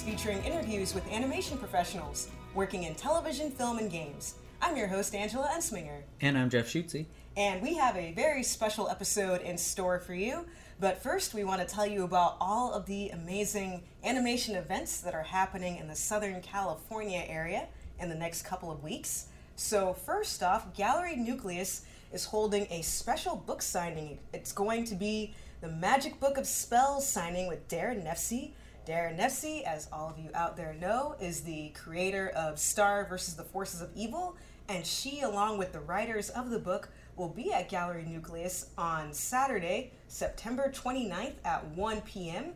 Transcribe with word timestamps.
podcast 0.00 0.04
featuring 0.04 0.44
interviews 0.44 0.94
with 0.94 1.06
animation 1.10 1.58
professionals 1.58 2.28
working 2.54 2.84
in 2.84 2.94
television, 2.94 3.50
film, 3.50 3.78
and 3.78 3.90
games. 3.90 4.34
I'm 4.60 4.76
your 4.76 4.86
host, 4.86 5.14
Angela 5.14 5.48
Ensminger. 5.54 6.02
And 6.20 6.36
I'm 6.36 6.50
Jeff 6.50 6.68
Schutze. 6.68 7.06
And 7.36 7.62
we 7.62 7.74
have 7.74 7.96
a 7.96 8.12
very 8.12 8.42
special 8.42 8.88
episode 8.88 9.40
in 9.42 9.56
store 9.56 9.98
for 9.98 10.14
you. 10.14 10.46
But 10.80 11.02
first, 11.02 11.34
we 11.34 11.44
want 11.44 11.60
to 11.60 11.66
tell 11.66 11.86
you 11.86 12.04
about 12.04 12.36
all 12.40 12.72
of 12.72 12.86
the 12.86 13.10
amazing 13.10 13.82
animation 14.04 14.56
events 14.56 15.00
that 15.00 15.14
are 15.14 15.22
happening 15.22 15.76
in 15.76 15.88
the 15.88 15.94
Southern 15.94 16.40
California 16.40 17.24
area 17.26 17.68
in 18.00 18.08
the 18.08 18.14
next 18.14 18.42
couple 18.42 18.70
of 18.70 18.82
weeks. 18.82 19.26
So, 19.56 19.92
first 19.92 20.42
off, 20.42 20.74
Gallery 20.74 21.16
Nucleus 21.16 21.84
is 22.12 22.24
holding 22.24 22.66
a 22.70 22.82
special 22.82 23.36
book 23.36 23.62
signing. 23.62 24.18
It's 24.32 24.52
going 24.52 24.84
to 24.84 24.94
be 24.94 25.34
the 25.60 25.68
Magic 25.68 26.18
Book 26.18 26.38
of 26.38 26.46
Spells 26.46 27.06
signing 27.06 27.46
with 27.46 27.68
Daron 27.68 28.04
Nefcy. 28.04 28.52
Daron 28.90 29.16
Nefcy, 29.16 29.62
as 29.62 29.88
all 29.92 30.08
of 30.08 30.18
you 30.18 30.30
out 30.34 30.56
there 30.56 30.74
know, 30.80 31.14
is 31.20 31.42
the 31.42 31.68
creator 31.80 32.30
of 32.30 32.58
Star 32.58 33.06
versus 33.08 33.34
the 33.34 33.44
Forces 33.44 33.80
of 33.80 33.90
Evil, 33.94 34.34
and 34.68 34.84
she, 34.84 35.20
along 35.20 35.58
with 35.58 35.72
the 35.72 35.78
writers 35.78 36.28
of 36.30 36.50
the 36.50 36.58
book, 36.58 36.88
will 37.14 37.28
be 37.28 37.52
at 37.52 37.68
Gallery 37.68 38.04
Nucleus 38.04 38.70
on 38.76 39.12
Saturday, 39.12 39.92
September 40.08 40.72
29th 40.74 41.34
at 41.44 41.64
1 41.68 42.00
p.m. 42.00 42.46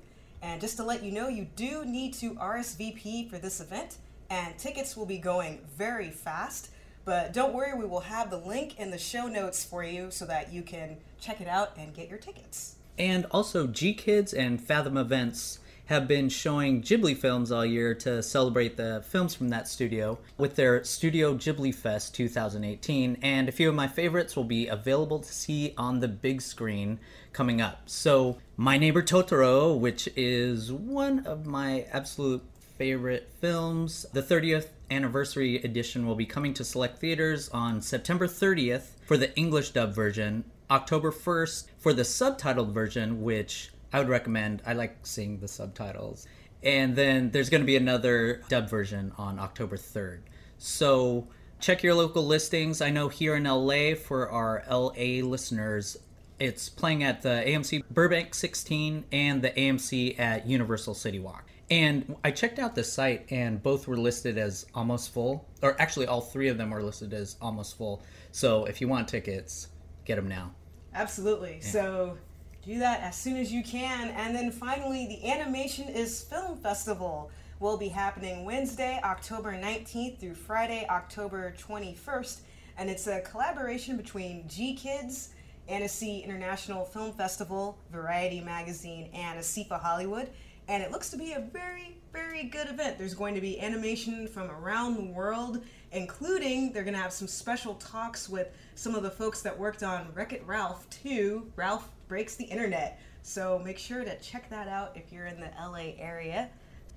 And 0.42 0.60
just 0.60 0.76
to 0.78 0.82
let 0.82 1.04
you 1.04 1.12
know, 1.12 1.28
you 1.28 1.46
do 1.54 1.84
need 1.84 2.14
to 2.14 2.32
RSVP 2.32 3.30
for 3.30 3.38
this 3.38 3.60
event, 3.60 3.98
and 4.28 4.58
tickets 4.58 4.96
will 4.96 5.06
be 5.06 5.18
going 5.18 5.60
very 5.78 6.10
fast. 6.10 6.70
But 7.04 7.32
don't 7.32 7.54
worry, 7.54 7.78
we 7.78 7.86
will 7.86 8.00
have 8.00 8.30
the 8.30 8.38
link 8.38 8.80
in 8.80 8.90
the 8.90 8.98
show 8.98 9.28
notes 9.28 9.62
for 9.62 9.84
you 9.84 10.10
so 10.10 10.26
that 10.26 10.52
you 10.52 10.62
can 10.62 10.96
check 11.20 11.40
it 11.40 11.46
out 11.46 11.76
and 11.78 11.94
get 11.94 12.08
your 12.08 12.18
tickets. 12.18 12.74
And 12.98 13.24
also, 13.30 13.68
GKIDS 13.68 14.36
and 14.36 14.60
Fathom 14.60 14.96
Events 14.96 15.60
have 15.86 16.08
been 16.08 16.28
showing 16.28 16.80
Ghibli 16.80 17.16
films 17.16 17.52
all 17.52 17.64
year 17.64 17.94
to 17.96 18.22
celebrate 18.22 18.76
the 18.76 19.04
films 19.06 19.34
from 19.34 19.48
that 19.50 19.68
studio 19.68 20.18
with 20.38 20.56
their 20.56 20.82
Studio 20.84 21.34
Ghibli 21.34 21.74
Fest 21.74 22.14
2018. 22.14 23.18
And 23.22 23.48
a 23.48 23.52
few 23.52 23.68
of 23.68 23.74
my 23.74 23.88
favorites 23.88 24.34
will 24.34 24.44
be 24.44 24.66
available 24.66 25.18
to 25.18 25.32
see 25.32 25.74
on 25.76 26.00
the 26.00 26.08
big 26.08 26.40
screen 26.40 26.98
coming 27.32 27.60
up. 27.60 27.82
So, 27.86 28.38
My 28.56 28.78
Neighbor 28.78 29.02
Totoro, 29.02 29.78
which 29.78 30.08
is 30.16 30.72
one 30.72 31.26
of 31.26 31.44
my 31.46 31.86
absolute 31.92 32.42
favorite 32.78 33.30
films, 33.40 34.06
the 34.12 34.22
30th 34.22 34.68
anniversary 34.90 35.56
edition 35.62 36.06
will 36.06 36.14
be 36.14 36.26
coming 36.26 36.54
to 36.54 36.64
select 36.64 36.98
theaters 36.98 37.48
on 37.50 37.80
September 37.80 38.26
30th 38.26 38.92
for 39.06 39.16
the 39.16 39.36
English 39.36 39.70
dub 39.70 39.94
version, 39.94 40.44
October 40.70 41.12
1st 41.12 41.66
for 41.78 41.92
the 41.92 42.02
subtitled 42.02 42.72
version, 42.72 43.22
which 43.22 43.70
I 43.94 44.00
would 44.00 44.08
recommend. 44.08 44.60
I 44.66 44.72
like 44.72 45.06
seeing 45.06 45.38
the 45.38 45.46
subtitles. 45.46 46.26
And 46.64 46.96
then 46.96 47.30
there's 47.30 47.48
going 47.48 47.60
to 47.60 47.66
be 47.66 47.76
another 47.76 48.42
dub 48.48 48.68
version 48.68 49.12
on 49.16 49.38
October 49.38 49.76
3rd. 49.76 50.22
So 50.58 51.28
check 51.60 51.84
your 51.84 51.94
local 51.94 52.26
listings. 52.26 52.80
I 52.80 52.90
know 52.90 53.08
here 53.08 53.36
in 53.36 53.44
LA 53.44 53.94
for 53.94 54.28
our 54.28 54.64
LA 54.68 55.22
listeners, 55.24 55.96
it's 56.40 56.68
playing 56.68 57.04
at 57.04 57.22
the 57.22 57.44
AMC 57.46 57.84
Burbank 57.88 58.34
16 58.34 59.04
and 59.12 59.40
the 59.40 59.50
AMC 59.50 60.18
at 60.18 60.44
Universal 60.44 60.94
City 60.94 61.20
Walk. 61.20 61.48
And 61.70 62.16
I 62.24 62.32
checked 62.32 62.58
out 62.58 62.74
the 62.74 62.82
site, 62.82 63.30
and 63.30 63.62
both 63.62 63.86
were 63.86 63.96
listed 63.96 64.38
as 64.38 64.66
almost 64.74 65.14
full, 65.14 65.48
or 65.62 65.80
actually, 65.80 66.08
all 66.08 66.20
three 66.20 66.48
of 66.48 66.58
them 66.58 66.74
are 66.74 66.82
listed 66.82 67.14
as 67.14 67.36
almost 67.40 67.78
full. 67.78 68.02
So 68.32 68.64
if 68.64 68.80
you 68.80 68.88
want 68.88 69.06
tickets, 69.06 69.68
get 70.04 70.16
them 70.16 70.26
now. 70.26 70.50
Absolutely. 70.94 71.60
Yeah. 71.62 71.68
So 71.68 72.18
do 72.64 72.78
that 72.78 73.00
as 73.00 73.16
soon 73.16 73.36
as 73.36 73.52
you 73.52 73.62
can. 73.62 74.08
And 74.10 74.34
then 74.34 74.50
finally, 74.50 75.06
the 75.06 75.30
Animation 75.30 75.88
is 75.88 76.22
Film 76.22 76.56
Festival 76.56 77.30
will 77.60 77.76
be 77.76 77.88
happening 77.88 78.44
Wednesday, 78.44 79.00
October 79.04 79.52
19th 79.52 80.18
through 80.18 80.34
Friday, 80.34 80.86
October 80.88 81.54
21st. 81.58 82.40
And 82.76 82.90
it's 82.90 83.06
a 83.06 83.20
collaboration 83.20 83.96
between 83.96 84.44
GKIDS, 84.44 85.28
Annecy 85.68 86.20
International 86.20 86.84
Film 86.84 87.12
Festival, 87.12 87.78
Variety 87.92 88.40
Magazine, 88.40 89.10
and 89.14 89.38
ASIFA 89.38 89.80
Hollywood. 89.80 90.30
And 90.66 90.82
it 90.82 90.90
looks 90.90 91.10
to 91.10 91.16
be 91.18 91.32
a 91.32 91.40
very, 91.40 91.96
very 92.12 92.44
good 92.44 92.68
event. 92.68 92.98
There's 92.98 93.14
going 93.14 93.34
to 93.34 93.40
be 93.40 93.60
animation 93.60 94.26
from 94.26 94.50
around 94.50 94.96
the 94.96 95.12
world, 95.12 95.62
including 95.94 96.72
they're 96.72 96.82
going 96.82 96.94
to 96.94 97.00
have 97.00 97.12
some 97.12 97.28
special 97.28 97.74
talks 97.74 98.28
with 98.28 98.48
some 98.74 98.94
of 98.94 99.02
the 99.02 99.10
folks 99.10 99.42
that 99.42 99.58
worked 99.58 99.82
on 99.82 100.08
Wreck 100.14 100.32
It 100.32 100.42
Ralph 100.46 100.88
2. 100.90 101.52
Ralph 101.56 101.88
Breaks 102.08 102.34
the 102.34 102.44
Internet. 102.44 103.00
So 103.22 103.60
make 103.64 103.78
sure 103.78 104.04
to 104.04 104.18
check 104.18 104.50
that 104.50 104.68
out 104.68 104.96
if 104.96 105.12
you're 105.12 105.26
in 105.26 105.40
the 105.40 105.50
LA 105.58 105.92
area. 105.98 106.50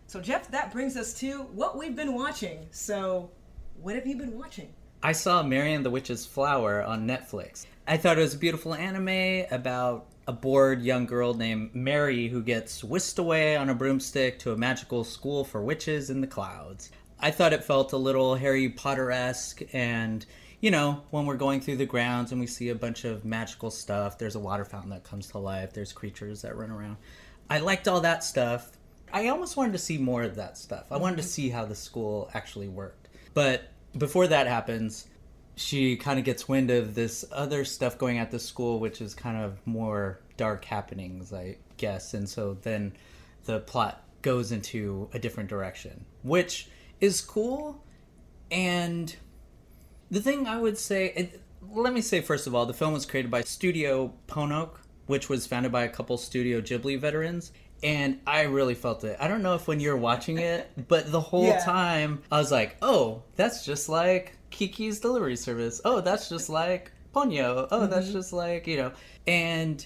So, 0.08 0.22
Jeff, 0.22 0.50
that 0.52 0.72
brings 0.72 0.98
us 0.98 1.14
to 1.16 1.44
what 1.54 1.78
we've 1.78 1.96
been 1.96 2.14
watching. 2.14 2.68
So, 2.72 3.30
what 3.82 3.96
have 3.96 4.08
you 4.08 4.16
been 4.16 4.38
watching? 4.38 4.74
I 5.04 5.12
saw 5.12 5.44
Mary 5.44 5.74
and 5.74 5.86
the 5.86 5.90
Witch's 5.90 6.26
Flower 6.26 6.82
on 6.82 7.08
Netflix. 7.08 7.66
I 7.88 7.98
thought 7.98 8.18
it 8.18 8.22
was 8.22 8.34
a 8.34 8.38
beautiful 8.38 8.74
anime 8.74 9.46
about 9.52 10.08
a 10.28 10.34
bored 10.34 10.82
young 10.82 11.06
girl 11.06 11.34
named 11.34 11.74
Mary 11.74 12.28
who 12.28 12.42
gets 12.42 12.84
whisked 12.84 13.20
away 13.20 13.56
on 13.56 13.70
a 13.70 13.76
broomstick 13.76 14.40
to 14.40 14.52
a 14.52 14.58
magical 14.58 15.04
school 15.04 15.44
for 15.44 15.62
witches 15.62 16.10
in 16.10 16.20
the 16.20 16.28
clouds. 16.28 16.90
I 17.20 17.32
thought 17.32 17.54
it 17.54 17.64
felt 17.64 17.94
a 17.94 17.98
little 17.98 18.36
Harry 18.36 18.70
Potter 18.70 19.12
esque 19.12 19.62
and 19.74 20.26
you 20.60 20.72
know, 20.72 21.04
when 21.12 21.26
we're 21.26 21.38
going 21.38 21.62
through 21.62 21.78
the 21.78 21.86
grounds 21.86 22.32
and 22.32 22.42
we 22.42 22.48
see 22.48 22.70
a 22.70 22.76
bunch 22.76 23.06
of 23.06 23.24
magical 23.24 23.70
stuff, 23.70 24.18
there's 24.18 24.36
a 24.36 24.40
water 24.40 24.66
fountain 24.66 24.90
that 24.90 25.04
comes 25.04 25.28
to 25.28 25.38
life, 25.38 25.74
there's 25.74 25.94
creatures 25.94 26.42
that 26.42 26.56
run 26.56 26.72
around. 26.72 26.98
I 27.50 27.60
liked 27.60 27.88
all 27.88 28.02
that 28.02 28.24
stuff. 28.24 28.72
I 29.14 29.28
almost 29.28 29.56
wanted 29.56 29.74
to 29.74 29.78
see 29.78 29.98
more 29.98 30.24
of 30.24 30.36
that 30.36 30.58
stuff. 30.58 30.92
I 30.92 30.98
wanted 30.98 31.18
to 31.18 31.24
see 31.24 31.50
how 31.50 31.66
the 31.66 31.76
school 31.76 32.30
actually 32.34 32.68
worked. 32.68 33.08
But 33.34 33.70
before 33.98 34.28
that 34.28 34.48
happens, 34.48 35.08
she 35.56 35.96
kind 35.96 36.20
of 36.20 36.26
gets 36.26 36.48
wind 36.48 36.72
of 36.72 36.96
this 36.96 37.24
other 37.32 37.64
stuff 37.64 37.98
going 37.98 38.18
at 38.18 38.32
the 38.32 38.40
school, 38.40 38.80
which 38.80 39.00
is 39.00 39.14
kind 39.14 39.38
of 39.38 39.60
more 39.66 40.20
dark 40.38 40.66
happenings, 40.66 41.32
I 41.32 41.58
guess. 41.78 42.14
And 42.16 42.28
so 42.28 42.58
then 42.64 42.94
the 43.46 43.60
plot 43.60 44.04
goes 44.24 44.52
into 44.52 45.08
a 45.14 45.20
different 45.20 45.50
direction, 45.50 46.04
which 46.24 46.68
is 47.00 47.22
cool. 47.22 47.84
And 48.52 49.16
the 50.10 50.22
thing 50.22 50.48
I 50.48 50.58
would 50.58 50.78
say, 50.78 51.14
it, 51.16 51.42
let 51.74 51.94
me 51.94 52.02
say 52.02 52.22
first 52.22 52.48
of 52.48 52.56
all, 52.56 52.66
the 52.66 52.74
film 52.74 52.94
was 52.94 53.06
created 53.06 53.32
by 53.32 53.42
Studio 53.42 54.14
Ponoc, 54.28 54.78
which 55.06 55.30
was 55.30 55.48
founded 55.48 55.72
by 55.72 55.84
a 55.84 55.90
couple 55.90 56.18
Studio 56.18 56.62
Ghibli 56.62 57.00
veterans. 57.00 57.52
And 57.84 58.20
I 58.26 58.44
really 58.44 58.74
felt 58.74 59.04
it. 59.04 59.18
I 59.20 59.28
don't 59.28 59.44
know 59.44 59.54
if 59.54 59.68
when 59.68 59.80
you're 59.80 59.98
watching 59.98 60.40
it, 60.40 60.72
but 60.88 61.12
the 61.12 61.22
whole 61.22 61.46
yeah. 61.46 61.64
time 61.64 62.24
I 62.32 62.40
was 62.40 62.52
like, 62.52 62.78
oh, 62.82 63.22
that's 63.36 63.64
just 63.64 63.88
like 63.88 64.36
Kiki's 64.50 65.00
delivery 65.00 65.36
service. 65.36 65.80
Oh, 65.86 66.02
that's 66.02 66.28
just 66.28 66.50
like 66.50 66.92
Ponyo. 67.14 67.68
Oh, 67.70 67.82
mm-hmm. 67.82 67.92
that's 67.92 68.12
just 68.12 68.34
like, 68.34 68.66
you 68.66 68.78
know. 68.78 68.92
And 69.28 69.86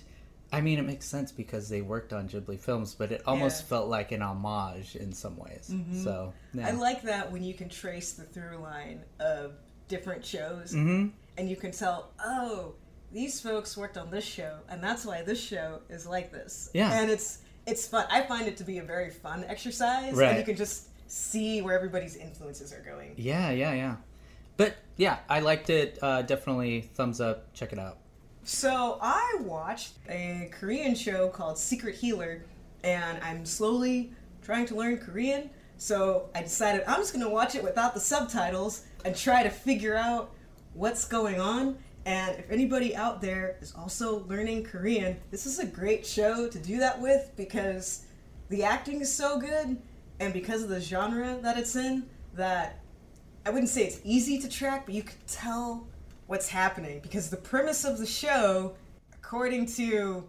I 0.52 0.62
mean, 0.62 0.80
it 0.80 0.84
makes 0.84 1.06
sense 1.06 1.32
because 1.32 1.70
they 1.70 1.82
worked 1.82 2.12
on 2.12 2.28
Ghibli 2.28 2.60
films, 2.60 2.94
but 2.94 3.12
it 3.12 3.22
almost 3.26 3.62
yeah. 3.62 3.68
felt 3.68 3.88
like 3.88 4.12
an 4.12 4.22
homage 4.22 4.96
in 4.96 5.14
some 5.14 5.38
ways. 5.38 5.70
Mm-hmm. 5.72 6.04
So 6.04 6.34
yeah. 6.54 6.68
I 6.68 6.72
like 6.72 7.04
that 7.04 7.32
when 7.32 7.44
you 7.44 7.54
can 7.54 7.70
trace 7.70 8.14
the 8.14 8.24
through 8.24 8.58
line 8.58 9.02
of 9.20 9.54
different 9.88 10.26
shows, 10.26 10.74
mm-hmm. 10.74 11.08
and 11.38 11.50
you 11.50 11.56
can 11.56 11.72
tell, 11.72 12.12
oh, 12.24 12.74
these 13.14 13.40
folks 13.40 13.78
worked 13.78 13.98
on 13.98 14.10
this 14.10 14.26
show, 14.26 14.58
and 14.70 14.84
that's 14.84 15.06
why 15.06 15.22
this 15.22 15.42
show 15.42 15.80
is 15.90 16.06
like 16.06 16.32
this. 16.32 16.70
Yeah, 16.74 17.00
and 17.00 17.10
it's 17.10 17.40
it's 17.66 17.88
fun. 17.88 18.06
I 18.10 18.22
find 18.24 18.48
it 18.48 18.58
to 18.58 18.64
be 18.64 18.80
a 18.80 18.84
very 18.84 19.10
fun 19.10 19.46
exercise, 19.48 20.14
right. 20.16 20.30
and 20.30 20.38
you 20.40 20.44
can 20.44 20.58
just 20.58 20.90
see 21.08 21.62
where 21.62 21.76
everybody's 21.76 22.16
influences 22.18 22.74
are 22.74 22.82
going. 22.82 23.14
Yeah, 23.18 23.52
yeah, 23.52 23.74
yeah. 23.74 23.96
But 24.58 24.76
yeah, 24.98 25.20
I 25.30 25.40
liked 25.40 25.70
it. 25.70 25.98
Uh, 26.02 26.24
definitely 26.24 26.82
thumbs 26.82 27.22
up. 27.22 27.54
Check 27.54 27.74
it 27.74 27.80
out. 27.80 27.98
So 28.44 28.98
I 29.02 29.38
watched 29.42 29.94
a 30.10 30.50
Korean 30.52 30.96
show 30.96 31.30
called 31.30 31.58
Secret 31.58 31.96
Healer, 31.96 32.44
and 32.84 33.20
I'm 33.22 33.46
slowly 33.46 34.14
trying 34.42 34.66
to 34.68 34.76
learn 34.76 34.98
Korean. 34.98 35.50
So 35.78 36.30
I 36.34 36.42
decided 36.42 36.84
I'm 36.88 37.00
just 37.00 37.14
gonna 37.14 37.30
watch 37.30 37.56
it 37.56 37.64
without 37.64 37.94
the 37.94 38.00
subtitles 38.00 38.84
and 39.06 39.16
try 39.16 39.44
to 39.44 39.50
figure 39.50 39.96
out 39.96 40.32
what's 40.74 41.06
going 41.06 41.40
on. 41.40 41.78
And 42.06 42.40
if 42.40 42.50
anybody 42.50 42.96
out 42.96 43.22
there 43.22 43.58
is 43.62 43.74
also 43.76 44.26
learning 44.26 44.64
Korean, 44.64 45.18
this 45.30 45.46
is 45.46 45.60
a 45.60 45.66
great 45.66 46.06
show 46.06 46.48
to 46.48 46.58
do 46.58 46.80
that 46.80 47.00
with 47.00 47.32
because 47.38 48.06
the 48.50 48.64
acting 48.64 49.02
is 49.02 49.14
so 49.14 49.40
good 49.40 49.78
and 50.20 50.34
because 50.34 50.64
of 50.64 50.70
the 50.70 50.82
genre 50.82 51.38
that 51.42 51.60
it's 51.60 51.76
in 51.76 52.08
that 52.34 52.80
I 53.46 53.52
wouldn't 53.52 53.70
say 53.70 53.84
it's 53.84 54.00
easy 54.04 54.40
to 54.40 54.50
track, 54.50 54.86
but 54.86 54.96
you 54.96 55.04
could 55.04 55.28
tell 55.28 55.88
what's 56.32 56.48
happening 56.48 57.02
because 57.02 57.30
the 57.30 57.36
premise 57.36 57.84
of 57.84 57.98
the 57.98 58.06
show, 58.06 58.74
according 59.14 59.66
to 59.66 60.24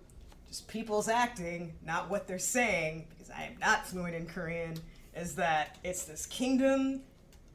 just 0.48 0.66
people's 0.66 1.06
acting, 1.06 1.72
not 1.86 2.10
what 2.10 2.26
they're 2.26 2.40
saying, 2.40 3.06
because 3.08 3.30
I 3.30 3.44
am 3.44 3.56
not 3.60 3.86
fluent 3.86 4.16
in 4.16 4.26
Korean, 4.26 4.74
is 5.14 5.36
that 5.36 5.78
it's 5.84 6.02
this 6.02 6.26
kingdom 6.26 7.02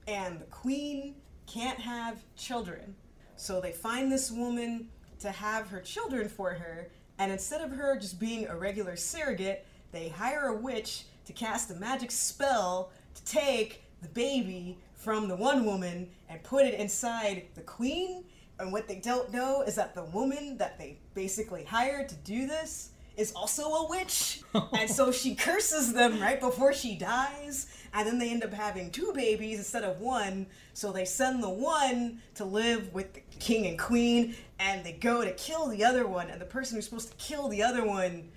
and 0.08 0.40
the 0.40 0.46
queen 0.46 1.16
can't 1.46 1.78
have 1.78 2.24
children. 2.38 2.96
So 3.36 3.60
they 3.60 3.74
find 3.74 4.10
this 4.10 4.32
woman 4.32 4.88
to 5.20 5.30
have 5.30 5.68
her 5.68 5.82
children 5.82 6.30
for 6.30 6.52
her, 6.52 6.88
and 7.20 7.34
instead 7.34 7.60
of 7.60 7.72
her 7.72 8.00
just 8.00 8.18
being 8.18 8.48
a 8.48 8.56
regular 8.56 8.96
surrogate, 8.96 9.66
they 9.92 10.08
hire 10.08 10.48
a 10.48 10.56
witch 10.56 11.04
to 11.26 11.34
cast 11.34 11.70
a 11.72 11.76
magic 11.76 12.12
spell 12.12 12.92
to 13.14 13.26
take 13.26 13.84
the 14.02 14.08
baby 14.08 14.78
from 14.96 15.28
the 15.28 15.36
one 15.36 15.66
woman 15.66 16.10
and 16.30 16.42
put 16.44 16.66
it 16.66 16.76
inside 16.76 17.44
the 17.56 17.62
queen. 17.62 18.24
And 18.60 18.72
what 18.72 18.88
they 18.88 18.96
don't 18.96 19.32
know 19.32 19.62
is 19.62 19.76
that 19.76 19.94
the 19.94 20.04
woman 20.06 20.58
that 20.58 20.78
they 20.78 21.00
basically 21.14 21.64
hired 21.64 22.10
to 22.10 22.16
do 22.16 22.48
this 22.48 22.92
is 23.16 23.32
also 23.34 23.64
a 23.64 23.90
witch. 23.90 24.42
and 24.74 24.90
so 24.90 25.12
she 25.12 25.36
curses 25.36 25.94
them 25.94 26.20
right 26.20 26.40
before 26.40 26.74
she 26.74 26.96
dies. 26.96 27.68
And 27.94 28.08
then 28.08 28.20
they 28.20 28.30
end 28.30 28.44
up 28.44 28.54
having 28.54 28.92
two 28.92 29.12
babies 29.14 29.58
instead 29.58 29.84
of 29.84 30.00
one. 30.00 30.48
So 30.74 30.92
they 30.92 31.06
send 31.06 31.44
the 31.44 31.50
one 31.50 32.22
to 32.36 32.46
live 32.46 32.94
with 32.94 33.14
the 33.14 33.22
king 33.40 33.66
and 33.68 33.78
queen. 33.78 34.36
And 34.60 34.84
they 34.86 34.94
go 34.94 35.24
to 35.24 35.32
kill 35.34 35.68
the 35.68 35.84
other 35.84 36.08
one. 36.08 36.30
And 36.30 36.40
the 36.40 36.46
person 36.46 36.76
who's 36.76 36.86
supposed 36.86 37.10
to 37.10 37.18
kill 37.18 37.48
the 37.48 37.64
other 37.64 37.86
one 37.86 38.30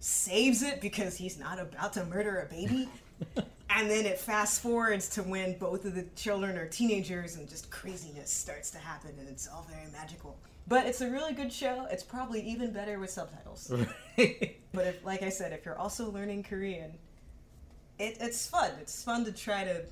saves 0.00 0.62
it 0.62 0.80
because 0.80 1.16
he's 1.16 1.38
not 1.38 1.58
about 1.58 1.92
to 1.94 2.04
murder 2.04 2.40
a 2.40 2.46
baby. 2.46 2.88
and 3.70 3.90
then 3.90 4.06
it 4.06 4.18
fast 4.18 4.62
forwards 4.62 5.08
to 5.10 5.22
when 5.22 5.58
both 5.58 5.84
of 5.84 5.94
the 5.94 6.04
children 6.16 6.56
are 6.56 6.66
teenagers 6.66 7.36
and 7.36 7.48
just 7.48 7.70
craziness 7.70 8.30
starts 8.30 8.70
to 8.70 8.78
happen 8.78 9.10
and 9.18 9.28
it's 9.28 9.48
all 9.48 9.66
very 9.70 9.90
magical. 9.92 10.38
But 10.66 10.86
it's 10.86 11.00
a 11.00 11.10
really 11.10 11.32
good 11.32 11.52
show. 11.52 11.86
It's 11.90 12.02
probably 12.02 12.42
even 12.42 12.72
better 12.72 12.98
with 12.98 13.10
subtitles. 13.10 13.72
but 14.16 14.86
if, 14.86 15.04
like 15.04 15.22
I 15.22 15.30
said, 15.30 15.52
if 15.52 15.64
you're 15.64 15.78
also 15.78 16.10
learning 16.10 16.42
Korean, 16.42 16.92
it, 17.98 18.18
it's 18.20 18.46
fun. 18.46 18.72
It's 18.80 19.02
fun 19.02 19.24
to 19.24 19.32
try 19.32 19.64
to. 19.64 19.82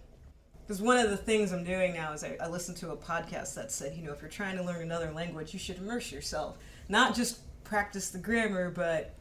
Because 0.66 0.82
one 0.82 0.98
of 0.98 1.10
the 1.10 1.16
things 1.16 1.52
I'm 1.52 1.64
doing 1.64 1.94
now 1.94 2.12
is 2.12 2.24
I, 2.24 2.36
I 2.42 2.48
listened 2.48 2.76
to 2.78 2.90
a 2.90 2.96
podcast 2.96 3.54
that 3.54 3.72
said, 3.72 3.96
you 3.96 4.02
know, 4.02 4.12
if 4.12 4.20
you're 4.20 4.30
trying 4.30 4.56
to 4.56 4.62
learn 4.62 4.82
another 4.82 5.12
language, 5.12 5.54
you 5.54 5.58
should 5.58 5.78
immerse 5.78 6.12
yourself. 6.12 6.58
Not 6.88 7.14
just 7.14 7.38
practice 7.64 8.10
the 8.10 8.18
grammar, 8.18 8.70
but 8.70 9.14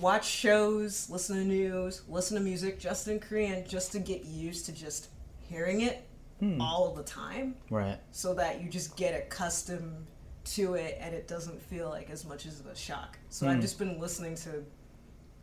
watch 0.00 0.26
shows, 0.28 1.08
listen 1.10 1.36
to 1.36 1.44
news, 1.44 2.02
listen 2.08 2.36
to 2.36 2.42
music 2.42 2.78
just 2.78 3.08
in 3.08 3.20
Korean, 3.20 3.66
just 3.68 3.92
to 3.92 3.98
get 3.98 4.24
used 4.24 4.66
to 4.66 4.72
just 4.72 5.08
hearing 5.48 5.82
it 5.82 6.06
Hmm. 6.40 6.60
all 6.60 6.92
the 6.94 7.04
time, 7.04 7.54
Right. 7.70 7.98
so 8.10 8.34
that 8.34 8.60
you 8.60 8.68
just 8.68 8.96
get 8.96 9.14
accustomed 9.14 10.06
to 10.46 10.74
it 10.74 10.98
and 11.00 11.14
it 11.14 11.28
doesn't 11.28 11.62
feel 11.62 11.88
like 11.88 12.10
as 12.10 12.24
much 12.24 12.44
as 12.44 12.60
a 12.60 12.74
shock. 12.74 13.18
So 13.30 13.46
I've 13.48 13.54
Hmm. 13.56 13.60
just 13.60 13.78
been 13.78 14.00
listening 14.00 14.34
to 14.36 14.64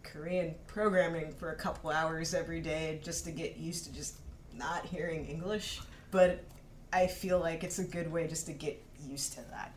Korean 0.03 0.55
programming 0.67 1.31
for 1.31 1.51
a 1.51 1.55
couple 1.55 1.89
hours 1.89 2.33
every 2.33 2.59
day 2.59 2.99
just 3.03 3.23
to 3.25 3.31
get 3.31 3.55
used 3.57 3.85
to 3.85 3.93
just 3.93 4.15
not 4.53 4.85
hearing 4.85 5.25
English. 5.27 5.79
But 6.11 6.43
I 6.91 7.07
feel 7.07 7.39
like 7.39 7.63
it's 7.63 7.79
a 7.79 7.85
good 7.85 8.11
way 8.11 8.27
just 8.27 8.45
to 8.47 8.53
get 8.53 8.83
used 9.07 9.33
to 9.33 9.41
that. 9.51 9.71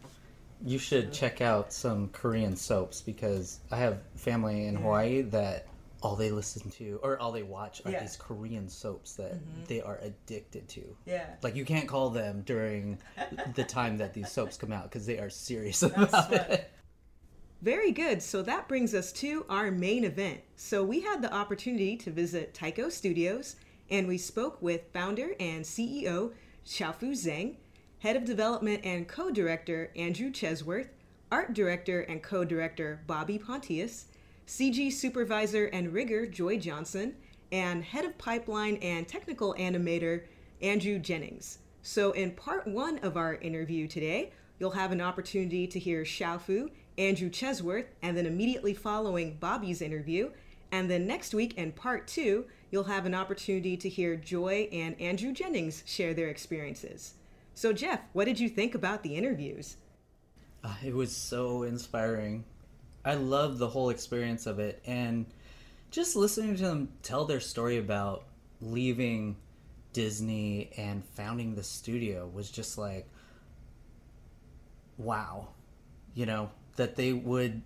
You 0.63 0.79
should 0.79 1.13
check 1.13 1.41
out 1.41 1.73
some 1.73 2.09
Korean 2.09 2.57
soaps 2.57 3.03
because 3.03 3.61
I 3.71 3.77
have 3.77 4.01
family 4.17 4.67
in 4.67 4.77
Hawaii 4.77 5.23
that 5.23 5.67
all 6.05 6.17
they 6.17 6.31
listen 6.31 6.71
to 6.71 7.01
or 7.03 7.19
all 7.19 7.33
they 7.33 7.43
watch 7.43 7.81
are 7.87 7.91
Yeah. 7.91 8.01
these 8.01 8.17
Korean 8.17 8.69
soaps 8.69 9.15
that 9.15 9.35
mm-hmm. 9.35 9.65
they 9.67 9.81
are 9.81 9.99
addicted 10.03 10.69
to. 10.69 10.97
Yeah. 11.07 11.27
Like 11.43 11.57
you 11.57 11.65
can't 11.65 11.89
call 11.89 12.11
them 12.11 12.43
during 12.45 12.99
the 13.55 13.65
time 13.69 13.97
that 13.99 14.13
these 14.13 14.31
soaps 14.31 14.57
come 14.57 14.71
out 14.71 14.85
because 14.85 15.07
they 15.07 15.19
are 15.19 15.31
serious 15.31 15.81
That's 15.81 15.95
about 15.95 16.29
fun. 16.31 16.35
it. 16.35 16.71
Very 17.63 17.93
good. 17.93 18.23
So 18.23 18.43
that 18.43 18.69
brings 18.69 18.95
us 18.95 19.11
to 19.15 19.47
our 19.49 19.71
main 19.71 20.05
event. 20.05 20.41
So 20.57 20.85
we 20.85 21.01
had 21.01 21.23
the 21.23 21.33
opportunity 21.33 21.97
to 21.97 22.11
visit 22.11 22.53
Taiko 22.53 22.91
Studios 22.91 23.57
and 23.91 24.07
we 24.07 24.19
spoke 24.19 24.61
with 24.61 24.83
founder 24.93 25.31
and 25.41 25.65
CEO 25.65 26.33
Shaofu 26.67 27.13
Zhang, 27.13 27.57
head 28.05 28.17
of 28.17 28.25
development 28.27 28.85
and 28.85 29.09
co 29.09 29.31
director 29.31 29.91
Andrew 29.97 30.31
Chesworth, 30.31 30.89
art 31.33 31.55
director 31.55 32.03
and 32.03 32.23
co 32.23 32.45
director 32.45 33.01
Bobby 33.07 33.39
Pontillas, 33.39 34.05
CG 34.47 34.93
supervisor 34.93 35.65
and 35.65 35.91
rigger 35.91 36.27
Joy 36.27 36.59
Johnson, 36.59 37.17
and 37.51 37.83
head 37.83 38.05
of 38.05 38.19
pipeline 38.19 38.77
and 38.83 39.09
technical 39.09 39.55
animator 39.55 40.25
Andrew 40.61 40.99
Jennings. 40.99 41.61
So, 41.81 42.13
in 42.13 42.33
part 42.33 42.69
one 42.69 42.99
of 42.99 43.17
our 43.17 43.37
interview 43.37 43.89
today, 43.89 44.35
you'll 44.59 44.73
have 44.73 44.93
an 44.93 45.01
opportunity 45.01 45.67
to 45.67 45.79
hear 45.79 46.05
Shaofu, 46.05 46.69
Andrew 46.99 47.31
Chesworth, 47.31 47.87
and 48.03 48.15
then 48.15 48.27
immediately 48.27 48.75
following 48.75 49.39
Bobby's 49.41 49.81
interview. 49.81 50.31
And 50.73 50.91
then 50.91 51.07
next 51.07 51.33
week, 51.33 51.57
in 51.57 51.73
part 51.73 52.07
two, 52.07 52.45
you'll 52.71 52.85
have 52.85 53.07
an 53.07 53.15
opportunity 53.15 53.79
to 53.79 53.89
hear 53.89 54.15
Joy 54.15 54.69
and 54.73 55.01
Andrew 55.01 55.33
Jennings 55.33 55.83
share 55.87 56.13
their 56.13 56.29
experiences. 56.29 57.15
So, 57.55 57.73
Jeff, 57.73 58.01
what 58.13 58.25
did 58.25 58.41
you 58.41 58.49
think 58.49 58.75
about 58.75 59.03
the 59.03 59.17
interviews? 59.17 59.77
Uh, 60.63 60.75
it 60.85 60.95
was 60.95 61.15
so 61.15 61.63
inspiring. 61.63 62.45
I 63.05 63.15
loved 63.15 63.59
the 63.59 63.69
whole 63.69 63.91
experience 63.91 64.47
of 64.47 64.59
it, 64.59 64.83
and 64.87 65.27
just 65.91 66.17
listening 66.17 66.57
to 66.57 66.63
them 66.63 66.89
tell 67.03 67.25
their 67.25 67.41
story 67.41 67.79
about 67.79 68.25
leaving 68.61 69.37
Disney 69.93 70.71
and 70.77 71.05
founding 71.15 71.55
the 71.55 71.63
studio 71.63 72.29
was 72.33 72.51
just 72.51 72.77
like, 72.77 73.07
wow, 74.99 75.49
you 76.15 76.27
know, 76.27 76.51
that 76.77 76.97
they 76.97 77.13
would 77.13 77.63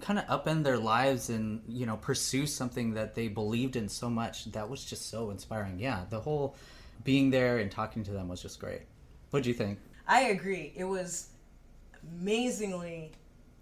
kind 0.00 0.18
of 0.18 0.26
upend 0.26 0.64
their 0.64 0.78
lives 0.78 1.30
and 1.30 1.62
you 1.68 1.86
know 1.86 1.96
pursue 1.96 2.46
something 2.46 2.94
that 2.94 3.14
they 3.14 3.28
believed 3.28 3.76
in 3.76 3.88
so 3.88 4.10
much. 4.10 4.46
That 4.46 4.68
was 4.68 4.84
just 4.84 5.08
so 5.08 5.30
inspiring. 5.30 5.78
Yeah, 5.78 6.04
the 6.10 6.20
whole 6.20 6.56
being 7.04 7.30
there 7.30 7.58
and 7.58 7.70
talking 7.70 8.02
to 8.04 8.10
them 8.10 8.28
was 8.28 8.42
just 8.42 8.58
great. 8.58 8.82
What 9.30 9.42
do 9.42 9.48
you 9.48 9.54
think? 9.54 9.78
I 10.06 10.22
agree. 10.22 10.72
It 10.76 10.84
was 10.84 11.28
amazingly 12.18 13.12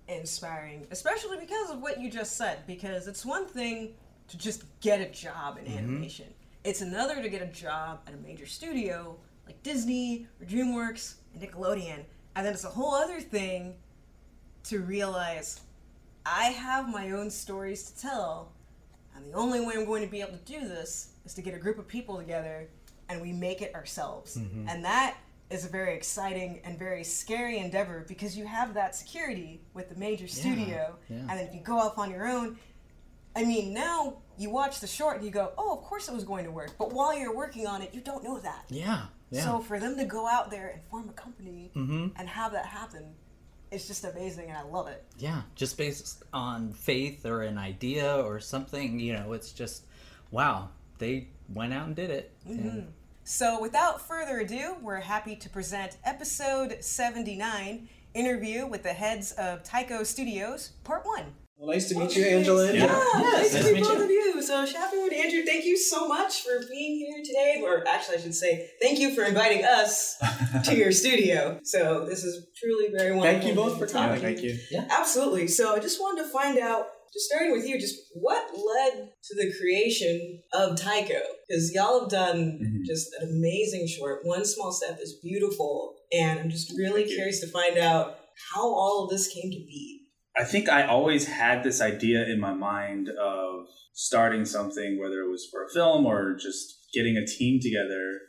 inspiring, 0.08 0.86
especially 0.90 1.38
because 1.38 1.70
of 1.70 1.80
what 1.80 2.00
you 2.00 2.10
just 2.10 2.36
said. 2.36 2.58
Because 2.66 3.06
it's 3.06 3.24
one 3.24 3.46
thing 3.46 3.94
to 4.28 4.38
just 4.38 4.64
get 4.80 5.00
a 5.00 5.08
job 5.10 5.58
in 5.58 5.64
mm-hmm. 5.64 5.78
animation, 5.78 6.26
it's 6.64 6.80
another 6.80 7.20
to 7.20 7.28
get 7.28 7.42
a 7.42 7.46
job 7.46 8.00
at 8.06 8.14
a 8.14 8.16
major 8.18 8.46
studio 8.46 9.16
like 9.46 9.60
Disney 9.62 10.26
or 10.40 10.46
DreamWorks 10.46 11.14
and 11.34 11.42
Nickelodeon. 11.42 12.04
And 12.34 12.46
then 12.46 12.54
it's 12.54 12.64
a 12.64 12.68
whole 12.68 12.94
other 12.94 13.20
thing 13.20 13.74
to 14.64 14.80
realize 14.80 15.60
I 16.24 16.44
have 16.44 16.88
my 16.88 17.10
own 17.10 17.30
stories 17.30 17.90
to 17.90 18.00
tell, 18.00 18.52
and 19.16 19.32
the 19.32 19.36
only 19.36 19.60
way 19.60 19.74
I'm 19.76 19.84
going 19.84 20.02
to 20.02 20.08
be 20.08 20.20
able 20.20 20.32
to 20.32 20.44
do 20.44 20.60
this 20.60 21.14
is 21.24 21.34
to 21.34 21.42
get 21.42 21.54
a 21.54 21.58
group 21.58 21.78
of 21.78 21.88
people 21.88 22.16
together 22.16 22.68
and 23.12 23.22
we 23.22 23.32
make 23.32 23.62
it 23.62 23.74
ourselves. 23.74 24.36
And 24.36 24.84
that 24.84 25.16
is 25.50 25.64
a 25.66 25.68
very 25.68 25.94
exciting 25.94 26.60
and 26.64 26.78
very 26.78 27.04
scary 27.04 27.58
endeavor 27.58 28.04
because 28.08 28.36
you 28.36 28.46
have 28.46 28.72
that 28.74 28.94
security 28.96 29.60
with 29.74 29.88
the 29.90 29.96
major 29.96 30.26
studio. 30.26 30.96
yeah. 31.08 31.16
And 31.18 31.30
then 31.30 31.46
if 31.46 31.54
you 31.54 31.60
go 31.60 31.78
off 31.78 31.98
on 31.98 32.10
your 32.10 32.26
own, 32.26 32.56
I 33.36 33.44
mean, 33.44 33.72
now 33.74 34.18
you 34.38 34.50
watch 34.50 34.80
the 34.80 34.86
short 34.86 35.16
and 35.16 35.24
you 35.24 35.30
go, 35.30 35.52
oh, 35.58 35.76
of 35.76 35.82
course 35.84 36.08
it 36.08 36.14
was 36.14 36.24
going 36.24 36.44
to 36.44 36.50
work. 36.50 36.72
But 36.78 36.92
while 36.92 37.16
you're 37.18 37.34
working 37.36 37.66
on 37.66 37.82
it, 37.82 37.90
you 37.94 38.00
don't 38.00 38.24
know 38.24 38.38
that. 38.40 38.64
Yeah, 38.70 39.02
yeah. 39.30 39.44
So 39.44 39.58
for 39.60 39.78
them 39.78 39.96
to 39.98 40.04
go 40.06 40.26
out 40.26 40.50
there 40.50 40.68
and 40.68 40.82
form 40.84 41.08
a 41.08 41.12
company 41.12 41.70
Mm-hmm. 41.76 42.08
and 42.16 42.28
have 42.28 42.52
that 42.52 42.66
happen, 42.66 43.04
it's 43.70 43.86
just 43.86 44.04
amazing 44.04 44.48
and 44.50 44.56
I 44.58 44.62
love 44.62 44.88
it. 44.88 45.04
Yeah, 45.18 45.42
just 45.54 45.76
based 45.78 46.22
on 46.32 46.72
faith 46.72 47.24
or 47.26 47.42
an 47.42 47.56
idea 47.58 48.16
or 48.22 48.38
something, 48.40 48.98
you 49.00 49.12
know, 49.14 49.32
it's 49.32 49.52
just 49.52 49.84
wow, 50.30 50.70
they 50.98 51.28
went 51.52 51.72
out 51.74 51.86
and 51.86 51.96
did 51.96 52.10
it. 52.10 52.32
And 52.46 52.92
So, 53.24 53.60
without 53.60 54.00
further 54.06 54.40
ado, 54.40 54.76
we're 54.82 55.00
happy 55.00 55.36
to 55.36 55.48
present 55.48 55.96
episode 56.04 56.78
79 56.80 57.88
interview 58.14 58.66
with 58.66 58.82
the 58.82 58.92
heads 58.92 59.32
of 59.32 59.62
TAIKO 59.62 60.04
Studios, 60.04 60.70
part 60.82 61.06
one. 61.06 61.26
Well, 61.56 61.70
nice 61.70 61.88
to 61.90 61.98
meet 61.98 62.16
you, 62.16 62.24
Angela. 62.24 62.66
Yeah, 62.72 62.86
Yes, 62.86 63.22
nice, 63.22 63.32
nice 63.32 63.52
to 63.52 63.58
to 63.58 63.64
meet 63.66 63.74
meet 63.74 63.84
both 63.84 63.98
you. 63.98 64.04
of 64.04 64.10
you. 64.10 64.42
So, 64.42 64.64
Shaofu 64.66 65.04
and 65.04 65.12
Andrew, 65.12 65.42
thank 65.44 65.64
you 65.64 65.76
so 65.76 66.08
much 66.08 66.42
for 66.42 66.60
being 66.68 66.96
here 66.96 67.22
today. 67.24 67.60
Or 67.64 67.86
actually, 67.86 68.16
I 68.16 68.20
should 68.22 68.34
say, 68.34 68.68
thank 68.82 68.98
you 68.98 69.14
for 69.14 69.22
inviting 69.22 69.64
us 69.64 70.16
to 70.64 70.74
your 70.76 70.90
studio. 70.90 71.60
So, 71.62 72.04
this 72.04 72.24
is 72.24 72.44
truly 72.60 72.88
very 72.90 73.14
wonderful. 73.14 73.40
Thank 73.40 73.44
you 73.48 73.54
both 73.54 73.78
for 73.78 73.86
coming. 73.86 74.20
to 74.20 74.28
you. 74.42 74.56
Thank 74.56 74.70
you. 74.72 74.84
Absolutely. 74.90 75.46
So 75.46 75.76
I 75.76 75.78
just 75.78 76.00
wanted 76.00 76.24
to 76.24 76.28
find 76.28 76.58
out, 76.58 76.88
just 77.12 77.26
starting 77.26 77.52
with 77.52 77.66
you, 77.66 77.78
just 77.78 77.96
what 78.14 78.50
led 78.52 79.10
to 79.24 79.34
the 79.36 79.52
creation 79.58 80.42
of 80.54 80.76
TAIKO? 80.78 81.20
Because 81.46 81.72
y'all 81.74 82.00
have 82.00 82.08
done 82.08 82.58
Mhm. 82.62 82.86
just 82.86 83.12
an 83.20 83.28
amazing 83.28 83.86
short. 83.86 84.24
One 84.24 84.44
small 84.44 84.72
step 84.72 84.98
is 85.00 85.18
beautiful, 85.22 85.96
and 86.12 86.40
I'm 86.40 86.50
just 86.50 86.72
really 86.76 87.04
curious 87.04 87.40
to 87.40 87.48
find 87.48 87.76
out 87.76 88.18
how 88.54 88.62
all 88.62 89.04
of 89.04 89.10
this 89.10 89.28
came 89.28 89.50
to 89.50 89.58
be. 89.58 90.00
I 90.36 90.44
think 90.44 90.70
I 90.70 90.86
always 90.86 91.26
had 91.26 91.62
this 91.62 91.82
idea 91.82 92.24
in 92.26 92.40
my 92.40 92.54
mind 92.54 93.10
of 93.10 93.66
starting 93.92 94.46
something, 94.46 94.98
whether 94.98 95.20
it 95.20 95.30
was 95.30 95.46
for 95.50 95.64
a 95.64 95.68
film 95.70 96.06
or 96.06 96.34
just 96.34 96.86
getting 96.94 97.18
a 97.18 97.26
team 97.26 97.60
together 97.60 98.20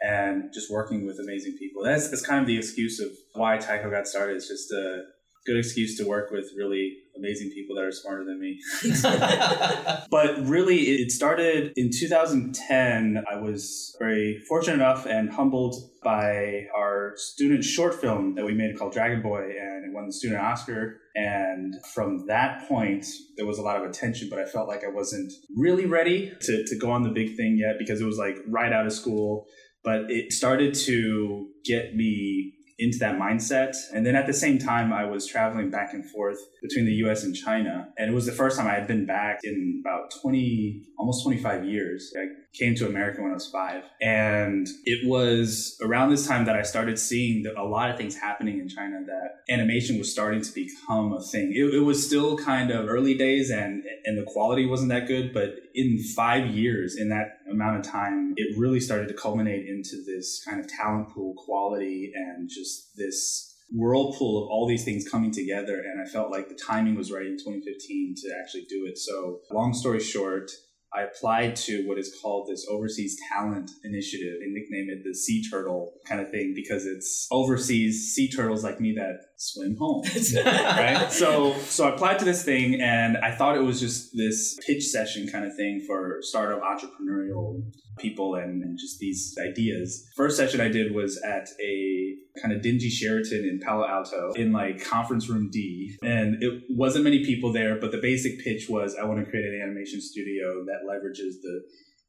and 0.00 0.52
just 0.52 0.70
working 0.70 1.06
with 1.06 1.20
amazing 1.20 1.56
people. 1.56 1.84
That's, 1.84 2.08
that's 2.08 2.26
kind 2.26 2.40
of 2.40 2.48
the 2.48 2.58
excuse 2.58 2.98
of 2.98 3.10
why 3.34 3.58
TAIKO 3.58 3.90
got 3.92 4.08
started. 4.08 4.36
It's 4.36 4.48
just 4.48 4.72
a 4.72 5.04
good 5.46 5.56
excuse 5.56 5.96
to 5.98 6.04
work 6.04 6.30
with 6.30 6.50
really 6.56 6.98
amazing 7.16 7.50
people 7.50 7.76
that 7.76 7.84
are 7.84 7.92
smarter 7.92 8.24
than 8.24 8.40
me. 8.40 8.60
But 10.10 10.46
really, 10.46 10.82
it 10.82 11.10
started 11.10 11.72
in 11.76 11.90
2010. 11.90 13.24
I 13.30 13.36
was 13.36 13.96
very 13.98 14.38
fortunate 14.48 14.74
enough 14.74 15.06
and 15.06 15.30
humbled 15.30 15.74
by 16.02 16.66
our 16.76 17.14
student 17.16 17.64
short 17.64 17.94
film 17.94 18.34
that 18.36 18.44
we 18.44 18.54
made 18.54 18.78
called 18.78 18.92
Dragon 18.92 19.22
Boy, 19.22 19.54
and 19.60 19.84
it 19.84 19.92
won 19.92 20.06
the 20.06 20.12
student 20.12 20.40
Oscar. 20.40 21.00
And 21.16 21.74
from 21.94 22.26
that 22.26 22.68
point, 22.68 23.06
there 23.36 23.46
was 23.46 23.58
a 23.58 23.62
lot 23.62 23.76
of 23.76 23.88
attention, 23.88 24.28
but 24.30 24.38
I 24.38 24.44
felt 24.44 24.68
like 24.68 24.84
I 24.84 24.88
wasn't 24.88 25.32
really 25.56 25.86
ready 25.86 26.32
to, 26.42 26.64
to 26.64 26.78
go 26.78 26.90
on 26.90 27.02
the 27.02 27.10
big 27.10 27.36
thing 27.36 27.58
yet 27.58 27.76
because 27.78 28.00
it 28.00 28.04
was 28.04 28.18
like 28.18 28.36
right 28.46 28.72
out 28.72 28.86
of 28.86 28.92
school. 28.92 29.46
But 29.82 30.10
it 30.10 30.32
started 30.32 30.74
to 30.86 31.48
get 31.64 31.94
me 31.94 32.54
into 32.78 32.98
that 32.98 33.16
mindset. 33.16 33.74
And 33.92 34.04
then 34.04 34.16
at 34.16 34.26
the 34.26 34.32
same 34.32 34.58
time, 34.58 34.92
I 34.92 35.04
was 35.04 35.26
traveling 35.26 35.70
back 35.70 35.94
and 35.94 36.04
forth 36.04 36.38
between 36.60 36.86
the 36.86 36.92
US 37.06 37.22
and 37.22 37.34
China. 37.34 37.88
And 37.96 38.10
it 38.10 38.14
was 38.14 38.26
the 38.26 38.32
first 38.32 38.56
time 38.56 38.66
I 38.66 38.74
had 38.74 38.86
been 38.86 39.06
back 39.06 39.40
in 39.44 39.82
about 39.84 40.12
20, 40.22 40.82
almost 40.98 41.22
25 41.22 41.64
years. 41.64 42.12
I 42.16 42.26
came 42.52 42.74
to 42.76 42.86
America 42.86 43.22
when 43.22 43.30
I 43.30 43.34
was 43.34 43.48
five. 43.48 43.84
And 44.00 44.66
it 44.84 45.08
was 45.08 45.78
around 45.82 46.10
this 46.10 46.26
time 46.26 46.44
that 46.46 46.56
I 46.56 46.62
started 46.62 46.98
seeing 46.98 47.44
a 47.56 47.64
lot 47.64 47.90
of 47.90 47.96
things 47.96 48.16
happening 48.16 48.58
in 48.58 48.68
China 48.68 49.04
that 49.06 49.52
animation 49.52 49.98
was 49.98 50.10
starting 50.10 50.42
to 50.42 50.52
become 50.52 51.12
a 51.12 51.22
thing. 51.22 51.52
It, 51.54 51.74
it 51.74 51.80
was 51.80 52.04
still 52.04 52.36
kind 52.36 52.70
of 52.70 52.88
early 52.88 53.14
days 53.14 53.50
and, 53.50 53.84
and 54.04 54.18
the 54.18 54.24
quality 54.24 54.66
wasn't 54.66 54.90
that 54.90 55.06
good, 55.06 55.32
but 55.32 55.54
in 55.74 56.02
five 56.16 56.46
years, 56.46 56.96
in 56.96 57.08
that 57.08 57.38
amount 57.54 57.78
of 57.78 57.90
time, 57.90 58.34
it 58.36 58.58
really 58.58 58.80
started 58.80 59.08
to 59.08 59.14
culminate 59.14 59.66
into 59.66 60.02
this 60.04 60.42
kind 60.44 60.60
of 60.60 60.68
talent 60.68 61.10
pool 61.10 61.34
quality 61.36 62.12
and 62.14 62.48
just 62.48 62.96
this 62.96 63.54
whirlpool 63.70 64.42
of 64.42 64.48
all 64.50 64.66
these 64.68 64.84
things 64.84 65.08
coming 65.08 65.32
together. 65.32 65.80
And 65.80 66.00
I 66.00 66.10
felt 66.10 66.30
like 66.30 66.48
the 66.48 66.54
timing 66.54 66.94
was 66.96 67.10
right 67.10 67.26
in 67.26 67.38
2015 67.38 68.14
to 68.22 68.34
actually 68.40 68.66
do 68.68 68.86
it. 68.86 68.98
So, 68.98 69.40
long 69.50 69.72
story 69.72 70.00
short, 70.00 70.50
I 70.94 71.02
applied 71.02 71.56
to 71.56 71.82
what 71.88 71.98
is 71.98 72.16
called 72.22 72.48
this 72.48 72.66
Overseas 72.70 73.18
Talent 73.28 73.70
Initiative. 73.82 74.34
They 74.38 74.46
nickname 74.46 74.88
it 74.90 75.02
the 75.02 75.14
Sea 75.14 75.42
Turtle 75.50 75.94
kind 76.06 76.20
of 76.20 76.30
thing 76.30 76.52
because 76.54 76.86
it's 76.86 77.26
overseas 77.32 78.14
sea 78.14 78.30
turtles 78.30 78.62
like 78.62 78.80
me 78.80 78.94
that 78.94 79.18
swim 79.44 79.76
home. 79.78 80.02
right? 80.44 81.08
So 81.14 81.54
so 81.68 81.86
I 81.88 81.94
applied 81.94 82.18
to 82.20 82.24
this 82.24 82.44
thing 82.44 82.80
and 82.80 83.16
I 83.18 83.34
thought 83.34 83.56
it 83.56 83.62
was 83.62 83.78
just 83.80 84.10
this 84.14 84.58
pitch 84.66 84.84
session 84.84 85.28
kind 85.28 85.44
of 85.44 85.54
thing 85.54 85.84
for 85.86 86.18
startup 86.20 86.60
entrepreneurial 86.62 87.62
people 87.98 88.34
and, 88.34 88.62
and 88.62 88.78
just 88.78 88.98
these 88.98 89.34
ideas. 89.48 90.04
First 90.16 90.36
session 90.36 90.60
I 90.60 90.68
did 90.68 90.94
was 90.94 91.20
at 91.22 91.48
a 91.62 92.14
kind 92.42 92.52
of 92.54 92.62
dingy 92.62 92.90
Sheraton 92.90 93.44
in 93.44 93.60
Palo 93.64 93.86
Alto 93.86 94.32
in 94.32 94.52
like 94.52 94.82
conference 94.84 95.28
room 95.28 95.50
D. 95.52 95.96
And 96.02 96.42
it 96.42 96.64
wasn't 96.70 97.04
many 97.04 97.24
people 97.24 97.52
there, 97.52 97.78
but 97.78 97.92
the 97.92 97.98
basic 97.98 98.42
pitch 98.42 98.66
was 98.68 98.96
I 99.00 99.04
want 99.04 99.24
to 99.24 99.30
create 99.30 99.44
an 99.44 99.60
animation 99.62 100.00
studio 100.00 100.64
that 100.64 100.80
leverages 100.88 101.40
the 101.42 101.62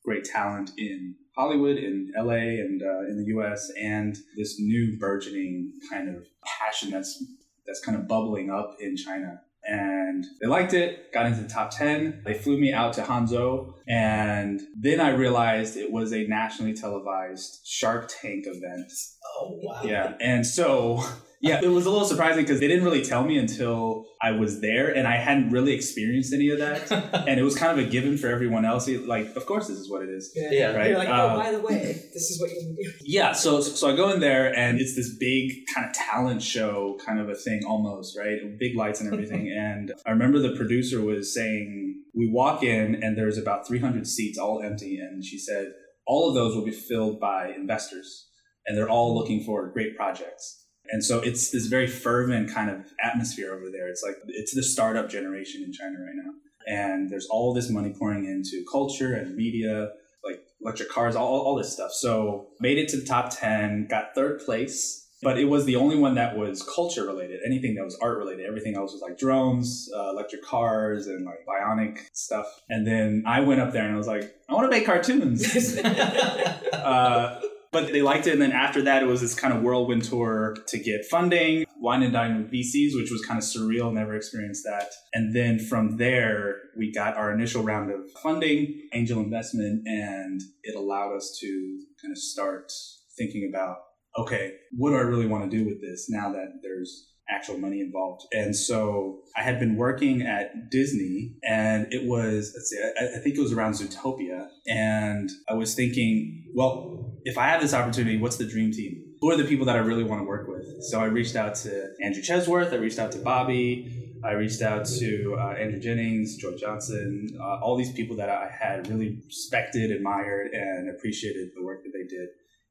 great 0.06 0.24
talent 0.24 0.72
in 0.78 1.16
Hollywood, 1.36 1.78
in 1.78 2.14
LA, 2.18 2.62
and 2.64 2.82
uh, 2.82 3.00
in 3.10 3.18
the 3.18 3.34
US, 3.38 3.70
and 3.80 4.18
this 4.38 4.60
new 4.60 4.98
burgeoning 4.98 5.74
kind 5.92 6.16
of 6.16 6.26
passion 6.60 6.92
that's 6.92 7.22
that's 7.66 7.84
kind 7.84 7.98
of 7.98 8.08
bubbling 8.08 8.50
up 8.50 8.76
in 8.80 8.96
China 8.96 9.42
and 9.66 10.26
they 10.40 10.48
liked 10.48 10.74
it, 10.74 11.12
got 11.12 11.26
into 11.26 11.42
the 11.42 11.50
top 11.50 11.72
10. 11.72 12.22
They 12.24 12.36
flew 12.36 12.58
me 12.58 12.72
out 12.72 12.94
to 12.94 13.02
Hangzhou, 13.02 13.74
and 13.88 14.62
then 14.78 15.00
I 15.00 15.10
realized 15.10 15.76
it 15.76 15.92
was 15.92 16.14
a 16.14 16.26
nationally 16.28 16.74
televised 16.74 17.62
Shark 17.66 18.10
Tank 18.22 18.46
event. 18.48 18.92
Oh, 19.38 19.60
wow. 19.62 19.82
Yeah. 19.84 20.14
And 20.22 20.46
so 20.46 21.04
yeah, 21.46 21.60
it 21.62 21.68
was 21.68 21.86
a 21.86 21.92
little 21.92 22.08
surprising 22.08 22.44
because 22.44 22.60
they 22.60 22.68
didn't 22.68 22.84
really 22.84 23.04
tell 23.04 23.24
me 23.24 23.38
until 23.38 24.06
I 24.22 24.32
was 24.32 24.62
there, 24.62 24.90
and 24.90 25.08
I 25.08 25.18
hadn't 25.18 25.52
really 25.52 25.74
experienced 25.74 26.34
any 26.34 26.50
of 26.50 26.58
that. 26.58 26.92
and 27.28 27.40
it 27.40 27.44
was 27.44 27.56
kind 27.56 27.78
of 27.78 27.86
a 27.86 27.88
given 27.88 28.18
for 28.18 28.28
everyone 28.28 28.66
else. 28.66 28.90
Like, 28.90 29.36
of 29.36 29.46
course, 29.46 29.68
this 29.68 29.78
is 29.78 29.90
what 29.90 30.02
it 30.02 30.10
is. 30.10 30.32
Yeah, 30.36 30.50
Yeah. 30.52 30.72
Right. 30.76 30.90
You're 30.90 30.98
like, 30.98 31.10
oh, 31.10 31.30
Um, 31.30 31.40
by 31.40 31.52
the 31.52 31.60
way, 31.60 32.02
this 32.14 32.32
is 32.32 32.42
what 32.42 32.50
you. 32.50 32.94
Yeah, 33.02 33.34
so 33.34 33.62
so 33.62 33.92
I 33.92 33.96
go 33.96 34.12
in 34.12 34.20
there 34.20 34.56
and 34.56 34.80
it's 34.80 34.96
this 34.96 35.16
big 35.20 35.52
kind 35.74 35.88
of 35.88 35.94
talent 35.94 36.42
show 36.42 36.98
kind 37.06 37.20
of 37.20 37.30
a 37.30 37.36
thing 37.36 37.64
almost, 37.66 38.18
right? 38.18 38.40
Big 38.60 38.76
lights 38.76 39.00
and 39.00 39.14
everything. 39.14 39.52
and 39.58 39.94
I 40.06 40.12
remember 40.12 40.40
the 40.40 40.56
producer 40.56 41.02
was 41.02 41.34
saying, 41.34 42.04
we 42.16 42.28
walk 42.28 42.64
in 42.64 43.04
and 43.04 43.18
there's 43.18 43.38
about 43.38 43.68
300 43.68 44.08
seats 44.08 44.40
all 44.40 44.62
empty, 44.62 44.98
and 44.98 45.24
she 45.24 45.38
said 45.38 45.74
all 46.08 46.30
of 46.30 46.36
those 46.36 46.56
will 46.56 46.66
be 46.66 46.72
filled 46.72 47.20
by 47.20 47.50
investors, 47.50 48.28
and 48.66 48.78
they're 48.78 48.90
all 48.90 49.16
looking 49.16 49.44
for 49.44 49.72
great 49.72 49.96
projects. 49.96 50.65
And 50.92 51.04
so 51.04 51.20
it's 51.20 51.52
this 51.52 51.68
very 51.68 51.88
fervent 51.88 52.54
kind 52.54 52.70
of 52.70 52.86
atmosphere 53.04 53.54
over 53.54 53.70
there. 53.72 53.88
It's 53.88 54.04
like 54.04 54.16
it's 54.28 54.54
the 54.54 54.64
startup 54.64 55.10
generation 55.10 55.64
in 55.64 55.74
China 55.74 55.98
right 56.00 56.16
now. 56.16 56.32
And 56.68 57.10
there's 57.10 57.28
all 57.28 57.54
this 57.54 57.70
money 57.70 57.94
pouring 57.98 58.26
into 58.26 58.66
culture 58.72 59.14
and 59.14 59.36
media, 59.36 59.90
like 60.24 60.42
electric 60.62 60.90
cars, 60.90 61.16
all, 61.16 61.42
all 61.42 61.56
this 61.56 61.72
stuff. 61.72 61.92
So 61.92 62.48
made 62.60 62.78
it 62.78 62.90
to 62.90 62.98
the 62.98 63.06
top 63.06 63.30
10, 63.38 63.88
got 63.88 64.16
third 64.16 64.40
place, 64.44 65.06
but 65.22 65.40
it 65.40 65.46
was 65.46 65.66
the 65.66 65.76
only 65.76 65.98
one 65.98 66.16
that 66.16 66.38
was 66.38 66.64
culture 66.64 67.06
related. 67.06 67.40
Anything 67.46 67.76
that 67.76 67.84
was 67.84 67.98
art 68.02 68.18
related, 68.18 68.46
everything 68.46 68.76
else 68.76 68.94
was 68.94 69.02
like 69.02 69.18
drones, 69.18 69.90
uh, 69.96 70.10
electric 70.10 70.44
cars, 70.44 71.08
and 71.08 71.26
like 71.26 71.46
bionic 71.48 72.00
stuff. 72.14 72.48
And 72.70 72.86
then 72.86 73.24
I 73.26 73.42
went 73.42 73.62
up 73.62 73.74
there 73.74 73.84
and 73.84 73.94
I 73.94 73.98
was 73.98 74.08
like, 74.08 74.36
I 74.50 74.54
want 74.54 74.72
to 74.72 74.76
make 74.76 74.86
cartoons. 74.86 75.78
uh, 76.74 77.42
but 77.76 77.92
they 77.92 78.02
liked 78.02 78.26
it. 78.26 78.32
And 78.32 78.42
then 78.42 78.54
after 78.54 78.82
that, 78.84 79.04
it 79.04 79.06
was 79.06 79.20
this 79.20 79.36
kind 79.36 79.54
of 79.54 79.62
whirlwind 79.62 80.06
tour 80.06 80.56
to 80.68 80.80
get 80.80 81.04
funding, 81.06 81.66
wine 81.78 82.04
and 82.04 82.14
dine 82.14 82.38
with 82.38 82.50
VCs, 82.50 82.96
which 82.96 83.12
was 83.12 83.22
kind 83.26 83.38
of 83.38 83.44
surreal, 83.44 83.92
never 83.92 84.16
experienced 84.16 84.64
that. 84.64 84.92
And 85.14 85.36
then 85.36 85.60
from 85.60 85.98
there, 85.98 86.56
we 86.78 86.94
got 86.94 87.18
our 87.18 87.34
initial 87.34 87.64
round 87.64 87.92
of 87.92 88.10
funding, 88.24 88.88
angel 88.94 89.20
investment, 89.20 89.86
and 89.86 90.42
it 90.64 90.74
allowed 90.74 91.18
us 91.18 91.38
to 91.42 91.82
kind 92.02 92.14
of 92.14 92.18
start 92.18 92.72
thinking 93.18 93.52
about, 93.54 93.76
okay, 94.18 94.54
what 94.72 94.92
do 94.92 94.96
I 94.96 95.02
really 95.02 95.28
want 95.28 95.52
to 95.52 95.58
do 95.58 95.66
with 95.66 95.82
this 95.82 96.10
now 96.10 96.32
that 96.32 96.62
there's 96.64 97.12
actual 97.30 97.58
money 97.58 97.82
involved. 97.82 98.24
And 98.32 98.56
so 98.56 99.22
I 99.36 99.42
had 99.42 99.60
been 99.60 99.76
working 99.76 100.22
at 100.22 100.70
Disney 100.70 101.34
and 101.44 101.92
it 101.92 102.08
was, 102.08 102.54
let's 102.56 102.70
see, 102.70 102.78
I, 103.00 103.18
I 103.18 103.20
think 103.20 103.36
it 103.36 103.42
was 103.42 103.52
around 103.52 103.74
Zootopia. 103.74 104.48
And 104.68 105.30
I 105.50 105.56
was 105.56 105.74
thinking, 105.74 106.52
well, 106.54 107.05
if 107.26 107.40
I 107.40 107.48
have 107.48 107.60
this 107.60 107.74
opportunity, 107.74 108.18
what's 108.18 108.38
the 108.38 108.46
dream 108.46 108.72
team? 108.72 109.04
Who 109.20 109.32
are 109.32 109.36
the 109.36 109.46
people 109.46 109.66
that 109.66 109.76
I 109.76 109.80
really 109.80 110.04
want 110.04 110.22
to 110.22 110.26
work 110.26 110.48
with? 110.48 110.84
So 110.84 111.02
I 111.02 111.06
reached 111.06 111.36
out 111.36 111.56
to 111.56 111.90
Andrew 112.02 112.22
Chesworth, 112.22 112.72
I 112.72 112.76
reached 112.76 113.00
out 113.00 113.12
to 113.14 113.18
Bobby, 113.18 114.20
I 114.24 114.34
reached 114.34 114.62
out 114.62 114.86
to 114.86 115.36
uh, 115.40 115.54
Andrew 115.54 115.80
Jennings, 115.80 116.38
Joy 116.38 116.56
Johnson, 116.56 117.36
uh, 117.42 117.60
all 117.62 117.76
these 117.78 117.92
people 117.92 118.16
that 118.18 118.30
I 118.30 118.48
had 118.48 118.88
really 118.88 119.22
respected, 119.26 119.90
admired, 119.90 120.52
and 120.54 120.90
appreciated 120.96 121.50
the 121.56 121.64
work 121.64 121.84
that 121.84 121.92
they 121.94 122.08
did. 122.08 122.30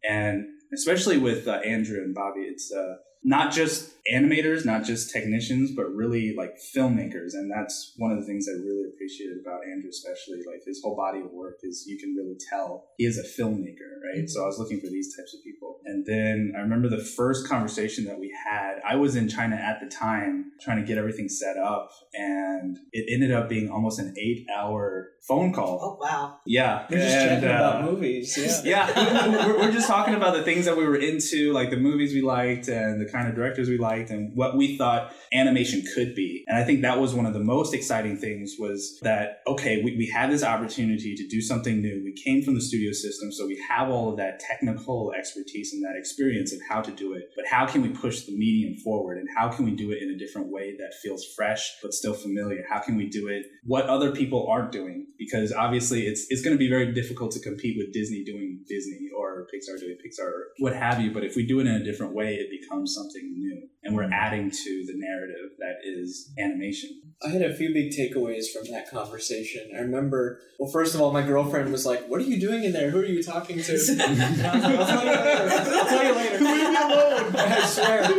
And 0.08 0.46
especially 0.73 1.18
with 1.18 1.49
uh, 1.49 1.54
Andrew 1.64 1.99
and 1.99 2.14
Bobby, 2.14 2.42
it's 2.42 2.73
uh, 2.73 2.94
not 3.25 3.52
just 3.52 3.95
animators, 4.12 4.66
not 4.66 4.85
just 4.85 5.11
technicians, 5.11 5.71
but 5.71 5.85
really 5.95 6.35
like 6.37 6.57
filmmakers. 6.76 7.33
And 7.33 7.50
that's 7.50 7.95
one 7.97 8.12
of 8.12 8.21
the 8.21 8.26
things 8.26 8.47
I 8.49 8.52
really 8.52 8.85
appreciated 8.93 9.38
about 9.40 9.61
Andrew, 9.64 9.88
especially 9.88 10.38
like 10.47 10.62
his 10.66 10.83
whole 10.83 10.95
body 10.95 11.21
of 11.21 11.33
work 11.33 11.61
is 11.62 11.87
you 11.87 11.99
can 11.99 12.14
really 12.14 12.37
tell 12.50 12.85
he 12.99 13.07
is 13.07 13.19
a 13.19 13.23
filmmaker, 13.23 13.97
right? 14.04 14.28
So 14.28 14.43
I 14.43 14.47
was 14.47 14.59
looking 14.59 14.81
for 14.81 14.88
these 14.88 15.16
types 15.16 15.35
of 15.35 15.43
people. 15.43 15.81
And 15.87 16.04
then 16.04 16.52
I 16.57 16.61
remember 16.61 16.88
the 16.88 17.02
first 17.02 17.49
conversation 17.49 18.04
that 18.04 18.19
we 18.19 18.35
had, 18.47 18.81
I 18.87 18.97
was 18.97 19.16
in 19.16 19.28
China 19.28 19.57
at 19.57 19.81
the 19.81 19.88
time 19.88 20.52
trying 20.61 20.81
to 20.81 20.87
get 20.87 20.99
everything 20.99 21.28
set 21.28 21.57
up. 21.57 21.90
And 22.12 22.78
it 22.93 23.07
ended 23.11 23.33
up 23.33 23.49
being 23.49 23.71
almost 23.71 23.99
an 23.99 24.14
eight 24.19 24.47
hour 24.54 25.12
phone 25.26 25.52
call. 25.52 25.78
Oh 25.83 25.99
wow! 26.04 26.38
Yeah. 26.45 26.87
We're 26.90 26.99
just 26.99 27.16
and, 27.16 27.28
chatting 27.28 27.45
about 27.45 27.83
uh, 27.83 27.87
movies. 27.87 28.37
Yeah. 28.64 28.88
yeah, 28.95 29.26
we're, 29.47 29.59
we're 29.59 29.73
just 29.73 29.88
talking 29.88 30.14
about 30.14 30.35
the 30.35 30.43
things 30.43 30.66
that 30.66 30.76
we 30.76 30.87
were 30.87 30.97
into, 30.97 31.52
like 31.52 31.71
the 31.71 31.78
movies 31.78 32.12
we 32.12 32.21
liked 32.21 32.69
and 32.69 33.00
the 33.00 33.11
kind 33.14 33.28
of 33.28 33.35
directors 33.35 33.68
we 33.68 33.78
liked 33.78 34.11
and 34.11 34.33
what 34.35 34.56
we 34.56 34.76
thought 34.76 35.12
animation 35.33 35.83
could 35.94 36.14
be. 36.14 36.44
And 36.49 36.59
I 36.59 36.64
think 36.64 36.83
that 36.83 37.00
was 37.00 37.14
one 37.14 37.26
of 37.26 37.33
the 37.33 37.40
most 37.40 37.73
exciting 37.73 38.16
things 38.16 38.56
was 38.59 38.99
that, 39.02 39.38
okay, 39.47 39.83
we, 39.83 39.97
we 39.97 40.06
had 40.06 40.30
this 40.30 40.42
opportunity 40.42 41.14
to 41.14 41.26
do 41.28 41.40
something 41.40 41.80
new. 41.80 42.02
We 42.04 42.12
came 42.12 42.42
from 42.42 42.54
the 42.54 42.61
studio 42.61 42.92
system, 42.92 43.30
so 43.30 43.47
we 43.47 43.62
have 43.68 43.88
all 43.88 44.11
of 44.11 44.16
that 44.16 44.40
technical 44.40 45.12
expertise 45.16 45.73
and 45.73 45.85
that 45.85 45.97
experience 45.97 46.52
of 46.52 46.61
how 46.68 46.80
to 46.83 46.90
do 46.90 47.14
it. 47.14 47.30
But 47.37 47.47
how 47.47 47.66
can 47.66 47.83
we 47.83 47.90
push 47.90 48.23
the 48.23 48.37
medium 48.37 48.76
forward 48.78 49.18
and 49.18 49.28
how 49.37 49.49
can 49.49 49.64
we 49.64 49.76
do 49.76 49.92
it 49.92 50.02
in 50.02 50.11
a 50.11 50.18
different 50.18 50.49
way 50.50 50.76
that 50.78 50.92
feels 51.02 51.25
fresh 51.37 51.73
but 51.83 51.92
still 51.92 52.14
familiar? 52.14 52.64
How 52.68 52.80
can 52.80 52.97
we 52.97 53.09
do 53.09 53.28
it 53.28 53.47
what 53.64 53.87
other 53.87 54.11
people 54.11 54.49
aren't 54.50 54.73
doing? 54.73 55.06
Because 55.18 55.52
obviously 55.52 56.06
it's 56.06 56.26
it's 56.30 56.42
going 56.42 56.54
to 56.54 56.59
be 56.59 56.68
very 56.68 56.92
difficult 56.92 57.33
to 57.33 57.40
compete 57.40 57.76
with 57.78 57.92
Disney 57.92 58.25
doing 58.25 58.64
Disney 58.68 59.09
or 59.16 59.47
Pixar 59.54 59.78
doing 59.78 59.97
Pixar 60.04 60.26
or 60.26 60.49
what 60.59 60.75
have 60.75 61.00
you. 61.00 61.12
But 61.12 61.25
if 61.25 61.37
we 61.37 61.47
do 61.47 61.61
it 61.61 61.66
in 61.66 61.75
a 61.75 61.85
different 61.85 62.14
way, 62.14 62.35
it 62.35 62.50
becomes 62.50 62.94
something 62.94 63.03
new 63.12 63.68
and 63.84 63.94
we're 63.94 64.04
mm. 64.04 64.12
adding 64.12 64.50
to 64.50 64.84
the 64.87 64.94
narrative 64.96 65.50
that 65.58 65.76
is 65.84 66.32
animation. 66.38 66.90
I 67.25 67.28
had 67.28 67.42
a 67.42 67.54
few 67.54 67.73
big 67.73 67.92
takeaways 67.92 68.44
from 68.52 68.70
that 68.73 68.90
conversation. 68.90 69.70
I 69.75 69.80
remember, 69.80 70.40
well, 70.58 70.70
first 70.70 70.94
of 70.94 71.00
all, 71.00 71.12
my 71.12 71.23
girlfriend 71.23 71.70
was 71.70 71.84
like, 71.84 72.06
"What 72.06 72.20
are 72.20 72.25
you 72.25 72.40
doing 72.40 72.64
in 72.64 72.73
there? 72.73 72.90
Who 72.90 73.00
are 73.00 73.04
you 73.04 73.23
talking 73.23 73.62
to?" 73.62 73.73
And 73.73 74.02
I 74.02 74.76
was 74.76 74.88
like, 74.88 74.88
tell 74.88 75.04
you 75.04 75.14
later. 75.14 75.75
I'll 75.75 75.87
tell 75.87 76.04
you 76.04 76.14
later. 76.14 76.38
Leave 76.44 76.70
me 76.70 76.76
alone. 76.76 77.37
I 77.37 77.66
swear. 77.66 78.11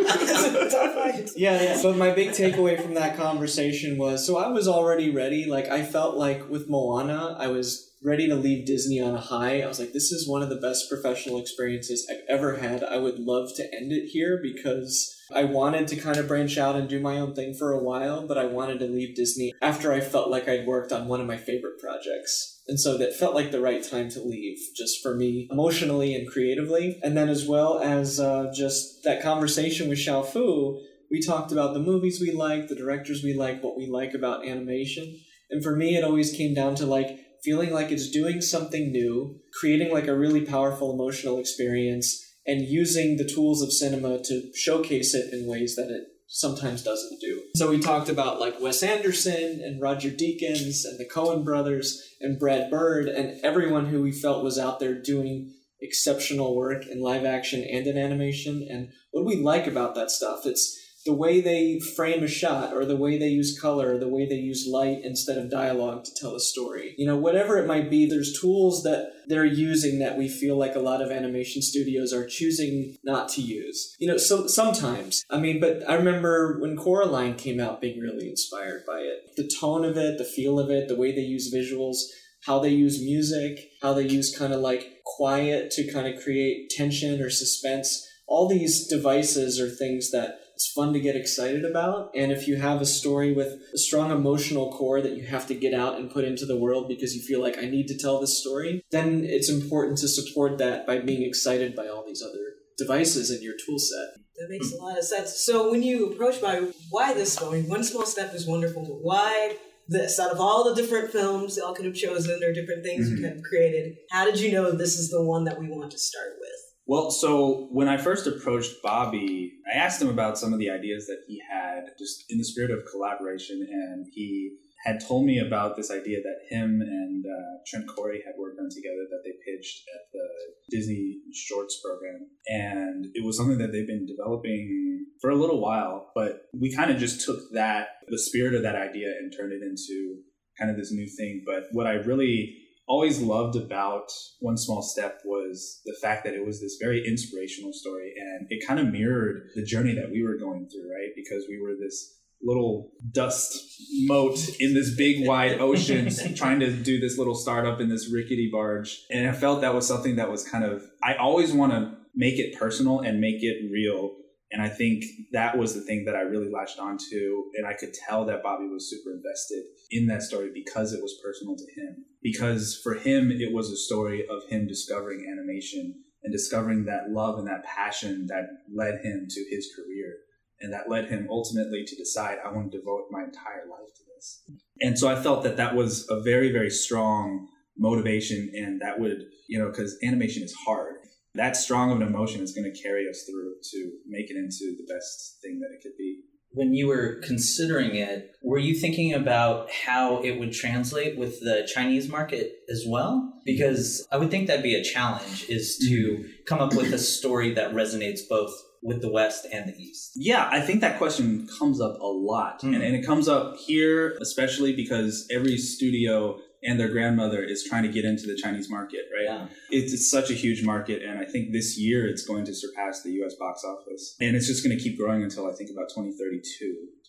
Yeah, 1.35 1.61
yeah. 1.61 1.79
But 1.81 1.97
my 1.97 2.11
big 2.11 2.29
takeaway 2.29 2.81
from 2.81 2.93
that 2.95 3.17
conversation 3.17 3.97
was 3.97 4.25
so 4.25 4.37
I 4.37 4.49
was 4.49 4.67
already 4.67 5.09
ready. 5.11 5.45
Like 5.45 5.67
I 5.67 5.83
felt 5.83 6.15
like 6.15 6.49
with 6.49 6.69
Moana, 6.69 7.35
I 7.39 7.47
was 7.47 7.94
ready 8.05 8.27
to 8.27 8.35
leave 8.35 8.67
Disney 8.67 9.01
on 9.01 9.15
a 9.15 9.19
high. 9.19 9.61
I 9.61 9.67
was 9.67 9.79
like, 9.79 9.91
this 9.91 10.11
is 10.11 10.29
one 10.29 10.43
of 10.43 10.49
the 10.49 10.55
best 10.55 10.87
professional 10.87 11.39
experiences 11.39 12.07
I've 12.09 12.23
ever 12.29 12.57
had. 12.57 12.83
I 12.83 12.97
would 12.97 13.17
love 13.17 13.49
to 13.55 13.75
end 13.75 13.91
it 13.91 14.09
here 14.09 14.39
because 14.41 15.11
I 15.33 15.45
wanted 15.45 15.87
to 15.87 15.95
kind 15.95 16.17
of 16.17 16.27
branch 16.27 16.59
out 16.59 16.75
and 16.75 16.87
do 16.87 16.99
my 16.99 17.17
own 17.17 17.33
thing 17.33 17.55
for 17.55 17.73
a 17.73 17.83
while, 17.83 18.27
but 18.27 18.37
I 18.37 18.45
wanted 18.45 18.77
to 18.79 18.85
leave 18.85 19.15
Disney 19.15 19.53
after 19.59 19.91
I 19.91 20.01
felt 20.01 20.29
like 20.29 20.47
I'd 20.47 20.67
worked 20.67 20.91
on 20.91 21.07
one 21.07 21.19
of 21.19 21.25
my 21.25 21.37
favorite 21.37 21.79
projects. 21.79 22.61
And 22.67 22.79
so 22.79 22.95
that 22.99 23.15
felt 23.15 23.33
like 23.33 23.51
the 23.51 23.61
right 23.61 23.83
time 23.83 24.09
to 24.09 24.21
leave, 24.21 24.59
just 24.75 25.01
for 25.01 25.15
me, 25.15 25.47
emotionally 25.51 26.13
and 26.13 26.29
creatively. 26.29 26.99
And 27.03 27.17
then, 27.17 27.29
as 27.29 27.47
well 27.47 27.79
as 27.79 28.19
uh, 28.19 28.51
just 28.55 29.03
that 29.03 29.23
conversation 29.23 29.89
with 29.89 29.99
Shaofu, 29.99 30.79
we 31.09 31.21
talked 31.21 31.51
about 31.51 31.73
the 31.73 31.79
movies 31.79 32.19
we 32.21 32.31
like, 32.31 32.67
the 32.67 32.75
directors 32.75 33.23
we 33.23 33.33
like, 33.33 33.63
what 33.63 33.77
we 33.77 33.87
like 33.87 34.13
about 34.13 34.47
animation. 34.47 35.19
And 35.49 35.63
for 35.63 35.75
me, 35.75 35.95
it 35.95 36.03
always 36.03 36.31
came 36.31 36.53
down 36.55 36.75
to 36.75 36.85
like 36.85 37.24
feeling 37.45 37.71
like 37.71 37.91
it's 37.91 38.09
doing 38.09 38.41
something 38.41 38.91
new, 38.91 39.39
creating 39.59 39.93
like 39.93 40.07
a 40.07 40.17
really 40.17 40.45
powerful 40.45 40.91
emotional 40.91 41.39
experience, 41.39 42.21
and 42.45 42.61
using 42.61 43.17
the 43.17 43.27
tools 43.27 43.61
of 43.61 43.71
cinema 43.71 44.19
to 44.23 44.51
showcase 44.55 45.13
it 45.13 45.33
in 45.33 45.47
ways 45.47 45.75
that 45.75 45.89
it 45.89 46.07
sometimes 46.27 46.83
doesn't 46.83 47.21
do. 47.21 47.41
So 47.55 47.69
we 47.69 47.79
talked 47.79 48.09
about 48.09 48.39
like 48.39 48.59
Wes 48.59 48.83
Anderson 48.83 49.61
and 49.63 49.81
Roger 49.81 50.09
Deakins 50.09 50.83
and 50.83 50.99
the 50.99 51.09
Coen 51.11 51.45
brothers 51.45 52.01
and 52.19 52.39
Brad 52.39 52.69
Bird 52.69 53.07
and 53.07 53.39
everyone 53.43 53.85
who 53.85 54.01
we 54.01 54.11
felt 54.11 54.43
was 54.43 54.59
out 54.59 54.79
there 54.79 54.99
doing 55.01 55.53
exceptional 55.81 56.55
work 56.55 56.85
in 56.87 57.01
live 57.01 57.25
action 57.25 57.63
and 57.63 57.85
in 57.85 57.97
animation 57.97 58.67
and 58.69 58.89
what 59.11 59.25
we 59.25 59.35
like 59.37 59.67
about 59.67 59.95
that 59.95 60.09
stuff. 60.09 60.45
It's 60.45 60.77
the 61.05 61.13
way 61.13 61.39
they 61.39 61.79
frame 61.79 62.23
a 62.23 62.27
shot 62.27 62.73
or 62.73 62.83
the 62.83 62.95
way 62.95 63.17
they 63.17 63.27
use 63.27 63.59
color 63.59 63.93
or 63.93 63.97
the 63.99 64.09
way 64.09 64.27
they 64.27 64.35
use 64.35 64.67
light 64.67 65.01
instead 65.03 65.37
of 65.37 65.51
dialogue 65.51 66.03
to 66.03 66.11
tell 66.15 66.35
a 66.35 66.39
story. 66.39 66.95
You 66.97 67.05
know, 67.05 67.15
whatever 67.15 67.57
it 67.57 67.67
might 67.67 67.91
be, 67.91 68.07
there's 68.07 68.39
tools 68.39 68.81
that 68.83 69.11
they're 69.27 69.45
using 69.45 69.99
that 69.99 70.17
we 70.17 70.27
feel 70.27 70.57
like 70.57 70.75
a 70.75 70.79
lot 70.79 71.03
of 71.03 71.11
animation 71.11 71.61
studios 71.61 72.11
are 72.11 72.25
choosing 72.25 72.97
not 73.03 73.29
to 73.29 73.41
use. 73.41 73.95
You 73.99 74.07
know, 74.07 74.17
so 74.17 74.47
sometimes. 74.47 75.23
I 75.29 75.39
mean, 75.39 75.59
but 75.59 75.87
I 75.87 75.93
remember 75.93 76.59
when 76.59 76.75
Coraline 76.75 77.35
came 77.35 77.59
out 77.59 77.81
being 77.81 77.99
really 77.99 78.27
inspired 78.27 78.83
by 78.87 78.99
it. 78.99 79.35
The 79.37 79.49
tone 79.59 79.85
of 79.85 79.97
it, 79.97 80.17
the 80.17 80.23
feel 80.23 80.59
of 80.59 80.71
it, 80.71 80.87
the 80.87 80.95
way 80.95 81.13
they 81.13 81.21
use 81.21 81.53
visuals, 81.53 81.97
how 82.45 82.59
they 82.59 82.69
use 82.69 83.03
music, 83.03 83.59
how 83.81 83.93
they 83.93 84.07
use 84.07 84.35
kind 84.35 84.53
of 84.53 84.61
like 84.61 84.87
quiet 85.05 85.69
to 85.71 85.91
kind 85.91 86.07
of 86.07 86.21
create 86.23 86.71
tension 86.71 87.21
or 87.21 87.29
suspense. 87.29 88.07
All 88.27 88.47
these 88.47 88.87
devices 88.87 89.59
are 89.59 89.69
things 89.69 90.09
that 90.11 90.39
it's 90.55 90.71
fun 90.71 90.93
to 90.93 90.99
get 90.99 91.15
excited 91.17 91.65
about. 91.65 92.11
And 92.15 92.31
if 92.31 92.47
you 92.47 92.55
have 92.55 92.81
a 92.81 92.85
story 92.85 93.33
with 93.33 93.59
a 93.73 93.77
strong 93.77 94.09
emotional 94.11 94.71
core 94.71 95.01
that 95.01 95.17
you 95.17 95.25
have 95.27 95.47
to 95.47 95.53
get 95.53 95.73
out 95.73 95.99
and 95.99 96.09
put 96.09 96.23
into 96.23 96.45
the 96.45 96.57
world 96.57 96.87
because 96.87 97.13
you 97.13 97.21
feel 97.21 97.41
like 97.41 97.57
I 97.57 97.65
need 97.65 97.87
to 97.87 97.97
tell 97.97 98.19
this 98.21 98.39
story, 98.39 98.81
then 98.91 99.25
it's 99.25 99.49
important 99.49 99.97
to 99.99 100.07
support 100.07 100.57
that 100.59 100.87
by 100.87 100.99
being 100.99 101.23
excited 101.23 101.75
by 101.75 101.87
all 101.87 102.05
these 102.05 102.23
other 102.23 102.53
devices 102.77 103.31
in 103.31 103.41
your 103.43 103.55
tool 103.65 103.77
set. 103.79 104.15
That 104.37 104.49
makes 104.49 104.71
a 104.71 104.77
lot 104.77 104.97
of 104.97 105.03
sense. 105.03 105.39
So 105.39 105.71
when 105.71 105.83
you 105.83 106.11
approach 106.11 106.41
by 106.41 106.67
why 106.89 107.13
this 107.13 107.33
story, 107.33 107.61
one 107.63 107.83
small 107.83 108.05
step 108.05 108.33
is 108.33 108.47
wonderful, 108.47 108.83
but 108.83 108.99
why 109.01 109.57
this 109.87 110.19
out 110.19 110.31
of 110.31 110.39
all 110.39 110.63
the 110.63 110.73
different 110.73 111.11
films 111.11 111.57
y'all 111.57 111.73
could 111.73 111.85
have 111.85 111.95
chosen 111.95 112.43
or 112.43 112.51
different 112.53 112.83
things 112.83 113.07
Mhm. 113.07 113.11
you 113.11 113.15
could 113.17 113.33
have 113.33 113.43
created, 113.43 113.97
how 114.09 114.25
did 114.25 114.39
you 114.39 114.51
know 114.51 114.71
this 114.71 114.97
is 114.97 115.09
the 115.09 115.21
one 115.21 115.43
that 115.45 115.59
we 115.59 115.69
want 115.69 115.91
to 115.91 115.97
start 115.97 116.37
with? 116.39 116.64
Well, 116.87 117.09
so 117.09 117.67
when 117.71 117.87
I 117.87 117.97
first 117.97 118.27
approached 118.27 118.83
Bobby, 118.83 119.53
I 119.71 119.77
asked 119.77 120.01
him 120.01 120.09
about 120.09 120.37
some 120.37 120.53
of 120.53 120.59
the 120.59 120.69
ideas 120.69 121.07
that 121.07 121.23
he 121.27 121.41
had, 121.49 121.85
just 121.97 122.25
in 122.29 122.37
the 122.37 122.45
spirit 122.45 122.69
of 122.69 122.85
collaboration, 122.91 123.67
and 123.69 124.05
he 124.11 124.57
had 124.85 124.99
told 124.99 125.25
me 125.25 125.39
about 125.39 125.75
this 125.75 125.89
idea 125.89 126.19
that 126.21 126.55
him 126.55 126.79
and 126.81 127.25
uh, 127.25 127.57
Trent 127.65 127.87
Correy 127.87 128.23
had 128.23 128.35
worked 128.37 128.59
on 128.59 128.69
together 128.69 129.07
that 129.09 129.21
they 129.25 129.31
pitched 129.43 129.81
at 129.95 130.01
the 130.13 130.27
Disney 130.69 131.21
Shorts 131.33 131.81
program, 131.83 132.27
and 132.47 133.07
it 133.15 133.25
was 133.25 133.35
something 133.35 133.57
that 133.57 133.71
they've 133.71 133.87
been 133.87 134.05
developing 134.05 135.07
for 135.21 135.31
a 135.31 135.35
little 135.35 135.59
while. 135.59 136.11
But 136.13 136.43
we 136.53 136.71
kind 136.71 136.91
of 136.91 136.97
just 136.97 137.25
took 137.25 137.39
that, 137.53 137.87
the 138.07 138.19
spirit 138.19 138.53
of 138.53 138.61
that 138.61 138.75
idea, 138.75 139.07
and 139.07 139.33
turned 139.35 139.53
it 139.53 139.63
into 139.63 140.19
kind 140.59 140.69
of 140.69 140.77
this 140.77 140.91
new 140.91 141.07
thing. 141.07 141.43
But 141.47 141.63
what 141.71 141.87
I 141.87 141.93
really 141.93 142.64
always 142.87 143.21
loved 143.21 143.55
about 143.55 144.11
One 144.39 144.57
Small 144.57 144.81
Step 144.81 145.21
was 145.25 145.81
the 145.85 145.95
fact 146.01 146.23
that 146.23 146.33
it 146.33 146.45
was 146.45 146.61
this 146.61 146.77
very 146.79 147.05
inspirational 147.07 147.73
story 147.73 148.13
and 148.17 148.47
it 148.49 148.65
kind 148.65 148.79
of 148.79 148.87
mirrored 148.87 149.49
the 149.55 149.63
journey 149.63 149.95
that 149.95 150.11
we 150.11 150.23
were 150.23 150.37
going 150.37 150.67
through, 150.69 150.91
right? 150.91 151.09
Because 151.15 151.45
we 151.49 151.59
were 151.59 151.75
this 151.79 152.15
little 152.43 152.91
dust 153.11 153.57
mote 154.03 154.39
in 154.59 154.73
this 154.73 154.95
big 154.95 155.27
wide 155.27 155.59
ocean 155.59 156.09
trying 156.35 156.59
to 156.59 156.71
do 156.71 156.99
this 156.99 157.17
little 157.17 157.35
startup 157.35 157.79
in 157.81 157.89
this 157.89 158.11
rickety 158.11 158.49
barge. 158.51 159.03
And 159.09 159.27
I 159.27 159.31
felt 159.31 159.61
that 159.61 159.73
was 159.73 159.87
something 159.87 160.17
that 160.17 160.29
was 160.29 160.47
kind 160.47 160.63
of, 160.63 160.83
I 161.03 161.15
always 161.15 161.53
want 161.53 161.71
to 161.71 161.97
make 162.13 162.37
it 162.39 162.57
personal 162.57 162.99
and 162.99 163.19
make 163.19 163.43
it 163.43 163.69
real. 163.71 164.15
And 164.55 164.63
I 164.63 164.69
think 164.69 165.03
that 165.33 165.57
was 165.57 165.73
the 165.73 165.81
thing 165.81 166.05
that 166.05 166.15
I 166.15 166.21
really 166.21 166.49
latched 166.49 166.79
onto. 166.79 167.43
And 167.55 167.67
I 167.67 167.73
could 167.73 167.93
tell 167.93 168.23
that 168.23 168.41
Bobby 168.41 168.69
was 168.69 168.89
super 168.89 169.11
invested 169.11 169.65
in 169.91 170.07
that 170.07 170.21
story 170.21 170.49
because 170.53 170.93
it 170.93 171.01
was 171.01 171.19
personal 171.21 171.57
to 171.57 171.65
him. 171.75 172.05
Because 172.23 172.79
for 172.81 172.93
him, 172.93 173.31
it 173.31 173.53
was 173.53 173.69
a 173.69 173.75
story 173.75 174.25
of 174.25 174.47
him 174.47 174.65
discovering 174.65 175.29
animation 175.29 176.01
and 176.23 176.31
discovering 176.31 176.85
that 176.85 177.09
love 177.09 177.37
and 177.37 177.49
that 177.49 177.65
passion 177.65 178.27
that 178.27 178.45
led 178.73 179.01
him 179.03 179.27
to 179.29 179.45
his 179.49 179.67
career. 179.75 180.19
And 180.61 180.71
that 180.71 180.89
led 180.89 181.09
him 181.09 181.27
ultimately 181.29 181.83
to 181.83 181.95
decide, 181.97 182.37
I 182.45 182.49
want 182.49 182.71
to 182.71 182.77
devote 182.77 183.07
my 183.11 183.25
entire 183.25 183.67
life 183.69 183.93
to 183.93 184.03
this. 184.15 184.49
And 184.79 184.97
so 184.97 185.09
I 185.09 185.21
felt 185.21 185.43
that 185.43 185.57
that 185.57 185.75
was 185.75 186.09
a 186.09 186.21
very, 186.21 186.53
very 186.53 186.69
strong 186.69 187.49
motivation. 187.77 188.53
And 188.55 188.79
that 188.79 189.01
would, 189.01 189.25
you 189.49 189.59
know, 189.59 189.67
because 189.67 189.97
animation 190.01 190.43
is 190.43 190.55
hard 190.65 190.95
that 191.35 191.55
strong 191.55 191.91
of 191.91 192.01
an 192.01 192.07
emotion 192.07 192.41
is 192.41 192.53
going 192.53 192.71
to 192.71 192.81
carry 192.81 193.07
us 193.09 193.23
through 193.29 193.55
to 193.71 193.91
make 194.07 194.29
it 194.29 194.37
into 194.37 194.75
the 194.77 194.93
best 194.93 195.37
thing 195.41 195.59
that 195.59 195.73
it 195.73 195.81
could 195.81 195.97
be. 195.97 196.21
When 196.51 196.73
you 196.73 196.87
were 196.87 197.19
considering 197.21 197.95
it, 197.95 198.31
were 198.41 198.57
you 198.57 198.75
thinking 198.75 199.13
about 199.13 199.69
how 199.71 200.21
it 200.23 200.39
would 200.39 200.53
translate 200.53 201.17
with 201.17 201.41
the 201.41 201.69
Chinese 201.73 202.07
market 202.07 202.53
as 202.69 202.85
well? 202.87 203.33
Because 203.43 204.07
I 204.09 204.17
would 204.17 204.31
think 204.31 204.47
that'd 204.47 204.63
be 204.63 204.75
a 204.75 204.83
challenge 204.83 205.49
is 205.49 205.77
to 205.89 206.23
come 206.47 206.59
up 206.59 206.73
with 206.73 206.93
a 206.93 206.97
story 206.97 207.53
that 207.55 207.73
resonates 207.73 208.21
both 208.29 208.53
with 208.81 209.01
the 209.01 209.11
West 209.11 209.47
and 209.51 209.67
the 209.67 209.75
East. 209.75 210.11
Yeah, 210.15 210.47
I 210.49 210.61
think 210.61 210.79
that 210.81 210.97
question 210.97 211.47
comes 211.59 211.81
up 211.81 211.99
a 211.99 212.05
lot. 212.05 212.61
Mm. 212.61 212.75
And, 212.75 212.83
and 212.83 212.95
it 212.95 213.05
comes 213.05 213.27
up 213.27 213.57
here, 213.57 214.15
especially 214.21 214.73
because 214.73 215.27
every 215.31 215.57
studio 215.57 216.37
and 216.65 216.79
their 216.79 216.89
grandmother 216.89 217.43
is 217.43 217.63
trying 217.63 217.83
to 217.83 217.89
get 217.89 218.05
into 218.05 218.27
the 218.27 218.35
Chinese 218.35 218.69
market, 218.69 219.01
right? 219.13 219.25
Yeah. 219.25 219.47
It's, 219.69 219.93
it's 219.93 220.09
such 220.09 220.29
a 220.29 220.33
huge 220.33 220.63
market, 220.63 221.03
and 221.03 221.19
I 221.19 221.25
think 221.25 221.51
this 221.51 221.77
year 221.79 222.07
it's 222.07 222.25
going 222.25 222.45
to 222.45 222.53
surpass 222.53 223.03
the 223.03 223.11
U.S. 223.13 223.35
box 223.35 223.63
office, 223.63 224.15
and 224.19 224.35
it's 224.35 224.47
just 224.47 224.63
going 224.65 224.75
to 224.77 224.83
keep 224.83 224.97
growing 224.97 225.23
until 225.23 225.47
I 225.47 225.53
think 225.53 225.69
about 225.69 225.89
2032, 225.89 226.41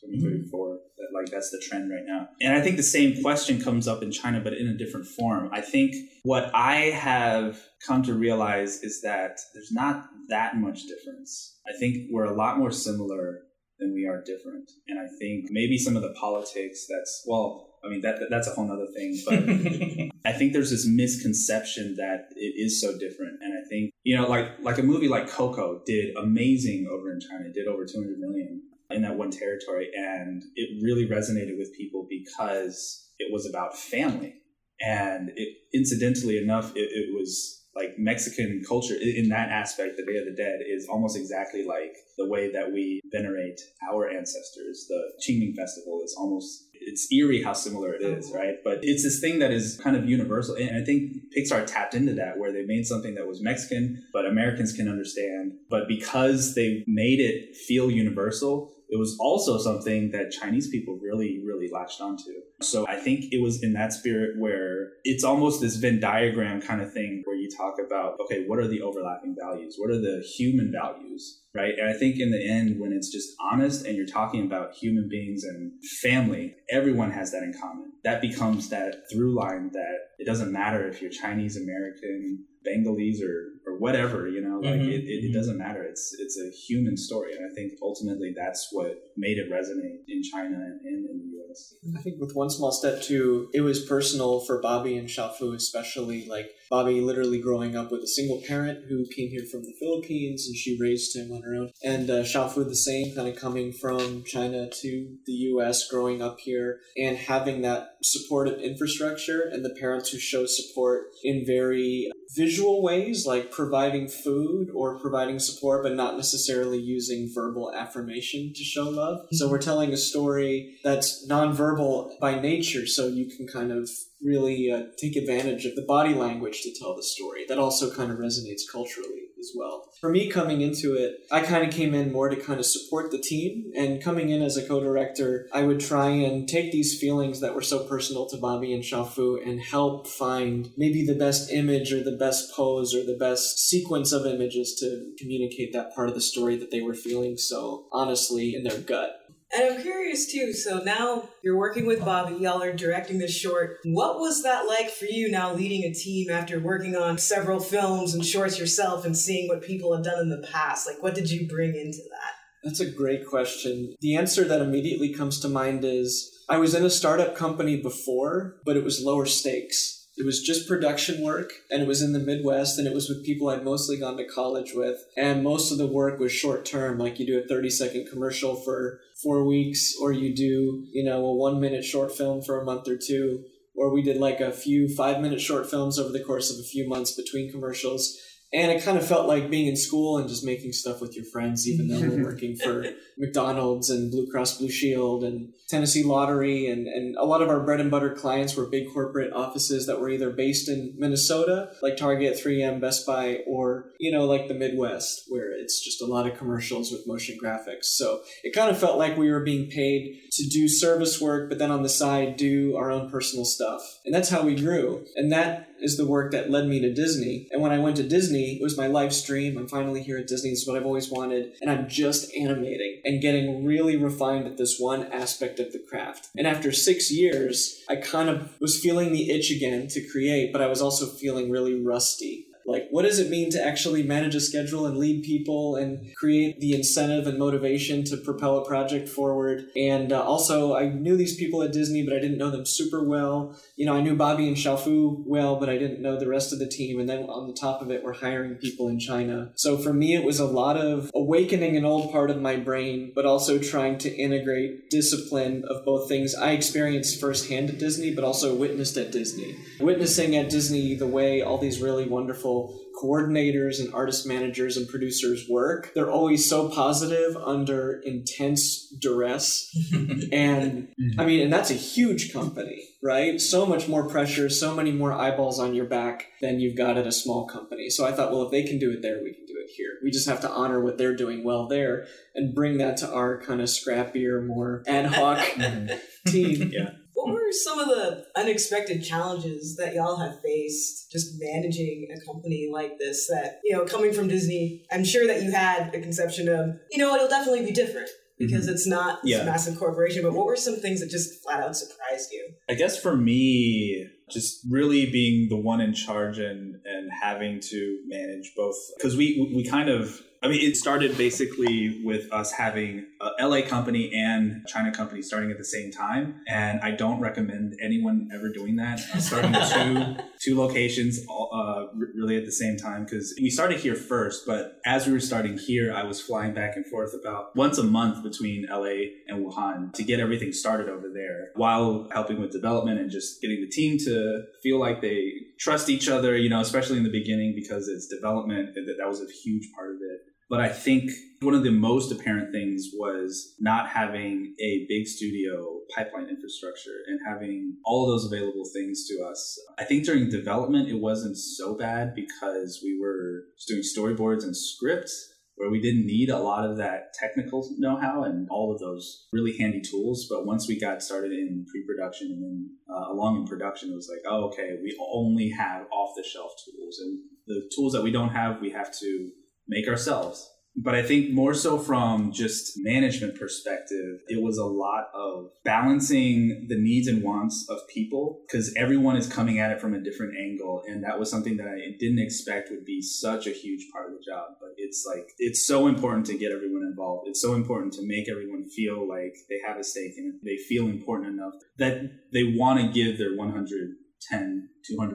2034. 0.00 0.66
Mm-hmm. 0.66 0.76
That 0.96 1.08
like 1.14 1.30
that's 1.30 1.50
the 1.50 1.62
trend 1.68 1.90
right 1.90 2.04
now. 2.06 2.28
And 2.40 2.54
I 2.54 2.60
think 2.60 2.76
the 2.76 2.82
same 2.82 3.20
question 3.22 3.60
comes 3.60 3.88
up 3.88 4.02
in 4.02 4.10
China, 4.10 4.40
but 4.40 4.54
in 4.54 4.68
a 4.68 4.76
different 4.76 5.06
form. 5.06 5.50
I 5.52 5.60
think 5.60 5.94
what 6.22 6.50
I 6.54 6.90
have 6.90 7.60
come 7.86 8.02
to 8.04 8.14
realize 8.14 8.82
is 8.82 9.00
that 9.02 9.38
there's 9.54 9.72
not 9.72 10.06
that 10.28 10.56
much 10.56 10.82
difference. 10.84 11.58
I 11.68 11.78
think 11.78 12.08
we're 12.10 12.24
a 12.24 12.34
lot 12.34 12.58
more 12.58 12.70
similar 12.70 13.40
than 13.78 13.92
we 13.92 14.06
are 14.06 14.22
different, 14.22 14.70
and 14.88 14.98
I 14.98 15.06
think 15.18 15.46
maybe 15.50 15.76
some 15.76 15.96
of 15.96 16.02
the 16.02 16.14
politics 16.18 16.86
that's 16.88 17.24
well. 17.26 17.65
I 17.86 17.90
mean 17.90 18.00
that 18.02 18.18
that's 18.30 18.48
a 18.48 18.50
whole 18.52 18.70
other 18.70 18.86
thing, 18.94 19.18
but 20.22 20.30
I 20.30 20.36
think 20.36 20.52
there's 20.52 20.70
this 20.70 20.86
misconception 20.86 21.94
that 21.96 22.28
it 22.34 22.54
is 22.56 22.80
so 22.80 22.98
different, 22.98 23.38
and 23.42 23.54
I 23.56 23.68
think 23.68 23.92
you 24.02 24.16
know, 24.16 24.28
like 24.28 24.50
like 24.60 24.78
a 24.78 24.82
movie 24.82 25.08
like 25.08 25.28
Coco 25.28 25.82
did 25.86 26.16
amazing 26.16 26.88
over 26.90 27.12
in 27.12 27.20
China, 27.20 27.52
did 27.52 27.68
over 27.68 27.84
200 27.84 28.18
million 28.18 28.62
in 28.90 29.02
that 29.02 29.16
one 29.16 29.30
territory, 29.30 29.90
and 29.96 30.42
it 30.54 30.82
really 30.82 31.06
resonated 31.08 31.58
with 31.58 31.74
people 31.76 32.06
because 32.08 33.10
it 33.18 33.32
was 33.32 33.48
about 33.48 33.76
family, 33.76 34.34
and 34.80 35.30
it 35.36 35.56
incidentally 35.72 36.38
enough, 36.38 36.72
it, 36.76 36.88
it 36.92 37.14
was 37.14 37.66
like 37.76 37.98
Mexican 37.98 38.62
culture 38.66 38.94
in 38.94 39.28
that 39.28 39.50
aspect. 39.50 39.96
The 39.96 40.04
Day 40.04 40.18
of 40.18 40.24
the 40.24 40.34
Dead 40.34 40.60
is 40.66 40.88
almost 40.88 41.16
exactly 41.16 41.64
like 41.64 41.94
the 42.16 42.26
way 42.26 42.50
that 42.50 42.72
we 42.72 43.00
venerate 43.12 43.60
our 43.92 44.08
ancestors. 44.08 44.86
The 44.88 45.12
Qingming 45.22 45.54
festival 45.54 46.00
is 46.02 46.16
almost 46.18 46.65
it's 46.86 47.12
eerie 47.12 47.42
how 47.42 47.52
similar 47.52 47.92
it 47.92 48.02
is, 48.02 48.30
uh-huh. 48.30 48.38
right? 48.38 48.54
But 48.64 48.78
it's 48.82 49.02
this 49.02 49.20
thing 49.20 49.40
that 49.40 49.50
is 49.50 49.78
kind 49.82 49.96
of 49.96 50.08
universal. 50.08 50.54
And 50.54 50.80
I 50.80 50.84
think 50.84 51.34
Pixar 51.36 51.66
tapped 51.66 51.94
into 51.94 52.14
that 52.14 52.38
where 52.38 52.52
they 52.52 52.64
made 52.64 52.86
something 52.86 53.16
that 53.16 53.26
was 53.26 53.42
Mexican, 53.42 54.04
but 54.12 54.24
Americans 54.24 54.72
can 54.72 54.88
understand. 54.88 55.54
But 55.68 55.88
because 55.88 56.54
they 56.54 56.84
made 56.86 57.20
it 57.20 57.56
feel 57.56 57.90
universal, 57.90 58.72
it 58.88 58.98
was 58.98 59.16
also 59.18 59.58
something 59.58 60.10
that 60.12 60.30
Chinese 60.30 60.68
people 60.68 60.98
really, 61.02 61.42
really 61.44 61.68
latched 61.72 62.00
onto. 62.00 62.32
So 62.62 62.86
I 62.86 62.96
think 62.96 63.32
it 63.32 63.42
was 63.42 63.62
in 63.62 63.72
that 63.74 63.92
spirit 63.92 64.38
where 64.38 64.92
it's 65.04 65.24
almost 65.24 65.60
this 65.60 65.76
Venn 65.76 66.00
diagram 66.00 66.62
kind 66.62 66.80
of 66.80 66.92
thing 66.92 67.22
where 67.24 67.36
you 67.36 67.48
talk 67.50 67.74
about, 67.84 68.18
okay, 68.20 68.44
what 68.46 68.58
are 68.58 68.68
the 68.68 68.82
overlapping 68.82 69.34
values? 69.38 69.76
What 69.78 69.90
are 69.90 70.00
the 70.00 70.24
human 70.36 70.72
values? 70.72 71.42
Right. 71.54 71.74
And 71.78 71.88
I 71.88 71.94
think 71.94 72.20
in 72.20 72.30
the 72.30 72.42
end, 72.42 72.78
when 72.78 72.92
it's 72.92 73.10
just 73.10 73.34
honest 73.40 73.86
and 73.86 73.96
you're 73.96 74.06
talking 74.06 74.44
about 74.44 74.74
human 74.74 75.08
beings 75.08 75.44
and 75.44 75.72
family, 76.02 76.54
everyone 76.70 77.10
has 77.12 77.32
that 77.32 77.42
in 77.42 77.54
common. 77.60 77.92
That 78.04 78.20
becomes 78.20 78.68
that 78.68 79.04
through 79.10 79.34
line 79.34 79.70
that 79.72 79.96
it 80.18 80.26
doesn't 80.26 80.52
matter 80.52 80.86
if 80.86 81.00
you're 81.00 81.10
Chinese 81.10 81.56
American, 81.56 82.44
Bengalese, 82.66 83.22
or 83.22 83.52
or 83.66 83.78
whatever. 83.78 84.28
You 84.28 84.42
know, 84.42 84.60
like 84.60 84.80
Mhm, 84.80 84.88
it, 84.88 85.04
it, 85.04 85.30
it 85.30 85.32
doesn't 85.32 85.58
matter. 85.58 85.82
It's 85.84 86.14
it's 86.18 86.38
a 86.38 86.50
human 86.50 86.96
story, 86.96 87.32
and 87.34 87.44
I 87.50 87.54
think 87.54 87.72
ultimately 87.82 88.32
that's 88.36 88.68
what 88.72 88.92
made 89.16 89.38
it 89.38 89.50
resonate 89.50 90.00
in 90.08 90.22
China 90.22 90.56
and, 90.56 90.80
and 90.84 91.10
in 91.10 91.18
the 91.18 91.36
U.S. 91.38 91.74
I 91.96 92.02
think 92.02 92.20
with 92.20 92.32
one 92.34 92.50
small 92.50 92.72
step 92.72 93.02
too, 93.02 93.48
it 93.54 93.60
was 93.60 93.84
personal 93.84 94.40
for 94.40 94.60
Bobby 94.60 94.96
and 94.96 95.08
Shaofu 95.08 95.54
especially. 95.54 96.26
Like 96.26 96.50
Bobby 96.70 97.00
literally 97.00 97.40
growing 97.40 97.76
up 97.76 97.90
with 97.92 98.02
a 98.02 98.06
single 98.08 98.42
parent 98.46 98.84
who 98.88 99.06
came 99.14 99.30
here 99.30 99.44
from 99.50 99.62
the 99.62 99.74
Philippines 99.78 100.46
and 100.46 100.56
she 100.56 100.76
raised 100.80 101.16
him 101.16 101.32
on 101.32 101.42
her 101.42 101.54
own. 101.54 101.70
And 101.84 102.10
uh, 102.10 102.22
Shaofu 102.22 102.66
the 102.66 102.76
same, 102.76 103.14
kind 103.14 103.28
of 103.28 103.36
coming 103.36 103.72
from 103.72 104.24
China 104.24 104.68
to 104.68 105.16
the 105.26 105.32
U.S., 105.32 105.88
growing 105.88 106.22
up 106.22 106.38
here 106.40 106.80
and 106.96 107.16
having 107.16 107.62
that 107.62 107.96
supportive 108.02 108.60
infrastructure 108.60 109.42
and 109.52 109.64
the 109.64 109.74
parents 109.80 110.10
who 110.10 110.18
show 110.18 110.46
support 110.46 111.06
in 111.22 111.44
very 111.46 112.10
visual 112.36 112.82
ways, 112.82 113.26
like 113.26 113.50
providing 113.50 114.08
food 114.08 114.68
or 114.74 114.98
providing 114.98 115.38
support, 115.38 115.82
but 115.82 115.94
not 115.94 116.16
necessarily 116.16 116.78
using 116.78 117.30
verbal 117.34 117.72
affirmation 117.74 118.52
to 118.54 118.62
show 118.62 118.84
love. 118.84 119.26
So 119.32 119.48
we're 119.48 119.58
telling 119.58 119.92
a 119.92 119.96
story 119.96 120.76
that's 120.84 121.26
nonverbal 121.28 122.18
by 122.20 122.38
nature, 122.38 122.86
so 122.86 123.06
you 123.06 123.26
can 123.26 123.46
kind 123.46 123.72
of 123.72 123.88
really 124.22 124.70
uh, 124.70 124.84
take 124.98 125.16
advantage 125.16 125.64
of 125.64 125.74
the 125.74 125.84
body 125.86 126.14
language 126.14 126.62
to 126.62 126.74
tell 126.78 126.94
the 126.94 127.02
story. 127.02 127.44
That 127.48 127.58
also 127.58 127.94
kind 127.94 128.10
of 128.10 128.18
resonates 128.18 128.62
culturally 128.70 129.26
as 129.46 129.56
well. 129.56 129.90
For 130.00 130.10
me, 130.10 130.28
coming 130.28 130.60
into 130.60 130.94
it, 130.94 131.20
I 131.30 131.40
kind 131.40 131.66
of 131.66 131.72
came 131.72 131.94
in 131.94 132.12
more 132.12 132.28
to 132.28 132.36
kind 132.36 132.58
of 132.58 132.66
support 132.66 133.10
the 133.10 133.18
team. 133.18 133.72
And 133.76 134.02
coming 134.02 134.30
in 134.30 134.42
as 134.42 134.56
a 134.56 134.66
co 134.66 134.80
director, 134.80 135.48
I 135.52 135.62
would 135.62 135.80
try 135.80 136.08
and 136.08 136.48
take 136.48 136.72
these 136.72 136.98
feelings 136.98 137.40
that 137.40 137.54
were 137.54 137.62
so 137.62 137.84
personal 137.84 138.28
to 138.28 138.36
Bobby 138.36 138.72
and 138.72 138.82
Shaofu 138.82 139.46
and 139.46 139.60
help 139.60 140.06
find 140.06 140.70
maybe 140.76 141.04
the 141.04 141.14
best 141.14 141.50
image 141.50 141.92
or 141.92 142.02
the 142.02 142.16
best 142.16 142.54
pose 142.54 142.94
or 142.94 143.04
the 143.04 143.16
best 143.18 143.58
sequence 143.58 144.12
of 144.12 144.26
images 144.26 144.74
to 144.80 145.12
communicate 145.18 145.72
that 145.72 145.94
part 145.94 146.08
of 146.08 146.14
the 146.14 146.20
story 146.20 146.56
that 146.56 146.70
they 146.70 146.80
were 146.80 146.94
feeling 146.94 147.36
so 147.36 147.86
honestly 147.92 148.54
in 148.54 148.64
their 148.64 148.78
gut. 148.78 149.25
And 149.54 149.74
I'm 149.74 149.82
curious 149.82 150.30
too. 150.30 150.52
So 150.52 150.78
now 150.78 151.28
you're 151.42 151.56
working 151.56 151.86
with 151.86 152.04
Bobby. 152.04 152.36
Y'all 152.36 152.62
are 152.62 152.72
directing 152.72 153.18
this 153.18 153.34
short. 153.34 153.78
What 153.84 154.18
was 154.18 154.42
that 154.42 154.66
like 154.66 154.90
for 154.90 155.06
you 155.06 155.30
now, 155.30 155.54
leading 155.54 155.84
a 155.84 155.94
team 155.94 156.30
after 156.30 156.58
working 156.58 156.96
on 156.96 157.18
several 157.18 157.60
films 157.60 158.12
and 158.12 158.24
shorts 158.24 158.58
yourself, 158.58 159.04
and 159.04 159.16
seeing 159.16 159.48
what 159.48 159.62
people 159.62 159.94
have 159.94 160.04
done 160.04 160.18
in 160.18 160.30
the 160.30 160.46
past? 160.52 160.86
Like, 160.86 161.02
what 161.02 161.14
did 161.14 161.30
you 161.30 161.46
bring 161.48 161.76
into 161.76 161.98
that? 162.10 162.32
That's 162.64 162.80
a 162.80 162.90
great 162.90 163.26
question. 163.26 163.94
The 164.00 164.16
answer 164.16 164.44
that 164.44 164.60
immediately 164.60 165.12
comes 165.12 165.38
to 165.40 165.48
mind 165.48 165.84
is 165.84 166.32
I 166.48 166.58
was 166.58 166.74
in 166.74 166.84
a 166.84 166.90
startup 166.90 167.36
company 167.36 167.80
before, 167.80 168.56
but 168.64 168.76
it 168.76 168.84
was 168.84 169.00
lower 169.00 169.26
stakes. 169.26 170.08
It 170.16 170.24
was 170.24 170.42
just 170.42 170.66
production 170.66 171.22
work, 171.22 171.52
and 171.70 171.82
it 171.82 171.88
was 171.88 172.02
in 172.02 172.12
the 172.12 172.18
Midwest, 172.18 172.78
and 172.78 172.86
it 172.86 172.94
was 172.94 173.08
with 173.08 173.24
people 173.24 173.48
I'd 173.48 173.64
mostly 173.64 173.98
gone 173.98 174.16
to 174.16 174.24
college 174.24 174.72
with. 174.74 174.98
And 175.16 175.44
most 175.44 175.70
of 175.70 175.78
the 175.78 175.86
work 175.86 176.18
was 176.18 176.32
short 176.32 176.64
term, 176.64 176.98
like 176.98 177.20
you 177.20 177.26
do 177.26 177.38
a 177.38 177.46
30 177.46 177.70
second 177.70 178.08
commercial 178.10 178.56
for 178.56 178.98
four 179.22 179.44
weeks, 179.44 179.94
or 180.00 180.12
you 180.12 180.34
do, 180.34 180.84
you 180.92 181.04
know, 181.04 181.24
a 181.24 181.34
one 181.34 181.60
minute 181.60 181.84
short 181.84 182.12
film 182.12 182.42
for 182.42 182.60
a 182.60 182.64
month 182.64 182.88
or 182.88 182.96
two, 182.96 183.44
or 183.74 183.92
we 183.92 184.02
did 184.02 184.16
like 184.16 184.40
a 184.40 184.52
few 184.52 184.88
five 184.88 185.20
minute 185.20 185.40
short 185.40 185.68
films 185.68 185.98
over 185.98 186.10
the 186.10 186.24
course 186.24 186.50
of 186.50 186.58
a 186.58 186.68
few 186.68 186.88
months 186.88 187.12
between 187.12 187.50
commercials. 187.50 188.18
And 188.56 188.72
it 188.72 188.82
kind 188.82 188.96
of 188.96 189.06
felt 189.06 189.28
like 189.28 189.50
being 189.50 189.66
in 189.66 189.76
school 189.76 190.16
and 190.16 190.26
just 190.30 190.42
making 190.42 190.72
stuff 190.72 191.02
with 191.02 191.14
your 191.14 191.26
friends, 191.26 191.68
even 191.68 191.88
though 191.88 192.00
we're 192.00 192.24
working 192.30 192.56
for 192.56 192.86
McDonald's 193.18 193.90
and 193.90 194.10
Blue 194.10 194.26
Cross 194.30 194.56
Blue 194.56 194.70
Shield 194.70 195.24
and 195.24 195.52
Tennessee 195.68 196.02
Lottery. 196.02 196.66
And, 196.66 196.86
and 196.88 197.16
a 197.16 197.24
lot 197.26 197.42
of 197.42 197.50
our 197.50 197.60
bread 197.60 197.80
and 197.80 197.90
butter 197.90 198.14
clients 198.14 198.56
were 198.56 198.64
big 198.64 198.90
corporate 198.94 199.34
offices 199.34 199.86
that 199.86 200.00
were 200.00 200.08
either 200.08 200.30
based 200.30 200.70
in 200.70 200.94
Minnesota, 200.96 201.70
like 201.82 201.98
Target, 201.98 202.40
3M, 202.42 202.80
Best 202.80 203.06
Buy, 203.06 203.40
or, 203.46 203.90
you 204.00 204.10
know, 204.10 204.24
like 204.24 204.48
the 204.48 204.54
Midwest, 204.54 205.24
where 205.28 205.52
it's 205.52 205.84
just 205.84 206.00
a 206.00 206.06
lot 206.06 206.26
of 206.26 206.38
commercials 206.38 206.90
with 206.90 207.06
motion 207.06 207.38
graphics. 207.38 207.84
So 207.84 208.22
it 208.42 208.54
kind 208.54 208.70
of 208.70 208.78
felt 208.78 208.96
like 208.96 209.18
we 209.18 209.30
were 209.30 209.44
being 209.44 209.68
paid 209.68 210.18
to 210.32 210.48
do 210.48 210.66
service 210.66 211.20
work, 211.20 211.50
but 211.50 211.58
then 211.58 211.70
on 211.70 211.82
the 211.82 211.90
side, 211.90 212.38
do 212.38 212.74
our 212.76 212.90
own 212.90 213.10
personal 213.10 213.44
stuff. 213.44 213.82
And 214.06 214.14
that's 214.14 214.30
how 214.30 214.42
we 214.42 214.54
grew. 214.54 215.04
And 215.16 215.30
that 215.30 215.68
is 215.80 215.96
the 215.96 216.06
work 216.06 216.32
that 216.32 216.50
led 216.50 216.66
me 216.66 216.80
to 216.80 216.92
Disney. 216.92 217.48
And 217.50 217.62
when 217.62 217.72
I 217.72 217.78
went 217.78 217.96
to 217.96 218.02
Disney, 218.02 218.56
it 218.56 218.62
was 218.62 218.76
my 218.76 218.86
live 218.86 219.12
stream. 219.12 219.56
I'm 219.56 219.68
finally 219.68 220.02
here 220.02 220.18
at 220.18 220.26
Disney. 220.26 220.50
This 220.50 220.62
is 220.62 220.68
what 220.68 220.76
I've 220.76 220.86
always 220.86 221.10
wanted. 221.10 221.54
And 221.60 221.70
I'm 221.70 221.88
just 221.88 222.34
animating 222.34 223.00
and 223.04 223.20
getting 223.20 223.64
really 223.64 223.96
refined 223.96 224.46
at 224.46 224.56
this 224.56 224.78
one 224.78 225.12
aspect 225.12 225.60
of 225.60 225.72
the 225.72 225.78
craft. 225.78 226.28
And 226.36 226.46
after 226.46 226.72
six 226.72 227.10
years, 227.10 227.82
I 227.88 227.96
kind 227.96 228.28
of 228.28 228.58
was 228.60 228.80
feeling 228.80 229.12
the 229.12 229.30
itch 229.30 229.50
again 229.50 229.88
to 229.88 230.06
create, 230.08 230.52
but 230.52 230.62
I 230.62 230.66
was 230.66 230.82
also 230.82 231.06
feeling 231.06 231.50
really 231.50 231.80
rusty. 231.80 232.45
Like, 232.66 232.88
what 232.90 233.02
does 233.02 233.18
it 233.18 233.30
mean 233.30 233.50
to 233.52 233.64
actually 233.64 234.02
manage 234.02 234.34
a 234.34 234.40
schedule 234.40 234.86
and 234.86 234.98
lead 234.98 235.22
people 235.22 235.76
and 235.76 236.14
create 236.16 236.60
the 236.60 236.74
incentive 236.74 237.26
and 237.26 237.38
motivation 237.38 238.04
to 238.04 238.16
propel 238.16 238.58
a 238.58 238.64
project 238.64 239.08
forward? 239.08 239.66
And 239.76 240.12
uh, 240.12 240.22
also, 240.22 240.74
I 240.74 240.88
knew 240.88 241.16
these 241.16 241.36
people 241.36 241.62
at 241.62 241.72
Disney, 241.72 242.04
but 242.04 242.14
I 242.14 242.18
didn't 242.18 242.38
know 242.38 242.50
them 242.50 242.66
super 242.66 243.06
well. 243.06 243.56
You 243.76 243.86
know, 243.86 243.94
I 243.94 244.00
knew 244.00 244.16
Bobby 244.16 244.48
and 244.48 244.56
Shaofu 244.56 245.22
well, 245.26 245.56
but 245.56 245.68
I 245.68 245.78
didn't 245.78 246.02
know 246.02 246.18
the 246.18 246.28
rest 246.28 246.52
of 246.52 246.58
the 246.58 246.66
team. 246.66 246.98
And 246.98 247.08
then 247.08 247.24
on 247.24 247.46
the 247.46 247.54
top 247.54 247.82
of 247.82 247.90
it, 247.90 248.02
we're 248.02 248.14
hiring 248.14 248.56
people 248.56 248.88
in 248.88 248.98
China. 248.98 249.52
So 249.54 249.78
for 249.78 249.92
me, 249.92 250.14
it 250.14 250.24
was 250.24 250.40
a 250.40 250.46
lot 250.46 250.76
of 250.76 251.10
awakening 251.14 251.76
an 251.76 251.84
old 251.84 252.10
part 252.10 252.30
of 252.30 252.40
my 252.40 252.56
brain, 252.56 253.12
but 253.14 253.26
also 253.26 253.58
trying 253.58 253.98
to 253.98 254.14
integrate 254.14 254.90
discipline 254.90 255.64
of 255.68 255.84
both 255.84 256.08
things 256.08 256.34
I 256.34 256.50
experienced 256.52 257.20
firsthand 257.20 257.70
at 257.70 257.78
Disney, 257.78 258.14
but 258.14 258.24
also 258.24 258.54
witnessed 258.54 258.96
at 258.96 259.12
Disney. 259.12 259.56
Witnessing 259.78 260.36
at 260.36 260.50
Disney 260.50 260.94
the 260.94 261.06
way 261.06 261.42
all 261.42 261.58
these 261.58 261.80
really 261.80 262.08
wonderful 262.08 262.55
coordinators 263.02 263.78
and 263.78 263.92
artist 263.92 264.26
managers 264.26 264.76
and 264.76 264.88
producers 264.88 265.46
work. 265.48 265.92
They're 265.94 266.10
always 266.10 266.48
so 266.48 266.68
positive 266.68 267.36
under 267.36 268.00
intense 268.04 268.88
duress. 268.98 269.70
and 269.92 270.88
mm-hmm. 270.88 271.20
I 271.20 271.26
mean, 271.26 271.40
and 271.42 271.52
that's 271.52 271.70
a 271.70 271.74
huge 271.74 272.32
company, 272.32 272.88
right? 273.02 273.40
So 273.40 273.66
much 273.66 273.88
more 273.88 274.08
pressure, 274.08 274.48
so 274.48 274.74
many 274.74 274.92
more 274.92 275.12
eyeballs 275.12 275.60
on 275.60 275.74
your 275.74 275.86
back 275.86 276.28
than 276.40 276.60
you've 276.60 276.76
got 276.76 276.96
at 276.96 277.06
a 277.06 277.12
small 277.12 277.46
company. 277.46 277.90
So 277.90 278.06
I 278.06 278.12
thought, 278.12 278.32
well, 278.32 278.42
if 278.42 278.50
they 278.50 278.62
can 278.62 278.78
do 278.78 278.90
it 278.90 279.02
there, 279.02 279.20
we 279.22 279.34
can 279.34 279.46
do 279.46 279.54
it 279.58 279.70
here. 279.76 279.90
We 280.02 280.10
just 280.10 280.28
have 280.28 280.40
to 280.40 280.50
honor 280.50 280.80
what 280.80 280.98
they're 280.98 281.16
doing 281.16 281.44
well 281.44 281.68
there 281.68 282.06
and 282.34 282.54
bring 282.54 282.78
that 282.78 282.96
to 282.98 283.12
our 283.12 283.40
kind 283.40 283.60
of 283.60 283.68
scrappier, 283.68 284.44
more 284.44 284.82
ad 284.86 285.06
hoc 285.06 285.38
mm-hmm. 285.56 286.30
team. 286.30 286.70
Yeah. 286.72 286.90
What 287.16 287.32
were 287.32 287.50
some 287.50 287.78
of 287.78 287.88
the 287.88 288.26
unexpected 288.36 289.02
challenges 289.02 289.76
that 289.76 289.94
y'all 289.94 290.16
have 290.16 290.40
faced 290.42 291.10
just 291.10 291.34
managing 291.40 292.08
a 292.14 292.24
company 292.26 292.68
like 292.70 292.98
this? 292.98 293.26
That, 293.28 293.60
you 293.64 293.74
know, 293.74 293.86
coming 293.86 294.12
from 294.12 294.28
Disney, 294.28 294.84
I'm 294.92 295.04
sure 295.04 295.26
that 295.26 295.42
you 295.42 295.50
had 295.50 295.94
a 295.94 296.00
conception 296.00 296.48
of, 296.48 296.76
you 296.90 296.98
know, 296.98 297.14
it'll 297.14 297.28
definitely 297.28 297.64
be 297.64 297.72
different 297.72 298.10
because 298.38 298.64
mm-hmm. 298.66 298.74
it's 298.74 298.86
not 298.86 299.22
this 299.22 299.32
Yeah. 299.32 299.44
massive 299.44 299.78
corporation. 299.78 300.22
But 300.22 300.34
what 300.34 300.46
were 300.46 300.56
some 300.56 300.76
things 300.76 301.00
that 301.00 301.10
just 301.10 301.42
flat 301.42 301.60
out 301.60 301.74
surprised 301.74 302.32
you? 302.32 302.50
I 302.68 302.74
guess 302.74 303.00
for 303.00 303.16
me, 303.16 304.08
just 304.30 304.60
really 304.68 305.10
being 305.10 305.48
the 305.48 305.56
one 305.56 305.80
in 305.80 305.94
charge 305.94 306.38
and 306.38 306.76
and 306.84 307.10
having 307.22 307.60
to 307.60 308.00
manage 308.06 308.52
both 308.56 308.76
because 308.96 309.16
we 309.16 309.52
we 309.54 309.64
kind 309.64 309.88
of 309.88 310.20
I 310.42 310.48
mean 310.48 310.60
it 310.60 310.76
started 310.76 311.16
basically 311.16 312.02
with 312.04 312.32
us 312.32 312.52
having 312.52 313.06
a 313.20 313.46
LA 313.46 313.62
company 313.62 314.12
and 314.14 314.66
China 314.66 314.92
company 314.92 315.22
starting 315.22 315.50
at 315.50 315.58
the 315.58 315.64
same 315.64 315.90
time 315.90 316.40
and 316.48 316.80
I 316.80 316.92
don't 316.92 317.20
recommend 317.20 317.74
anyone 317.82 318.28
ever 318.34 318.50
doing 318.50 318.76
that 318.76 319.00
uh, 319.14 319.18
starting 319.18 319.52
two 319.52 320.16
two 320.40 320.58
locations 320.58 321.20
all, 321.28 321.50
uh, 321.52 321.96
really 322.14 322.36
at 322.36 322.44
the 322.44 322.52
same 322.52 322.76
time 322.76 323.04
because 323.04 323.34
we 323.40 323.50
started 323.50 323.80
here 323.80 323.94
first 323.94 324.46
but 324.46 324.78
as 324.84 325.06
we 325.06 325.12
were 325.12 325.20
starting 325.20 325.58
here 325.58 325.92
I 325.92 326.04
was 326.04 326.20
flying 326.20 326.54
back 326.54 326.76
and 326.76 326.86
forth 326.86 327.14
about 327.18 327.54
once 327.56 327.78
a 327.78 327.84
month 327.84 328.22
between 328.22 328.66
LA 328.70 329.10
and 329.28 329.44
Wuhan 329.44 329.92
to 329.94 330.04
get 330.04 330.20
everything 330.20 330.52
started 330.52 330.88
over 330.88 331.10
there 331.12 331.50
while 331.54 332.08
helping 332.12 332.40
with 332.40 332.52
development 332.52 333.00
and 333.00 333.10
just 333.10 333.40
getting 333.40 333.60
the 333.60 333.68
team 333.68 333.98
to 333.98 334.42
feel 334.62 334.78
like 334.78 335.00
they 335.00 335.32
trust 335.58 335.88
each 335.88 336.08
other, 336.08 336.36
you 336.36 336.48
know, 336.48 336.60
especially 336.60 336.98
in 336.98 337.04
the 337.04 337.10
beginning 337.10 337.54
because 337.54 337.88
it's 337.88 338.06
development. 338.06 338.74
That, 338.74 338.96
that 338.98 339.08
was 339.08 339.20
a 339.20 339.30
huge 339.44 339.68
part 339.74 339.90
of 339.90 339.96
it. 339.96 340.20
But 340.48 340.60
I 340.60 340.68
think 340.68 341.10
one 341.40 341.54
of 341.54 341.64
the 341.64 341.72
most 341.72 342.12
apparent 342.12 342.52
things 342.52 342.88
was 342.94 343.54
not 343.58 343.88
having 343.88 344.54
a 344.60 344.86
big 344.88 345.06
studio 345.06 345.80
pipeline 345.94 346.28
infrastructure 346.28 346.98
and 347.08 347.20
having 347.26 347.76
all 347.84 348.04
of 348.04 348.12
those 348.12 348.32
available 348.32 348.64
things 348.72 349.06
to 349.08 349.24
us. 349.24 349.58
I 349.78 349.84
think 349.84 350.04
during 350.04 350.30
development, 350.30 350.88
it 350.88 351.00
wasn't 351.00 351.36
so 351.36 351.76
bad 351.76 352.14
because 352.14 352.80
we 352.82 352.98
were 352.98 353.44
doing 353.68 353.82
storyboards 353.82 354.44
and 354.44 354.56
scripts 354.56 355.32
where 355.56 355.70
we 355.70 355.80
didn't 355.80 356.06
need 356.06 356.28
a 356.28 356.38
lot 356.38 356.68
of 356.68 356.76
that 356.76 357.14
technical 357.14 357.66
know-how 357.78 358.22
and 358.24 358.46
all 358.50 358.72
of 358.72 358.78
those 358.78 359.26
really 359.32 359.56
handy 359.58 359.80
tools. 359.80 360.26
But 360.28 360.46
once 360.46 360.68
we 360.68 360.78
got 360.78 361.02
started 361.02 361.32
in 361.32 361.64
pre-production 361.70 362.28
and 362.28 362.42
then 362.42 362.70
uh, 362.94 363.12
along 363.12 363.40
in 363.40 363.46
production, 363.46 363.90
it 363.90 363.96
was 363.96 364.10
like, 364.10 364.22
oh, 364.30 364.48
okay, 364.48 364.76
we 364.82 364.96
only 365.00 365.50
have 365.50 365.86
off-the-shelf 365.90 366.52
tools, 366.64 366.98
and 367.00 367.20
the 367.46 367.70
tools 367.74 367.94
that 367.94 368.02
we 368.02 368.12
don't 368.12 368.30
have, 368.30 368.60
we 368.60 368.70
have 368.70 368.96
to 368.98 369.30
make 369.68 369.88
ourselves. 369.88 370.50
But 370.78 370.94
I 370.94 371.02
think 371.02 371.32
more 371.32 371.54
so 371.54 371.78
from 371.78 372.32
just 372.32 372.74
management 372.76 373.40
perspective, 373.40 374.20
it 374.28 374.42
was 374.42 374.58
a 374.58 374.66
lot 374.66 375.08
of 375.14 375.46
balancing 375.64 376.66
the 376.68 376.76
needs 376.76 377.08
and 377.08 377.22
wants 377.22 377.66
of 377.70 377.78
people 377.88 378.42
because 378.46 378.74
everyone 378.76 379.16
is 379.16 379.26
coming 379.26 379.58
at 379.58 379.70
it 379.70 379.80
from 379.80 379.94
a 379.94 380.00
different 380.00 380.34
angle. 380.38 380.82
And 380.86 381.02
that 381.02 381.18
was 381.18 381.30
something 381.30 381.56
that 381.56 381.66
I 381.66 381.96
didn't 381.98 382.18
expect 382.18 382.70
would 382.70 382.84
be 382.84 383.00
such 383.00 383.46
a 383.46 383.52
huge 383.52 383.90
part 383.90 384.10
of 384.10 384.18
the 384.18 384.24
job. 384.30 384.56
But 384.60 384.70
it's 384.76 385.06
like, 385.08 385.30
it's 385.38 385.66
so 385.66 385.86
important 385.86 386.26
to 386.26 386.36
get 386.36 386.52
everyone 386.52 386.82
involved. 386.82 387.26
It's 387.26 387.40
so 387.40 387.54
important 387.54 387.94
to 387.94 388.06
make 388.06 388.28
everyone 388.28 388.68
feel 388.68 389.08
like 389.08 389.34
they 389.48 389.60
have 389.66 389.78
a 389.78 389.84
stake 389.84 390.12
in 390.18 390.34
it. 390.34 390.44
They 390.44 390.62
feel 390.62 390.84
important 390.84 391.32
enough 391.32 391.54
that 391.78 392.02
they 392.34 392.54
want 392.54 392.80
to 392.80 392.92
give 392.92 393.16
their 393.16 393.34
110 393.34 394.68
200% 394.90 395.14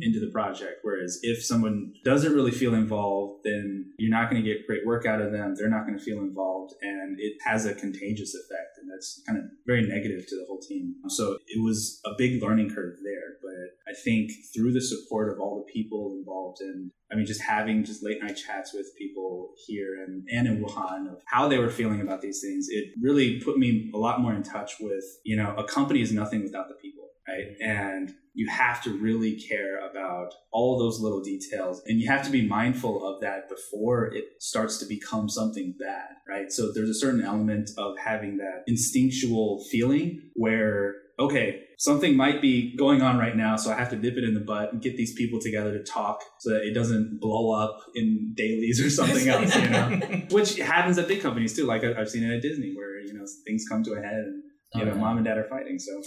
into 0.00 0.20
the 0.20 0.30
project. 0.32 0.80
Whereas 0.82 1.18
if 1.22 1.44
someone 1.44 1.94
doesn't 2.04 2.34
really 2.34 2.50
feel 2.50 2.74
involved, 2.74 3.44
then 3.44 3.92
you're 3.98 4.10
not 4.10 4.30
going 4.30 4.42
to 4.42 4.48
get 4.48 4.66
great 4.66 4.86
work 4.86 5.06
out 5.06 5.20
of 5.20 5.32
them. 5.32 5.54
They're 5.54 5.70
not 5.70 5.86
going 5.86 5.98
to 5.98 6.04
feel 6.04 6.18
involved, 6.18 6.74
and 6.82 7.18
it 7.18 7.34
has 7.44 7.66
a 7.66 7.74
contagious 7.74 8.34
effect. 8.34 8.78
And 8.80 8.90
that's 8.90 9.22
kind 9.26 9.38
of 9.38 9.44
very 9.66 9.86
negative 9.86 10.26
to 10.26 10.36
the 10.36 10.44
whole 10.46 10.60
team. 10.60 10.94
So 11.08 11.38
it 11.46 11.62
was 11.62 12.00
a 12.04 12.10
big 12.16 12.42
learning 12.42 12.70
curve 12.70 12.96
there. 13.02 13.38
But 13.42 13.90
I 13.90 13.94
think 14.04 14.30
through 14.54 14.72
the 14.72 14.80
support 14.80 15.32
of 15.32 15.40
all 15.40 15.56
the 15.56 15.72
people 15.72 16.16
involved 16.18 16.60
and 16.60 16.90
I 17.10 17.14
mean, 17.14 17.24
just 17.24 17.40
having 17.40 17.84
just 17.84 18.04
late 18.04 18.22
night 18.22 18.36
chats 18.36 18.74
with 18.74 18.94
people 18.96 19.54
here 19.66 20.04
and, 20.04 20.28
and 20.30 20.46
in 20.46 20.62
Wuhan 20.62 21.10
of 21.10 21.22
how 21.26 21.48
they 21.48 21.58
were 21.58 21.70
feeling 21.70 22.02
about 22.02 22.20
these 22.20 22.40
things, 22.42 22.68
it 22.68 22.90
really 23.00 23.40
put 23.40 23.56
me 23.56 23.90
a 23.94 23.98
lot 23.98 24.20
more 24.20 24.34
in 24.34 24.42
touch 24.42 24.74
with, 24.78 25.04
you 25.24 25.36
know, 25.36 25.54
a 25.56 25.64
company 25.64 26.02
is 26.02 26.12
nothing 26.12 26.42
without 26.42 26.68
the 26.68 26.74
people, 26.74 27.08
right? 27.26 27.56
And 27.62 28.12
you 28.38 28.48
have 28.48 28.82
to 28.84 28.90
really 28.98 29.34
care 29.34 29.78
about 29.90 30.32
all 30.52 30.78
those 30.78 31.00
little 31.00 31.20
details 31.20 31.82
and 31.86 32.00
you 32.00 32.08
have 32.08 32.24
to 32.24 32.30
be 32.30 32.46
mindful 32.46 33.04
of 33.06 33.20
that 33.20 33.48
before 33.48 34.06
it 34.14 34.24
starts 34.38 34.78
to 34.78 34.86
become 34.86 35.28
something 35.28 35.74
bad 35.78 36.18
right? 36.28 36.52
So 36.52 36.70
there's 36.72 36.90
a 36.90 36.94
certain 36.94 37.22
element 37.22 37.70
of 37.78 37.96
having 37.98 38.36
that 38.38 38.64
instinctual 38.66 39.64
feeling 39.70 40.30
where 40.34 40.96
okay 41.18 41.62
something 41.78 42.16
might 42.16 42.40
be 42.40 42.76
going 42.76 43.02
on 43.02 43.18
right 43.18 43.34
now 43.34 43.56
so 43.56 43.72
i 43.72 43.74
have 43.74 43.90
to 43.90 43.96
dip 43.96 44.16
it 44.16 44.22
in 44.22 44.34
the 44.34 44.40
butt 44.40 44.72
and 44.72 44.80
get 44.80 44.96
these 44.96 45.14
people 45.14 45.40
together 45.40 45.76
to 45.76 45.82
talk 45.82 46.22
so 46.38 46.50
that 46.50 46.62
it 46.62 46.72
doesn't 46.72 47.18
blow 47.20 47.50
up 47.50 47.80
in 47.96 48.32
dailies 48.36 48.80
or 48.80 48.88
something 48.88 49.28
else 49.28 49.52
you 49.56 49.68
know? 49.68 49.88
Which 50.30 50.58
happens 50.58 50.96
at 50.96 51.08
big 51.08 51.20
companies 51.20 51.56
too 51.56 51.66
like 51.66 51.82
i've 51.82 52.08
seen 52.08 52.22
it 52.22 52.36
at 52.36 52.40
disney 52.40 52.72
where 52.72 53.00
you 53.00 53.14
know 53.14 53.24
things 53.44 53.64
come 53.68 53.82
to 53.82 53.94
a 53.94 54.00
head 54.00 54.26
and 54.26 54.44
you 54.74 54.84
know, 54.84 54.94
mom 54.94 55.16
and 55.16 55.24
dad 55.24 55.38
are 55.38 55.48
fighting. 55.48 55.78
So, 55.78 55.96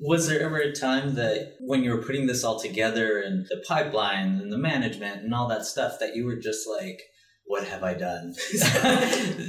was 0.00 0.26
there 0.26 0.40
ever 0.40 0.56
a 0.56 0.72
time 0.72 1.14
that 1.16 1.56
when 1.60 1.84
you 1.84 1.90
were 1.90 2.02
putting 2.02 2.26
this 2.26 2.42
all 2.42 2.58
together 2.58 3.20
and 3.20 3.44
the 3.50 3.62
pipeline 3.68 4.40
and 4.40 4.50
the 4.50 4.56
management 4.56 5.22
and 5.22 5.34
all 5.34 5.48
that 5.48 5.66
stuff 5.66 5.98
that 6.00 6.16
you 6.16 6.24
were 6.24 6.36
just 6.36 6.66
like, 6.66 7.02
what 7.44 7.64
have 7.64 7.82
I 7.82 7.92
done? 7.94 8.34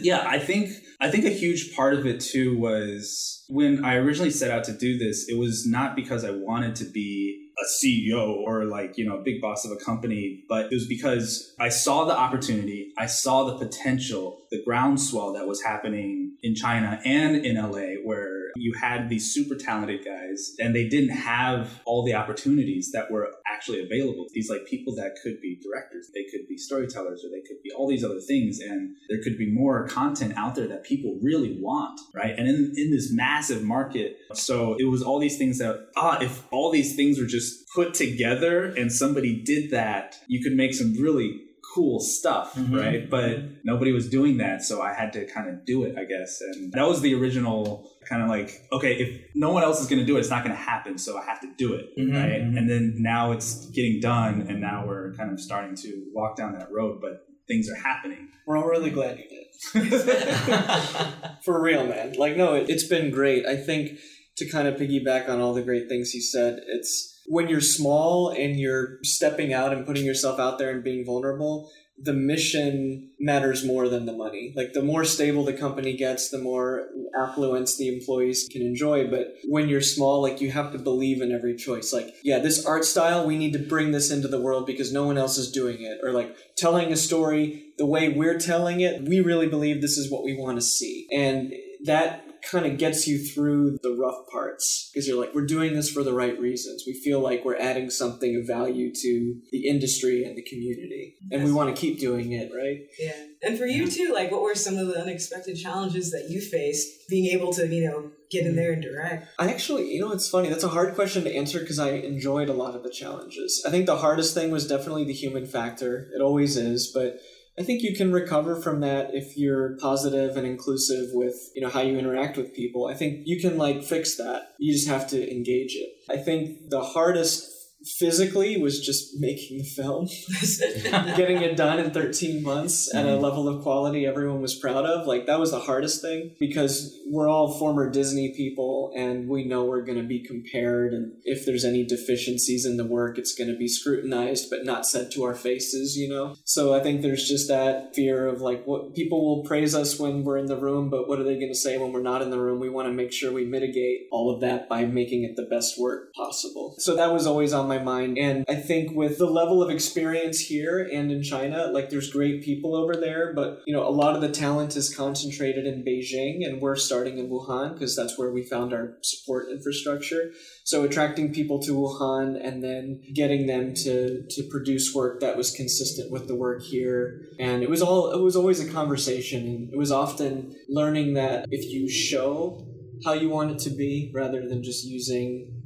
yeah, 0.02 0.26
I 0.28 0.40
think 0.40 0.72
I 1.00 1.10
think 1.10 1.24
a 1.26 1.30
huge 1.30 1.74
part 1.74 1.94
of 1.94 2.06
it 2.06 2.20
too 2.20 2.58
was 2.58 3.46
when 3.48 3.86
I 3.86 3.96
originally 3.96 4.32
set 4.32 4.52
out 4.52 4.66
to 4.66 4.74
do 4.74 4.98
this, 4.98 5.30
it 5.30 5.38
was 5.38 5.66
not 5.66 5.96
because 5.96 6.26
I 6.26 6.32
wanted 6.32 6.76
to 6.78 6.86
be 6.86 7.43
a 7.64 7.86
CEO 7.86 8.36
or 8.36 8.66
like, 8.66 8.98
you 8.98 9.06
know, 9.06 9.18
big 9.24 9.42
boss 9.42 9.66
of 9.66 9.72
a 9.72 9.78
company, 9.78 10.44
but 10.48 10.66
it 10.66 10.74
was 10.76 10.88
because 10.88 11.54
I 11.60 11.70
saw 11.70 12.06
the 12.06 12.16
opportunity, 12.16 12.94
I 12.98 13.08
saw 13.08 13.46
the 13.46 13.58
potential, 13.58 14.46
the 14.52 14.62
groundswell 14.64 15.34
that 15.34 15.48
was 15.48 15.62
happening 15.62 16.38
in 16.44 16.56
China 16.56 17.00
and 17.06 17.46
in 17.46 17.56
LA 17.56 18.02
where 18.04 18.52
you 18.56 18.74
had 18.80 19.10
these 19.10 19.34
super 19.34 19.56
talented 19.56 20.06
guys 20.06 20.56
and 20.60 20.76
they 20.76 20.88
didn't 20.88 21.16
have 21.16 21.82
all 21.86 22.04
the 22.04 22.14
opportunities 22.14 22.92
that 22.92 23.10
were 23.10 23.34
actually 23.54 23.82
available. 23.82 24.26
These 24.34 24.50
like 24.50 24.66
people 24.66 24.96
that 24.96 25.16
could 25.24 25.40
be 25.42 25.60
directors, 25.64 26.10
they 26.14 26.26
could 26.32 26.48
be 26.48 26.58
storytellers, 26.58 27.24
or 27.24 27.30
they 27.30 27.42
could 27.48 27.62
be 27.64 27.72
all 27.72 27.88
these 27.88 28.04
other 28.04 28.20
things. 28.20 28.60
And 28.60 28.96
there 29.10 29.22
could 29.24 29.38
be 29.38 29.52
more 29.52 29.88
content 29.88 30.34
out 30.36 30.56
there 30.56 30.68
that 30.68 30.84
people 30.84 31.20
really 31.22 31.58
want, 31.60 32.00
right? 32.14 32.34
And 32.38 32.48
in, 32.48 32.74
in 32.76 32.92
this 32.92 33.12
massive 33.12 33.64
market. 33.64 34.18
So 34.34 34.76
it 34.80 34.86
was 34.86 35.04
all 35.04 35.20
these 35.20 35.38
things 35.38 35.60
that, 35.60 35.90
ah, 35.96 36.20
if 36.22 36.44
all 36.52 36.72
these 36.72 36.96
things 36.96 37.20
were 37.20 37.26
just 37.26 37.68
put 37.74 37.94
together 37.94 38.66
and 38.66 38.92
somebody 38.92 39.42
did 39.44 39.72
that, 39.72 40.16
you 40.28 40.44
could 40.44 40.54
make 40.54 40.74
some 40.74 40.94
really 41.00 41.42
cool 41.74 42.00
stuff, 42.00 42.54
mm-hmm. 42.54 42.76
right? 42.76 43.10
But 43.10 43.40
nobody 43.64 43.92
was 43.92 44.08
doing 44.10 44.38
that, 44.38 44.62
so 44.62 44.82
I 44.82 44.94
had 44.94 45.12
to 45.14 45.26
kind 45.26 45.50
of 45.50 45.66
do 45.66 45.84
it, 45.84 45.98
I 45.98 46.06
guess. 46.06 46.40
And 46.42 46.72
that 46.74 46.88
was 46.88 47.02
the 47.02 47.16
original 47.16 47.90
kind 48.08 48.22
of 48.22 48.30
like, 48.30 48.68
okay, 48.72 48.94
if 48.94 49.22
no 49.34 49.52
one 49.52 49.64
else 49.64 49.82
is 49.82 49.88
going 49.88 50.00
to 50.00 50.06
do 50.06 50.18
it, 50.18 50.20
it's 50.20 50.30
not 50.30 50.44
going 50.44 50.56
to 50.56 50.62
happen, 50.62 50.98
so 50.98 51.18
I 51.18 51.26
have 51.26 51.42
to 51.42 51.52
do 51.58 51.74
it, 51.74 51.98
mm-hmm. 51.98 52.16
right? 52.16 52.42
Mm-hmm. 52.42 52.58
And 52.58 52.70
then 52.70 52.96
now 52.98 53.32
it's 53.32 53.66
getting 53.72 54.00
done, 54.00 54.46
and 54.48 54.62
now 54.62 54.86
we're 54.86 55.14
kind 55.14 55.32
of 55.32 55.40
starting 55.40 55.76
to 55.78 56.06
walk 56.14 56.36
down 56.36 56.54
that 56.54 56.72
road, 56.72 57.02
but 57.02 57.26
things 57.48 57.70
are 57.70 57.76
happening. 57.76 58.30
We're 58.46 58.58
all 58.58 58.68
really 58.68 58.92
glad 58.92 59.18
you 59.18 59.30
did. 59.30 59.40
For 61.44 61.62
real, 61.62 61.88
man. 61.88 62.14
Like, 62.14 62.36
no, 62.36 62.54
it, 62.54 62.70
it's 62.70 62.88
been 62.88 63.10
great. 63.12 63.46
I 63.46 63.56
think 63.56 64.00
to 64.38 64.50
kind 64.50 64.68
of 64.68 64.76
piggyback 64.76 65.30
on 65.30 65.40
all 65.40 65.54
the 65.54 65.62
great 65.62 65.88
things 65.88 66.14
you 66.14 66.22
said, 66.22 66.60
it's 66.68 67.13
when 67.28 67.48
you're 67.48 67.62
small 67.62 68.30
and 68.30 68.60
you're 68.60 69.00
stepping 69.04 69.54
out 69.54 69.74
and 69.74 69.86
putting 69.86 70.06
yourself 70.06 70.40
out 70.40 70.58
there 70.58 70.72
and 70.72 70.84
being 70.84 71.06
vulnerable, 71.06 71.72
the 71.98 72.14
mission 72.14 73.12
matters 73.20 73.64
more 73.64 73.88
than 73.88 74.06
the 74.06 74.14
money. 74.14 74.52
Like 74.56 74.74
the 74.74 74.82
more 74.82 75.06
stable 75.06 75.46
the 75.46 75.54
company 75.54 75.96
gets, 75.96 76.30
the 76.30 76.40
more 76.40 76.88
affluence 77.16 77.78
the 77.78 77.88
employees 77.88 78.50
can 78.52 78.62
enjoy. 78.64 79.08
But 79.10 79.36
when 79.48 79.70
you're 79.70 79.82
small, 79.82 80.22
like 80.22 80.42
you 80.42 80.52
have 80.52 80.72
to 80.72 80.80
believe 80.80 81.22
in 81.22 81.32
every 81.32 81.56
choice. 81.56 81.94
Like, 81.94 82.14
yeah, 82.24 82.40
this 82.40 82.66
art 82.66 82.84
style, 82.84 83.26
we 83.26 83.38
need 83.38 83.54
to 83.54 83.60
bring 83.60 83.92
this 83.92 84.12
into 84.12 84.28
the 84.28 84.42
world 84.42 84.66
because 84.66 84.92
no 84.92 85.06
one 85.06 85.18
else 85.18 85.38
is 85.38 85.52
doing 85.52 85.84
it. 85.84 86.00
Or 86.04 86.12
like 86.12 86.36
telling 86.58 86.92
a 86.92 86.98
story 86.98 87.74
the 87.78 87.86
way 87.86 88.10
we're 88.10 88.40
telling 88.40 88.82
it, 88.82 89.04
we 89.04 89.20
really 89.20 89.48
believe 89.48 89.82
this 89.82 89.98
is 89.98 90.12
what 90.12 90.24
we 90.24 90.36
want 90.36 90.58
to 90.58 90.62
see. 90.62 91.08
And 91.12 91.54
that 91.86 92.26
kind 92.50 92.66
of 92.66 92.78
gets 92.78 93.08
you 93.08 93.18
through 93.18 93.80
the 93.84 93.96
rough 93.96 94.28
parts 94.32 94.90
because 94.92 95.08
you're 95.08 95.20
like, 95.20 95.34
we're 95.34 95.46
doing 95.46 95.74
this 95.74 95.90
for 95.90 96.04
the 96.04 96.14
right 96.14 96.40
reasons. 96.40 96.84
We 96.86 96.94
feel 96.94 97.20
like 97.20 97.46
we're 97.46 97.58
adding 97.58 97.90
something 97.90 98.36
of 98.36 98.48
value 98.48 98.94
to 98.94 99.36
the 99.52 99.68
industry 99.68 100.24
and 100.24 100.38
the 100.38 100.42
community, 100.42 101.16
and 101.32 101.44
we 101.44 101.52
want 101.52 101.74
to 101.74 101.80
keep 101.80 102.00
doing 102.00 102.32
it, 102.34 102.52
right? 102.56 102.82
Yeah. 103.00 103.14
And 103.42 103.58
for 103.58 103.66
you 103.66 103.90
too, 103.90 104.12
like, 104.14 104.32
what 104.32 104.42
were 104.42 104.56
some 104.56 104.78
of 104.78 104.88
the 104.88 105.00
unexpected 105.00 105.58
challenges 105.58 106.12
that 106.12 106.28
you 106.30 106.42
faced 106.42 107.10
being 107.10 107.26
able 107.34 107.54
to, 107.54 107.68
you 107.68 107.90
know, 107.90 108.12
get 108.32 108.46
in 108.46 108.54
mm. 108.54 108.56
there 108.56 108.74
and 108.74 108.82
direct? 108.82 109.28
I 109.38 109.50
actually, 109.50 109.94
you 109.94 110.02
know, 110.02 110.12
it's 110.12 110.30
funny. 110.30 110.50
That's 110.50 110.64
a 110.64 110.70
hard 110.70 110.96
question 110.96 111.24
to 111.26 111.36
answer 111.36 111.60
because 111.60 111.80
I 111.80 111.92
enjoyed 111.92 112.50
a 112.50 112.54
lot 112.54 112.76
of 112.76 112.84
the 112.84 112.90
challenges. 112.90 113.64
I 113.68 113.72
think 113.72 113.86
the 113.86 113.98
hardest 113.98 114.34
thing 114.34 114.52
was 114.52 114.68
definitely 114.68 115.04
the 115.06 115.14
human 115.14 115.46
factor. 115.46 116.10
It 116.16 116.22
always 116.22 116.58
is, 116.58 116.92
but 116.94 117.20
I 117.58 117.62
think 117.62 117.84
you 117.84 117.96
can 117.96 118.12
recover 118.12 118.56
from 118.56 118.80
that 118.80 119.14
if 119.14 119.38
you're 119.38 119.78
positive 119.78 120.36
and 120.38 120.48
inclusive 120.48 121.10
with, 121.14 121.52
you 121.56 121.62
know, 121.62 121.70
how 121.70 121.82
you 121.82 121.98
interact 121.98 122.36
with 122.36 122.54
people. 122.54 122.88
I 122.88 122.96
think 122.96 123.28
you 123.28 123.40
can 123.40 123.58
like 123.58 123.84
fix 123.84 124.18
that. 124.18 124.54
You 124.58 124.74
just 124.74 124.88
have 124.88 125.08
to 125.10 125.32
engage 125.32 125.76
it. 125.76 125.90
I 126.10 126.18
think 126.18 126.70
the 126.70 126.82
hardest 126.82 127.63
physically 128.00 128.58
was 128.58 128.80
just 128.80 129.20
making 129.20 129.58
the 129.58 129.64
film, 129.64 130.08
getting 131.16 131.42
it 131.42 131.58
done 131.58 131.80
in 131.80 131.92
13 131.92 132.44
months 132.44 132.90
mm-hmm. 132.90 132.98
at 132.98 133.06
a 133.06 133.10
mm-hmm. 133.16 133.24
level 133.24 133.48
of 133.48 133.62
quality 133.62 134.06
everyone 134.06 134.42
was 134.42 134.56
proud 134.56 134.86
of. 134.86 135.08
Like 135.08 135.26
that 135.26 135.40
was 135.40 135.52
the 135.52 135.60
hardest 135.60 136.02
thing 136.02 136.36
because 136.40 136.98
we're 137.08 137.30
all 137.30 137.58
former 137.58 137.90
Disney 137.90 138.34
people 138.36 138.92
and 138.96 139.28
we 139.28 139.46
know 139.46 139.66
we're 139.66 139.84
going 139.84 139.98
to 139.98 140.08
be 140.08 140.24
compared. 140.26 140.94
And 140.94 141.14
if 141.24 141.46
there's 141.46 141.66
any 141.66 141.86
deficiencies 141.86 142.66
in 142.66 142.78
the 142.78 142.86
work, 142.86 143.18
it's 143.18 143.36
going 143.36 143.50
to 143.50 143.58
be 143.58 143.68
scrutinized, 143.68 144.50
but 144.50 144.66
not 144.66 144.86
said 144.86 145.12
to 145.12 145.24
our 145.24 145.36
faces, 145.36 145.96
you 145.98 146.10
know? 146.10 146.36
So 146.46 146.74
I 146.74 146.80
think 146.80 147.02
there's 147.02 147.28
just 147.28 147.48
that 147.50 147.94
fear 147.94 148.28
of 148.28 148.42
like 148.42 148.66
what 148.66 148.96
people 148.96 149.26
will 149.26 149.44
praise 149.44 149.76
us 149.76 150.00
when 150.00 150.24
we're 150.24 150.38
in 150.38 150.48
the 150.48 150.58
room, 150.58 150.90
but 150.90 151.08
what 151.08 151.20
are 151.20 151.24
they 151.24 151.36
going 151.36 151.52
to 151.52 151.58
say 151.58 151.78
when 151.78 151.92
we're 151.92 152.02
not 152.02 152.22
in 152.22 152.30
the 152.30 152.40
room? 152.40 152.60
We 152.60 152.70
want 152.70 152.88
to 152.88 152.94
make 152.94 153.12
sure 153.12 153.32
we 153.32 153.46
mitigate 153.46 154.08
all 154.12 154.34
of 154.34 154.42
that 154.42 154.70
by 154.70 154.86
making 154.86 155.24
it 155.24 155.36
the 155.36 155.48
best 155.50 155.80
work 155.80 156.14
possible. 156.14 156.76
So 156.80 156.96
that 156.96 157.14
was 157.14 157.28
always 157.28 157.54
on 157.54 157.68
my 157.68 157.73
my 157.78 157.84
mind. 157.84 158.18
And 158.18 158.46
I 158.48 158.56
think 158.56 158.96
with 158.96 159.18
the 159.18 159.26
level 159.26 159.62
of 159.62 159.70
experience 159.70 160.40
here 160.40 160.80
and 160.80 161.12
in 161.12 161.24
China, 161.24 161.68
like 161.68 161.90
there's 161.90 162.12
great 162.12 162.44
people 162.44 162.76
over 162.76 162.96
there, 162.96 163.34
but 163.34 163.62
you 163.66 163.74
know, 163.74 163.88
a 163.88 163.90
lot 163.90 164.16
of 164.16 164.22
the 164.22 164.30
talent 164.30 164.76
is 164.76 164.94
concentrated 164.96 165.66
in 165.66 165.84
Beijing 165.84 166.46
and 166.46 166.62
we're 166.62 166.76
starting 166.76 167.18
in 167.18 167.30
Wuhan 167.30 167.74
because 167.74 167.96
that's 167.96 168.18
where 168.18 168.32
we 168.32 168.44
found 168.44 168.74
our 168.74 168.98
support 169.02 169.50
infrastructure. 169.52 170.32
So 170.64 170.84
attracting 170.84 171.34
people 171.34 171.60
to 171.64 171.72
Wuhan 171.72 172.40
and 172.46 172.64
then 172.64 173.02
getting 173.14 173.48
them 173.48 173.74
to 173.76 174.26
to 174.30 174.44
produce 174.50 174.94
work 174.94 175.20
that 175.22 175.38
was 175.38 175.52
consistent 175.52 176.12
with 176.12 176.28
the 176.28 176.36
work 176.36 176.64
here. 176.64 177.22
And 177.40 177.64
it 177.64 177.70
was 177.70 177.82
all 177.82 178.12
it 178.12 178.22
was 178.22 178.36
always 178.36 178.60
a 178.60 178.72
conversation 178.72 179.70
it 179.72 179.78
was 179.78 179.92
often 179.92 180.56
learning 180.70 181.14
that 181.14 181.46
if 181.52 181.72
you 181.72 181.90
show 181.90 182.66
how 183.06 183.14
you 183.14 183.30
want 183.30 183.52
it 183.52 183.60
to 183.60 183.70
be 183.70 184.12
rather 184.14 184.48
than 184.48 184.64
just 184.64 184.86
using 184.86 185.63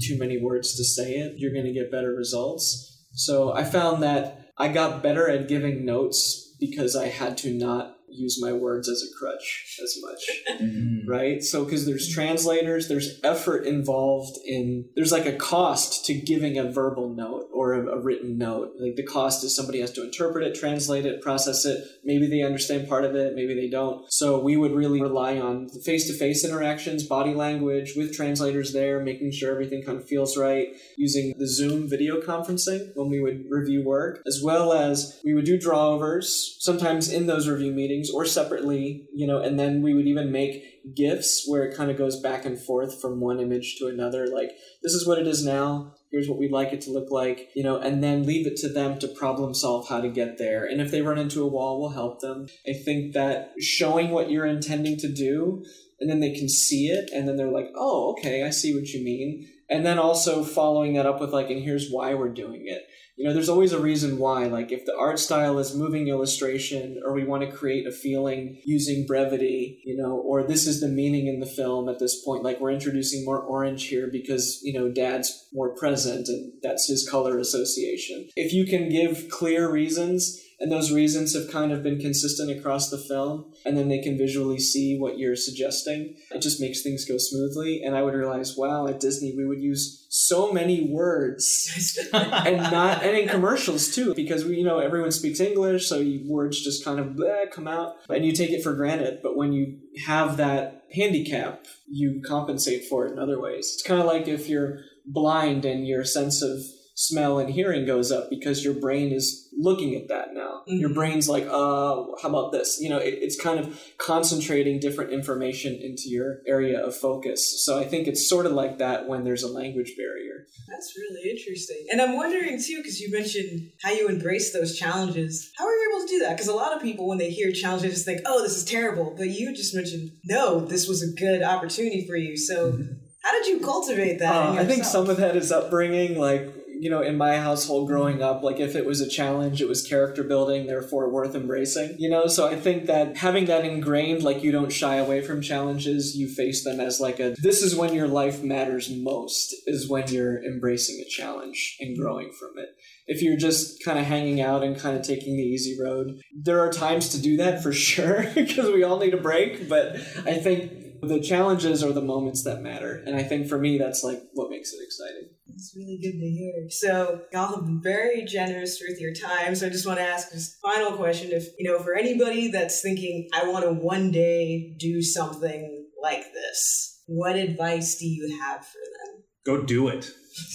too 0.00 0.18
many 0.18 0.38
words 0.38 0.76
to 0.76 0.84
say 0.84 1.14
it, 1.14 1.34
you're 1.36 1.52
going 1.52 1.66
to 1.66 1.72
get 1.72 1.90
better 1.90 2.12
results. 2.12 3.04
So 3.12 3.52
I 3.52 3.64
found 3.64 4.02
that 4.02 4.50
I 4.56 4.68
got 4.68 5.02
better 5.02 5.28
at 5.28 5.48
giving 5.48 5.84
notes 5.84 6.54
because 6.60 6.94
I 6.94 7.08
had 7.08 7.38
to 7.38 7.52
not 7.52 7.96
use 8.10 8.40
my 8.40 8.52
words 8.52 8.88
as 8.88 9.02
a 9.02 9.18
crutch 9.18 9.78
as 9.82 9.96
much. 10.02 10.20
Mm-hmm. 10.60 11.08
right? 11.08 11.42
So, 11.42 11.64
because 11.64 11.86
there's 11.86 12.08
translators, 12.08 12.88
there's 12.88 13.20
effort 13.22 13.66
involved 13.66 14.38
in, 14.44 14.86
there's 14.94 15.12
like 15.12 15.26
a 15.26 15.36
cost 15.36 16.04
to 16.06 16.14
giving 16.14 16.58
a 16.58 16.70
verbal 16.70 17.14
note 17.14 17.48
or 17.52 17.74
a, 17.74 17.98
a 17.98 18.00
written 18.00 18.38
note. 18.38 18.72
Like 18.78 18.96
the 18.96 19.02
cost 19.02 19.44
is 19.44 19.54
somebody 19.54 19.80
has 19.80 19.92
to 19.92 20.04
interpret 20.04 20.46
it, 20.46 20.54
translate 20.54 21.06
it, 21.06 21.22
process 21.22 21.64
it. 21.64 21.84
Maybe 22.04 22.26
they 22.26 22.42
understand 22.42 22.88
part 22.88 23.04
of 23.04 23.14
it, 23.14 23.34
maybe 23.34 23.54
they 23.54 23.68
don't. 23.68 24.10
So, 24.12 24.38
we 24.40 24.56
would 24.56 24.72
really 24.72 25.00
rely 25.00 25.38
on 25.38 25.68
the 25.72 25.80
face 25.80 26.06
to 26.08 26.14
face 26.14 26.44
interactions, 26.44 27.04
body 27.04 27.34
language 27.34 27.94
with 27.96 28.14
translators 28.14 28.72
there, 28.72 29.00
making 29.00 29.32
sure 29.32 29.50
everything 29.50 29.82
kind 29.82 29.98
of 29.98 30.06
feels 30.06 30.36
right, 30.36 30.68
using 30.96 31.34
the 31.38 31.48
Zoom 31.48 31.88
video 31.88 32.20
conferencing 32.20 32.90
when 32.94 33.08
we 33.08 33.20
would 33.20 33.44
review 33.48 33.84
work, 33.84 34.22
as 34.26 34.40
well 34.42 34.72
as 34.72 35.20
we 35.24 35.34
would 35.34 35.44
do 35.44 35.58
drawovers, 35.58 36.56
sometimes 36.58 37.10
in 37.12 37.26
those 37.26 37.48
review 37.48 37.72
meetings 37.72 37.99
or 38.08 38.24
separately, 38.24 39.08
you 39.12 39.26
know, 39.26 39.40
and 39.40 39.58
then 39.58 39.82
we 39.82 39.92
would 39.92 40.06
even 40.06 40.30
make 40.30 40.94
gifs 40.94 41.44
where 41.46 41.64
it 41.64 41.76
kind 41.76 41.90
of 41.90 41.98
goes 41.98 42.20
back 42.20 42.44
and 42.44 42.58
forth 42.58 43.00
from 43.00 43.20
one 43.20 43.40
image 43.40 43.76
to 43.78 43.88
another. 43.88 44.28
Like, 44.28 44.52
this 44.82 44.94
is 44.94 45.06
what 45.06 45.18
it 45.18 45.26
is 45.26 45.44
now. 45.44 45.94
Here's 46.10 46.28
what 46.28 46.38
we'd 46.38 46.52
like 46.52 46.72
it 46.72 46.80
to 46.82 46.90
look 46.90 47.10
like, 47.10 47.50
you 47.54 47.62
know, 47.62 47.78
and 47.78 48.02
then 48.02 48.24
leave 48.24 48.46
it 48.46 48.56
to 48.58 48.68
them 48.68 48.98
to 48.98 49.08
problem 49.08 49.54
solve 49.54 49.88
how 49.88 50.00
to 50.00 50.08
get 50.08 50.38
there. 50.38 50.64
And 50.64 50.80
if 50.80 50.90
they 50.90 51.02
run 51.02 51.18
into 51.18 51.42
a 51.42 51.48
wall, 51.48 51.80
we'll 51.80 51.90
help 51.90 52.20
them. 52.20 52.46
I 52.68 52.72
think 52.72 53.12
that 53.14 53.52
showing 53.60 54.10
what 54.10 54.30
you're 54.30 54.46
intending 54.46 54.96
to 54.98 55.12
do 55.12 55.64
and 56.00 56.08
then 56.08 56.20
they 56.20 56.32
can 56.32 56.48
see 56.48 56.86
it 56.86 57.10
and 57.12 57.28
then 57.28 57.36
they're 57.36 57.50
like, 57.50 57.70
oh, 57.76 58.12
okay, 58.12 58.42
I 58.42 58.50
see 58.50 58.74
what 58.74 58.88
you 58.88 59.04
mean. 59.04 59.48
And 59.68 59.86
then 59.86 59.98
also 59.98 60.42
following 60.42 60.94
that 60.94 61.06
up 61.06 61.20
with 61.20 61.30
like, 61.30 61.50
and 61.50 61.62
here's 61.62 61.90
why 61.90 62.14
we're 62.14 62.32
doing 62.32 62.62
it 62.66 62.82
you 63.20 63.26
know, 63.26 63.34
there's 63.34 63.50
always 63.50 63.74
a 63.74 63.78
reason 63.78 64.16
why. 64.16 64.46
Like, 64.46 64.72
if 64.72 64.86
the 64.86 64.96
art 64.96 65.18
style 65.18 65.58
is 65.58 65.76
moving 65.76 66.08
illustration, 66.08 67.02
or 67.04 67.12
we 67.12 67.22
want 67.22 67.42
to 67.42 67.54
create 67.54 67.86
a 67.86 67.92
feeling 67.92 68.62
using 68.64 69.06
brevity, 69.06 69.82
you 69.84 69.94
know, 69.94 70.12
or 70.12 70.42
this 70.42 70.66
is 70.66 70.80
the 70.80 70.88
meaning 70.88 71.26
in 71.26 71.38
the 71.38 71.44
film 71.44 71.90
at 71.90 71.98
this 71.98 72.24
point. 72.24 72.42
Like, 72.42 72.60
we're 72.60 72.70
introducing 72.70 73.26
more 73.26 73.38
orange 73.38 73.88
here 73.88 74.08
because, 74.10 74.60
you 74.62 74.72
know, 74.72 74.90
dad's 74.90 75.48
more 75.52 75.74
present 75.76 76.28
and 76.28 76.54
that's 76.62 76.88
his 76.88 77.06
color 77.06 77.38
association. 77.38 78.30
If 78.36 78.54
you 78.54 78.64
can 78.64 78.88
give 78.88 79.28
clear 79.28 79.70
reasons, 79.70 80.40
and 80.60 80.70
those 80.70 80.92
reasons 80.92 81.34
have 81.34 81.50
kind 81.50 81.72
of 81.72 81.82
been 81.82 81.98
consistent 81.98 82.50
across 82.50 82.90
the 82.90 82.98
film 82.98 83.52
and 83.64 83.76
then 83.76 83.88
they 83.88 84.00
can 84.00 84.18
visually 84.18 84.58
see 84.58 84.98
what 84.98 85.18
you're 85.18 85.36
suggesting. 85.36 86.16
It 86.30 86.42
just 86.42 86.60
makes 86.60 86.82
things 86.82 87.06
go 87.06 87.16
smoothly 87.18 87.82
and 87.82 87.96
i 87.96 88.02
would 88.02 88.14
realize 88.14 88.56
wow 88.56 88.86
at 88.86 89.00
disney 89.00 89.34
we 89.36 89.46
would 89.46 89.60
use 89.60 90.06
so 90.10 90.52
many 90.52 90.88
words. 90.90 91.98
And 92.20 92.56
not 92.70 93.02
and 93.02 93.16
in 93.16 93.28
commercials 93.28 93.94
too 93.94 94.14
because 94.14 94.44
we 94.44 94.56
you 94.56 94.64
know 94.64 94.78
everyone 94.78 95.12
speaks 95.12 95.40
english 95.40 95.88
so 95.88 96.04
words 96.26 96.62
just 96.62 96.84
kind 96.84 96.98
of 96.98 97.08
bleh, 97.08 97.50
come 97.50 97.68
out. 97.68 97.94
And 98.08 98.24
you 98.24 98.32
take 98.32 98.50
it 98.50 98.62
for 98.62 98.74
granted 98.74 99.20
but 99.22 99.36
when 99.36 99.52
you 99.52 99.78
have 100.06 100.36
that 100.36 100.84
handicap 100.92 101.66
you 101.88 102.20
compensate 102.26 102.84
for 102.88 103.06
it 103.06 103.12
in 103.12 103.18
other 103.18 103.40
ways. 103.40 103.72
It's 103.74 103.82
kind 103.82 104.00
of 104.00 104.06
like 104.06 104.28
if 104.28 104.48
you're 104.48 104.80
blind 105.06 105.64
and 105.64 105.86
your 105.86 106.04
sense 106.04 106.42
of 106.42 106.60
smell 107.00 107.38
and 107.38 107.48
hearing 107.48 107.86
goes 107.86 108.12
up 108.12 108.28
because 108.28 108.62
your 108.62 108.74
brain 108.74 109.10
is 109.10 109.48
looking 109.56 109.94
at 109.94 110.08
that 110.08 110.34
now. 110.34 110.60
Mm-hmm. 110.68 110.80
Your 110.80 110.92
brain's 110.92 111.30
like, 111.30 111.44
uh, 111.46 112.04
how 112.20 112.28
about 112.28 112.52
this? 112.52 112.78
You 112.78 112.90
know, 112.90 112.98
it, 112.98 113.14
it's 113.22 113.40
kind 113.40 113.58
of 113.58 113.80
concentrating 113.96 114.80
different 114.80 115.10
information 115.10 115.78
into 115.80 116.10
your 116.10 116.40
area 116.46 116.78
of 116.78 116.94
focus. 116.94 117.64
So 117.64 117.78
I 117.78 117.84
think 117.84 118.06
it's 118.06 118.28
sort 118.28 118.44
of 118.44 118.52
like 118.52 118.76
that 118.78 119.08
when 119.08 119.24
there's 119.24 119.42
a 119.42 119.48
language 119.48 119.94
barrier. 119.96 120.46
That's 120.68 120.94
really 120.94 121.30
interesting. 121.30 121.86
And 121.90 122.02
I'm 122.02 122.16
wondering 122.16 122.60
too, 122.62 122.76
because 122.76 123.00
you 123.00 123.10
mentioned 123.10 123.70
how 123.82 123.92
you 123.92 124.06
embrace 124.06 124.52
those 124.52 124.78
challenges. 124.78 125.50
How 125.56 125.64
are 125.64 125.72
you 125.72 125.90
able 125.90 126.06
to 126.06 126.12
do 126.12 126.18
that? 126.20 126.36
Because 126.36 126.48
a 126.48 126.54
lot 126.54 126.76
of 126.76 126.82
people, 126.82 127.08
when 127.08 127.16
they 127.16 127.30
hear 127.30 127.50
challenges, 127.50 127.94
just 127.94 128.04
think, 128.04 128.20
oh, 128.26 128.42
this 128.42 128.58
is 128.58 128.64
terrible. 128.64 129.14
But 129.16 129.30
you 129.30 129.56
just 129.56 129.74
mentioned, 129.74 130.10
no, 130.24 130.60
this 130.60 130.86
was 130.86 131.02
a 131.02 131.18
good 131.18 131.42
opportunity 131.42 132.06
for 132.06 132.16
you. 132.16 132.36
So. 132.36 132.72
Mm-hmm. 132.72 132.92
How 133.22 133.32
did 133.32 133.48
you 133.48 133.60
cultivate 133.60 134.18
that? 134.20 134.34
Uh, 134.34 134.52
I 134.52 134.64
think 134.64 134.82
some 134.82 135.10
of 135.10 135.18
that 135.18 135.36
is 135.36 135.52
upbringing. 135.52 136.18
Like 136.18 136.50
you 136.80 136.88
know, 136.88 137.02
in 137.02 137.18
my 137.18 137.36
household 137.36 137.88
growing 137.88 138.22
up, 138.22 138.42
like 138.42 138.58
if 138.58 138.74
it 138.74 138.86
was 138.86 139.02
a 139.02 139.08
challenge, 139.08 139.60
it 139.60 139.68
was 139.68 139.86
character 139.86 140.24
building, 140.24 140.66
therefore 140.66 141.12
worth 141.12 141.34
embracing, 141.34 141.94
you 141.98 142.08
know? 142.08 142.26
So 142.26 142.48
I 142.48 142.56
think 142.56 142.86
that 142.86 143.18
having 143.18 143.44
that 143.46 143.66
ingrained, 143.66 144.22
like 144.22 144.42
you 144.42 144.50
don't 144.50 144.72
shy 144.72 144.96
away 144.96 145.20
from 145.20 145.42
challenges, 145.42 146.16
you 146.16 146.26
face 146.26 146.64
them 146.64 146.80
as 146.80 146.98
like 146.98 147.20
a, 147.20 147.34
this 147.42 147.62
is 147.62 147.76
when 147.76 147.92
your 147.92 148.08
life 148.08 148.42
matters 148.42 148.90
most, 148.90 149.54
is 149.66 149.90
when 149.90 150.08
you're 150.08 150.42
embracing 150.42 151.04
a 151.04 151.10
challenge 151.10 151.76
and 151.80 151.98
growing 151.98 152.32
from 152.32 152.56
it. 152.56 152.70
If 153.06 153.20
you're 153.20 153.36
just 153.36 153.84
kind 153.84 153.98
of 153.98 154.06
hanging 154.06 154.40
out 154.40 154.64
and 154.64 154.78
kind 154.78 154.96
of 154.96 155.02
taking 155.02 155.36
the 155.36 155.42
easy 155.42 155.76
road, 155.78 156.18
there 156.34 156.60
are 156.60 156.72
times 156.72 157.10
to 157.10 157.20
do 157.20 157.36
that 157.36 157.62
for 157.62 157.72
sure, 157.90 158.24
because 158.34 158.72
we 158.72 158.84
all 158.84 158.98
need 158.98 159.12
a 159.12 159.20
break, 159.20 159.68
but 159.68 159.96
I 160.24 160.38
think 160.38 160.72
the 161.02 161.20
challenges 161.20 161.82
are 161.82 161.92
the 161.92 162.02
moments 162.02 162.44
that 162.44 162.62
matter. 162.62 163.02
And 163.06 163.16
I 163.16 163.22
think 163.22 163.48
for 163.48 163.58
me, 163.58 163.78
that's 163.78 164.02
like 164.02 164.22
what 164.34 164.50
makes 164.50 164.72
it 164.72 164.80
exciting. 164.82 165.30
It's 165.60 165.76
really 165.76 165.98
good 166.00 166.18
to 166.18 166.26
hear. 166.26 166.70
So 166.70 167.20
y'all 167.34 167.54
have 167.54 167.66
been 167.66 167.82
very 167.82 168.24
generous 168.24 168.80
with 168.80 168.98
your 168.98 169.12
time. 169.12 169.54
So 169.54 169.66
I 169.66 169.68
just 169.68 169.86
want 169.86 169.98
to 169.98 170.04
ask 170.04 170.30
this 170.30 170.56
final 170.62 170.92
question: 170.92 171.32
If 171.32 171.48
you 171.58 171.70
know, 171.70 171.78
for 171.80 171.94
anybody 171.94 172.50
that's 172.50 172.80
thinking, 172.80 173.28
I 173.34 173.46
want 173.46 173.66
to 173.66 173.72
one 173.74 174.10
day 174.10 174.74
do 174.78 175.02
something 175.02 175.86
like 176.02 176.24
this, 176.32 177.02
what 177.04 177.36
advice 177.36 177.98
do 177.98 178.06
you 178.06 178.40
have 178.40 178.64
for 178.64 178.78
them? 178.78 179.22
Go 179.44 179.62
do 179.62 179.88
it. 179.88 180.10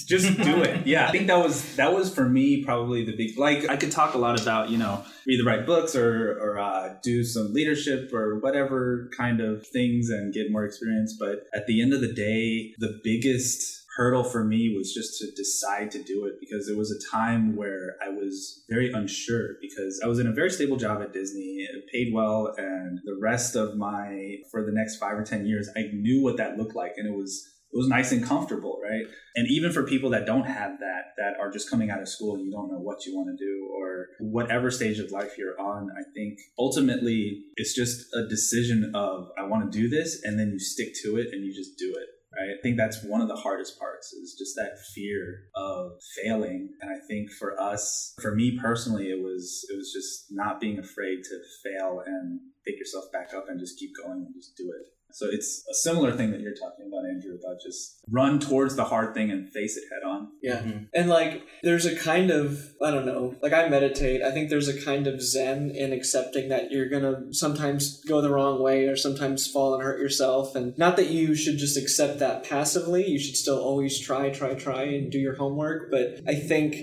Just 0.07 0.37
do 0.41 0.63
it. 0.63 0.87
Yeah, 0.87 1.07
I 1.07 1.11
think 1.11 1.27
that 1.27 1.37
was 1.37 1.75
that 1.75 1.93
was 1.93 2.11
for 2.11 2.27
me 2.27 2.63
probably 2.63 3.05
the 3.05 3.15
big. 3.15 3.37
Like 3.37 3.69
I 3.69 3.77
could 3.77 3.91
talk 3.91 4.15
a 4.15 4.17
lot 4.17 4.41
about 4.41 4.71
you 4.71 4.79
know 4.79 5.05
read 5.27 5.39
the 5.39 5.45
right 5.45 5.67
books 5.67 5.95
or 5.95 6.31
or 6.41 6.57
uh, 6.57 6.95
do 7.03 7.23
some 7.23 7.53
leadership 7.53 8.11
or 8.11 8.39
whatever 8.39 9.11
kind 9.15 9.39
of 9.39 9.67
things 9.67 10.09
and 10.09 10.33
get 10.33 10.51
more 10.51 10.65
experience. 10.65 11.15
But 11.19 11.43
at 11.53 11.67
the 11.67 11.79
end 11.79 11.93
of 11.93 12.01
the 12.01 12.11
day, 12.11 12.73
the 12.79 12.99
biggest 13.03 13.84
hurdle 13.95 14.23
for 14.23 14.43
me 14.43 14.73
was 14.75 14.93
just 14.93 15.17
to 15.19 15.31
decide 15.35 15.89
to 15.91 16.03
do 16.03 16.25
it 16.25 16.33
because 16.39 16.67
it 16.67 16.77
was 16.77 16.91
a 16.91 17.15
time 17.15 17.55
where 17.55 17.95
I 18.05 18.09
was 18.09 18.63
very 18.69 18.91
unsure 18.91 19.55
because 19.61 20.01
I 20.03 20.07
was 20.07 20.19
in 20.19 20.27
a 20.27 20.33
very 20.33 20.49
stable 20.49 20.77
job 20.77 21.01
at 21.01 21.13
Disney, 21.13 21.67
it 21.69 21.85
paid 21.91 22.13
well, 22.13 22.53
and 22.57 22.99
the 23.05 23.17
rest 23.21 23.55
of 23.55 23.77
my 23.77 24.35
for 24.51 24.65
the 24.65 24.71
next 24.73 24.97
five 24.97 25.17
or 25.17 25.23
ten 25.23 25.45
years, 25.45 25.69
I 25.77 25.83
knew 25.93 26.21
what 26.21 26.37
that 26.37 26.57
looked 26.57 26.75
like, 26.75 26.93
and 26.97 27.07
it 27.07 27.15
was 27.15 27.51
it 27.71 27.77
was 27.77 27.87
nice 27.87 28.11
and 28.11 28.23
comfortable, 28.23 28.79
right? 28.81 29.05
And 29.35 29.47
even 29.49 29.71
for 29.71 29.83
people 29.83 30.09
that 30.11 30.25
don't 30.25 30.45
have 30.45 30.79
that, 30.79 31.11
that 31.17 31.33
are 31.41 31.51
just 31.51 31.69
coming 31.69 31.89
out 31.89 32.01
of 32.01 32.07
school 32.07 32.35
and 32.35 32.45
you 32.45 32.51
don't 32.51 32.71
know 32.71 32.79
what 32.79 33.05
you 33.05 33.13
want 33.13 33.27
to 33.37 33.43
do 33.43 33.69
or 33.77 34.07
whatever 34.19 34.71
stage 34.71 34.97
of 34.99 35.11
life 35.11 35.37
you're 35.37 35.59
on, 35.59 35.89
I 35.91 36.03
think 36.13 36.39
ultimately 36.57 37.43
it's 37.57 37.75
just 37.75 38.05
a 38.13 38.27
decision 38.29 38.93
of 38.95 39.27
I 39.37 39.45
want 39.45 39.69
to 39.71 39.77
do 39.77 39.89
this, 39.89 40.21
and 40.23 40.39
then 40.39 40.51
you 40.51 40.59
stick 40.59 40.93
to 41.03 41.17
it 41.17 41.29
and 41.33 41.45
you 41.45 41.53
just 41.53 41.77
do 41.77 41.93
it 41.97 42.14
right? 42.35 42.55
I 42.57 42.61
think 42.61 42.77
that's 42.77 43.03
one 43.03 43.21
of 43.21 43.27
the 43.27 43.35
hardest 43.35 43.79
parts 43.79 44.13
is 44.13 44.35
just 44.37 44.55
that 44.55 44.77
fear 44.93 45.45
of 45.55 45.91
failing. 46.15 46.69
And 46.81 46.91
I 46.91 46.99
think 47.07 47.31
for 47.31 47.59
us, 47.59 48.13
for 48.21 48.35
me 48.35 48.57
personally, 48.61 49.09
it 49.09 49.21
was 49.21 49.65
it 49.69 49.75
was 49.75 49.91
just 49.93 50.27
not 50.31 50.59
being 50.59 50.79
afraid 50.79 51.23
to 51.23 51.39
fail 51.63 52.01
and 52.05 52.39
pick 52.65 52.77
yourself 52.79 53.05
back 53.11 53.33
up 53.33 53.45
and 53.47 53.59
just 53.59 53.79
keep 53.79 53.91
going 54.03 54.25
and 54.25 54.33
just 54.35 54.55
do 54.57 54.71
it. 54.71 54.94
So 55.15 55.27
it's 55.31 55.63
a 55.71 55.73
similar 55.73 56.11
thing 56.11 56.31
that 56.31 56.41
you're 56.41 56.53
talking 56.53 56.87
about, 56.89 57.05
Andrew, 57.05 57.37
about 57.41 57.61
just 57.65 58.01
run 58.11 58.37
towards 58.37 58.75
the 58.75 58.83
hard 58.83 59.13
thing 59.13 59.31
and 59.31 59.49
face 59.49 59.77
it 59.77 59.85
head 59.89 60.05
on. 60.05 60.27
Yeah. 60.43 60.57
Mm-hmm. 60.57 60.83
And 60.93 61.09
like, 61.09 61.41
there's 61.63 61.85
a 61.85 61.95
kind 61.95 62.31
of, 62.31 62.59
I 62.83 62.91
don't 62.91 63.05
know, 63.05 63.33
like 63.41 63.53
I 63.53 63.69
meditate. 63.69 64.21
I 64.21 64.31
think 64.31 64.49
there's 64.49 64.67
a 64.67 64.83
kind 64.83 65.07
of 65.07 65.21
zen 65.21 65.71
in 65.71 65.93
accepting 65.93 66.49
that 66.49 66.69
you're 66.69 66.89
going 66.89 67.03
to 67.03 67.33
sometimes 67.33 68.03
go 68.03 68.19
the 68.19 68.29
wrong 68.29 68.61
way 68.61 68.87
or 68.87 68.97
sometimes 68.97 69.49
fall 69.49 69.73
and 69.73 69.81
hurt 69.81 70.01
yourself. 70.01 70.53
And 70.53 70.77
not 70.77 70.97
that 70.97 71.07
you 71.07 71.33
should 71.33 71.59
just 71.59 71.77
accept 71.77 72.19
that 72.19 72.43
passively. 72.43 73.07
You 73.07 73.17
should 73.17 73.37
still 73.37 73.59
always 73.59 73.97
try, 73.97 74.31
try, 74.31 74.53
try 74.53 74.83
and 74.83 75.09
do 75.09 75.17
your 75.17 75.37
homework. 75.37 75.91
But 75.91 76.23
I 76.27 76.35
think 76.35 76.75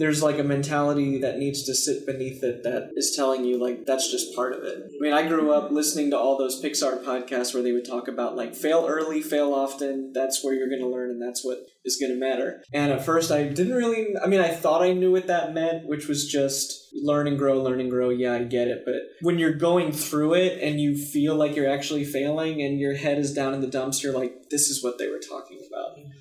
there's 0.00 0.22
like 0.22 0.38
a 0.38 0.44
mentality 0.44 1.18
that 1.18 1.38
needs 1.38 1.62
to 1.64 1.74
sit 1.74 2.06
beneath 2.06 2.42
it 2.42 2.62
that 2.62 2.90
is 2.96 3.14
telling 3.14 3.44
you 3.44 3.62
like 3.62 3.84
that's 3.84 4.10
just 4.10 4.34
part 4.34 4.54
of 4.54 4.64
it. 4.64 4.78
I 4.78 5.02
mean, 5.02 5.12
I 5.12 5.28
grew 5.28 5.52
up 5.52 5.70
listening 5.70 6.10
to 6.10 6.18
all 6.18 6.38
those 6.38 6.62
Pixar 6.62 7.04
podcasts 7.04 7.52
where 7.52 7.62
they 7.62 7.72
would 7.72 7.84
talk 7.84 8.08
about 8.08 8.34
like 8.34 8.54
fail 8.54 8.86
early, 8.88 9.20
fail 9.20 9.52
often. 9.52 10.12
That's 10.14 10.42
where 10.42 10.54
you're 10.54 10.70
going 10.70 10.80
to 10.80 10.88
learn, 10.88 11.10
and 11.10 11.20
that's 11.20 11.44
what 11.44 11.58
is 11.84 11.98
going 12.00 12.12
to 12.12 12.18
matter. 12.18 12.62
And 12.72 12.92
at 12.92 13.04
first, 13.04 13.30
I 13.30 13.44
didn't 13.44 13.74
really. 13.74 14.16
I 14.22 14.26
mean, 14.26 14.40
I 14.40 14.48
thought 14.48 14.82
I 14.82 14.94
knew 14.94 15.12
what 15.12 15.26
that 15.26 15.52
meant, 15.52 15.86
which 15.86 16.08
was 16.08 16.26
just 16.26 16.80
learn 16.94 17.28
and 17.28 17.38
grow, 17.38 17.62
learn 17.62 17.80
and 17.80 17.90
grow. 17.90 18.08
Yeah, 18.08 18.34
I 18.34 18.44
get 18.44 18.68
it. 18.68 18.82
But 18.86 18.94
when 19.20 19.38
you're 19.38 19.54
going 19.54 19.92
through 19.92 20.34
it 20.34 20.62
and 20.62 20.80
you 20.80 20.96
feel 20.96 21.34
like 21.34 21.54
you're 21.54 21.70
actually 21.70 22.04
failing 22.04 22.62
and 22.62 22.80
your 22.80 22.94
head 22.94 23.18
is 23.18 23.34
down 23.34 23.52
in 23.52 23.60
the 23.60 23.66
dumps, 23.66 24.02
you're 24.02 24.18
like, 24.18 24.48
this 24.50 24.70
is 24.70 24.82
what 24.82 24.98
they 24.98 25.08
were 25.08 25.18
talking. 25.20 25.59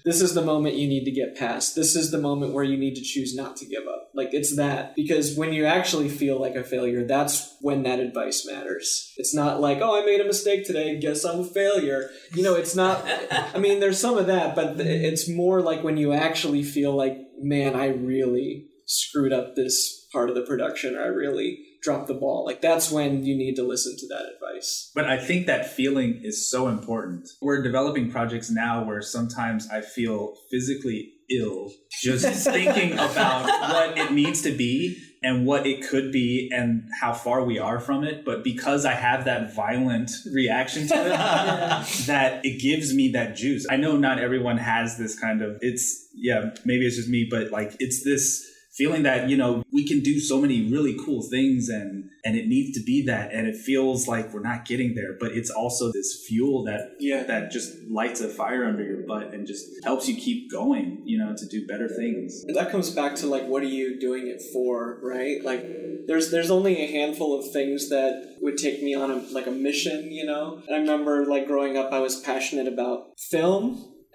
This 0.09 0.21
is 0.21 0.33
the 0.33 0.41
moment 0.41 0.73
you 0.73 0.87
need 0.87 1.05
to 1.05 1.11
get 1.11 1.37
past. 1.37 1.75
This 1.75 1.95
is 1.95 2.09
the 2.09 2.17
moment 2.17 2.51
where 2.51 2.63
you 2.63 2.79
need 2.79 2.95
to 2.95 3.03
choose 3.03 3.35
not 3.35 3.55
to 3.57 3.67
give 3.67 3.87
up. 3.87 4.09
Like, 4.15 4.29
it's 4.31 4.55
that. 4.55 4.95
Because 4.95 5.37
when 5.37 5.53
you 5.53 5.65
actually 5.65 6.09
feel 6.09 6.41
like 6.41 6.55
a 6.55 6.63
failure, 6.63 7.05
that's 7.05 7.55
when 7.61 7.83
that 7.83 7.99
advice 7.99 8.43
matters. 8.43 9.13
It's 9.17 9.35
not 9.35 9.61
like, 9.61 9.81
oh, 9.81 10.01
I 10.01 10.03
made 10.03 10.19
a 10.19 10.25
mistake 10.25 10.65
today. 10.65 10.99
Guess 10.99 11.25
I'm 11.25 11.41
a 11.41 11.43
failure. 11.43 12.09
You 12.33 12.41
know, 12.41 12.55
it's 12.55 12.75
not. 12.75 13.07
I 13.53 13.59
mean, 13.59 13.81
there's 13.81 13.99
some 13.99 14.17
of 14.17 14.25
that, 14.25 14.55
but 14.55 14.79
it's 14.79 15.29
more 15.29 15.61
like 15.61 15.83
when 15.83 15.97
you 15.97 16.11
actually 16.11 16.63
feel 16.63 16.97
like, 16.97 17.15
man, 17.37 17.75
I 17.75 17.89
really 17.89 18.65
screwed 18.87 19.31
up 19.31 19.55
this 19.55 20.07
part 20.11 20.29
of 20.29 20.35
the 20.35 20.41
production. 20.41 20.95
or 20.95 21.03
I 21.03 21.07
really 21.09 21.59
drop 21.81 22.07
the 22.07 22.13
ball. 22.13 22.45
Like 22.45 22.61
that's 22.61 22.91
when 22.91 23.23
you 23.23 23.35
need 23.35 23.55
to 23.55 23.63
listen 23.63 23.95
to 23.97 24.07
that 24.07 24.25
advice. 24.35 24.91
But 24.93 25.05
I 25.05 25.17
think 25.17 25.47
that 25.47 25.71
feeling 25.71 26.21
is 26.23 26.49
so 26.49 26.67
important. 26.67 27.29
We're 27.41 27.61
developing 27.61 28.11
projects 28.11 28.49
now 28.49 28.83
where 28.83 29.01
sometimes 29.01 29.69
I 29.69 29.81
feel 29.81 30.35
physically 30.51 31.13
ill 31.29 31.71
just 32.01 32.25
thinking 32.43 32.93
about 32.93 33.45
what 33.45 33.97
it 33.97 34.11
needs 34.11 34.41
to 34.41 34.51
be 34.51 34.97
and 35.21 35.45
what 35.45 35.67
it 35.67 35.85
could 35.87 36.11
be 36.11 36.49
and 36.51 36.83
how 37.01 37.13
far 37.13 37.43
we 37.43 37.59
are 37.59 37.79
from 37.79 38.03
it. 38.03 38.23
But 38.23 38.43
because 38.43 38.85
I 38.85 38.93
have 38.93 39.25
that 39.25 39.53
violent 39.53 40.11
reaction 40.33 40.87
to 40.87 40.95
it, 40.95 41.09
that 42.07 42.45
it 42.45 42.61
gives 42.61 42.93
me 42.93 43.11
that 43.11 43.35
juice. 43.35 43.65
I 43.69 43.75
know 43.75 43.97
not 43.97 44.19
everyone 44.19 44.57
has 44.57 44.97
this 44.97 45.19
kind 45.19 45.41
of, 45.41 45.57
it's, 45.61 46.07
yeah, 46.15 46.51
maybe 46.65 46.85
it's 46.85 46.95
just 46.95 47.09
me, 47.09 47.27
but 47.29 47.51
like 47.51 47.75
it's 47.79 48.03
this 48.03 48.48
feeling 48.79 49.03
that 49.03 49.29
you 49.31 49.37
know 49.41 49.51
we 49.77 49.83
can 49.91 49.99
do 50.11 50.15
so 50.31 50.35
many 50.43 50.57
really 50.75 50.95
cool 51.05 51.21
things 51.35 51.69
and 51.69 51.91
and 52.25 52.33
it 52.41 52.47
needs 52.47 52.71
to 52.77 52.83
be 52.91 52.97
that 53.11 53.25
and 53.35 53.43
it 53.51 53.55
feels 53.69 54.07
like 54.13 54.25
we're 54.33 54.47
not 54.51 54.65
getting 54.71 54.91
there 54.99 55.13
but 55.23 55.31
it's 55.39 55.51
also 55.61 55.91
this 55.91 56.09
fuel 56.27 56.63
that 56.69 56.81
Yeah. 56.99 57.23
that 57.31 57.51
just 57.51 57.69
lights 57.99 58.21
a 58.21 58.29
fire 58.41 58.63
under 58.71 58.83
your 58.91 59.01
butt 59.11 59.33
and 59.33 59.45
just 59.45 59.65
helps 59.83 60.07
you 60.09 60.15
keep 60.15 60.39
going 60.59 60.85
you 61.11 61.17
know 61.21 61.31
to 61.41 61.45
do 61.55 61.59
better 61.71 61.89
things 62.01 62.43
And 62.47 62.55
that 62.57 62.71
comes 62.71 62.89
back 62.99 63.15
to 63.21 63.27
like 63.35 63.45
what 63.51 63.61
are 63.63 63.73
you 63.79 63.99
doing 64.07 64.23
it 64.33 64.41
for, 64.53 64.99
right? 65.13 65.37
Like 65.51 65.61
there's 66.07 66.27
there's 66.31 66.51
only 66.57 66.75
a 66.81 66.87
handful 66.97 67.37
of 67.37 67.43
things 67.57 67.89
that 67.89 68.11
would 68.41 68.57
take 68.57 68.77
me 68.87 68.91
on 69.01 69.11
a 69.11 69.17
like 69.37 69.47
a 69.47 69.51
mission, 69.69 70.11
you 70.19 70.25
know? 70.31 70.45
And 70.67 70.73
I 70.75 70.79
remember 70.79 71.25
like 71.33 71.45
growing 71.51 71.77
up 71.77 71.91
I 71.91 71.99
was 72.07 72.15
passionate 72.31 72.67
about 72.75 72.97
film 73.31 73.61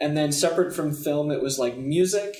and 0.00 0.16
then 0.16 0.32
separate 0.32 0.72
from 0.74 0.88
film 0.92 1.30
it 1.30 1.42
was 1.42 1.58
like 1.64 1.76
music 1.78 2.32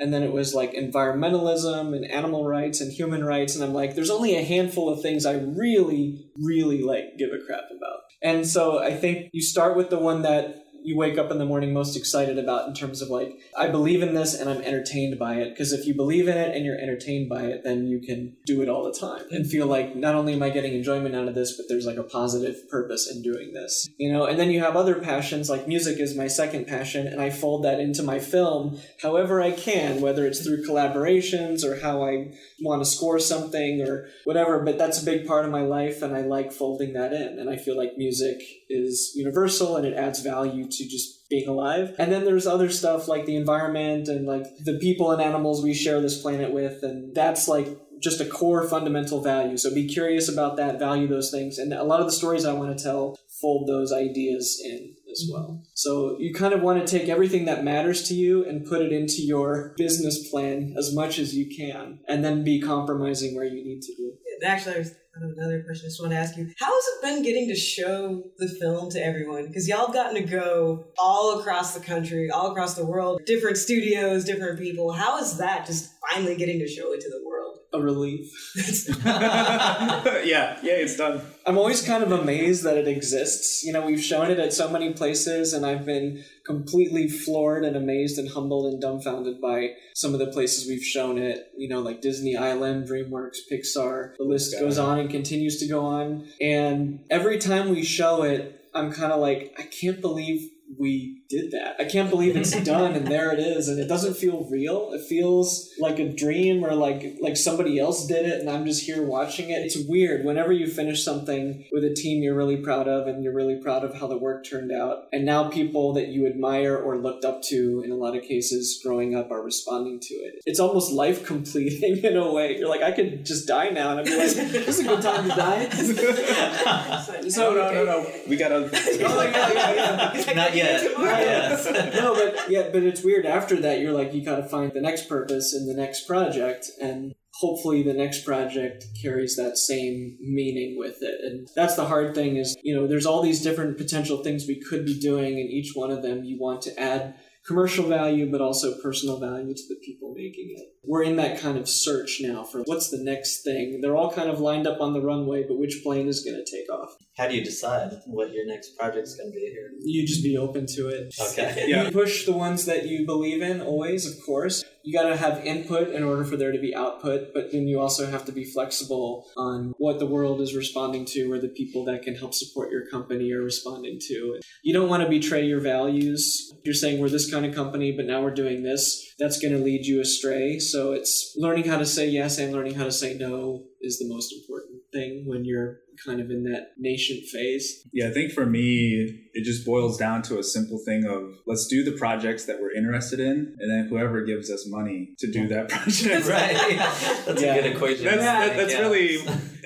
and 0.00 0.12
then 0.12 0.22
it 0.22 0.32
was 0.32 0.54
like 0.54 0.72
environmentalism 0.72 1.94
and 1.94 2.10
animal 2.10 2.46
rights 2.46 2.80
and 2.80 2.92
human 2.92 3.24
rights 3.24 3.54
and 3.54 3.64
I'm 3.64 3.74
like 3.74 3.94
there's 3.94 4.10
only 4.10 4.36
a 4.36 4.44
handful 4.44 4.88
of 4.88 5.02
things 5.02 5.26
I 5.26 5.34
really 5.34 6.30
really 6.36 6.82
like 6.82 7.18
give 7.18 7.30
a 7.30 7.44
crap 7.44 7.64
about. 7.76 7.98
And 8.22 8.46
so 8.46 8.82
I 8.82 8.94
think 8.94 9.30
you 9.32 9.42
start 9.42 9.76
with 9.76 9.90
the 9.90 9.98
one 9.98 10.22
that 10.22 10.56
you 10.88 10.96
wake 10.96 11.18
up 11.18 11.30
in 11.30 11.36
the 11.36 11.44
morning 11.44 11.74
most 11.74 11.98
excited 11.98 12.38
about 12.38 12.66
in 12.66 12.72
terms 12.72 13.02
of 13.02 13.10
like 13.10 13.38
I 13.56 13.68
believe 13.68 14.02
in 14.02 14.14
this 14.14 14.34
and 14.34 14.48
I'm 14.48 14.62
entertained 14.62 15.18
by 15.18 15.34
it. 15.34 15.50
Because 15.50 15.74
if 15.74 15.86
you 15.86 15.94
believe 15.94 16.28
in 16.28 16.38
it 16.38 16.56
and 16.56 16.64
you're 16.64 16.78
entertained 16.78 17.28
by 17.28 17.42
it 17.42 17.62
then 17.62 17.86
you 17.86 18.00
can 18.00 18.36
do 18.46 18.62
it 18.62 18.70
all 18.70 18.84
the 18.84 18.98
time 18.98 19.26
and 19.30 19.46
feel 19.46 19.66
like 19.66 19.94
not 19.94 20.14
only 20.14 20.32
am 20.32 20.42
I 20.42 20.48
getting 20.48 20.72
enjoyment 20.72 21.14
out 21.14 21.28
of 21.28 21.34
this 21.34 21.56
but 21.58 21.66
there's 21.68 21.84
like 21.84 21.98
a 21.98 22.02
positive 22.02 22.56
purpose 22.70 23.10
in 23.10 23.22
doing 23.22 23.52
this 23.52 23.88
you 23.98 24.10
know? 24.10 24.24
And 24.24 24.38
then 24.38 24.50
you 24.50 24.60
have 24.60 24.76
other 24.76 24.94
passions 24.94 25.50
like 25.50 25.68
music 25.68 26.00
is 26.00 26.16
my 26.16 26.26
second 26.26 26.66
passion 26.66 27.06
and 27.06 27.20
I 27.20 27.28
fold 27.28 27.64
that 27.64 27.80
into 27.80 28.02
my 28.02 28.18
film 28.18 28.80
however 29.02 29.42
I 29.42 29.50
can 29.50 30.00
whether 30.00 30.26
it's 30.26 30.40
through 30.40 30.64
collaborations 30.64 31.64
or 31.64 31.80
how 31.80 32.02
I 32.02 32.32
want 32.62 32.80
to 32.80 32.86
score 32.86 33.18
something 33.18 33.82
or 33.82 34.08
whatever 34.24 34.64
but 34.64 34.78
that's 34.78 35.02
a 35.02 35.04
big 35.04 35.26
part 35.26 35.44
of 35.44 35.50
my 35.50 35.62
life 35.62 36.00
and 36.00 36.16
I 36.16 36.22
like 36.22 36.50
folding 36.50 36.94
that 36.94 37.12
in 37.12 37.38
and 37.38 37.50
I 37.50 37.56
feel 37.56 37.76
like 37.76 37.98
music 37.98 38.40
is 38.68 39.12
universal 39.14 39.76
and 39.76 39.86
it 39.86 39.94
adds 39.94 40.20
value 40.20 40.64
to 40.64 40.88
just 40.88 41.28
being 41.28 41.48
alive. 41.48 41.94
And 41.98 42.12
then 42.12 42.24
there's 42.24 42.46
other 42.46 42.70
stuff 42.70 43.08
like 43.08 43.26
the 43.26 43.36
environment 43.36 44.08
and 44.08 44.26
like 44.26 44.44
the 44.64 44.78
people 44.78 45.10
and 45.12 45.22
animals 45.22 45.62
we 45.62 45.74
share 45.74 46.00
this 46.00 46.20
planet 46.20 46.52
with 46.52 46.82
and 46.82 47.14
that's 47.14 47.48
like 47.48 47.68
just 48.00 48.20
a 48.20 48.26
core 48.26 48.66
fundamental 48.66 49.20
value. 49.20 49.56
So 49.56 49.74
be 49.74 49.88
curious 49.88 50.28
about 50.28 50.56
that 50.56 50.78
value 50.78 51.08
those 51.08 51.30
things 51.30 51.58
and 51.58 51.72
a 51.72 51.82
lot 51.82 52.00
of 52.00 52.06
the 52.06 52.12
stories 52.12 52.44
i 52.44 52.52
want 52.52 52.76
to 52.76 52.82
tell 52.82 53.18
fold 53.40 53.68
those 53.68 53.92
ideas 53.92 54.60
in 54.64 54.94
as 55.10 55.28
well. 55.32 55.62
So 55.74 56.16
you 56.18 56.34
kind 56.34 56.52
of 56.52 56.62
want 56.62 56.84
to 56.84 56.98
take 56.98 57.08
everything 57.08 57.44
that 57.46 57.64
matters 57.64 58.08
to 58.08 58.14
you 58.14 58.44
and 58.44 58.66
put 58.66 58.82
it 58.82 58.92
into 58.92 59.22
your 59.22 59.74
business 59.76 60.28
plan 60.28 60.74
as 60.76 60.94
much 60.94 61.18
as 61.18 61.34
you 61.34 61.54
can 61.54 62.00
and 62.08 62.24
then 62.24 62.44
be 62.44 62.60
compromising 62.60 63.34
where 63.34 63.44
you 63.44 63.64
need 63.64 63.82
to 63.82 63.94
be. 63.96 64.12
Actually, 64.44 64.76
I 64.76 64.78
was 64.78 64.94
another 65.22 65.62
question. 65.62 65.86
I 65.86 65.88
just 65.88 66.00
want 66.00 66.12
to 66.12 66.18
ask 66.18 66.36
you: 66.36 66.50
How 66.58 66.72
has 66.74 66.84
it 66.86 67.02
been 67.02 67.22
getting 67.22 67.48
to 67.48 67.54
show 67.54 68.24
the 68.38 68.48
film 68.48 68.90
to 68.90 69.04
everyone? 69.04 69.46
Because 69.46 69.68
y'all 69.68 69.86
have 69.86 69.94
gotten 69.94 70.14
to 70.14 70.22
go 70.22 70.86
all 70.98 71.40
across 71.40 71.74
the 71.74 71.80
country, 71.80 72.30
all 72.30 72.50
across 72.50 72.74
the 72.74 72.84
world, 72.84 73.20
different 73.26 73.56
studios, 73.56 74.24
different 74.24 74.58
people. 74.58 74.92
How 74.92 75.18
is 75.18 75.38
that? 75.38 75.66
Just 75.66 75.92
finally 76.10 76.36
getting 76.36 76.58
to 76.60 76.68
show 76.68 76.92
it 76.92 77.00
to 77.00 77.08
the 77.08 77.18
world. 77.18 77.27
A 77.72 77.80
relief 77.80 78.30
yeah 79.04 80.58
yeah 80.62 80.76
it's 80.84 80.96
done 80.96 81.20
I'm 81.46 81.56
always 81.56 81.80
kind 81.82 82.02
of 82.02 82.12
amazed 82.12 82.62
that 82.64 82.76
it 82.76 82.86
exists. 82.86 83.64
You 83.64 83.72
know, 83.72 83.86
we've 83.86 84.02
shown 84.02 84.30
it 84.30 84.38
at 84.38 84.52
so 84.52 84.68
many 84.68 84.92
places, 84.92 85.54
and 85.54 85.64
I've 85.64 85.86
been 85.86 86.22
completely 86.44 87.08
floored 87.08 87.64
and 87.64 87.74
amazed 87.74 88.18
and 88.18 88.28
humbled 88.28 88.70
and 88.70 88.82
dumbfounded 88.82 89.40
by 89.40 89.70
some 89.94 90.12
of 90.12 90.18
the 90.18 90.26
places 90.26 90.68
we've 90.68 90.82
shown 90.84 91.16
it. 91.16 91.46
You 91.56 91.70
know, 91.70 91.80
like 91.80 92.02
Disney 92.02 92.36
Island, 92.36 92.86
DreamWorks, 92.86 93.38
Pixar. 93.50 94.12
The 94.18 94.24
list 94.24 94.52
Yeah. 94.52 94.60
goes 94.60 94.76
on 94.76 94.98
and 94.98 95.08
continues 95.08 95.58
to 95.60 95.66
go 95.66 95.80
on. 95.86 96.28
And 96.38 97.00
every 97.08 97.38
time 97.38 97.70
we 97.70 97.82
show 97.82 98.24
it, 98.24 98.60
I'm 98.74 98.92
kind 98.92 99.10
of 99.10 99.18
like, 99.18 99.54
I 99.58 99.62
can't 99.62 100.02
believe 100.02 100.50
we 100.78 101.17
did 101.28 101.50
that. 101.50 101.76
I 101.78 101.84
can't 101.84 102.08
believe 102.08 102.36
it's 102.36 102.58
done 102.64 102.92
and 102.94 103.06
there 103.06 103.32
it 103.32 103.38
is 103.38 103.68
and 103.68 103.78
it 103.78 103.86
doesn't 103.86 104.16
feel 104.16 104.44
real. 104.50 104.92
It 104.92 105.02
feels 105.02 105.70
like 105.78 105.98
a 105.98 106.08
dream 106.08 106.64
or 106.64 106.74
like 106.74 107.16
like 107.20 107.36
somebody 107.36 107.78
else 107.78 108.06
did 108.06 108.26
it 108.26 108.40
and 108.40 108.48
I'm 108.48 108.64
just 108.64 108.84
here 108.84 109.02
watching 109.02 109.50
it. 109.50 109.58
It's 109.58 109.76
weird 109.88 110.24
whenever 110.24 110.52
you 110.52 110.66
finish 110.66 111.04
something 111.04 111.66
with 111.70 111.84
a 111.84 111.94
team 111.94 112.22
you're 112.22 112.36
really 112.36 112.56
proud 112.56 112.88
of 112.88 113.06
and 113.06 113.22
you're 113.22 113.34
really 113.34 113.56
proud 113.56 113.84
of 113.84 113.94
how 113.94 114.06
the 114.06 114.16
work 114.16 114.44
turned 114.44 114.72
out 114.72 115.08
and 115.12 115.24
now 115.24 115.48
people 115.50 115.92
that 115.94 116.08
you 116.08 116.26
admire 116.26 116.76
or 116.76 116.96
looked 116.96 117.24
up 117.24 117.42
to 117.42 117.82
in 117.84 117.92
a 117.92 117.96
lot 117.96 118.16
of 118.16 118.22
cases 118.22 118.80
growing 118.82 119.14
up 119.14 119.30
are 119.30 119.42
responding 119.42 120.00
to 120.00 120.14
it. 120.14 120.40
It's 120.46 120.60
almost 120.60 120.92
life 120.92 121.26
completing 121.26 121.98
in 122.04 122.16
a 122.16 122.32
way. 122.32 122.56
You're 122.58 122.68
like 122.68 122.82
I 122.82 122.92
could 122.92 123.26
just 123.26 123.46
die 123.46 123.68
now 123.68 123.90
and 123.90 124.00
I'd 124.00 124.06
be 124.06 124.16
like 124.16 124.34
this 124.34 124.68
is 124.68 124.80
a 124.80 124.84
good 124.84 125.02
time 125.02 125.28
to 125.28 125.36
die. 125.36 125.68
no 127.36 127.54
no 127.54 127.72
no 127.72 127.84
no 127.84 128.12
we 128.26 128.36
gotta 128.36 128.70
Oh, 128.78 129.22
yeah, 129.22 129.52
yeah, 129.52 130.14
yeah. 130.14 130.32
Not 130.32 130.54
yet. 130.54 130.98
Yet. 131.20 131.94
no, 131.94 132.14
but 132.14 132.50
yeah, 132.50 132.70
but 132.72 132.82
it's 132.82 133.02
weird. 133.02 133.26
After 133.26 133.56
that, 133.60 133.80
you're 133.80 133.92
like, 133.92 134.12
you 134.12 134.24
got 134.24 134.36
to 134.36 134.48
find 134.48 134.72
the 134.72 134.80
next 134.80 135.08
purpose 135.08 135.54
in 135.54 135.66
the 135.66 135.74
next 135.74 136.06
project, 136.06 136.70
and 136.80 137.14
hopefully, 137.40 137.82
the 137.82 137.92
next 137.92 138.24
project 138.24 138.84
carries 139.00 139.36
that 139.36 139.56
same 139.56 140.16
meaning 140.20 140.76
with 140.78 140.98
it. 141.00 141.20
And 141.22 141.48
that's 141.54 141.76
the 141.76 141.86
hard 141.86 142.14
thing 142.14 142.36
is, 142.36 142.56
you 142.62 142.74
know, 142.74 142.86
there's 142.86 143.06
all 143.06 143.22
these 143.22 143.42
different 143.42 143.78
potential 143.78 144.22
things 144.22 144.46
we 144.46 144.60
could 144.60 144.84
be 144.84 144.98
doing, 144.98 145.38
and 145.38 145.50
each 145.50 145.72
one 145.74 145.90
of 145.90 146.02
them 146.02 146.24
you 146.24 146.38
want 146.40 146.62
to 146.62 146.80
add 146.80 147.14
commercial 147.48 147.88
value, 147.88 148.30
but 148.30 148.42
also 148.42 148.80
personal 148.82 149.18
value 149.18 149.54
to 149.54 149.62
the 149.68 149.80
people 149.84 150.12
making 150.14 150.54
it. 150.54 150.66
We're 150.84 151.02
in 151.02 151.16
that 151.16 151.40
kind 151.40 151.56
of 151.56 151.68
search 151.68 152.18
now 152.20 152.44
for 152.44 152.62
what's 152.66 152.90
the 152.90 153.02
next 153.02 153.42
thing. 153.42 153.80
They're 153.80 153.96
all 153.96 154.12
kind 154.12 154.28
of 154.28 154.38
lined 154.38 154.66
up 154.66 154.80
on 154.80 154.92
the 154.92 155.00
runway, 155.00 155.44
but 155.48 155.58
which 155.58 155.80
plane 155.82 156.08
is 156.08 156.22
going 156.22 156.36
to 156.36 156.56
take 156.56 156.70
off? 156.70 156.90
How 157.18 157.26
do 157.26 157.34
you 157.34 157.44
decide 157.44 157.94
what 158.06 158.32
your 158.32 158.46
next 158.46 158.78
project's 158.78 159.16
going 159.16 159.32
to 159.32 159.34
be 159.34 159.40
here? 159.40 159.72
You 159.80 160.06
just 160.06 160.22
be 160.22 160.38
open 160.38 160.66
to 160.76 160.86
it. 160.88 161.12
Okay. 161.20 161.64
Yeah. 161.66 161.86
You 161.86 161.90
push 161.90 162.24
the 162.24 162.32
ones 162.32 162.64
that 162.66 162.86
you 162.86 163.04
believe 163.06 163.42
in 163.42 163.60
always, 163.60 164.06
of 164.06 164.24
course. 164.24 164.64
You 164.84 164.96
got 164.96 165.08
to 165.08 165.16
have 165.16 165.44
input 165.44 165.88
in 165.88 166.04
order 166.04 166.24
for 166.24 166.36
there 166.36 166.52
to 166.52 166.60
be 166.60 166.76
output, 166.76 167.34
but 167.34 167.50
then 167.50 167.66
you 167.66 167.80
also 167.80 168.06
have 168.06 168.24
to 168.26 168.32
be 168.32 168.44
flexible 168.44 169.26
on 169.36 169.74
what 169.78 169.98
the 169.98 170.06
world 170.06 170.40
is 170.40 170.54
responding 170.54 171.04
to 171.06 171.32
or 171.32 171.40
the 171.40 171.48
people 171.48 171.84
that 171.86 172.02
can 172.02 172.14
help 172.14 172.34
support 172.34 172.70
your 172.70 172.86
company 172.86 173.32
are 173.32 173.42
responding 173.42 173.98
to. 174.06 174.38
You 174.62 174.72
don't 174.72 174.88
want 174.88 175.02
to 175.02 175.08
betray 175.08 175.44
your 175.44 175.60
values. 175.60 176.52
You're 176.64 176.72
saying 176.72 177.00
we're 177.00 177.08
this 177.08 177.28
kind 177.28 177.44
of 177.44 177.52
company, 177.52 177.90
but 177.90 178.06
now 178.06 178.22
we're 178.22 178.32
doing 178.32 178.62
this. 178.62 179.12
That's 179.18 179.40
going 179.40 179.54
to 179.54 179.60
lead 179.62 179.86
you 179.86 180.00
astray. 180.00 180.60
So 180.60 180.92
it's 180.92 181.34
learning 181.36 181.64
how 181.64 181.78
to 181.78 181.86
say 181.86 182.08
yes 182.08 182.38
and 182.38 182.52
learning 182.52 182.74
how 182.74 182.84
to 182.84 182.92
say 182.92 183.14
no 183.14 183.64
is 183.80 183.98
the 183.98 184.08
most 184.08 184.32
important 184.32 184.77
thing 184.92 185.24
when 185.26 185.44
you're 185.44 185.80
kind 186.06 186.20
of 186.20 186.30
in 186.30 186.44
that 186.44 186.68
nascent 186.78 187.24
phase. 187.26 187.86
Yeah, 187.92 188.08
I 188.08 188.12
think 188.12 188.32
for 188.32 188.46
me, 188.46 189.20
it 189.32 189.44
just 189.44 189.66
boils 189.66 189.96
down 189.98 190.22
to 190.22 190.38
a 190.38 190.42
simple 190.44 190.78
thing 190.86 191.04
of 191.04 191.34
let's 191.46 191.66
do 191.66 191.82
the 191.84 191.92
projects 191.92 192.44
that 192.46 192.60
we're 192.60 192.72
interested 192.74 193.18
in, 193.20 193.56
and 193.58 193.70
then 193.70 193.88
whoever 193.88 194.22
gives 194.24 194.50
us 194.50 194.64
money 194.68 195.14
to 195.18 195.30
do 195.30 195.48
that 195.48 195.68
project. 195.70 196.26
right. 196.26 196.78
That's 197.26 197.42
Yeah. 197.42 197.54
a 197.54 197.62
good 197.62 197.72
equation. 197.76 198.04
That's, 198.04 198.16
Yeah. 198.18 198.46
that, 198.48 198.56
that's 198.56 198.72
Yeah. 198.74 198.80
really 198.80 199.18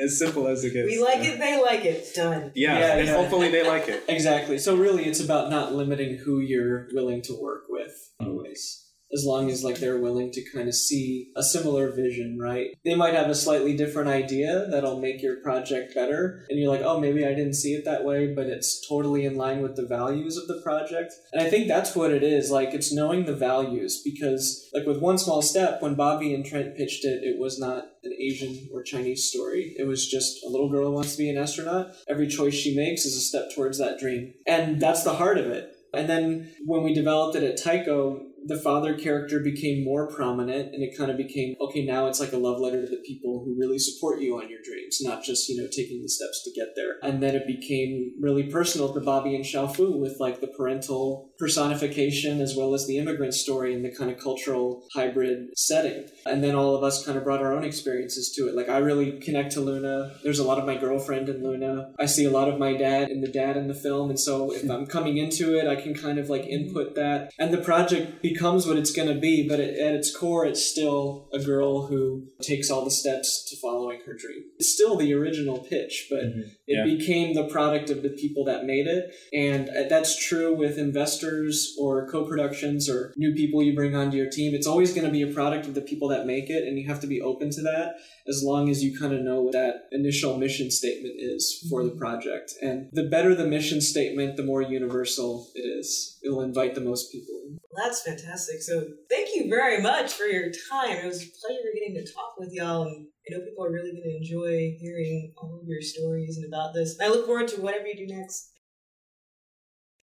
as 0.03 0.19
simple 0.19 0.49
as 0.49 0.65
it 0.65 0.73
gets. 0.73 0.87
We 0.87 0.99
like 1.03 1.21
it, 1.23 1.39
they 1.39 1.61
like 1.61 1.85
it. 1.85 2.15
Done. 2.15 2.53
Yeah, 2.55 2.79
Yeah, 2.79 2.97
and 2.97 3.07
yeah. 3.09 3.15
hopefully 3.17 3.51
they 3.51 3.67
like 3.67 3.89
it. 3.89 4.05
Exactly. 4.09 4.59
So 4.59 4.77
really, 4.77 5.05
it's 5.05 5.21
about 5.21 5.51
not 5.51 5.75
limiting 5.75 6.17
who 6.19 6.41
you're 6.41 6.89
willing 6.93 7.23
to 7.23 7.35
work 7.41 7.65
with, 7.69 7.93
always. 8.21 8.89
As 9.13 9.25
long 9.25 9.51
as 9.51 9.63
like 9.63 9.79
they're 9.79 10.01
willing 10.01 10.31
to 10.33 10.51
kind 10.53 10.69
of 10.69 10.75
see 10.75 11.31
a 11.37 11.43
similar 11.43 11.93
vision, 11.93 12.39
right? 12.41 12.75
They 12.85 12.95
might 12.95 13.15
have 13.15 13.29
a 13.29 13.35
slightly 13.35 13.77
different 13.77 14.09
idea 14.09 14.67
that'll 14.71 15.01
make 15.01 15.23
your 15.23 15.37
project 15.43 15.95
better, 15.95 16.45
and 16.49 16.59
you're 16.59 16.71
like, 16.71 16.83
oh, 16.83 17.01
maybe 17.01 17.25
I 17.25 17.35
didn't 17.35 17.55
see 17.55 17.75
it 17.75 17.85
that 17.85 18.05
way, 18.05 18.33
but 18.35 18.47
it's 18.47 18.87
totally 18.89 19.25
in 19.25 19.37
line 19.37 19.61
with 19.63 19.77
the 19.77 19.87
values 19.87 20.37
of 20.37 20.49
the 20.49 20.61
project. 20.63 21.13
And 21.33 21.43
I 21.43 21.51
think 21.51 21.69
that's 21.69 21.95
what 21.95 22.11
it 22.11 22.23
is. 22.23 22.51
Like 22.51 22.73
it's 22.73 22.93
knowing 22.93 23.27
the 23.27 23.37
values 23.37 24.01
because, 24.05 24.69
like 24.73 24.87
with 24.87 25.01
one 25.01 25.19
small 25.19 25.43
step, 25.43 25.83
when 25.83 25.95
Bobby 25.95 26.35
and 26.35 26.45
Trent 26.45 26.77
pitched 26.77 27.05
it, 27.05 27.23
it 27.23 27.39
was 27.39 27.59
not 27.59 27.85
an 28.05 28.13
Asian 28.19 28.69
or 28.73 28.83
Chinese 28.83 29.29
story. 29.29 29.75
It 29.79 29.87
was 29.87 30.09
just 30.09 30.45
a 30.45 30.49
little 30.49 30.71
girl 30.71 30.93
wants 30.93 31.13
to 31.13 31.19
be 31.19 31.31
an 31.31 31.39
astronaut. 31.39 31.95
Every 32.09 32.27
choice 32.27 32.55
she 32.55 32.75
makes 32.75 33.05
is 33.05 33.17
a 33.17 33.21
step 33.21 33.55
towards 33.55 33.79
that 33.79 33.99
dream. 33.99 34.35
And 34.47 34.81
that's 34.81 35.05
the 35.05 35.15
heart 35.15 35.39
of 35.39 35.47
it. 35.47 35.77
And 35.95 36.09
then 36.09 36.51
when 36.65 36.83
we 36.83 36.95
developed 36.95 37.37
it 37.37 37.43
at 37.43 37.59
TAIKO, 37.59 38.32
the 38.47 38.61
father 38.61 38.95
character 38.95 39.41
became 39.41 39.85
more 39.85 40.11
prominent 40.11 40.75
and 40.75 40.83
it 40.83 40.97
kind 40.97 41.11
of 41.11 41.17
became 41.17 41.55
okay 41.61 41.85
now 41.85 42.07
it's 42.07 42.21
like 42.21 42.33
a 42.33 42.37
love 42.37 42.61
letter 42.61 42.83
to 42.83 42.91
the 42.91 43.03
people 43.07 43.43
who 43.45 43.59
really 43.59 43.79
support 43.79 44.21
you 44.21 44.37
on 44.37 44.49
your 44.49 44.59
dreams 44.65 44.99
not 45.01 45.23
just 45.23 45.49
you 45.49 45.61
know 45.61 45.69
taking 45.71 46.03
the 46.03 46.09
steps 46.09 46.43
to 46.45 46.53
get 46.59 46.75
there. 46.77 46.97
And 47.03 47.23
then 47.23 47.35
it 47.35 47.47
became 47.47 48.13
really 48.21 48.45
personal 48.45 48.93
to 48.95 49.01
bobby 49.01 49.35
and 49.35 49.45
Shaofu 49.45 49.99
with 49.99 50.17
like 50.21 50.41
the 50.41 50.49
parental 50.49 51.32
personification 51.43 52.41
as 52.41 52.55
well 52.57 52.73
as 52.73 52.87
the 52.87 52.99
immigrant 52.99 53.35
story 53.35 53.75
and 53.75 53.85
the 53.85 53.91
kind 53.91 54.11
of 54.11 54.19
cultural 54.19 54.85
hybrid 54.95 55.49
setting. 55.57 56.05
And 56.25 56.43
then 56.43 56.55
all 56.55 56.77
of 56.77 56.85
us 56.85 57.05
kind 57.05 57.19
of 57.19 57.25
brought 57.25 57.41
our 57.41 57.53
own 57.53 57.65
experiences 57.65 58.33
to 58.37 58.49
it. 58.49 58.55
Like 58.55 58.69
i 58.69 58.79
really 58.79 59.19
connect 59.19 59.53
to 59.53 59.61
luna. 59.61 60.13
There's 60.23 60.39
a 60.39 60.45
lot 60.45 60.59
of 60.61 60.67
my 60.67 60.77
girlfriend 60.77 61.29
in 61.29 61.43
luna. 61.43 61.93
I 61.99 62.07
see 62.07 62.25
a 62.25 62.31
lot 62.31 62.49
of 62.49 62.59
my 62.61 62.75
dad 62.77 63.11
and 63.11 63.23
the 63.23 63.33
dad 63.43 63.57
in 63.57 63.67
the 63.69 63.75
film. 63.87 64.11
And 64.11 64.21
so 64.21 64.53
if 64.53 64.71
i'm 64.71 64.87
coming 64.87 65.17
into 65.25 65.47
it 65.59 65.67
i 65.67 65.77
can 65.83 65.95
kind 65.95 66.19
of 66.19 66.31
like 66.35 66.45
input 66.45 66.95
that. 66.95 67.31
And 67.41 67.53
the 67.53 67.59
project 67.71 68.23
becomes 68.23 68.67
what 68.67 68.77
it's 68.77 68.93
going 68.93 69.13
to 69.13 69.21
be, 69.29 69.49
but 69.49 69.59
it, 69.59 69.79
at 69.79 69.95
its 69.95 70.15
core, 70.17 70.47
it's 70.47 70.65
still 70.65 71.29
a 71.33 71.41
girl 71.53 71.87
who 71.89 72.29
takes 72.41 72.71
all 72.71 72.85
the 72.85 72.97
steps 73.03 73.29
to 73.49 73.57
following 73.61 74.01
her 74.07 74.15
dream. 74.23 74.43
It's 74.59 74.73
still 74.73 74.97
the 74.97 75.13
original 75.13 75.59
pitch, 75.59 76.07
but 76.11 76.23
Mm-hmm. 76.23 76.49
it 76.69 76.99
became 76.99 77.35
the 77.35 77.49
product 77.57 77.91
of 77.91 78.03
the 78.03 78.09
people 78.23 78.45
that 78.45 78.65
made 78.65 78.87
it. 78.87 79.05
And 79.35 79.69
uh, 79.69 79.89
that's 79.89 80.13
true 80.29 80.55
with 80.55 80.79
investors 80.79 81.32
or 81.79 82.09
co 82.09 82.27
productions 82.27 82.89
or 82.89 83.13
new 83.17 83.35
people 83.35 83.63
you 83.63 83.75
bring 83.75 83.95
onto 83.95 84.17
your 84.17 84.31
team. 84.31 84.55
It's 84.55 84.67
always 84.67 84.93
going 84.93 85.07
to 85.07 85.13
be 85.13 85.23
a 85.23 85.33
product 85.33 85.67
of 85.67 85.75
the 85.75 85.81
people 85.81 86.09
that 86.09 86.27
make 86.27 86.51
it, 86.51 86.67
and 86.67 86.79
you 86.79 86.89
have 86.89 87.01
to 87.01 87.07
be 87.07 87.21
open 87.21 87.51
to 87.51 87.63
that 87.63 87.95
as 88.29 88.43
long 88.45 88.69
as 88.69 88.83
you 88.83 88.99
kind 88.99 89.13
of 89.13 89.21
know 89.21 89.41
what 89.41 89.53
that 89.53 89.89
initial 89.91 90.37
mission 90.37 90.71
statement 90.71 91.15
is 91.19 91.67
for 91.69 91.83
the 91.83 91.91
mm-hmm. 91.91 91.99
project. 91.99 92.53
And 92.61 92.89
the 92.93 93.09
better 93.09 93.35
the 93.35 93.47
mission 93.47 93.81
statement, 93.81 94.37
the 94.37 94.45
more 94.45 94.63
universal 94.63 95.49
it 95.55 95.61
is. 95.61 96.19
It'll 96.25 96.43
invite 96.43 96.75
the 96.75 96.81
most 96.81 97.11
people 97.11 97.35
in. 97.45 97.59
That's 97.83 98.03
fantastic. 98.03 98.63
So 98.63 98.87
thank 99.11 99.35
you 99.35 99.49
very 99.49 99.81
much 99.81 100.13
for 100.13 100.25
your 100.25 100.51
time. 100.71 100.97
It 100.97 101.07
was 101.07 101.23
a 101.23 101.27
pleasure 101.27 101.73
getting 101.75 101.95
to 101.95 102.13
talk 102.13 102.35
with 102.39 102.51
y'all. 102.53 102.83
And 102.83 103.07
I 103.27 103.35
know 103.35 103.45
people 103.45 103.65
are 103.65 103.73
really 103.73 103.93
going 103.93 104.03
to 104.05 104.17
enjoy 104.17 104.77
hearing 104.81 105.33
all 105.37 105.61
of 105.61 105.67
your 105.67 105.81
stories 105.81 106.37
and 106.37 106.47
about 106.53 106.75
this. 106.75 106.97
I 107.01 107.09
look 107.09 107.27
forward 107.27 107.49
to 107.49 107.61
whatever 107.61 107.87
you 107.87 108.07
do 108.07 108.15
next. 108.15 108.52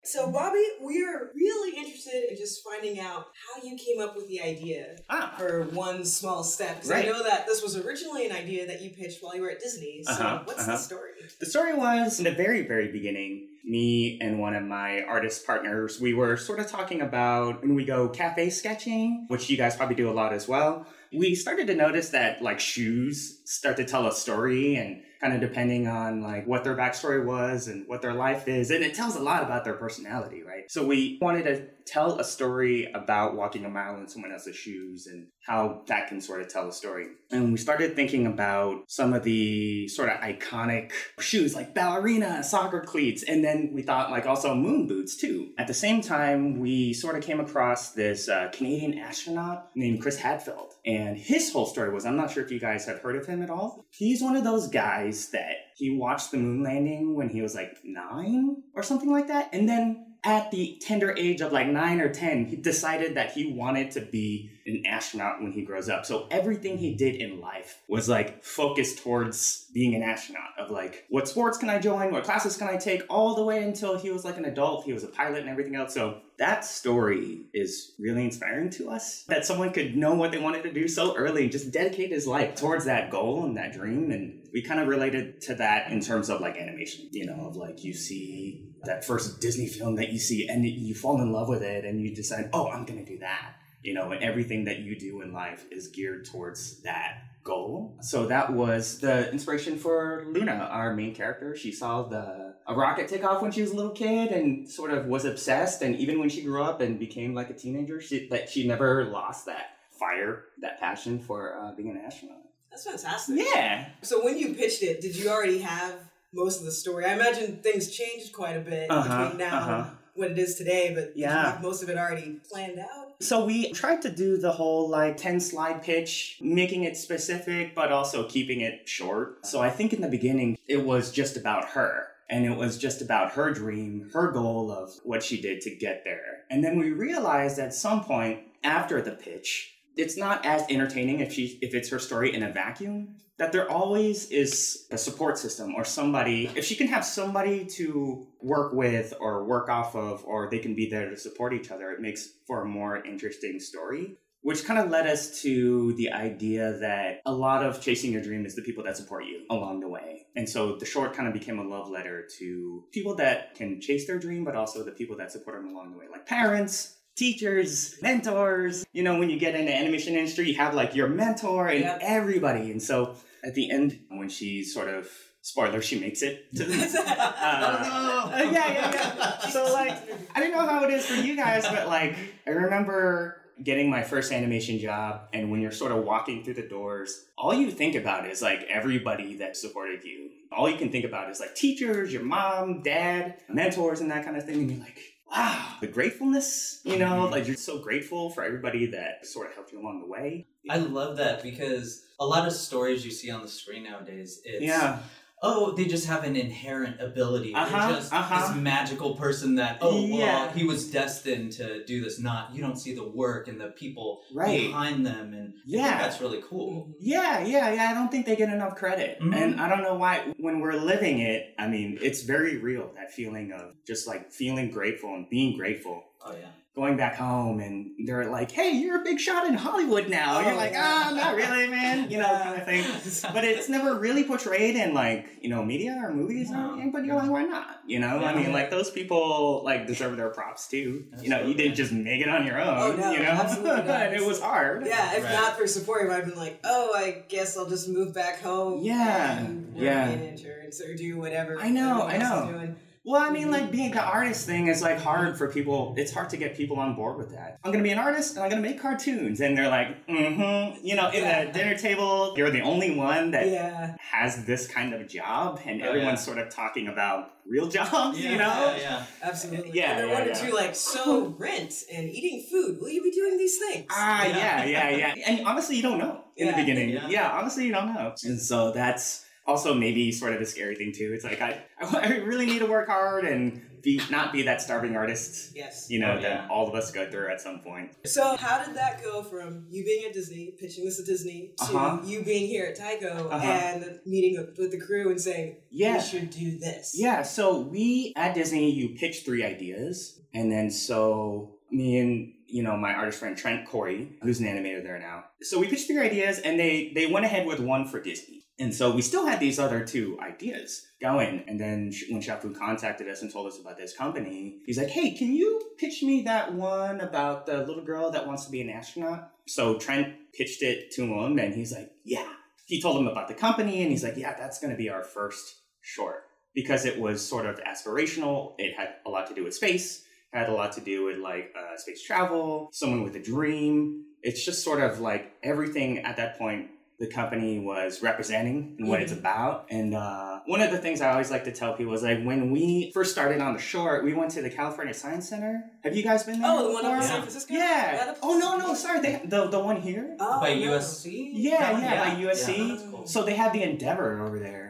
So, 0.03 0.31
Bobby, 0.31 0.63
we 0.81 1.03
are 1.03 1.31
really 1.35 1.77
interested 1.77 2.31
in 2.31 2.37
just 2.37 2.63
finding 2.63 2.97
out 2.99 3.25
how 3.45 3.61
you 3.61 3.75
came 3.75 3.99
up 3.99 4.15
with 4.15 4.27
the 4.29 4.41
idea 4.41 4.95
Ah, 5.09 5.33
for 5.37 5.63
One 5.65 6.05
Small 6.05 6.45
Step. 6.45 6.75
Because 6.75 6.89
Right. 6.89 7.05
I 7.05 7.07
know 7.09 7.23
that 7.23 7.45
this 7.45 7.61
was 7.61 7.75
originally 7.75 8.25
an 8.25 8.31
idea 8.31 8.65
that 8.67 8.81
you 8.81 8.91
pitched 8.91 9.21
while 9.21 9.35
you 9.35 9.41
were 9.41 9.51
at 9.51 9.59
Disney. 9.59 10.01
So, 10.05 10.11
Uh-huh, 10.13 10.41
what's 10.45 10.61
uh-huh. 10.61 10.71
the 10.71 10.77
story? 10.77 11.09
the 11.41 11.45
story 11.45 11.73
was 11.73 12.19
in 12.19 12.23
the 12.23 12.31
very, 12.31 12.61
very 12.65 12.89
beginning. 12.89 13.49
Me 13.65 14.17
and 14.21 14.39
one 14.39 14.55
of 14.55 14.63
my 14.63 15.01
artist 15.01 15.45
partners, 15.45 15.99
we 15.99 16.13
were 16.13 16.37
sort 16.37 16.61
of 16.61 16.67
talking 16.67 17.01
about 17.01 17.61
when 17.61 17.75
we 17.75 17.83
go 17.83 18.07
cafe 18.07 18.49
sketching, 18.49 19.25
which 19.27 19.49
you 19.49 19.57
guys 19.57 19.75
probably 19.75 19.95
do 19.95 20.09
a 20.09 20.13
lot 20.13 20.31
as 20.31 20.47
well. 20.47 20.85
We 21.11 21.35
started 21.35 21.67
to 21.67 21.75
notice 21.75 22.09
that 22.09 22.41
like 22.41 22.61
shoes 22.61 23.41
start 23.43 23.75
to 23.75 23.83
tell 23.83 24.07
a 24.07 24.13
story 24.13 24.75
and 24.75 25.01
kind 25.19 25.33
of 25.33 25.41
depending 25.41 25.87
on 25.87 26.21
like 26.21 26.45
what 26.45 26.63
their 26.63 26.75
backstory 26.75 27.23
was 27.23 27.67
and 27.67 27.87
what 27.87 28.01
their 28.01 28.13
life 28.13 28.47
is. 28.47 28.71
And 28.71 28.83
it 28.83 28.93
tells 28.93 29.15
a 29.15 29.21
lot 29.21 29.43
about 29.43 29.63
their 29.63 29.73
personality, 29.73 30.43
right? 30.43 30.69
So 30.69 30.85
we 30.85 31.17
wanted 31.21 31.43
to 31.43 31.67
tell 31.87 32.19
a 32.19 32.23
story 32.23 32.91
about 32.93 33.35
walking 33.35 33.65
a 33.65 33.69
mile 33.69 33.97
in 33.97 34.07
someone 34.07 34.31
else's 34.31 34.55
shoes 34.55 35.07
and 35.07 35.27
how 35.45 35.81
that 35.87 36.07
can 36.07 36.19
sort 36.19 36.41
of 36.41 36.49
tell 36.49 36.67
a 36.67 36.73
story. 36.73 37.07
And 37.31 37.51
we 37.51 37.57
started 37.57 37.95
thinking 37.95 38.27
about 38.27 38.83
some 38.87 39.13
of 39.13 39.23
the 39.23 39.87
sort 39.87 40.09
of 40.09 40.19
iconic 40.19 40.91
shoes 41.19 41.55
like 41.55 41.73
ballerina, 41.73 42.43
soccer 42.43 42.81
cleats, 42.81 43.23
and 43.23 43.43
then 43.43 43.71
we 43.73 43.81
thought 43.81 44.11
like 44.11 44.25
also 44.25 44.53
moon 44.53 44.87
boots 44.87 45.15
too. 45.15 45.51
At 45.57 45.67
the 45.67 45.73
same 45.73 46.01
time, 46.01 46.59
we 46.59 46.93
sort 46.93 47.17
of 47.17 47.23
came 47.23 47.39
across 47.39 47.93
this 47.93 48.29
uh, 48.29 48.49
Canadian 48.51 48.97
astronaut 48.99 49.69
named 49.75 50.01
Chris 50.01 50.17
Hadfield. 50.17 50.73
And 50.85 51.17
his 51.17 51.51
whole 51.51 51.65
story 51.65 51.93
was 51.93 52.05
I'm 52.05 52.17
not 52.17 52.31
sure 52.31 52.43
if 52.43 52.51
you 52.51 52.59
guys 52.59 52.85
have 52.85 52.99
heard 52.99 53.15
of 53.15 53.25
him 53.25 53.41
at 53.41 53.49
all. 53.49 53.85
He's 53.91 54.21
one 54.21 54.35
of 54.35 54.43
those 54.43 54.67
guys 54.67 55.29
that 55.29 55.55
he 55.75 55.91
watched 55.91 56.31
the 56.31 56.37
moon 56.37 56.63
landing 56.63 57.15
when 57.15 57.29
he 57.29 57.41
was 57.41 57.55
like 57.55 57.77
nine 57.83 58.57
or 58.73 58.83
something 58.83 59.11
like 59.11 59.27
that. 59.27 59.49
And 59.53 59.69
then 59.69 60.06
at 60.23 60.51
the 60.51 60.77
tender 60.81 61.15
age 61.17 61.41
of 61.41 61.51
like 61.51 61.67
nine 61.67 62.01
or 62.01 62.13
10, 62.13 62.45
he 62.45 62.55
decided 62.55 63.15
that 63.15 63.31
he 63.31 63.53
wanted 63.53 63.91
to 63.91 64.01
be 64.01 64.51
an 64.67 64.85
astronaut 64.85 65.41
when 65.41 65.51
he 65.51 65.63
grows 65.63 65.89
up. 65.89 66.05
So 66.05 66.27
everything 66.29 66.77
he 66.77 66.95
did 66.95 67.15
in 67.15 67.39
life 67.39 67.81
was 67.87 68.09
like 68.09 68.43
focused 68.43 68.99
towards 68.99 69.69
being 69.73 69.95
an 69.95 70.03
astronaut 70.03 70.49
of 70.59 70.69
like, 70.71 71.05
what 71.09 71.27
sports 71.27 71.57
can 71.57 71.69
I 71.69 71.79
join? 71.79 72.11
What 72.11 72.23
classes 72.23 72.57
can 72.57 72.67
I 72.67 72.77
take? 72.77 73.03
All 73.09 73.35
the 73.35 73.43
way 73.43 73.63
until 73.63 73.97
he 73.97 74.09
was 74.09 74.25
like 74.25 74.37
an 74.37 74.45
adult. 74.45 74.85
He 74.85 74.93
was 74.93 75.03
a 75.03 75.07
pilot 75.07 75.41
and 75.41 75.49
everything 75.49 75.75
else. 75.75 75.93
So 75.93 76.21
that 76.37 76.65
story 76.65 77.45
is 77.53 77.93
really 77.97 78.23
inspiring 78.23 78.69
to 78.71 78.89
us 78.89 79.23
that 79.23 79.45
someone 79.45 79.71
could 79.71 79.95
know 79.95 80.13
what 80.13 80.31
they 80.31 80.37
wanted 80.37 80.63
to 80.63 80.73
do 80.73 80.87
so 80.87 81.15
early 81.15 81.43
and 81.43 81.51
just 81.51 81.71
dedicate 81.71 82.11
his 82.11 82.27
life 82.27 82.55
towards 82.55 82.85
that 82.85 83.09
goal 83.09 83.45
and 83.45 83.57
that 83.57 83.73
dream. 83.73 84.11
And 84.11 84.47
we 84.53 84.61
kind 84.61 84.79
of 84.79 84.87
related 84.87 85.41
to 85.41 85.55
that 85.55 85.91
in 85.91 86.01
terms 86.01 86.29
of 86.29 86.41
like 86.41 86.57
animation, 86.57 87.09
you 87.11 87.25
know, 87.25 87.47
of 87.47 87.55
like 87.55 87.83
you 87.83 87.93
see 87.93 88.67
that 88.83 89.05
first 89.05 89.41
Disney 89.41 89.67
film 89.67 89.95
that 89.95 90.09
you 90.09 90.19
see 90.19 90.47
and 90.47 90.65
you 90.65 90.93
fall 90.93 91.21
in 91.21 91.31
love 91.31 91.49
with 91.49 91.63
it 91.63 91.85
and 91.85 92.01
you 92.01 92.13
decide, 92.13 92.49
oh, 92.53 92.67
I'm 92.69 92.85
going 92.85 93.03
to 93.03 93.11
do 93.11 93.19
that. 93.19 93.55
You 93.83 93.93
know, 93.93 94.11
and 94.11 94.23
everything 94.23 94.65
that 94.65 94.79
you 94.79 94.97
do 94.97 95.21
in 95.21 95.31
life 95.31 95.65
is 95.71 95.87
geared 95.87 96.25
towards 96.25 96.81
that 96.81 97.19
goal. 97.43 97.95
So 98.01 98.27
that 98.27 98.51
was 98.51 98.99
the 98.99 99.31
inspiration 99.31 99.77
for 99.77 100.25
Luna, 100.27 100.67
our 100.71 100.93
main 100.93 101.15
character. 101.15 101.55
She 101.55 101.71
saw 101.71 102.03
the 102.03 102.55
a 102.67 102.75
rocket 102.75 103.07
take 103.07 103.23
off 103.23 103.41
when 103.41 103.51
she 103.51 103.61
was 103.61 103.71
a 103.71 103.75
little 103.75 103.93
kid 103.93 104.31
and 104.31 104.69
sort 104.69 104.91
of 104.91 105.05
was 105.05 105.23
obsessed. 105.23 105.81
And 105.81 105.95
even 105.95 106.19
when 106.19 106.27
she 106.27 106.41
grew 106.43 106.61
up 106.61 106.81
and 106.81 106.99
became 106.99 107.33
like 107.33 107.49
a 107.49 107.53
teenager, 107.53 108.01
she 108.01 108.27
that 108.29 108.49
she 108.49 108.67
never 108.67 109.05
lost 109.05 109.45
that 109.45 109.77
fire, 109.97 110.43
that 110.61 110.79
passion 110.79 111.19
for 111.19 111.57
uh, 111.57 111.73
being 111.75 111.89
an 111.89 112.01
astronaut. 112.05 112.37
That's 112.69 112.83
fantastic. 112.83 113.37
Yeah. 113.39 113.87
So 114.01 114.23
when 114.23 114.37
you 114.37 114.53
pitched 114.53 114.83
it, 114.83 114.99
did 115.01 115.15
you 115.15 115.29
already 115.29 115.59
have 115.59 115.95
most 116.33 116.59
of 116.59 116.65
the 116.65 116.71
story? 116.71 117.05
I 117.05 117.13
imagine 117.13 117.57
things 117.63 117.89
changed 117.89 118.33
quite 118.33 118.57
a 118.57 118.59
bit 118.59 118.91
Uh-huh, 118.91 119.23
between 119.23 119.37
now 119.39 119.57
uh-huh. 119.57 119.89
What 120.17 120.31
it 120.31 120.37
is 120.39 120.55
today, 120.55 120.91
but 120.93 121.13
Yeah. 121.15 121.57
most 121.61 121.83
of 121.83 121.89
it 121.89 121.97
already 121.97 122.39
planned 122.49 122.79
out? 122.79 123.15
So 123.19 123.45
we 123.45 123.71
tried 123.71 124.01
to 124.03 124.09
do 124.09 124.37
the 124.37 124.51
whole 124.51 124.89
like 124.89 125.17
10 125.17 125.39
slide 125.39 125.83
pitch, 125.83 126.37
making 126.41 126.83
it 126.83 126.97
specific, 126.97 127.73
but 127.75 127.91
also 127.91 128.27
keeping 128.27 128.61
it 128.61 128.87
short. 128.87 129.45
So 129.45 129.59
I 129.61 129.69
think 129.69 129.93
in 129.93 130.01
the 130.01 130.07
beginning, 130.07 130.57
it 130.67 130.83
was 130.83 131.11
just 131.11 131.37
about 131.37 131.69
her. 131.69 132.07
And 132.29 132.45
it 132.45 132.57
was 132.57 132.77
just 132.77 133.01
about 133.01 133.31
her 133.31 133.53
dream, 133.53 134.09
her 134.13 134.31
goal 134.31 134.69
of 134.69 134.91
what 135.03 135.23
she 135.23 135.39
did 135.39 135.61
to 135.61 135.73
get 135.73 136.03
there. 136.03 136.43
And 136.49 136.61
then 136.61 136.77
we 136.77 136.91
realized 136.91 137.57
at 137.57 137.73
some 137.73 138.03
point 138.03 138.41
after 138.65 139.01
the 139.01 139.11
pitch, 139.11 139.73
it's 139.95 140.17
not 140.17 140.45
as 140.45 140.63
entertaining 140.69 141.21
if 141.21 141.31
she 141.31 141.57
if 141.61 141.73
it's 141.73 141.89
her 141.89 141.99
story 141.99 142.33
in 142.35 142.43
a 142.43 142.51
vacuum 142.51 143.15
that 143.37 143.51
there 143.51 143.69
always 143.69 144.29
is 144.31 144.87
a 144.91 144.97
support 144.97 145.37
system 145.37 145.75
or 145.75 145.85
somebody 145.85 146.49
if 146.55 146.65
she 146.65 146.75
can 146.75 146.87
have 146.87 147.05
somebody 147.05 147.65
to 147.65 148.27
work 148.41 148.73
with 148.73 149.13
or 149.19 149.45
work 149.45 149.69
off 149.69 149.95
of 149.95 150.23
or 150.25 150.49
they 150.49 150.59
can 150.59 150.75
be 150.75 150.89
there 150.89 151.09
to 151.09 151.17
support 151.17 151.53
each 151.53 151.71
other 151.71 151.91
it 151.91 152.01
makes 152.01 152.29
for 152.45 152.63
a 152.63 152.65
more 152.65 153.03
interesting 153.05 153.59
story 153.59 154.17
which 154.41 154.63
kind 154.63 154.79
of 154.79 154.89
led 154.89 155.07
us 155.07 155.41
to 155.41 155.93
the 155.93 156.11
idea 156.11 156.71
that 156.79 157.21
a 157.25 157.31
lot 157.31 157.65
of 157.65 157.81
chasing 157.81 158.13
your 158.13 158.21
dream 158.21 158.45
is 158.45 158.55
the 158.55 158.61
people 158.61 158.83
that 158.83 158.95
support 158.95 159.25
you 159.25 159.41
along 159.49 159.79
the 159.81 159.89
way. 159.89 160.25
And 160.37 160.47
so 160.47 160.77
the 160.77 160.85
short 160.85 161.13
kind 161.13 161.27
of 161.27 161.33
became 161.33 161.59
a 161.59 161.63
love 161.63 161.89
letter 161.89 162.27
to 162.37 162.85
people 162.93 163.15
that 163.15 163.55
can 163.55 163.81
chase 163.81 164.07
their 164.07 164.19
dream 164.19 164.45
but 164.45 164.55
also 164.55 164.83
the 164.83 164.91
people 164.91 165.17
that 165.17 165.31
support 165.31 165.61
them 165.61 165.73
along 165.73 165.91
the 165.91 165.97
way 165.97 166.05
like 166.09 166.25
parents 166.25 166.96
teachers, 167.17 167.95
mentors. 168.01 168.85
You 168.93 169.03
know, 169.03 169.19
when 169.19 169.29
you 169.29 169.37
get 169.37 169.55
in 169.55 169.65
the 169.65 169.75
animation 169.75 170.15
industry, 170.15 170.49
you 170.49 170.55
have 170.55 170.73
like 170.73 170.95
your 170.95 171.09
mentor 171.09 171.67
and 171.67 171.83
everybody. 172.01 172.71
And 172.71 172.81
so 172.81 173.15
at 173.43 173.55
the 173.55 173.69
end, 173.69 173.99
when 174.09 174.29
she 174.29 174.63
sort 174.63 174.87
of 174.87 175.09
spoiler, 175.41 175.81
she 175.81 175.99
makes 175.99 176.21
it 176.21 176.53
to 176.55 176.63
the 176.63 176.73
uh, 177.07 178.31
uh, 178.33 178.49
yeah, 178.51 178.51
yeah, 178.51 178.91
yeah. 178.93 179.39
So 179.49 179.71
like, 179.73 179.97
I 180.35 180.39
don't 180.39 180.51
know 180.51 180.65
how 180.65 180.83
it 180.83 180.91
is 180.91 181.05
for 181.05 181.15
you 181.15 181.35
guys, 181.35 181.67
but 181.67 181.87
like, 181.87 182.15
I 182.45 182.51
remember 182.51 183.41
getting 183.63 183.89
my 183.89 184.03
first 184.03 184.31
animation 184.31 184.77
job, 184.77 185.21
and 185.33 185.49
when 185.49 185.61
you're 185.61 185.71
sort 185.71 185.91
of 185.91 186.03
walking 186.03 186.43
through 186.43 186.53
the 186.53 186.67
doors, 186.67 187.25
all 187.37 187.53
you 187.53 187.71
think 187.71 187.95
about 187.95 188.27
is 188.27 188.41
like 188.41 188.63
everybody 188.69 189.37
that 189.37 189.57
supported 189.57 190.03
you. 190.03 190.29
All 190.51 190.69
you 190.69 190.77
can 190.77 190.91
think 190.91 191.05
about 191.05 191.29
is 191.31 191.39
like 191.39 191.55
teachers, 191.55 192.13
your 192.13 192.23
mom, 192.23 192.83
dad, 192.83 193.37
mentors, 193.49 193.99
and 193.99 194.11
that 194.11 194.23
kind 194.23 194.37
of 194.37 194.45
thing. 194.45 194.59
And 194.59 194.71
you're 194.71 194.79
like, 194.79 194.99
wow, 195.31 195.75
the 195.81 195.87
gratefulness, 195.87 196.81
you 196.83 196.97
know, 196.97 197.23
mm-hmm. 197.23 197.31
like 197.31 197.47
you're 197.47 197.55
so 197.55 197.79
grateful 197.79 198.29
for 198.29 198.43
everybody 198.43 198.87
that 198.87 199.25
sort 199.25 199.47
of 199.47 199.53
helped 199.53 199.71
you 199.71 199.79
along 199.79 200.01
the 200.01 200.07
way. 200.07 200.47
I 200.69 200.77
love 200.77 201.17
that 201.17 201.43
because 201.43 202.05
a 202.19 202.25
lot 202.25 202.47
of 202.47 202.53
stories 202.53 203.05
you 203.05 203.11
see 203.11 203.29
on 203.31 203.41
the 203.41 203.47
screen 203.47 203.83
nowadays, 203.83 204.41
it's 204.43 204.63
Yeah. 204.63 204.99
Oh, 205.43 205.71
they 205.73 205.85
just 205.85 206.07
have 206.07 206.23
an 206.23 206.35
inherent 206.35 206.99
ability. 207.01 207.53
Uh-huh, 207.53 207.87
They're 207.87 207.97
just 207.97 208.13
uh-huh. 208.13 208.47
this 208.53 208.55
magical 208.57 209.15
person 209.15 209.55
that 209.55 209.77
oh 209.81 209.93
well 209.93 210.19
Yeah. 210.19 210.53
he 210.53 210.63
was 210.65 210.89
destined 210.91 211.51
to 211.53 211.85
do 211.85 212.03
this. 212.03 212.19
Not 212.19 212.53
you 212.55 212.61
don't 212.61 212.77
see 212.77 212.95
the 212.95 213.07
work 213.07 213.47
and 213.47 213.59
the 213.59 213.67
people 213.67 214.21
Right. 214.33 214.67
behind 214.67 215.05
them, 215.05 215.33
and 215.33 215.53
Yeah. 215.65 215.97
that's 215.99 216.19
really 216.21 216.41
cool. 216.49 216.91
Yeah, 216.99 217.43
yeah, 217.43 217.71
yeah. 217.73 217.89
I 217.91 217.93
don't 217.93 218.09
think 218.09 218.25
they 218.25 218.35
get 218.35 218.49
enough 218.49 218.75
credit. 218.75 219.19
Mhm. 219.21 219.35
And 219.35 219.61
I 219.61 219.69
don't 219.69 219.83
know 219.83 219.95
why, 219.95 220.33
when 220.39 220.59
we're 220.59 220.73
living 220.73 221.19
it, 221.19 221.53
I 221.59 221.67
mean, 221.67 221.97
it's 222.01 222.23
very 222.23 222.57
real 222.57 222.91
that 222.95 223.11
feeling 223.13 223.51
of 223.51 223.73
just 223.85 224.07
like 224.07 224.31
feeling 224.31 224.71
grateful 224.71 225.13
and 225.13 225.29
being 225.29 225.57
grateful 225.57 226.03
Oh 226.25 226.33
yeah. 226.33 226.47
Going 226.77 226.95
back 226.95 227.15
home 227.15 227.59
and 227.59 227.91
they're 228.05 228.29
like, 228.29 228.51
"Hey, 228.51 228.69
you're 228.71 229.01
a 229.01 229.03
big 229.03 229.19
shot 229.19 229.47
in 229.47 229.55
Hollywood 229.55 230.07
now." 230.09 230.37
Oh, 230.37 230.41
you're 230.41 230.55
like, 230.55 230.73
yeah. 230.73 231.07
"Ah, 231.07 231.11
not 231.13 231.35
really, 231.35 231.67
man," 231.67 232.09
you 232.09 232.19
know, 232.19 232.27
kind 232.27 232.55
of 232.55 232.65
thing. 232.65 232.85
But 233.33 233.43
it's 233.43 233.67
never 233.67 233.95
really 233.95 234.23
portrayed 234.23 234.75
in 234.75 234.93
like 234.93 235.27
you 235.41 235.49
know 235.49 235.65
media 235.65 235.99
or 236.03 236.13
movies 236.13 236.51
or 236.51 236.55
anything. 236.55 236.91
But 236.91 237.03
you're 237.03 237.15
like, 237.15 237.31
why 237.31 237.43
not? 237.43 237.81
You 237.87 237.99
know, 237.99 238.23
I 238.23 238.35
mean, 238.35 238.53
like 238.53 238.69
those 238.69 238.91
people 238.91 239.63
like 239.65 239.87
deserve 239.87 240.15
their 240.17 240.29
props 240.29 240.67
too. 240.67 241.05
You 241.19 241.29
know, 241.29 241.41
you 241.41 241.55
didn't 241.55 241.75
just 241.75 241.91
make 241.91 242.21
it 242.21 242.29
on 242.29 242.45
your 242.45 242.61
own. 242.61 242.77
Oh, 242.77 242.95
no, 242.95 243.11
you 243.11 243.19
know, 243.19 243.29
absolutely 243.29 243.71
and 243.91 244.13
it 244.13 244.25
was 244.25 244.39
hard. 244.39 244.85
Yeah, 244.85 245.15
if 245.15 245.23
Right. 245.23 245.33
not 245.33 245.57
for 245.57 245.65
support, 245.65 246.03
I 246.03 246.07
might 246.07 246.15
have 246.17 246.25
been 246.25 246.37
like, 246.37 246.59
oh, 246.63 246.93
I 246.95 247.23
guess 247.27 247.57
I'll 247.57 247.67
just 247.67 247.89
move 247.89 248.13
back 248.13 248.39
home. 248.41 248.83
Yeah, 248.83 249.39
and 249.39 249.73
work 249.73 249.83
yeah. 249.83 250.09
in 250.09 250.21
insurance 250.21 250.79
or 250.79 250.95
do 250.95 251.17
whatever. 251.17 251.59
I 251.59 251.69
know, 251.69 252.03
I 252.03 252.15
else 252.15 252.49
is 252.49 252.51
know. 252.55 252.75
Doing. 253.07 253.13
Well, 253.13 253.29
I 253.29 253.31
mean, 253.31 253.51
like 253.51 253.71
being 253.71 253.91
the 253.91 254.01
artist 254.03 254.45
thing 254.45 254.67
is 254.67 254.81
like 254.81 254.99
hard 254.99 255.37
for 255.37 255.47
people. 255.51 255.93
It's 255.97 256.11
hard 256.13 256.29
to 256.31 256.37
get 256.37 256.55
people 256.55 256.79
on 256.79 256.95
board 256.95 257.17
with 257.17 257.31
that. 257.31 257.57
I'm 257.63 257.71
gonna 257.71 257.83
be 257.83 257.91
an 257.91 257.99
artist 257.99 258.35
and 258.35 258.43
I'm 258.43 258.49
gonna 258.49 258.61
make 258.61 258.81
cartoons, 258.81 259.39
and 259.41 259.57
they're 259.57 259.69
like, 259.69 260.05
mm-hmm. 260.07 260.85
You 260.85 260.95
know, 260.95 261.09
in 261.09 261.23
Yeah. 261.23 261.45
the 261.45 261.51
dinner 261.51 261.77
table, 261.77 262.33
you're 262.37 262.51
the 262.51 262.61
only 262.61 262.95
one 262.95 263.31
that 263.31 263.47
Yeah. 263.47 263.95
has 263.99 264.45
this 264.45 264.67
kind 264.67 264.93
of 264.93 265.07
job, 265.07 265.59
and 265.65 265.81
Oh, 265.81 265.87
everyone's 265.87 266.19
yeah. 266.21 266.25
sort 266.25 266.37
of 266.37 266.49
talking 266.49 266.87
about 266.87 267.31
real 267.45 267.67
jobs. 267.67 268.19
Yeah, 268.19 268.31
you 268.31 268.37
know. 268.37 268.45
Yeah, 268.45 268.77
yeah. 268.77 269.03
Absolutely. 269.23 269.71
Yeah, 269.73 269.91
And 269.91 269.99
I 270.01 270.05
yeah, 270.07 270.13
wanted 270.13 270.27
yeah. 270.37 270.47
to 270.49 270.53
like, 270.55 270.75
so 270.75 271.27
rent 271.37 271.73
and 271.93 272.09
eating 272.09 272.45
food. 272.51 272.77
Will 272.81 272.89
you 272.89 273.01
be 273.03 273.11
doing 273.11 273.37
these 273.37 273.57
things? 273.57 273.85
Ah, 273.89 274.25
Yeah. 274.25 274.65
yeah, 274.65 274.89
yeah, 274.89 275.13
yeah. 275.15 275.23
And 275.27 275.47
honestly, 275.47 275.77
you 275.77 275.81
don't 275.81 275.97
know 275.97 276.21
in 276.35 276.47
Yeah. 276.47 276.51
the 276.55 276.61
beginning. 276.61 276.89
Yeah. 276.89 277.07
Yeah. 277.07 277.31
honestly, 277.31 277.65
you 277.65 277.71
don't 277.71 277.93
know. 277.93 278.13
And 278.23 278.39
so 278.39 278.71
that's 278.71 279.23
also 279.47 279.73
maybe 279.73 280.11
sort 280.11 280.33
of 280.33 280.41
a 280.41 280.45
scary 280.45 280.75
thing 280.75 280.91
too. 280.91 281.11
It's 281.13 281.23
like 281.23 281.41
I, 281.41 281.63
I 281.81 282.17
really 282.17 282.45
need 282.45 282.59
to 282.59 282.65
work 282.65 282.87
hard 282.87 283.25
and 283.25 283.61
be 283.81 284.01
not 284.09 284.33
be 284.33 284.41
that 284.43 284.61
starving 284.61 284.95
artist. 284.95 285.53
Yes. 285.55 285.87
You 285.89 285.99
know 285.99 286.15
Oh, 286.17 286.21
that 286.21 286.49
all 286.49 286.67
of 286.67 286.75
us 286.75 286.91
go 286.91 287.09
through 287.09 287.29
at 287.31 287.39
some 287.39 287.59
point. 287.59 287.91
So 288.05 288.35
how 288.35 288.63
did 288.65 288.75
that 288.75 289.01
go 289.03 289.23
from 289.23 289.67
you 289.69 289.85
being 289.85 290.05
at 290.05 290.13
Disney, 290.13 290.53
pitching 290.59 290.83
this 290.85 290.99
at 290.99 291.05
Disney, 291.05 291.53
to 291.57 291.63
Uh-huh. 291.63 292.01
you 292.03 292.23
being 292.23 292.47
here 292.47 292.65
at 292.65 292.77
TAIKO 292.77 293.31
Uh-huh. 293.31 293.45
and 293.45 293.99
meeting 294.05 294.37
with- 294.39 294.57
with 294.57 294.71
the 294.71 294.79
crew 294.79 295.09
and 295.09 295.21
saying, 295.21 295.57
Yeah. 295.71 295.97
we 295.97 296.03
should 296.03 296.29
do 296.31 296.57
this? 296.57 296.95
Yeah, 296.97 297.21
so 297.23 297.59
we 297.61 298.13
at 298.15 298.33
Disney, 298.33 298.69
you 298.71 298.89
pitch 298.95 299.23
three 299.23 299.43
ideas, 299.43 300.19
and 300.33 300.51
then 300.51 300.69
so 300.71 301.59
me 301.71 301.97
and 301.99 302.33
you 302.47 302.63
know 302.63 302.75
my 302.77 302.93
artist 302.93 303.19
friend 303.19 303.37
Trent 303.37 303.67
Correy, 303.67 304.13
who's 304.23 304.39
an 304.39 304.45
animator 304.47 304.81
there 304.81 304.97
now. 304.99 305.25
So 305.41 305.59
we 305.59 305.67
pitched 305.67 305.87
three 305.87 305.99
ideas, 305.99 306.39
and 306.39 306.59
they 306.59 306.91
they 306.95 307.05
went 307.05 307.25
ahead 307.25 307.45
with 307.45 307.59
one 307.59 307.85
for 307.87 308.01
Disney, 308.01 308.45
and 308.59 308.73
so 308.73 308.91
we 308.91 309.01
still 309.01 309.25
had 309.25 309.39
these 309.39 309.59
other 309.59 309.85
two 309.85 310.17
ideas 310.19 310.87
going. 311.01 311.43
And 311.47 311.59
then 311.59 311.91
when 312.09 312.21
Shaofu 312.21 312.57
contacted 312.57 313.07
us 313.07 313.21
and 313.21 313.31
told 313.31 313.47
us 313.47 313.59
about 313.59 313.77
this 313.77 313.95
company, 313.95 314.59
he's 314.65 314.77
like, 314.77 314.89
"Hey, 314.89 315.11
can 315.11 315.33
you 315.33 315.61
pitch 315.77 316.01
me 316.03 316.23
that 316.23 316.53
one 316.53 317.01
about 317.01 317.45
the 317.45 317.59
little 317.59 317.83
girl 317.83 318.11
that 318.11 318.25
wants 318.25 318.45
to 318.45 318.51
be 318.51 318.61
an 318.61 318.69
astronaut?" 318.69 319.31
So 319.47 319.77
Trent 319.77 320.13
pitched 320.33 320.63
it 320.63 320.91
to 320.93 321.03
him, 321.03 321.37
and 321.39 321.53
he's 321.53 321.71
like, 321.71 321.91
"Yeah." 322.03 322.33
He 322.65 322.81
told 322.81 322.99
him 322.99 323.07
about 323.07 323.29
the 323.29 323.33
company, 323.33 323.81
and 323.81 323.91
he's 323.91 324.03
like, 324.03 324.17
"Yeah, 324.17 324.35
that's 324.37 324.59
going 324.59 324.71
to 324.71 324.77
be 324.77 324.89
our 324.89 325.03
first 325.03 325.61
short." 325.81 326.23
because 326.57 326.85
it 326.85 326.99
was 326.99 327.23
sort 327.23 327.45
of 327.45 327.59
aspirational. 327.59 328.55
It 328.57 328.75
had 328.75 328.95
a 329.05 329.11
lot 329.11 329.27
to 329.27 329.35
do 329.35 329.43
with 329.43 329.53
space, 329.53 330.03
had 330.33 330.49
a 330.49 330.53
lot 330.53 330.71
to 330.71 330.81
do 330.81 331.05
with 331.05 331.19
like 331.19 331.53
uh, 331.55 331.77
space 331.77 332.03
travel, 332.03 332.69
someone 332.73 333.03
with 333.03 333.15
a 333.15 333.21
dream. 333.21 334.05
It's 334.23 334.43
just 334.43 334.63
sort 334.63 334.81
of 334.81 334.99
like 334.99 335.33
everything 335.43 335.99
at 335.99 336.17
that 336.17 336.39
point 336.39 336.71
the 336.99 337.05
company 337.07 337.59
was 337.59 338.01
representing 338.01 338.75
and 338.79 338.87
what 338.89 339.01
it's 339.01 339.11
about. 339.11 339.67
And 339.69 339.93
uh, 339.93 340.39
one 340.47 340.61
of 340.61 340.71
the 340.71 340.79
things 340.79 340.99
I 340.99 341.11
always 341.11 341.29
like 341.29 341.43
to 341.43 341.51
tell 341.51 341.73
people 341.75 341.93
is 341.93 342.01
like 342.01 342.23
when 342.23 342.49
we 342.51 342.89
first 342.91 343.11
started 343.11 343.39
on 343.39 343.53
the 343.53 343.59
short, 343.59 344.03
we 344.03 344.13
went 344.13 344.31
to 344.31 344.41
the 344.41 344.49
California 344.49 344.95
Science 344.95 345.29
Center. 345.29 345.63
Have 345.83 345.95
you 345.95 346.01
guys 346.03 346.23
been 346.23 346.41
there? 346.41 346.49
Oh, 346.51 346.67
the 346.67 346.73
one 346.73 346.85
in? 346.97 347.01
San 347.03 347.21
Francisco? 347.21 347.53
Yeah. 347.53 347.91
that's- 347.97 348.17
Oh 348.23 348.39
no, 348.39 348.57
no, 348.57 348.73
sorry. 348.73 349.01
They, 349.01 349.21
the 349.25 349.47
the 349.47 349.59
one 349.59 349.79
here. 349.79 350.15
Oh, 350.19 350.39
By 350.39 350.55
no. 350.55 350.71
USC? 350.71 351.29
Yeah, 351.33 351.59
That 351.59 351.73
one? 351.73 351.81
yeah, 351.83 352.15
by 352.15 352.21
USC. 352.21 352.57
Yeah, 352.69 352.77
cool. 352.89 353.05
So 353.05 353.21
they 353.23 353.35
have 353.35 353.53
the 353.53 353.61
Endeavour 353.61 354.25
over 354.25 354.39
there. 354.39 354.66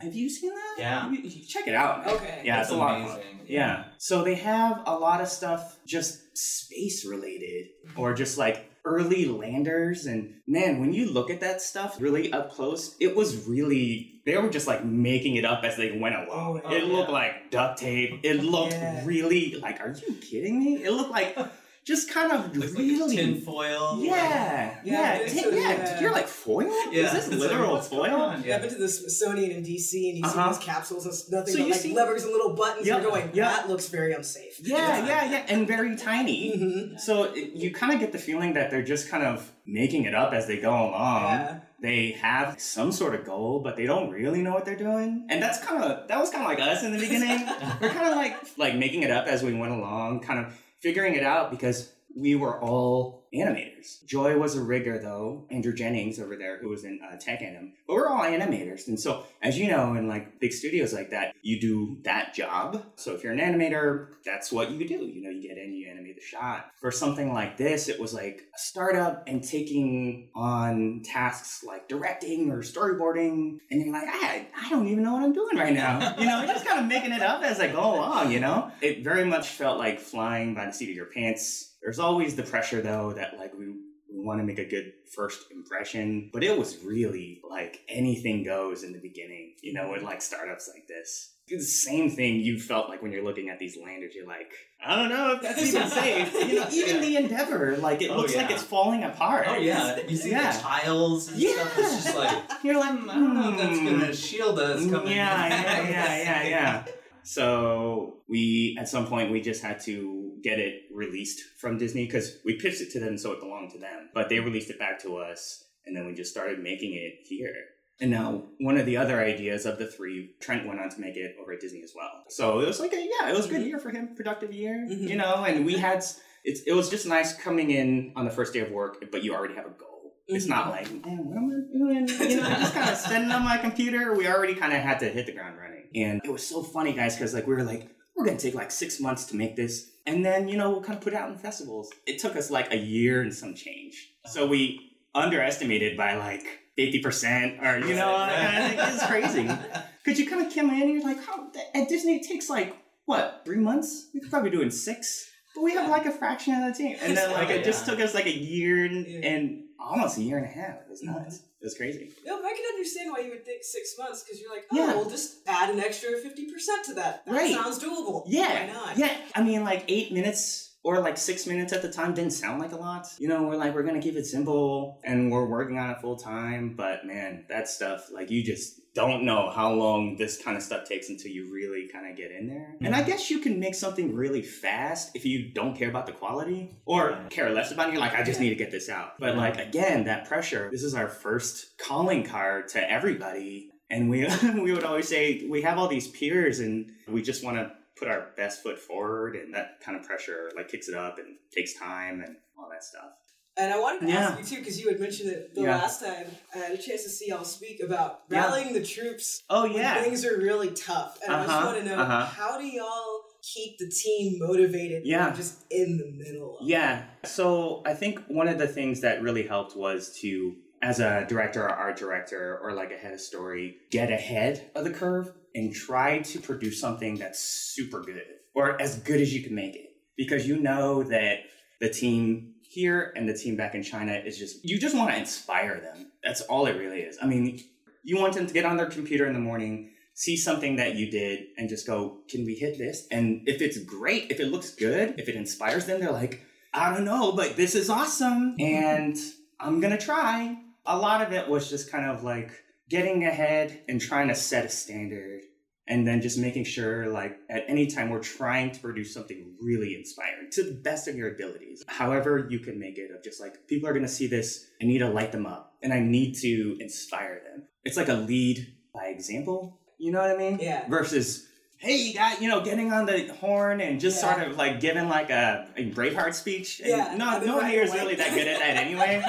Wow. 0.00 0.04
Have 0.06 0.14
you 0.14 0.28
seen 0.28 0.54
that? 0.54 0.74
Yeah. 0.78 1.10
You- 1.10 1.20
you 1.22 1.44
check 1.44 1.66
it 1.66 1.74
out. 1.74 2.06
Okay. 2.06 2.42
Yeah, 2.44 2.56
That's 2.56 2.68
it's 2.68 2.74
a 2.74 2.78
lot 2.78 3.00
of 3.00 3.06
fun. 3.08 3.16
amazing. 3.16 3.40
Yeah. 3.46 3.84
So 3.98 4.24
they 4.24 4.34
have 4.36 4.82
a 4.86 4.96
lot 4.96 5.20
of 5.20 5.28
stuff 5.28 5.78
just 5.86 6.36
space 6.36 7.04
related 7.04 7.66
mm-hmm. 7.86 8.00
or 8.00 8.14
just 8.14 8.38
like 8.38 8.70
early 8.84 9.26
landers. 9.26 10.06
And 10.06 10.34
man, 10.46 10.80
when 10.80 10.92
you 10.92 11.10
look 11.10 11.30
at 11.30 11.40
that 11.40 11.60
stuff 11.62 12.00
really 12.00 12.32
up 12.32 12.52
close, 12.52 12.96
it 13.00 13.16
was 13.16 13.46
really, 13.48 14.20
they 14.24 14.36
were 14.36 14.48
just 14.48 14.66
like 14.66 14.84
making 14.84 15.36
it 15.36 15.44
up 15.44 15.64
as 15.64 15.76
they 15.76 15.98
went 15.98 16.14
along. 16.14 16.60
Oh, 16.64 16.70
it 16.70 16.86
yeah. 16.86 16.92
looked 16.92 17.10
like 17.10 17.50
duct 17.50 17.78
tape. 17.78 18.20
It 18.22 18.42
looked 18.42 18.72
Yeah. 18.72 19.02
really 19.04 19.56
like, 19.60 19.80
are 19.80 19.94
you 20.06 20.14
kidding 20.14 20.58
me? 20.58 20.84
It 20.84 20.92
looked 20.92 21.10
like 21.10 21.36
just 21.86 22.10
kind 22.10 22.32
of 22.32 22.56
Looks 22.56 22.72
really. 22.72 22.98
like 22.98 23.16
tin 23.16 23.40
foil. 23.40 23.98
yeah, 24.02 24.80
Yeah, 24.82 25.20
yeah, 25.20 25.28
tin- 25.28 25.44
so- 25.44 25.50
yeah. 25.50 25.60
yeah. 25.70 26.00
You're 26.00 26.10
like 26.10 26.26
foil? 26.26 26.66
Yeah. 26.90 27.06
Is 27.06 27.12
this 27.12 27.28
It's 27.28 27.28
like, 27.28 27.38
literal 27.50 27.80
foil? 27.80 28.16
on? 28.16 28.42
Yeah, 28.42 28.56
I've 28.56 28.62
been 28.62 28.70
to 28.72 28.76
the 28.78 28.88
Smithsonian 28.88 29.52
in 29.52 29.62
DC 29.62 30.08
and 30.10 30.18
you 30.18 30.24
Uh-huh. 30.24 30.52
see 30.52 30.58
these 30.58 30.66
capsules 30.66 31.06
and 31.06 31.14
nothing 31.32 31.52
So 31.54 31.58
but 31.60 31.66
you 31.66 31.72
like 31.72 31.80
see- 31.80 31.94
levers 31.94 32.24
and 32.24 32.32
little 32.32 32.54
buttons. 32.54 32.86
Yep, 32.86 33.02
You're 33.02 33.10
going, 33.10 33.30
yep. 33.34 33.50
that 33.54 33.68
looks 33.68 33.86
very 33.88 34.12
unsafe. 34.14 34.58
Yeah, 34.62 35.06
yeah, 35.06 35.30
yeah, 35.30 35.44
and 35.48 35.66
very 35.66 35.94
tiny. 35.94 36.58
Mhm. 36.58 36.98
So 37.00 37.24
it, 37.32 37.52
you 37.54 37.72
kind 37.72 37.92
of 37.92 38.00
get 38.00 38.10
the 38.10 38.18
feeling 38.18 38.54
that 38.54 38.70
they're 38.72 38.82
just 38.82 39.08
kind 39.08 39.22
of 39.22 39.52
making 39.64 40.04
it 40.04 40.14
up 40.14 40.32
as 40.32 40.46
they 40.48 40.58
go 40.58 40.70
along. 40.72 41.30
Yeah. 41.30 41.58
They 41.80 42.12
have 42.22 42.58
some 42.60 42.90
sort 42.90 43.14
of 43.14 43.24
goal, 43.24 43.60
but 43.60 43.76
they 43.76 43.84
don't 43.86 44.10
really 44.10 44.40
know 44.42 44.52
what 44.54 44.64
they're 44.64 44.74
doing. 44.76 45.26
And 45.30 45.40
that's 45.42 45.58
kind 45.64 45.84
of 45.84 46.08
that 46.08 46.18
was 46.18 46.30
kind 46.30 46.42
of 46.42 46.48
like 46.48 46.58
us 46.58 46.82
in 46.82 46.90
the 46.92 46.98
beginning. 46.98 47.46
We're 47.80 47.90
kind 47.90 48.08
of 48.08 48.16
like 48.16 48.34
like 48.56 48.74
making 48.74 49.02
it 49.02 49.10
up 49.12 49.26
as 49.28 49.42
we 49.44 49.52
went 49.54 49.72
along, 49.72 50.20
kind 50.20 50.40
of 50.40 50.46
figuring 50.86 51.16
it 51.16 51.24
out 51.24 51.50
because 51.50 51.90
we 52.16 52.34
were 52.34 52.60
all 52.60 53.26
animators. 53.34 54.04
Joy 54.06 54.38
was 54.38 54.56
a 54.56 54.62
rigger 54.62 54.98
though, 54.98 55.46
Andrew 55.50 55.74
Jennings 55.74 56.18
over 56.18 56.36
there 56.36 56.58
who 56.58 56.68
was 56.68 56.84
in 56.84 57.00
uh, 57.02 57.16
Tech 57.16 57.42
Anim. 57.42 57.72
But 57.86 57.94
we're 57.94 58.08
all 58.08 58.22
animators, 58.22 58.88
and 58.88 58.98
so 58.98 59.24
as 59.42 59.58
you 59.58 59.68
know, 59.68 59.94
in 59.94 60.08
like 60.08 60.40
big 60.40 60.52
studios 60.52 60.92
like 60.92 61.10
that, 61.10 61.34
you 61.42 61.60
do 61.60 61.98
that 62.04 62.34
job. 62.34 62.84
So 62.96 63.14
if 63.14 63.22
you're 63.22 63.32
an 63.32 63.38
animator, 63.38 64.08
that's 64.24 64.50
what 64.50 64.70
you 64.70 64.88
do. 64.88 64.94
You 64.94 65.22
know, 65.22 65.30
you 65.30 65.42
get 65.46 65.58
in, 65.58 65.74
you 65.74 65.88
animate 65.88 66.16
the 66.16 66.22
shot. 66.22 66.70
For 66.80 66.90
something 66.90 67.32
like 67.32 67.56
this, 67.56 67.88
it 67.88 68.00
was 68.00 68.14
like 68.14 68.42
a 68.54 68.58
startup 68.58 69.24
and 69.26 69.44
taking 69.44 70.30
on 70.34 71.02
tasks 71.04 71.62
like 71.62 71.88
directing 71.88 72.50
or 72.50 72.62
storyboarding, 72.62 73.58
and 73.70 73.82
you're 73.82 73.92
like, 73.92 74.08
I, 74.08 74.46
I 74.56 74.70
don't 74.70 74.88
even 74.88 75.04
know 75.04 75.12
what 75.12 75.22
I'm 75.22 75.34
doing 75.34 75.56
right 75.56 75.74
now. 75.74 76.16
You 76.16 76.26
know, 76.26 76.38
you're 76.38 76.48
just 76.54 76.64
kind 76.64 76.80
of 76.80 76.86
making 76.86 77.12
it 77.12 77.22
up 77.22 77.42
as 77.42 77.60
I 77.60 77.68
go 77.68 77.96
along. 77.96 78.32
You 78.32 78.40
know, 78.40 78.70
it 78.80 79.04
very 79.04 79.24
much 79.24 79.48
felt 79.48 79.78
like 79.78 80.00
flying 80.00 80.54
by 80.54 80.66
the 80.66 80.72
seat 80.72 80.88
of 80.88 80.96
your 80.96 81.06
pants. 81.06 81.72
There's 81.86 82.00
always 82.00 82.34
the 82.34 82.42
pressure 82.42 82.82
though 82.82 83.12
that 83.12 83.38
like 83.38 83.56
we 83.56 83.66
we 83.68 84.24
want 84.24 84.40
to 84.40 84.44
make 84.44 84.58
a 84.58 84.64
good 84.64 84.92
first 85.14 85.52
impression. 85.52 86.30
But 86.32 86.42
it 86.42 86.58
was 86.58 86.82
really 86.84 87.40
like 87.48 87.78
anything 87.88 88.42
goes 88.42 88.82
in 88.82 88.92
the 88.92 88.98
beginning, 88.98 89.54
you 89.62 89.72
know, 89.72 89.92
with 89.92 90.02
like 90.02 90.20
startups 90.20 90.68
like 90.74 90.88
this. 90.88 91.34
It's 91.46 91.64
the 91.64 91.90
same 91.90 92.10
thing 92.10 92.40
you 92.40 92.58
felt 92.58 92.88
like 92.88 93.02
when 93.02 93.12
you're 93.12 93.22
looking 93.22 93.50
at 93.50 93.60
these 93.60 93.76
landers. 93.80 94.16
You're 94.16 94.26
like, 94.26 94.50
I 94.84 94.96
don't 94.96 95.10
know 95.10 95.34
if 95.34 95.42
that's 95.42 95.62
even 95.62 95.88
safe. 95.88 96.34
You 96.34 96.58
know, 96.58 96.66
even 96.72 97.00
the 97.02 97.16
Endeavour, 97.18 97.76
like 97.76 98.02
it 98.02 98.10
Oh, 98.10 98.16
looks 98.16 98.34
like 98.34 98.50
it's 98.50 98.64
falling 98.64 99.04
apart. 99.04 99.46
Oh 99.48 99.54
yeah, 99.56 100.00
you 100.08 100.16
see 100.16 100.32
Yeah. 100.32 100.50
the 100.50 100.58
tiles 100.58 101.28
and 101.28 101.40
stuff. 101.40 101.78
It's 101.78 102.04
just 102.04 102.16
like 102.16 102.42
You're 102.64 102.80
like, 102.80 102.98
"Hmm, 102.98 103.10
I 103.10 103.14
don't 103.14 103.34
know 103.34 103.50
if 103.52 103.58
that's 103.58 103.78
hmm. 103.78 103.84
gonna 103.84 104.12
shield 104.12 104.58
us 104.58 104.90
coming. 104.90 105.12
Yeah, 105.12 105.46
yeah, 105.46 105.88
yeah, 105.88 106.16
yeah, 106.16 106.42
yeah. 106.48 106.84
So 107.22 108.18
we, 108.28 108.76
at 108.78 108.88
some 108.88 109.08
point, 109.08 109.32
we 109.32 109.40
just 109.40 109.60
had 109.60 109.80
to 109.80 110.15
get 110.42 110.58
it 110.58 110.82
released 110.94 111.40
from 111.58 111.78
Disney 111.78 112.06
because 112.06 112.38
we 112.44 112.54
pitched 112.54 112.80
it 112.80 112.90
to 112.92 113.00
them, 113.00 113.16
so 113.18 113.32
it 113.32 113.40
belonged 113.40 113.70
to 113.72 113.78
them. 113.78 114.10
But 114.14 114.28
they 114.28 114.40
released 114.40 114.70
it 114.70 114.78
back 114.78 115.00
to 115.02 115.16
us, 115.16 115.64
and 115.84 115.96
then 115.96 116.06
we 116.06 116.14
just 116.14 116.30
started 116.30 116.58
making 116.62 116.94
it 116.94 117.26
here. 117.26 117.54
And 118.00 118.10
now, 118.10 118.42
one 118.60 118.76
of 118.76 118.84
the 118.84 118.98
other 118.98 119.20
ideas 119.22 119.64
of 119.64 119.78
the 119.78 119.86
three, 119.86 120.34
Trent 120.40 120.66
went 120.66 120.80
on 120.80 120.90
to 120.90 121.00
make 121.00 121.16
it 121.16 121.34
over 121.40 121.52
at 121.54 121.60
Disney 121.60 121.82
as 121.82 121.92
well. 121.96 122.24
So 122.28 122.60
it 122.60 122.66
was 122.66 122.78
like, 122.78 122.92
a, 122.92 122.96
yeah, 122.96 123.30
it 123.30 123.34
was 123.34 123.46
a 123.46 123.48
good 123.48 123.62
year 123.62 123.78
for 123.78 123.88
him, 123.90 124.14
productive 124.14 124.52
year, 124.52 124.86
Mhm. 124.90 125.08
you 125.08 125.16
know. 125.16 125.44
And 125.44 125.64
we 125.64 125.74
had, 125.78 126.04
it's, 126.44 126.60
it 126.66 126.72
was 126.74 126.90
just 126.90 127.06
nice 127.06 127.32
coming 127.34 127.70
in 127.70 128.12
on 128.14 128.26
the 128.26 128.30
first 128.30 128.52
day 128.52 128.60
of 128.60 128.70
work, 128.70 129.02
but 129.10 129.24
you 129.24 129.34
already 129.34 129.54
have 129.54 129.64
a 129.64 129.70
goal. 129.70 130.14
It's 130.28 130.44
not 130.46 130.68
like, 130.70 130.90
man, 131.06 131.24
what 131.24 131.36
am 131.38 131.50
I 131.50 131.72
doing? 131.78 132.30
You 132.30 132.40
know, 132.40 132.46
I'm 132.48 132.60
just 132.60 132.74
kind 132.74 132.90
of 132.90 132.96
sitting 133.08 133.30
on 133.30 133.42
my 133.44 133.56
computer. 133.56 134.12
We 134.14 134.26
already 134.28 134.54
kind 134.56 134.74
of 134.74 134.80
had 134.80 134.98
to 135.00 135.08
hit 135.08 135.24
the 135.26 135.32
ground 135.32 135.56
running. 135.56 135.84
And 135.94 136.20
it 136.24 136.30
was 136.30 136.46
so 136.46 136.62
funny, 136.62 136.92
guys, 136.92 137.14
because 137.14 137.32
like 137.32 137.46
we 137.46 137.54
were 137.54 137.62
like, 137.62 137.88
we're 138.16 138.24
gonna 138.24 138.38
take 138.38 138.54
like 138.54 138.70
six 138.70 139.00
months 139.00 139.26
to 139.26 139.36
make 139.36 139.56
this, 139.56 139.90
and 140.06 140.24
then 140.24 140.48
you 140.48 140.56
know 140.56 140.70
we'll 140.70 140.82
kind 140.82 140.96
of 140.98 141.04
put 141.04 141.12
it 141.12 141.16
out 141.16 141.30
in 141.30 141.38
festivals. 141.38 141.90
It 142.06 142.18
took 142.18 142.36
us 142.36 142.50
like 142.50 142.72
a 142.72 142.76
year 142.76 143.22
and 143.22 143.32
some 143.32 143.54
change. 143.54 144.12
So 144.26 144.46
we 144.46 144.92
underestimated 145.14 145.96
by 145.96 146.16
like 146.16 146.44
fifty 146.76 147.00
percent, 147.00 147.62
or 147.62 147.78
you 147.78 147.94
know, 147.94 148.14
I 148.16 148.68
think 148.68 148.94
it's 148.94 149.06
crazy. 149.06 149.48
Because 150.04 150.20
you 150.20 150.30
kind 150.30 150.46
of 150.46 150.54
come 150.54 150.70
in 150.70 150.82
and 150.82 150.90
you're 150.92 151.02
like, 151.02 151.18
oh, 151.28 151.50
how 151.52 151.80
at 151.80 151.88
Disney 151.88 152.14
it 152.14 152.28
takes 152.28 152.48
like 152.48 152.76
what 153.06 153.42
three 153.44 153.56
months? 153.56 154.08
We 154.14 154.20
could 154.20 154.30
probably 154.30 154.50
do 154.50 154.60
it 154.60 154.64
in 154.64 154.70
six. 154.70 155.28
But 155.52 155.62
we 155.64 155.72
have 155.72 155.90
like 155.90 156.06
a 156.06 156.12
fraction 156.12 156.54
of 156.54 156.72
the 156.72 156.78
team, 156.78 156.96
and 157.00 157.16
then 157.16 157.32
like 157.32 157.50
it 157.50 157.64
just 157.64 157.86
took 157.86 157.98
us 157.98 158.14
like 158.14 158.26
a 158.26 158.30
year 158.30 158.84
and, 158.84 159.04
and 159.24 159.64
almost 159.78 160.18
a 160.18 160.22
year 160.22 160.36
and 160.38 160.46
a 160.46 160.48
half. 160.48 160.76
It 160.80 160.88
was 160.88 161.02
mm-hmm. 161.02 161.14
nuts. 161.14 161.36
It 161.36 161.64
was 161.64 161.74
crazy. 161.76 162.12
No, 162.24 162.36
but 162.36 162.46
I 162.46 162.52
can 162.54 162.64
understand 162.74 163.12
why 163.12 163.20
you 163.20 163.30
would 163.30 163.44
think 163.44 163.62
six 163.62 163.94
months 163.98 164.22
because 164.22 164.40
you're 164.40 164.50
like, 164.50 164.66
oh, 164.72 164.76
Yeah. 164.76 164.94
we'll 164.94 165.10
just 165.10 165.38
add 165.46 165.70
an 165.70 165.80
extra 165.80 166.10
50% 166.10 166.84
to 166.86 166.94
that. 166.94 167.24
That 167.26 167.32
Right. 167.32 167.54
sounds 167.54 167.82
doable. 167.82 168.24
Yeah, 168.26 168.66
Why 168.66 168.72
not? 168.72 168.98
yeah. 168.98 169.16
I 169.34 169.42
mean, 169.42 169.64
like 169.64 169.84
eight 169.88 170.12
minutes 170.12 170.76
or 170.82 171.00
like 171.00 171.16
six 171.18 171.46
minutes 171.46 171.72
at 171.72 171.82
the 171.82 171.90
time 171.90 172.14
didn't 172.14 172.32
sound 172.32 172.60
like 172.60 172.72
a 172.72 172.76
lot. 172.76 173.08
You 173.18 173.26
know, 173.28 173.42
we're 173.42 173.56
like, 173.56 173.74
we're 173.74 173.82
gonna 173.82 174.00
keep 174.00 174.14
it 174.14 174.26
simple 174.26 175.00
and 175.02 175.32
we're 175.32 175.46
working 175.46 175.78
on 175.78 175.90
it 175.90 176.00
full 176.00 176.16
time. 176.16 176.74
But 176.76 177.04
man, 177.04 177.44
that 177.48 177.68
stuff, 177.68 178.08
like 178.12 178.30
you 178.30 178.44
just 178.44 178.80
don't 178.96 179.24
know 179.24 179.50
how 179.50 179.72
long 179.72 180.16
this 180.16 180.42
kind 180.42 180.56
of 180.56 180.62
stuff 180.62 180.88
takes 180.88 181.10
until 181.10 181.30
you 181.30 181.52
really 181.52 181.86
kind 181.92 182.10
of 182.10 182.16
get 182.16 182.30
in 182.32 182.48
there. 182.48 182.74
And 182.80 182.94
I 182.94 183.00
mm-hmm. 183.00 183.10
guess 183.10 183.30
you 183.30 183.40
can 183.40 183.60
make 183.60 183.74
something 183.74 184.14
really 184.14 184.40
fast 184.40 185.10
if 185.14 185.26
you 185.26 185.50
don't 185.52 185.76
care 185.76 185.90
about 185.90 186.06
the 186.06 186.12
quality 186.12 186.74
or 186.86 187.18
care 187.28 187.50
less 187.50 187.70
about 187.70 187.88
it. 187.88 187.92
You're 187.92 188.00
like, 188.00 188.14
I 188.14 188.22
just 188.22 188.40
need 188.40 188.48
to 188.48 188.56
get 188.56 188.70
this 188.70 188.88
out. 188.88 189.20
But 189.20 189.36
like 189.36 189.58
again, 189.58 190.04
that 190.04 190.26
pressure, 190.26 190.70
this 190.72 190.82
is 190.82 190.94
our 190.94 191.08
first 191.08 191.76
calling 191.78 192.24
card 192.24 192.68
to 192.68 192.90
everybody. 192.90 193.70
And 193.90 194.08
we 194.08 194.26
we 194.42 194.72
would 194.72 194.84
always 194.84 195.08
say 195.08 195.46
we 195.46 195.60
have 195.62 195.78
all 195.78 195.88
these 195.88 196.08
peers 196.08 196.60
and 196.60 196.90
we 197.06 197.20
just 197.20 197.44
want 197.44 197.58
to 197.58 197.72
put 197.98 198.08
our 198.08 198.28
best 198.34 198.62
foot 198.62 198.78
forward 198.78 199.36
and 199.36 199.54
that 199.54 199.80
kind 199.80 199.98
of 199.98 200.04
pressure 200.04 200.50
like 200.56 200.68
kicks 200.68 200.88
it 200.88 200.94
up 200.94 201.18
and 201.18 201.36
takes 201.54 201.74
time 201.74 202.22
and 202.22 202.36
all 202.58 202.68
that 202.70 202.82
stuff. 202.82 203.12
And 203.58 203.72
I 203.72 203.78
wanted 203.80 204.00
to 204.02 204.08
Yeah. 204.08 204.28
ask 204.28 204.38
you 204.38 204.56
too, 204.56 204.60
because 204.62 204.78
you 204.80 204.88
had 204.88 205.00
mentioned 205.00 205.30
it 205.30 205.54
the 205.54 205.62
Yeah. 205.62 205.78
last 205.78 206.00
time 206.00 206.26
I 206.54 206.58
had 206.58 206.72
a 206.72 206.76
chance 206.76 207.04
to 207.04 207.08
see 207.08 207.28
y'all 207.28 207.44
speak 207.44 207.80
about 207.82 208.22
Yeah. 208.30 208.40
rallying 208.44 208.74
the 208.74 208.82
troops 208.84 209.42
Oh 209.48 209.64
yeah. 209.64 210.02
things 210.02 210.24
are 210.26 210.36
really 210.36 210.70
tough. 210.72 211.18
And 211.24 211.34
I 211.34 211.44
just 211.44 211.54
Uh-huh, 211.56 211.66
want 211.66 211.78
to 211.78 211.84
know 211.84 211.96
uh-huh. 211.96 212.26
how 212.26 212.58
do 212.58 212.66
y'all 212.66 213.22
keep 213.42 213.78
the 213.78 213.88
team 213.88 214.38
motivated? 214.38 215.06
Yeah. 215.06 215.34
just 215.34 215.64
in 215.70 215.96
the 215.96 216.10
middle. 216.10 216.58
Of 216.58 216.66
Yeah. 216.68 217.04
So 217.24 217.82
I 217.86 217.94
think 217.94 218.20
one 218.28 218.48
of 218.48 218.58
the 218.58 218.68
things 218.68 219.00
that 219.00 219.22
really 219.22 219.44
helped 219.46 219.74
was 219.74 220.14
to, 220.20 220.56
as 220.82 221.00
a 221.00 221.24
director 221.26 221.62
or 221.64 221.70
art 221.70 221.96
director 221.96 222.58
or 222.62 222.72
like 222.72 222.92
a 222.92 222.96
head 222.98 223.14
of 223.14 223.20
story, 223.20 223.78
get 223.90 224.10
ahead 224.10 224.70
of 224.74 224.84
the 224.84 224.90
curve 224.90 225.32
and 225.54 225.72
try 225.72 226.18
to 226.18 226.38
produce 226.40 226.78
something 226.78 227.16
that's 227.16 227.38
super 227.40 228.02
good 228.02 228.22
or 228.54 228.80
as 228.82 228.98
good 228.98 229.20
as 229.22 229.32
you 229.34 229.42
can 229.42 229.54
make 229.54 229.74
it. 229.74 229.96
Because 230.18 230.46
you 230.46 230.58
know 230.58 231.02
that 231.04 231.38
the 231.80 231.88
team 231.88 232.52
here 232.68 233.12
and 233.16 233.28
the 233.28 233.34
team 233.34 233.56
back 233.56 233.74
in 233.74 233.82
China 233.82 234.12
is 234.12 234.38
just, 234.38 234.64
you 234.64 234.78
just 234.78 234.96
want 234.96 235.10
to 235.10 235.16
inspire 235.16 235.80
them. 235.80 236.10
That's 236.22 236.40
all 236.42 236.66
it 236.66 236.76
really 236.76 237.00
is. 237.00 237.18
I 237.22 237.26
mean, 237.26 237.60
you 238.02 238.18
want 238.18 238.34
them 238.34 238.46
to 238.46 238.54
get 238.54 238.64
on 238.64 238.76
their 238.76 238.86
computer 238.86 239.26
in 239.26 239.34
the 239.34 239.40
morning, 239.40 239.90
see 240.14 240.36
something 240.36 240.76
that 240.76 240.94
you 240.94 241.10
did, 241.10 241.46
and 241.58 241.68
just 241.68 241.86
go, 241.86 242.18
can 242.28 242.44
we 242.44 242.54
hit 242.54 242.78
this? 242.78 243.06
And 243.10 243.42
if 243.46 243.60
it's 243.60 243.78
great, 243.78 244.30
if 244.30 244.40
it 244.40 244.52
looks 244.52 244.74
good, 244.74 245.18
if 245.18 245.28
it 245.28 245.36
inspires 245.36 245.86
them, 245.86 246.00
they're 246.00 246.12
like, 246.12 246.42
I 246.72 246.92
don't 246.92 247.04
know, 247.04 247.32
but 247.32 247.56
this 247.56 247.74
is 247.74 247.88
awesome 247.88 248.54
and 248.58 249.16
I'm 249.58 249.80
gonna 249.80 249.98
try. 249.98 250.58
A 250.84 250.96
lot 250.96 251.22
of 251.22 251.32
it 251.32 251.48
was 251.48 251.70
just 251.70 251.90
kind 251.90 252.04
of 252.10 252.22
like 252.22 252.50
getting 252.88 253.24
ahead 253.24 253.80
and 253.88 254.00
trying 254.00 254.28
to 254.28 254.34
set 254.34 254.66
a 254.66 254.68
standard 254.68 255.42
and 255.88 256.06
then 256.06 256.20
just 256.20 256.38
making 256.38 256.64
sure 256.64 257.06
like 257.08 257.38
at 257.48 257.64
any 257.68 257.86
time 257.86 258.10
we're 258.10 258.22
trying 258.22 258.70
to 258.72 258.80
produce 258.80 259.12
something 259.14 259.54
really 259.60 259.94
inspiring 259.94 260.48
to 260.50 260.62
the 260.62 260.72
best 260.72 261.06
of 261.08 261.14
your 261.14 261.32
abilities. 261.34 261.84
However 261.86 262.46
you 262.50 262.58
can 262.58 262.78
make 262.78 262.98
it 262.98 263.10
of 263.10 263.22
just 263.22 263.40
like 263.40 263.66
people 263.68 263.88
are 263.88 263.92
going 263.92 264.04
to 264.04 264.08
see 264.10 264.26
this 264.26 264.66
i 264.82 264.84
need 264.84 264.98
to 264.98 265.08
light 265.08 265.32
them 265.32 265.46
up 265.46 265.74
and 265.82 265.92
i 265.92 266.00
need 266.00 266.34
to 266.34 266.76
inspire 266.80 267.40
them. 267.48 267.64
It's 267.84 267.96
like 267.96 268.08
a 268.08 268.14
lead 268.14 268.74
by 268.94 269.06
example 269.06 269.78
you 269.98 270.12
know 270.12 270.20
what 270.20 270.30
i 270.30 270.36
mean? 270.36 270.58
Yeah. 270.60 270.88
versus 270.88 271.46
hey 271.78 271.96
you 271.96 272.14
got 272.14 272.40
you 272.42 272.48
know 272.48 272.60
getting 272.62 272.92
on 272.92 273.06
the 273.06 273.26
horn 273.40 273.80
and 273.80 274.00
just 274.00 274.22
Yeah. 274.22 274.34
sort 274.34 274.48
of 274.50 274.56
like 274.56 274.80
giving 274.80 275.08
like 275.08 275.30
a, 275.30 275.68
a 275.76 275.90
braveheart 275.90 276.34
speech. 276.34 276.80
And 276.80 276.88
Yeah, 276.88 277.14
no 277.16 277.38
no 277.38 277.56
one 277.58 277.66
here 277.68 277.82
is 277.82 277.92
really 277.92 278.14
that 278.16 278.34
good 278.34 278.46
at 278.48 278.58
that 278.58 278.76
anyway. 278.76 279.22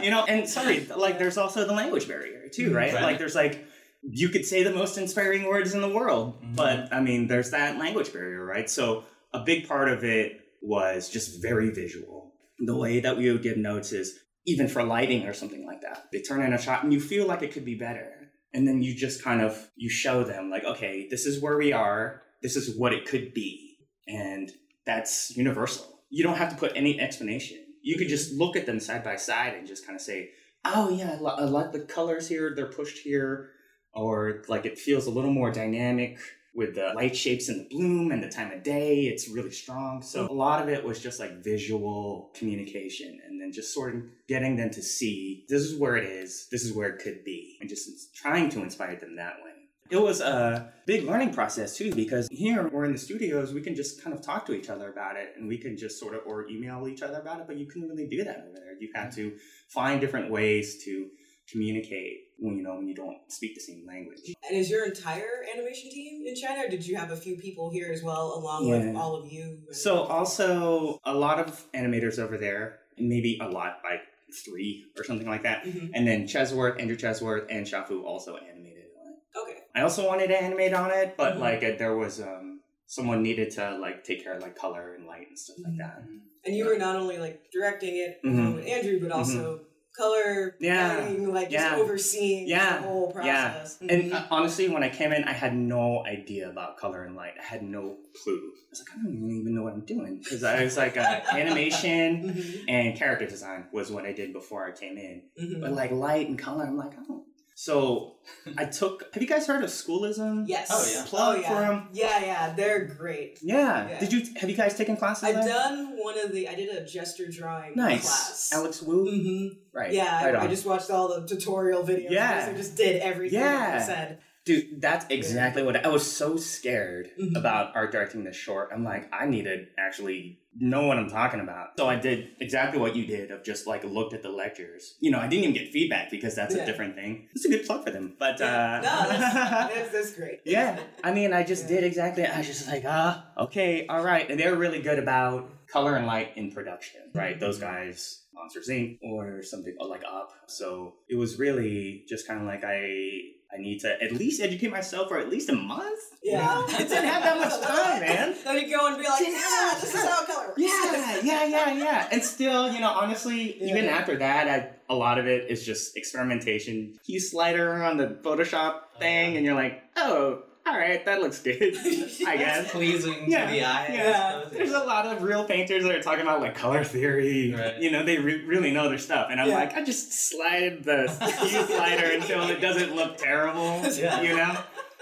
You 0.04 0.10
know 0.10 0.24
and 0.24 0.48
sorry 0.48 0.86
like 0.96 1.18
there's 1.18 1.38
also 1.38 1.66
the 1.66 1.72
language 1.72 2.06
barrier 2.06 2.48
too 2.50 2.72
right? 2.74 2.92
Right. 2.94 3.02
like 3.02 3.18
there's 3.18 3.34
like 3.34 3.66
you 4.10 4.28
could 4.28 4.44
say 4.44 4.62
the 4.62 4.70
most 4.72 4.98
inspiring 4.98 5.44
words 5.46 5.72
in 5.74 5.80
the 5.80 5.88
world 5.88 6.40
Mhm. 6.42 6.56
but 6.56 6.92
i 6.92 7.00
mean 7.00 7.26
there's 7.26 7.50
that 7.50 7.78
language 7.78 8.12
barrier 8.12 8.44
right? 8.44 8.68
So 8.68 9.04
a 9.32 9.40
big 9.44 9.66
part 9.66 9.88
of 9.88 10.04
it 10.04 10.40
was 10.62 11.08
just 11.10 11.42
very 11.42 11.70
visual. 11.70 12.32
The 12.58 12.76
way 12.76 13.00
that 13.00 13.16
we 13.18 13.30
would 13.32 13.42
give 13.42 13.56
notes 13.56 13.92
is 13.92 14.18
even 14.46 14.68
for 14.68 14.82
lighting 14.84 15.26
or 15.26 15.32
something 15.32 15.66
like 15.66 15.80
that. 15.82 16.06
They 16.12 16.20
turn 16.20 16.42
in 16.42 16.52
a 16.52 16.58
shot 16.60 16.84
and 16.84 16.92
you 16.92 17.00
feel 17.00 17.26
like 17.26 17.42
it 17.42 17.52
could 17.52 17.64
be 17.64 17.74
better. 17.74 18.30
And 18.54 18.66
then 18.68 18.80
you 18.82 18.94
just 18.94 19.22
kind 19.24 19.40
of 19.42 19.70
you 19.76 19.90
show 19.90 20.22
them 20.24 20.50
like 20.50 20.64
okay 20.64 21.08
this 21.10 21.26
is 21.26 21.42
where 21.42 21.56
we 21.58 21.72
are. 21.72 22.22
This 22.42 22.54
is 22.56 22.76
what 22.78 22.92
it 22.92 23.06
could 23.06 23.34
be. 23.34 23.78
And 24.06 24.52
that's 24.86 25.34
universal. 25.36 25.86
You 26.10 26.22
don't 26.22 26.36
have 26.36 26.50
to 26.50 26.56
put 26.56 26.72
any 26.76 27.00
explanation. 27.00 27.58
You 27.82 27.96
could 27.98 28.08
just 28.08 28.32
look 28.34 28.54
at 28.56 28.66
them 28.66 28.78
side 28.80 29.02
by 29.02 29.16
side 29.16 29.54
and 29.54 29.66
just 29.66 29.84
kind 29.86 29.96
of 29.96 30.02
say 30.02 30.30
oh 30.64 30.88
yeah 30.90 31.16
I, 31.18 31.20
li- 31.20 31.38
I 31.38 31.44
like 31.44 31.72
the 31.72 31.80
colors 31.80 32.28
here. 32.28 32.52
They're 32.54 32.66
pushed 32.80 32.98
here 32.98 33.50
or 33.94 34.42
like 34.48 34.66
it 34.66 34.78
feels 34.78 35.06
a 35.06 35.10
little 35.10 35.32
more 35.32 35.50
dynamic 35.50 36.18
with 36.54 36.76
the 36.76 36.92
light 36.94 37.16
shapes 37.16 37.48
and 37.48 37.60
the 37.60 37.68
bloom 37.68 38.12
and 38.12 38.22
the 38.22 38.28
time 38.28 38.52
of 38.52 38.62
day. 38.62 39.06
It's 39.06 39.28
really 39.28 39.50
strong. 39.50 40.02
So 40.02 40.30
a 40.30 40.32
lot 40.32 40.62
of 40.62 40.68
it 40.68 40.84
was 40.84 41.00
just 41.00 41.18
like 41.18 41.42
visual 41.42 42.30
communication 42.34 43.20
and 43.26 43.40
then 43.40 43.52
just 43.52 43.74
sort 43.74 43.94
of 43.94 44.02
getting 44.28 44.56
them 44.56 44.70
to 44.70 44.82
see 44.82 45.44
this 45.48 45.62
is 45.62 45.78
where 45.78 45.96
it 45.96 46.04
is 46.04 46.48
this 46.50 46.64
is 46.64 46.72
where 46.72 46.88
it 46.88 47.02
could 47.02 47.24
be 47.24 47.58
and 47.60 47.68
just 47.68 48.14
trying 48.14 48.48
to 48.50 48.62
inspire 48.62 48.96
them 48.96 49.16
that 49.16 49.36
way. 49.44 49.50
It 49.90 50.00
was 50.00 50.20
a 50.22 50.72
big 50.86 51.04
learning 51.04 51.34
process 51.34 51.76
too 51.76 51.92
because 51.94 52.28
here 52.30 52.68
we're 52.68 52.86
in 52.86 52.92
the 52.92 52.98
studios 52.98 53.52
we 53.52 53.60
can 53.60 53.74
just 53.74 54.02
kind 54.02 54.16
of 54.16 54.22
talk 54.22 54.46
to 54.46 54.54
each 54.54 54.70
other 54.70 54.90
about 54.90 55.16
it 55.16 55.34
and 55.36 55.46
we 55.46 55.58
can 55.58 55.76
just 55.76 56.00
sort 56.00 56.14
of 56.14 56.22
or 56.24 56.48
email 56.48 56.88
each 56.88 57.02
other 57.02 57.18
about 57.20 57.40
it 57.40 57.46
but 57.46 57.56
you 57.56 57.66
couldn't 57.66 57.88
really 57.88 58.06
do 58.06 58.24
that 58.24 58.38
over 58.38 58.54
there. 58.54 58.74
You 58.80 58.90
had 58.94 59.12
to 59.12 59.36
find 59.68 60.00
different 60.00 60.30
ways 60.30 60.82
to 60.84 61.08
communicate 61.50 62.28
when 62.38 62.56
you 62.56 62.62
know 62.62 62.74
when 62.76 62.88
you 62.88 62.94
don't 62.94 63.18
speak 63.28 63.54
the 63.54 63.60
same 63.60 63.86
language 63.86 64.20
And 64.48 64.58
is 64.58 64.70
your 64.70 64.84
entire 64.84 65.44
animation 65.52 65.90
team 65.90 66.26
in 66.26 66.34
China, 66.34 66.64
or 66.64 66.68
did 66.68 66.86
you 66.86 66.96
have 66.96 67.10
a 67.10 67.16
few 67.16 67.36
people 67.36 67.70
here 67.70 67.92
as 67.92 68.02
well, 68.02 68.34
along 68.36 68.68
with 68.68 68.96
all 68.96 69.16
of 69.16 69.32
you? 69.32 69.58
so 69.70 70.02
also 70.02 70.98
a 71.04 71.14
lot 71.14 71.38
of 71.38 71.64
animators 71.74 72.18
over 72.18 72.36
there 72.38 72.80
maybe 72.98 73.38
a 73.40 73.48
lot 73.48 73.78
like 73.82 74.02
three 74.44 74.84
or 74.96 75.04
something 75.04 75.28
like 75.28 75.42
that 75.42 75.64
Mhm. 75.64 75.90
and 75.94 76.06
then 76.06 76.26
chesworth 76.26 76.80
andrew 76.80 76.96
chesworth 76.96 77.46
and 77.50 77.66
Shaofu 77.66 78.04
also 78.04 78.36
animated 78.36 78.84
on 79.00 79.12
it 79.12 79.18
Okay. 79.36 79.58
I 79.74 79.80
also 79.82 80.06
wanted 80.06 80.28
to 80.28 80.40
animate 80.40 80.72
on 80.72 80.90
it, 80.92 81.16
but 81.16 81.34
Mhm. 81.34 81.40
like 81.40 81.64
uh, 81.64 81.72
there 81.76 81.96
was 81.96 82.20
um 82.20 82.60
someone 82.86 83.22
needed 83.22 83.50
to 83.52 83.76
like 83.78 84.04
take 84.04 84.22
care 84.22 84.34
of 84.34 84.42
like 84.42 84.54
color 84.54 84.94
and 84.94 85.06
light 85.06 85.28
and 85.28 85.38
stuff 85.38 85.56
like 85.64 85.76
that. 85.78 86.02
And 86.44 86.54
you 86.54 86.66
were 86.66 86.78
not 86.78 86.94
only 86.96 87.18
like 87.18 87.50
directing 87.50 87.96
it 87.96 88.20
Mhm. 88.22 88.54
with 88.54 88.66
Andrew, 88.66 89.00
but 89.00 89.10
also 89.10 89.60
color, 89.96 90.56
Yeah. 90.60 90.98
lighting, 90.98 91.32
like 91.32 91.50
just 91.50 91.74
overseeing 91.76 92.46
Yeah. 92.48 92.78
the 92.78 92.82
whole 92.82 93.12
process 93.12 93.26
Yeah. 93.26 93.50
process. 93.50 93.78
And 93.88 94.12
uh, 94.12 94.26
honestly, 94.30 94.68
when 94.68 94.82
I 94.82 94.88
came 94.90 95.12
in, 95.12 95.24
I 95.24 95.32
had 95.32 95.54
no 95.54 96.04
idea 96.04 96.50
about 96.50 96.76
color 96.78 97.04
and 97.04 97.14
light. 97.16 97.34
I 97.40 97.44
had 97.44 97.62
no 97.62 97.98
clue. 98.22 98.52
I 98.54 98.70
was 98.70 98.80
like, 98.80 98.88
I 98.98 99.02
don't 99.02 99.30
even 99.30 99.54
know 99.54 99.62
what 99.62 99.72
I'm 99.72 99.84
doing 99.84 100.18
because 100.22 100.42
I 100.44 100.62
was 100.64 100.76
like, 100.76 100.96
uh, 100.96 101.20
animation 101.32 102.34
Mhm. 102.34 102.64
and 102.68 102.96
character 102.98 103.26
design 103.26 103.66
was 103.72 103.90
what 103.90 104.04
I 104.04 104.12
did 104.12 104.32
before 104.32 104.66
I 104.66 104.72
came 104.72 104.98
in. 104.98 105.22
Mhm. 105.40 105.60
But 105.60 105.72
like 105.72 105.90
light 105.92 106.28
and 106.28 106.38
color, 106.38 106.64
I'm 106.66 106.76
like, 106.76 106.92
oh. 107.08 107.24
So 107.54 108.16
I 108.58 108.64
took. 108.78 109.12
Have 109.14 109.22
you 109.22 109.28
guys 109.28 109.46
heard 109.46 109.62
of 109.62 109.70
Schoolism? 109.70 110.44
Yes. 110.48 110.68
Oh, 110.72 110.86
yeah. 110.92 111.04
Plug 111.06 111.36
oh, 111.36 111.40
yeah. 111.40 111.48
for 111.48 111.72
'em? 111.72 111.88
Yeah, 111.92 112.20
yeah, 112.24 112.52
they're 112.54 112.84
great. 112.86 113.38
Yeah. 113.42 113.88
Yeah. 113.88 114.00
Did 114.00 114.12
you? 114.12 114.22
Have 114.40 114.50
you 114.50 114.56
guys 114.56 114.76
taken 114.76 114.96
classes? 114.96 115.24
I've 115.24 115.36
there? 115.36 115.48
done 115.48 115.96
one 115.96 116.18
of 116.18 116.32
the. 116.32 116.48
I 116.48 116.54
did 116.56 116.68
a 116.74 116.84
gesture 116.84 117.28
drawing 117.28 117.76
Nice. 117.76 118.02
class. 118.02 118.50
Alex 118.52 118.82
Woo. 118.82 119.08
hmm 119.08 119.48
Right. 119.72 119.92
Yeah, 119.92 120.24
Right 120.24 120.34
I, 120.36 120.44
I 120.44 120.46
just 120.48 120.66
watched 120.66 120.90
all 120.90 121.08
the 121.08 121.26
tutorial 121.26 121.82
videos. 121.84 122.10
Yeah. 122.10 122.48
I 122.50 122.56
just 122.56 122.76
did 122.76 123.00
everything 123.02 123.40
Yeah. 123.40 123.78
I 123.80 123.84
said. 123.84 124.18
Dude, 124.44 124.80
that's 124.82 125.06
exactly 125.08 125.62
what 125.62 125.74
I, 125.76 125.80
I 125.80 125.88
was 125.88 126.04
so 126.10 126.36
scared 126.36 127.10
Mhm. 127.18 127.34
about 127.36 127.74
art 127.74 127.92
directing 127.92 128.24
this 128.24 128.36
short. 128.36 128.70
I'm 128.74 128.84
like, 128.84 129.08
I 129.12 129.26
need 129.26 129.44
to 129.44 129.66
actually 129.78 130.40
know 130.56 130.86
what 130.86 130.98
I'm 130.98 131.08
talking 131.08 131.40
about. 131.40 131.70
So 131.78 131.88
I 131.88 131.96
did 131.96 132.28
exactly 132.40 132.78
what 132.78 132.94
you 132.94 133.06
did 133.06 133.30
of 133.30 133.42
just 133.42 133.66
like 133.66 133.82
looked 133.84 134.12
at 134.12 134.22
the 134.22 134.28
lectures. 134.28 134.96
You 135.00 135.10
know, 135.12 135.18
I 135.18 135.26
didn't 135.28 135.44
even 135.44 135.54
get 135.54 135.72
feedback 135.72 136.10
because 136.10 136.34
that's 136.34 136.54
Yeah. 136.54 136.62
a 136.62 136.66
different 136.66 136.94
thing. 136.94 137.28
It's 137.34 137.44
a 137.46 137.48
good 137.48 137.64
plug 137.66 137.84
for 137.84 137.90
them. 137.90 138.16
But 138.18 138.40
uh 138.40 138.80
no, 138.82 139.08
that's, 139.08 139.34
that's, 139.34 139.90
that's 139.92 140.12
great. 140.12 140.40
yeah, 140.44 140.78
I 141.02 141.12
mean, 141.12 141.32
I 141.32 141.42
just 141.42 141.62
Yeah. 141.64 141.76
did 141.76 141.84
exactly. 141.84 142.26
I 142.26 142.36
was 142.38 142.46
just 142.46 142.68
like, 142.68 142.84
ah, 142.86 143.26
okay, 143.38 143.86
all 143.86 144.02
right. 144.04 144.28
And 144.30 144.38
they're 144.38 144.56
really 144.56 144.82
good 144.82 144.98
about 144.98 145.66
color 145.68 145.96
and 145.96 146.06
light 146.06 146.32
in 146.36 146.52
production, 146.52 147.00
right? 147.14 147.40
Those 147.40 147.58
guys, 147.58 148.20
Monsters 148.34 148.68
Inc. 148.68 148.98
or 149.02 149.42
something 149.42 149.74
like 149.80 150.02
Up. 150.06 150.30
So 150.48 150.94
it 151.08 151.16
was 151.16 151.38
really 151.38 152.04
just 152.06 152.28
kind 152.28 152.40
of 152.40 152.46
like 152.46 152.62
I. 152.62 153.30
I 153.54 153.58
need 153.58 153.80
to 153.80 154.02
at 154.02 154.12
least 154.12 154.40
educate 154.42 154.70
myself 154.70 155.08
for 155.08 155.18
at 155.18 155.30
least 155.30 155.48
a 155.48 155.54
month. 155.54 156.00
Yeah. 156.22 156.64
I 156.68 156.78
didn't 156.78 157.04
have 157.04 157.22
that 157.22 157.38
much 157.38 157.60
time, 157.60 158.00
man. 158.00 158.34
Then 158.44 158.58
you 158.58 158.76
go 158.76 158.86
and 158.88 158.98
be 158.98 159.04
like, 159.04 159.18
Didn't 159.18 159.34
yeah, 159.34 159.70
have 159.70 159.80
this 159.80 159.94
is 159.94 160.04
how 160.04 160.24
color. 160.26 160.54
Yeah, 160.56 161.20
yeah, 161.22 161.44
yeah, 161.44 161.72
yeah. 161.74 162.08
And 162.10 162.22
still, 162.22 162.72
you 162.72 162.80
know, 162.80 162.90
honestly, 162.90 163.56
Yeah. 163.60 163.70
even 163.70 163.84
after 163.86 164.16
that, 164.18 164.48
I, 164.48 164.70
a 164.92 164.94
lot 164.94 165.18
of 165.18 165.26
it 165.26 165.50
is 165.50 165.64
just 165.64 165.96
experimentation. 165.96 166.98
You 167.04 167.20
slider 167.20 167.82
on 167.82 167.96
the 167.96 168.08
Photoshop 168.08 168.80
thing, 168.98 169.34
oh, 169.34 169.36
and 169.36 169.46
you're 169.46 169.54
like, 169.54 169.82
oh, 169.96 170.42
all 170.66 170.78
right, 170.78 171.04
that 171.04 171.20
looks 171.20 171.40
good, 171.40 171.76
I 172.26 172.36
guess. 172.38 172.70
Pleasing 172.70 173.30
Yeah, 173.30 173.46
to 173.46 173.52
the 173.52 173.64
eye. 173.64 173.86
Yeah, 173.92 174.44
there's 174.50 174.72
a 174.72 174.78
lot 174.78 175.06
of 175.06 175.22
real 175.22 175.44
painters 175.44 175.82
that 175.84 175.94
are 175.94 176.02
talking 176.02 176.22
about 176.22 176.40
like 176.40 176.54
color 176.54 176.82
theory. 176.84 177.52
Right. 177.54 177.78
You 177.78 177.90
know, 177.90 178.02
they 178.02 178.18
re- 178.18 178.44
really 178.46 178.70
know 178.72 178.88
their 178.88 178.98
stuff, 178.98 179.28
and 179.30 179.40
I'm 179.40 179.48
Yeah. 179.48 179.56
like, 179.56 179.74
I 179.74 179.84
just 179.84 180.12
slide 180.12 180.82
the 180.84 181.08
hue 181.46 181.62
slider 181.66 182.06
until 182.12 182.48
it 182.48 182.60
doesn't 182.60 182.94
look 182.96 183.18
terrible. 183.18 183.82
Yeah. 183.92 184.22
You 184.22 184.36
know, 184.36 184.56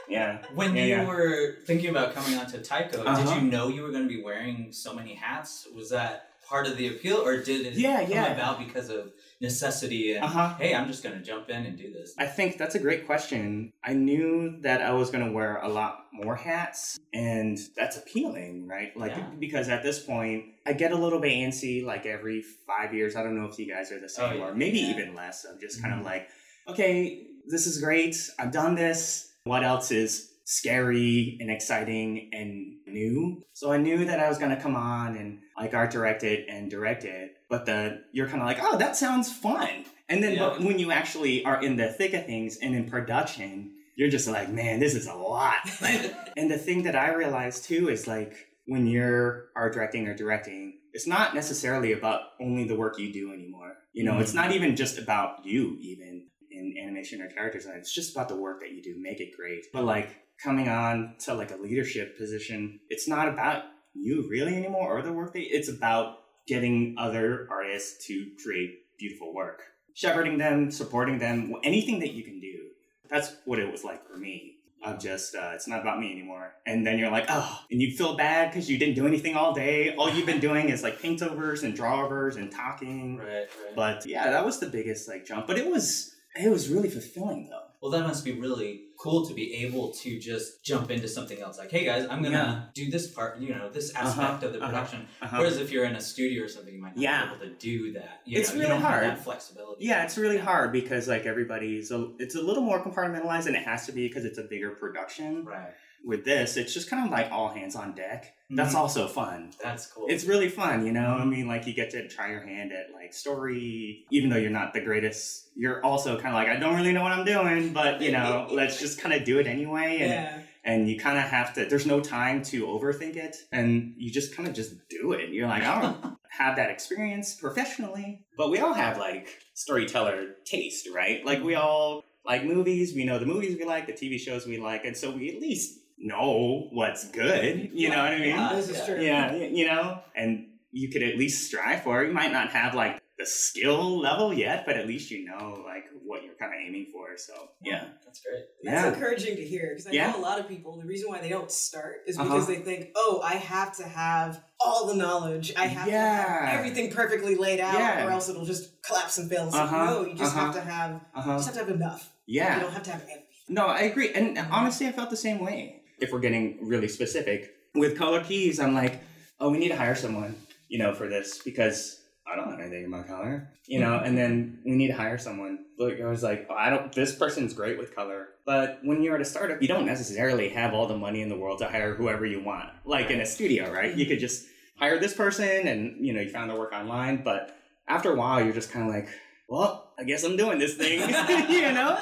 Yeah. 0.08 0.38
When 0.54 0.74
Yeah, 0.74 0.82
you 0.84 0.88
yeah. 0.96 1.06
were 1.06 1.56
thinking 1.64 1.90
about 1.90 2.12
coming 2.14 2.36
onto 2.38 2.58
TAIKO, 2.58 3.06
Uh-huh. 3.06 3.22
did 3.34 3.42
you 3.42 3.48
know 3.50 3.68
you 3.68 3.82
were 3.82 3.90
going 3.92 4.02
to 4.08 4.14
be 4.14 4.20
wearing 4.22 4.72
so 4.72 4.92
many 4.92 5.14
hats? 5.14 5.68
Was 5.74 5.90
that 5.90 6.31
part 6.52 6.66
of 6.66 6.76
the 6.76 6.86
appeal, 6.86 7.16
or 7.16 7.42
did 7.42 7.64
it 7.64 7.72
Yeah, 7.78 8.02
come 8.02 8.10
yeah. 8.10 8.32
about 8.34 8.58
because 8.58 8.90
of 8.90 9.10
necessity 9.40 10.12
and 10.14 10.22
Uh-huh. 10.22 10.54
hey, 10.60 10.74
I'm 10.74 10.86
just 10.86 11.02
going 11.02 11.16
to 11.18 11.24
jump 11.24 11.48
in 11.48 11.64
and 11.64 11.78
do 11.78 11.90
this? 11.90 12.14
I 12.18 12.26
think 12.26 12.58
that's 12.58 12.74
a 12.74 12.78
great 12.78 13.06
question. 13.06 13.72
I 13.82 13.94
knew 13.94 14.58
that 14.60 14.82
I 14.82 14.92
was 14.92 15.10
going 15.10 15.24
to 15.24 15.32
wear 15.32 15.56
a 15.62 15.68
lot 15.68 16.04
more 16.12 16.36
hats, 16.36 16.98
and 17.14 17.58
that's 17.74 17.96
appealing, 17.96 18.68
right? 18.68 18.94
Like, 18.94 19.12
Yeah. 19.16 19.30
because 19.38 19.70
at 19.70 19.82
this 19.82 19.98
point, 19.98 20.44
I 20.66 20.74
get 20.74 20.92
a 20.92 20.96
little 21.04 21.20
bit 21.20 21.32
antsy 21.32 21.82
like 21.82 22.04
every 22.04 22.42
five 22.66 22.92
years. 22.92 23.16
I 23.16 23.22
don't 23.22 23.34
know 23.34 23.46
if 23.48 23.58
you 23.58 23.66
guys 23.66 23.90
are 23.90 23.98
the 23.98 24.10
same, 24.10 24.42
Oh, 24.42 24.44
or 24.48 24.54
maybe 24.54 24.78
even 24.80 25.14
less. 25.14 25.46
I'm 25.50 25.58
just 25.58 25.80
kind 25.82 25.94
of 25.98 26.04
like, 26.04 26.28
okay, 26.68 27.26
this 27.46 27.66
is 27.66 27.80
great. 27.82 28.14
I've 28.38 28.52
done 28.52 28.74
this. 28.74 29.32
What 29.44 29.64
else 29.64 29.90
is 29.90 30.31
scary 30.44 31.36
and 31.40 31.50
exciting 31.50 32.30
and 32.32 32.76
new? 32.86 33.42
So 33.52 33.72
I 33.72 33.76
knew 33.78 34.04
that 34.04 34.20
I 34.20 34.28
was 34.28 34.38
going 34.38 34.54
to 34.54 34.60
come 34.60 34.76
on 34.76 35.16
and 35.16 35.38
like 35.56 35.74
art 35.74 35.90
direct 35.90 36.24
it 36.24 36.46
and 36.48 36.70
direct 36.70 37.04
it. 37.04 37.36
But 37.48 37.66
the 37.66 38.02
you're 38.12 38.28
kind 38.28 38.40
of 38.40 38.46
like, 38.46 38.58
oh, 38.60 38.78
that 38.78 38.96
sounds 38.96 39.32
fun. 39.32 39.84
And 40.08 40.22
then 40.22 40.34
Yeah. 40.34 40.50
but 40.50 40.60
when 40.60 40.78
you 40.78 40.90
actually 40.90 41.44
are 41.44 41.62
in 41.62 41.76
the 41.76 41.88
thick 41.88 42.12
of 42.14 42.26
things 42.26 42.58
and 42.60 42.74
in 42.74 42.88
production, 42.88 43.72
you're 43.96 44.10
just 44.10 44.28
like, 44.28 44.48
man, 44.48 44.80
this 44.80 44.94
is 44.94 45.06
a 45.06 45.14
lot. 45.14 45.70
and 46.36 46.50
the 46.50 46.58
thing 46.58 46.82
that 46.84 46.96
I 46.96 47.12
realized 47.12 47.64
too 47.64 47.88
is 47.88 48.06
like 48.06 48.34
when 48.66 48.86
you're 48.86 49.46
art 49.56 49.74
directing 49.74 50.06
or 50.08 50.14
directing, 50.14 50.78
it's 50.92 51.06
not 51.06 51.34
necessarily 51.34 51.92
about 51.92 52.20
only 52.40 52.64
the 52.64 52.76
work 52.76 52.98
you 52.98 53.12
do 53.12 53.32
anymore. 53.32 53.74
You 53.92 54.04
know, 54.04 54.18
it's 54.18 54.30
mm-hmm. 54.30 54.40
not 54.40 54.52
even 54.52 54.76
just 54.76 54.98
about 54.98 55.44
you, 55.44 55.76
even 55.80 56.26
in 56.50 56.74
animation 56.82 57.20
or 57.20 57.28
character 57.28 57.58
design. 57.58 57.76
It's 57.78 57.94
just 57.94 58.14
about 58.14 58.28
the 58.28 58.36
work 58.36 58.60
that 58.60 58.72
you 58.72 58.82
do. 58.82 58.94
Make 58.98 59.20
it 59.20 59.36
great. 59.36 59.66
But 59.72 59.84
like 59.84 60.16
coming 60.42 60.68
on 60.68 61.14
to 61.20 61.34
like 61.34 61.50
a 61.50 61.56
leadership 61.56 62.18
position, 62.18 62.80
it's 62.88 63.08
not 63.08 63.28
about 63.28 63.64
you 63.94 64.26
really 64.28 64.54
anymore 64.54 64.98
or 64.98 65.02
the 65.02 65.12
work 65.12 65.32
that 65.34 65.42
it's 65.42 65.68
about 65.68 66.18
getting 66.46 66.94
other 66.98 67.46
artists 67.50 68.06
to 68.06 68.30
create 68.42 68.78
beautiful 68.98 69.32
work, 69.34 69.62
shepherding 69.94 70.38
them, 70.38 70.70
supporting 70.70 71.18
them, 71.18 71.54
anything 71.62 72.00
that 72.00 72.12
you 72.12 72.24
can 72.24 72.40
do. 72.40 72.68
That's 73.08 73.36
what 73.44 73.58
it 73.58 73.70
was 73.70 73.84
like 73.84 74.06
for 74.06 74.16
me. 74.16 74.56
I'm 74.84 74.98
just, 74.98 75.36
uh, 75.36 75.52
it's 75.54 75.68
not 75.68 75.80
about 75.80 76.00
me 76.00 76.10
anymore. 76.10 76.54
And 76.66 76.84
then 76.84 76.98
you're 76.98 77.10
like, 77.10 77.26
oh, 77.28 77.60
and 77.70 77.80
you 77.80 77.96
feel 77.96 78.16
bad 78.16 78.50
because 78.50 78.68
you 78.68 78.78
didn't 78.78 78.96
do 78.96 79.06
anything 79.06 79.36
all 79.36 79.54
day. 79.54 79.94
All 79.94 80.12
you've 80.12 80.26
been 80.26 80.40
doing 80.40 80.70
is 80.70 80.82
like 80.82 81.00
paint 81.00 81.22
overs 81.22 81.62
and 81.62 81.74
draw 81.76 82.04
overs 82.04 82.34
and 82.34 82.50
talking. 82.50 83.18
Right, 83.18 83.26
right. 83.26 83.76
But 83.76 84.06
yeah, 84.06 84.30
that 84.30 84.44
was 84.44 84.58
the 84.58 84.66
biggest 84.66 85.08
like 85.08 85.24
jump. 85.24 85.46
But 85.46 85.58
it 85.58 85.70
was, 85.70 86.16
it 86.34 86.50
was 86.50 86.68
really 86.68 86.90
fulfilling 86.90 87.48
though. 87.48 87.71
Well, 87.82 87.90
that 87.90 88.06
must 88.06 88.24
be 88.24 88.30
really 88.32 88.84
cool 88.96 89.26
to 89.26 89.34
be 89.34 89.54
able 89.64 89.90
to 89.90 90.18
just 90.20 90.64
jump 90.64 90.88
into 90.92 91.08
something 91.08 91.40
else. 91.40 91.58
Like, 91.58 91.72
hey 91.72 91.84
guys, 91.84 92.06
I'm 92.08 92.22
gonna 92.22 92.70
do 92.74 92.88
this 92.88 93.08
part, 93.08 93.40
you 93.40 93.52
know, 93.52 93.68
this 93.68 93.92
aspect 93.96 94.44
of 94.44 94.52
the 94.52 94.60
uh-huh, 94.60 94.68
production. 94.68 95.08
uh-huh. 95.20 95.36
Whereas 95.38 95.56
if 95.58 95.72
you're 95.72 95.84
in 95.84 95.96
a 95.96 96.00
studio 96.00 96.44
or 96.44 96.48
something, 96.48 96.72
you 96.72 96.80
might 96.80 96.94
not 96.94 97.02
Yeah. 97.02 97.24
be 97.26 97.30
able 97.34 97.46
to 97.46 97.52
do 97.58 97.92
that. 97.94 98.20
You 98.24 98.38
It's 98.38 98.54
know, 98.54 98.60
really 98.60 98.76
hard. 98.80 99.02
that 99.02 99.24
flexibility. 99.24 99.84
Yeah, 99.84 100.04
it's 100.04 100.16
really 100.16 100.38
hard 100.38 100.70
because 100.70 101.08
like 101.08 101.26
everybody's 101.26 101.90
a, 101.90 102.12
it's 102.20 102.36
a 102.36 102.40
little 102.40 102.62
more 102.62 102.80
compartmentalized 102.80 103.46
and 103.46 103.56
it 103.56 103.64
has 103.64 103.86
to 103.86 103.92
be 103.92 104.06
because 104.06 104.24
it's 104.24 104.38
a 104.38 104.44
bigger 104.44 104.70
production. 104.70 105.44
Right. 105.44 105.72
With 106.04 106.24
this, 106.24 106.56
it's 106.56 106.74
just 106.74 106.90
kind 106.90 107.04
of 107.04 107.12
like 107.12 107.30
all 107.30 107.48
hands 107.48 107.76
on 107.76 107.94
deck. 107.94 108.34
That's 108.50 108.74
Mhm. 108.74 108.78
also 108.78 109.06
fun. 109.06 109.50
That's 109.62 109.86
cool. 109.86 110.06
It's 110.08 110.24
really 110.24 110.48
fun, 110.48 110.84
you 110.84 110.92
know. 110.92 111.06
I 111.14 111.24
mean, 111.24 111.46
like 111.46 111.66
you 111.66 111.72
get 111.74 111.90
to 111.90 112.08
try 112.08 112.30
your 112.30 112.40
hand 112.46 112.72
at 112.72 112.92
like 112.92 113.14
story, 113.14 114.04
even 114.10 114.28
though 114.28 114.36
you're 114.36 114.50
not 114.50 114.74
the 114.74 114.80
greatest. 114.80 115.48
You're 115.56 115.82
also 115.84 116.16
kind 116.16 116.28
of 116.28 116.34
like, 116.34 116.48
I 116.48 116.56
don't 116.56 116.74
really 116.76 116.92
know 116.92 117.02
what 117.02 117.12
I'm 117.12 117.24
doing, 117.24 117.72
but 117.72 118.02
you 118.02 118.12
know, 118.12 118.46
let's 118.50 118.78
just 118.80 119.00
kind 119.00 119.14
of 119.14 119.24
do 119.24 119.38
it 119.38 119.46
anyway. 119.46 119.98
And 120.00 120.10
Yeah. 120.10 120.38
and 120.64 120.88
you 120.88 120.98
kind 120.98 121.18
of 121.18 121.24
have 121.24 121.54
to. 121.54 121.64
There's 121.66 121.86
no 121.86 122.00
time 122.00 122.42
to 122.44 122.66
overthink 122.66 123.16
it, 123.16 123.36
and 123.52 123.94
you 123.96 124.10
just 124.10 124.34
kind 124.36 124.48
of 124.48 124.54
just 124.54 124.74
do 124.88 125.12
it. 125.12 125.30
You're 125.30 125.48
like, 125.48 125.62
I 125.64 125.80
don't 125.80 126.16
have 126.30 126.56
that 126.56 126.70
experience 126.70 127.34
professionally, 127.34 128.20
but 128.36 128.50
we 128.50 128.58
all 128.58 128.74
have 128.74 128.98
like 128.98 129.28
storyteller 129.54 130.34
taste, 130.44 130.88
right? 130.94 131.24
Like 131.24 131.42
we 131.42 131.54
all 131.54 132.04
like 132.24 132.44
movies. 132.44 132.94
We 132.94 133.04
know 133.04 133.18
the 133.18 133.26
movies 133.26 133.56
we 133.56 133.64
like, 133.64 133.86
the 133.86 133.92
TV 133.92 134.18
shows 134.18 134.46
we 134.46 134.58
like, 134.58 134.84
and 134.84 134.96
so 134.96 135.10
we 135.10 135.34
at 135.34 135.40
least 135.40 135.78
know 135.98 136.68
what's 136.72 137.08
good. 137.10 137.70
You 137.72 137.90
know 137.90 137.98
what 137.98 138.12
I 138.12 138.18
mean? 138.18 138.28
Yeah. 138.36 138.52
This 138.54 138.68
is 138.68 138.84
true. 138.86 139.00
yeah, 139.00 139.34
you 139.34 139.66
know, 139.66 140.00
and 140.14 140.46
you 140.72 140.90
could 140.90 141.02
at 141.02 141.16
least 141.18 141.46
strive 141.46 141.82
for. 141.82 142.02
You 142.04 142.12
might 142.12 142.32
not 142.32 142.50
have 142.50 142.74
like 142.74 143.00
the 143.18 143.26
skill 143.26 143.98
level 144.00 144.32
yet, 144.32 144.64
but 144.66 144.76
at 144.76 144.86
least 144.86 145.10
you 145.10 145.24
know 145.26 145.62
like 145.66 145.84
what 146.04 146.24
you're 146.24 146.34
kind 146.34 146.52
of 146.52 146.58
aiming 146.66 146.86
for. 146.92 147.16
So 147.16 147.32
yeah, 147.62 147.84
That's 148.04 148.20
great. 148.20 148.44
That's 148.64 148.82
yeah, 148.84 148.92
encouraging 148.94 149.36
to 149.36 149.44
hear 149.44 149.68
because 149.70 149.86
I 149.86 149.90
Yeah. 149.92 150.10
know 150.10 150.18
a 150.18 150.20
lot 150.20 150.40
of 150.40 150.48
people. 150.48 150.78
The 150.78 150.86
reason 150.86 151.08
why 151.10 151.20
they 151.20 151.28
don't 151.28 151.50
start 151.50 152.02
is 152.06 152.18
Uh-huh. 152.18 152.28
because 152.28 152.46
they 152.46 152.56
think, 152.56 152.88
"Oh, 152.96 153.20
I 153.22 153.34
have 153.34 153.76
to 153.76 153.84
have 153.84 154.42
all 154.58 154.86
the 154.86 154.94
knowledge. 154.94 155.52
I 155.56 155.66
have 155.66 155.86
to 155.86 155.92
have 155.92 156.58
everything 156.58 156.90
perfectly 156.90 157.34
laid 157.36 157.60
out, 157.60 157.74
Yeah. 157.78 158.06
or 158.06 158.10
else 158.10 158.28
it'll 158.28 158.44
just 158.46 158.82
collapse 158.82 159.18
and 159.18 159.30
fail." 159.30 159.44
It's 159.46 159.54
like, 159.54 159.64
Uh-huh. 159.70 159.84
no, 159.84 160.06
you 160.06 160.14
just 160.14 160.34
Uh-huh. 160.34 160.46
have 160.46 160.54
to 160.54 160.60
have. 160.62 160.90
You 160.92 161.00
uh-huh. 161.14 161.36
just 161.36 161.46
have 161.46 161.54
to 161.54 161.60
have 161.60 161.68
enough. 161.74 162.12
yeah. 162.26 162.56
You 162.56 162.62
don't 162.62 162.72
have 162.72 162.82
to 162.84 162.90
have 162.92 163.02
everything. 163.02 163.22
No, 163.48 163.66
I 163.66 163.80
agree. 163.82 164.10
And 164.14 164.38
honestly, 164.50 164.86
I 164.86 164.92
felt 164.92 165.10
the 165.10 165.16
same 165.16 165.38
way. 165.38 165.81
If 166.02 166.12
we're 166.12 166.20
getting 166.20 166.58
really 166.66 166.88
specific 166.88 167.54
with 167.74 167.96
color 167.96 168.22
keys, 168.22 168.60
I'm 168.60 168.74
like, 168.74 169.00
oh, 169.40 169.50
we 169.50 169.58
need 169.58 169.68
to 169.68 169.76
hire 169.76 169.94
someone, 169.94 170.34
you 170.68 170.78
know, 170.78 170.92
for 170.92 171.08
this 171.08 171.38
because 171.42 172.02
I 172.30 172.36
don't 172.36 172.50
have 172.50 172.60
anything 172.60 172.84
in 172.84 172.90
my 172.90 173.02
color, 173.02 173.48
you 173.66 173.80
know. 173.80 173.98
And 173.98 174.16
then 174.16 174.60
we 174.64 174.72
need 174.72 174.88
to 174.88 174.94
hire 174.94 175.18
someone. 175.18 175.64
Like 175.78 176.00
I 176.00 176.06
was 176.06 176.22
like, 176.22 176.46
oh, 176.50 176.54
I 176.54 176.70
don't. 176.70 176.92
This 176.92 177.14
person's 177.14 177.52
great 177.52 177.78
with 177.78 177.94
color, 177.94 178.28
but 178.46 178.78
when 178.82 179.02
you're 179.02 179.14
at 179.14 179.20
a 179.20 179.24
startup, 179.24 179.60
you 179.60 179.68
don't 179.68 179.86
necessarily 179.86 180.48
have 180.50 180.74
all 180.74 180.86
the 180.86 180.96
money 180.96 181.22
in 181.22 181.28
the 181.28 181.36
world 181.36 181.58
to 181.58 181.68
hire 181.68 181.94
whoever 181.94 182.24
you 182.24 182.42
want. 182.42 182.70
Like 182.84 183.10
in 183.10 183.20
a 183.20 183.26
studio, 183.26 183.70
right? 183.72 183.94
You 183.94 184.06
could 184.06 184.20
just 184.20 184.46
hire 184.78 184.98
this 184.98 185.14
person, 185.14 185.66
and 185.68 186.04
you 186.04 186.12
know, 186.12 186.20
you 186.20 186.30
found 186.30 186.50
their 186.50 186.58
work 186.58 186.72
online. 186.72 187.22
But 187.22 187.56
after 187.88 188.12
a 188.12 188.16
while, 188.16 188.42
you're 188.42 188.54
just 188.54 188.70
kind 188.70 188.88
of 188.88 188.94
like, 188.94 189.08
well, 189.48 189.91
I 190.02 190.04
guess 190.04 190.24
I'm 190.24 190.36
doing 190.36 190.58
this 190.58 190.74
thing, 190.74 190.98
you 191.48 191.72
know. 191.72 191.96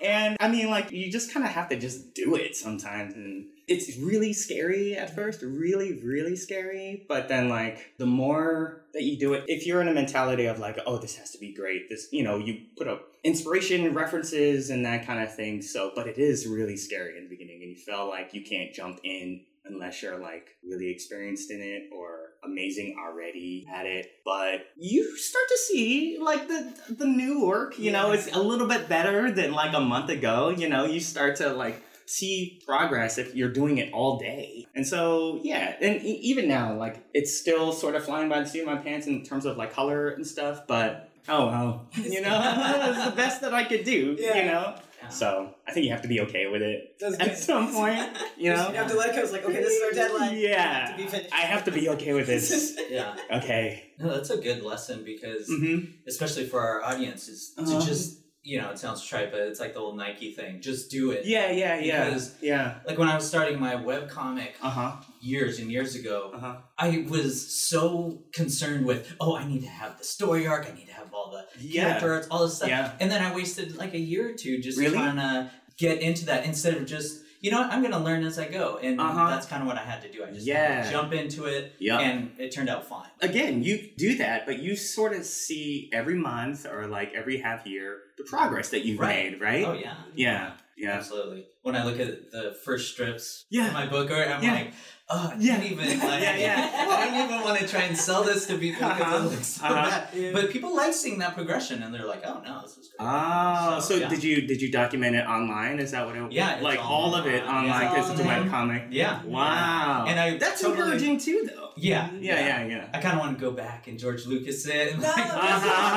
And 0.00 0.36
I 0.38 0.46
mean, 0.46 0.70
like, 0.70 0.92
you 0.92 1.10
just 1.10 1.34
kind 1.34 1.44
of 1.44 1.50
have 1.50 1.68
to 1.70 1.76
just 1.76 2.14
do 2.14 2.36
it 2.36 2.54
sometimes. 2.54 3.14
And 3.14 3.46
it's 3.66 3.98
really 3.98 4.32
scary 4.32 4.96
at 4.96 5.16
first, 5.16 5.42
really, 5.42 5.94
really 5.94 6.36
scary. 6.36 7.04
But 7.08 7.26
then, 7.26 7.48
like, 7.48 7.94
the 7.98 8.06
more 8.06 8.84
that 8.92 9.02
you 9.02 9.18
do 9.18 9.34
it, 9.34 9.46
if 9.48 9.66
you're 9.66 9.80
in 9.80 9.88
a 9.88 9.92
mentality 9.92 10.46
of, 10.46 10.60
like, 10.60 10.78
oh, 10.86 10.96
this 10.98 11.16
has 11.16 11.32
to 11.32 11.38
be 11.38 11.52
great, 11.52 11.88
this, 11.88 12.06
you 12.12 12.22
know, 12.22 12.38
you 12.38 12.60
put 12.76 12.86
up 12.86 13.08
inspiration, 13.24 13.92
references, 13.94 14.70
and 14.70 14.86
that 14.86 15.04
kind 15.04 15.20
of 15.20 15.34
thing. 15.34 15.60
So, 15.60 15.90
but 15.92 16.06
it 16.06 16.18
is 16.18 16.46
really 16.46 16.76
scary 16.76 17.18
in 17.18 17.24
the 17.24 17.30
beginning. 17.30 17.62
And 17.62 17.70
you 17.72 17.76
feel 17.76 18.08
like 18.08 18.32
you 18.32 18.44
can't 18.44 18.72
jump 18.72 19.00
in 19.02 19.40
unless 19.64 20.02
you're, 20.02 20.18
like, 20.18 20.48
really 20.66 20.90
experienced 20.90 21.50
in 21.50 21.60
it 21.60 21.90
or 21.92 22.30
amazing 22.44 22.96
already 23.02 23.66
at 23.74 23.86
it. 23.86 24.06
But 24.24 24.66
you 24.76 25.16
start 25.16 25.44
to 25.48 25.58
see 25.58 26.18
like 26.20 26.46
the 26.48 26.72
the 26.90 27.06
new 27.06 27.44
work 27.46 27.78
you 27.78 27.90
know 27.90 28.12
it's 28.12 28.30
a 28.34 28.38
little 28.40 28.66
bit 28.68 28.88
better 28.88 29.30
than 29.30 29.52
like 29.52 29.74
a 29.74 29.80
month 29.80 30.10
ago. 30.10 30.50
You 30.50 30.68
know 30.68 30.84
you 30.84 31.00
start 31.00 31.36
to 31.36 31.52
like 31.54 31.82
see 32.06 32.60
progress 32.66 33.16
if 33.16 33.34
you're 33.34 33.48
doing 33.52 33.78
it 33.78 33.90
all 33.94 34.18
day. 34.18 34.66
And 34.74 34.86
so 34.86 35.40
yeah 35.42 35.74
and 35.80 36.02
e- 36.04 36.20
even 36.22 36.48
now 36.48 36.74
like 36.76 37.02
it's 37.14 37.38
still 37.38 37.72
sort 37.72 37.94
of 37.94 38.04
flying 38.04 38.28
by 38.28 38.40
the 38.40 38.46
seat 38.46 38.60
of 38.60 38.66
my 38.66 38.76
pants 38.76 39.06
in 39.06 39.24
terms 39.24 39.46
of 39.46 39.56
like 39.56 39.72
color 39.72 40.08
and 40.08 40.26
stuff 40.26 40.66
but 40.68 41.08
oh 41.28 41.46
well 41.46 41.88
you 41.94 42.20
know? 42.20 42.38
It's 42.90 43.04
the 43.06 43.16
best 43.16 43.40
that 43.40 43.54
i 43.54 43.64
could 43.64 43.84
do 43.84 44.16
Yeah. 44.18 44.36
you 44.38 44.44
know 44.52 44.76
Yeah. 45.04 45.08
so 45.10 45.54
i 45.68 45.72
think 45.72 45.84
you 45.86 45.92
have 45.92 46.02
to 46.02 46.08
be 46.08 46.20
okay 46.20 46.46
with 46.46 46.62
it 46.62 46.96
That's 47.00 47.14
at 47.18 47.28
good. 47.28 47.36
some 47.38 47.72
point 47.72 48.00
you 48.36 48.52
know 48.52 48.68
You 48.70 48.74
have 48.76 48.90
to 48.90 48.96
let 48.96 49.14
go. 49.14 49.22
It's 49.22 49.32
like, 49.32 49.44
okay, 49.44 49.60
this 49.62 49.72
is 49.72 49.82
our 49.82 49.92
deadline. 49.92 50.34
You 50.36 50.48
yeah 50.48 50.86
have 50.88 50.96
to 50.96 51.02
be 51.04 51.08
finished. 51.08 51.32
i 51.34 51.40
have 51.52 51.64
to 51.64 51.72
be 51.72 51.88
okay 51.90 52.12
with 52.14 52.26
this 52.26 52.78
Yeah. 52.90 53.14
okay 53.30 53.92
No, 53.98 54.10
that's 54.14 54.30
a 54.30 54.38
good 54.38 54.62
lesson 54.62 55.04
because, 55.04 55.48
mm-hmm. 55.48 55.90
especially 56.06 56.46
for 56.46 56.60
our 56.60 56.82
audience, 56.82 57.28
is 57.28 57.52
Uh-huh. 57.58 57.80
to 57.80 57.86
just, 57.86 58.18
you 58.44 58.60
know, 58.60 58.70
it 58.70 58.78
sounds 58.78 59.02
trite, 59.04 59.30
but 59.32 59.40
it's 59.40 59.58
like 59.58 59.72
the 59.72 59.80
old 59.80 59.96
Nike 59.96 60.30
thing. 60.32 60.60
Just 60.60 60.90
do 60.90 61.10
it. 61.12 61.24
Yeah, 61.24 61.50
yeah, 61.50 61.78
yeah. 61.78 62.04
Because- 62.04 62.34
yeah. 62.42 62.74
Like 62.86 62.98
when 62.98 63.08
I 63.08 63.14
was 63.14 63.26
starting 63.26 63.58
my 63.58 63.74
webcomic 63.74 64.50
Uh 64.62 64.70
huh. 64.70 64.92
years 65.20 65.58
and 65.58 65.72
years 65.72 65.94
ago, 65.94 66.30
Uh 66.34 66.38
huh. 66.38 66.56
I 66.78 67.06
was 67.08 67.50
so 67.54 68.22
concerned 68.32 68.84
with, 68.84 69.14
oh, 69.20 69.34
I 69.36 69.46
need 69.46 69.62
to 69.62 69.68
have 69.68 69.96
the 69.98 70.04
story 70.04 70.46
arc, 70.46 70.66
I 70.70 70.74
need 70.74 70.86
to 70.88 70.92
have 70.92 71.12
all 71.14 71.30
the 71.30 71.46
Yeah. 71.58 71.84
character 71.84 72.12
arts, 72.14 72.26
all 72.30 72.44
this 72.44 72.56
stuff. 72.56 72.68
Yeah. 72.68 72.92
And 73.00 73.10
then 73.10 73.22
I 73.22 73.34
wasted 73.34 73.76
like 73.76 73.94
a 73.94 73.98
year 73.98 74.28
or 74.30 74.34
two 74.34 74.58
just 74.60 74.78
Really? 74.78 74.92
trying 74.94 75.16
to 75.16 75.50
get 75.78 76.00
into 76.02 76.26
that 76.26 76.44
instead 76.44 76.74
of 76.74 76.86
just, 76.86 77.22
you 77.44 77.50
know 77.50 77.60
what, 77.60 77.70
I'm 77.72 77.80
going 77.82 77.92
to 77.92 77.98
learn 77.98 78.24
as 78.24 78.38
I 78.38 78.48
go. 78.48 78.78
And 78.82 78.98
Uh-huh. 78.98 79.28
that's 79.28 79.44
kind 79.46 79.60
of 79.62 79.68
what 79.68 79.76
I 79.76 79.84
had 79.84 80.00
to 80.02 80.10
do. 80.10 80.24
I 80.24 80.30
just 80.30 80.46
Yeah. 80.46 80.90
jump 80.90 81.12
into 81.12 81.44
it, 81.44 81.74
Yeah. 81.78 81.98
and 82.00 82.30
it 82.40 82.52
turned 82.52 82.70
out 82.70 82.88
fine. 82.88 83.08
Again, 83.20 83.62
you 83.62 83.90
do 83.98 84.16
that, 84.16 84.46
but 84.46 84.60
you 84.60 84.76
sort 84.76 85.12
of 85.14 85.24
see 85.26 85.90
every 85.92 86.14
month 86.14 86.64
or 86.64 86.86
like 86.86 87.12
every 87.14 87.36
half 87.46 87.66
year 87.66 87.98
the 88.16 88.24
progress 88.24 88.70
that 88.70 88.86
you've 88.86 88.98
Right. 88.98 89.32
made, 89.32 89.40
right? 89.42 89.64
Oh, 89.66 89.74
yeah. 89.74 89.94
Yeah. 90.14 90.52
Yeah. 90.76 90.92
Absolutely. 90.92 91.44
When 91.62 91.76
I 91.76 91.84
look 91.84 92.00
at 92.00 92.30
the 92.30 92.56
first 92.64 92.92
strips 92.94 93.44
Yeah. 93.50 93.66
of 93.68 93.72
my 93.74 93.86
book, 93.86 94.10
I'm 94.10 94.42
Yeah. 94.42 94.52
like, 94.54 94.72
oh, 95.10 95.32
I 95.32 95.36
Yeah. 95.38 95.62
even 95.62 95.86
like, 95.86 96.22
Yeah, 96.22 96.36
yeah. 96.36 96.70
I 96.88 97.10
don't 97.10 97.24
even 97.24 97.40
want 97.42 97.58
to 97.60 97.66
try 97.68 97.82
and 97.82 97.96
sell 97.96 98.22
this 98.24 98.46
to 98.46 98.56
people 98.58 98.88
because 98.88 99.00
Uh-huh. 99.02 99.16
it 99.26 99.30
looks 99.30 99.46
so 99.46 99.64
Uh-huh. 99.66 100.06
bad. 100.12 100.32
But 100.32 100.50
people 100.50 100.74
like 100.74 100.92
seeing 100.94 101.18
that 101.18 101.34
progression, 101.34 101.82
and 101.82 101.94
they're 101.94 102.06
like, 102.06 102.22
oh 102.24 102.40
no, 102.44 102.62
this 102.62 102.72
is 102.78 102.88
great. 102.88 103.06
Oh, 103.06 103.80
so 103.80 103.94
yeah. 103.96 104.08
did 104.08 104.22
you 104.24 104.46
did 104.46 104.60
you 104.62 104.70
document 104.72 105.16
it 105.16 105.26
online? 105.26 105.78
Is 105.78 105.90
that 105.92 106.06
what 106.06 106.16
it? 106.16 106.32
Yeah, 106.32 106.54
it's 106.54 106.62
like 106.62 106.80
all 106.80 107.04
all 107.04 107.14
of 107.16 107.26
it 107.26 107.42
online. 107.44 107.66
Yeah. 107.82 107.90
because 107.94 108.10
it's 108.10 108.20
a 108.20 108.22
Online. 108.22 108.42
web 108.42 108.50
comic. 108.50 108.82
Yeah. 108.90 109.22
Wow. 109.24 110.06
And 110.08 110.18
I 110.18 110.38
that's 110.38 110.60
totally- 110.62 110.80
encouraging 110.82 111.18
too, 111.18 111.48
though. 111.50 111.70
Yeah. 111.76 112.08
Yeah, 112.20 112.38
yeah, 112.48 112.64
yeah. 112.72 112.88
I 112.94 112.98
kind 113.00 113.14
of 113.16 113.20
want 113.24 113.36
to 113.36 113.40
go 113.46 113.50
back 113.50 113.88
and 113.88 113.98
George 113.98 114.24
Lucas 114.26 114.64
it. 114.66 114.96
No, 114.96 115.02
like, 115.08 115.18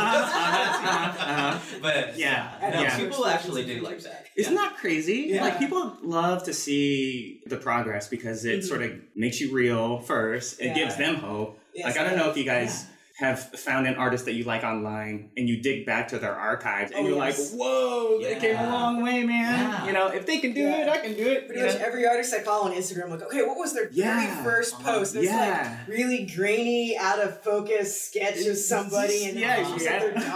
Uh-huh, 0.02 1.24
uh-huh. 1.32 1.60
but 1.82 2.18
Yeah, 2.18 2.52
no, 2.74 2.82
yeah. 2.82 2.98
people 2.98 3.26
actually 3.28 3.64
do 3.66 3.82
like 3.82 4.02
that. 4.04 4.26
Isn't 4.36 4.56
that 4.56 4.76
crazy? 4.78 5.28
Yeah. 5.30 5.44
Like 5.44 5.60
people 5.60 5.98
love 6.04 6.44
to 6.44 6.54
see 6.54 7.42
the 7.46 7.58
progress 7.58 8.08
because 8.08 8.44
it 8.46 8.60
Mhm. 8.62 8.68
sort 8.68 8.82
of 8.84 8.92
makes 9.16 9.40
you 9.42 9.52
real 9.54 10.00
first. 10.00 10.60
It 10.60 10.68
Yeah. 10.68 10.74
gives 10.76 10.96
them 10.98 11.16
hope. 11.16 11.60
Yes, 11.74 11.86
like 11.86 11.98
I 11.98 12.04
don't 12.08 12.18
know 12.18 12.30
if 12.30 12.38
you 12.38 12.44
yeah. 12.44 12.62
guys 12.62 12.86
have 13.20 13.40
found 13.60 13.88
an 13.88 13.96
artist 13.96 14.26
that 14.26 14.34
you 14.34 14.44
like 14.44 14.64
online 14.64 15.32
and 15.36 15.50
you 15.50 15.60
dig 15.60 15.88
back 15.88 16.08
to 16.10 16.20
their 16.20 16.36
archives 16.36 16.92
and 16.92 17.00
Oh, 17.04 17.10
you're 17.10 17.18
yes. 17.26 17.52
like, 17.52 17.60
whoa, 17.60 18.20
they 18.22 18.36
came 18.36 18.56
a 18.56 18.70
long 18.70 19.02
way, 19.02 19.24
man. 19.24 19.60
Yeah. 19.60 19.86
You 19.88 19.94
know, 19.94 20.08
if 20.10 20.28
they 20.28 20.38
can 20.38 20.54
do 20.54 20.62
Yeah. 20.62 20.84
it, 20.84 20.90
I 20.90 20.98
can 21.00 21.16
do 21.16 21.26
it. 21.28 21.48
Pretty 21.48 21.62
you 21.62 21.66
much 21.66 21.80
know? 21.80 21.86
every 21.88 22.06
artist 22.06 22.32
I 22.36 22.42
follow 22.42 22.66
on 22.70 22.74
Instagram, 22.74 23.06
I'm 23.06 23.10
like, 23.10 23.24
okay, 23.24 23.42
what 23.42 23.58
was 23.58 23.74
their 23.74 23.90
Yeah. 23.92 24.20
very 24.22 24.44
first 24.44 24.80
post? 24.84 25.16
It's 25.16 25.26
Yeah. 25.26 25.78
like 25.88 25.98
really 25.98 26.28
grainy, 26.28 26.96
out 26.96 27.18
of 27.20 27.42
focus 27.42 28.00
sketch 28.00 28.46
of 28.46 28.56
somebody 28.56 29.26
and 29.26 29.40
Yeah, 29.40 29.68
yeah. 29.78 30.00
their 30.00 30.14
dog. 30.14 30.24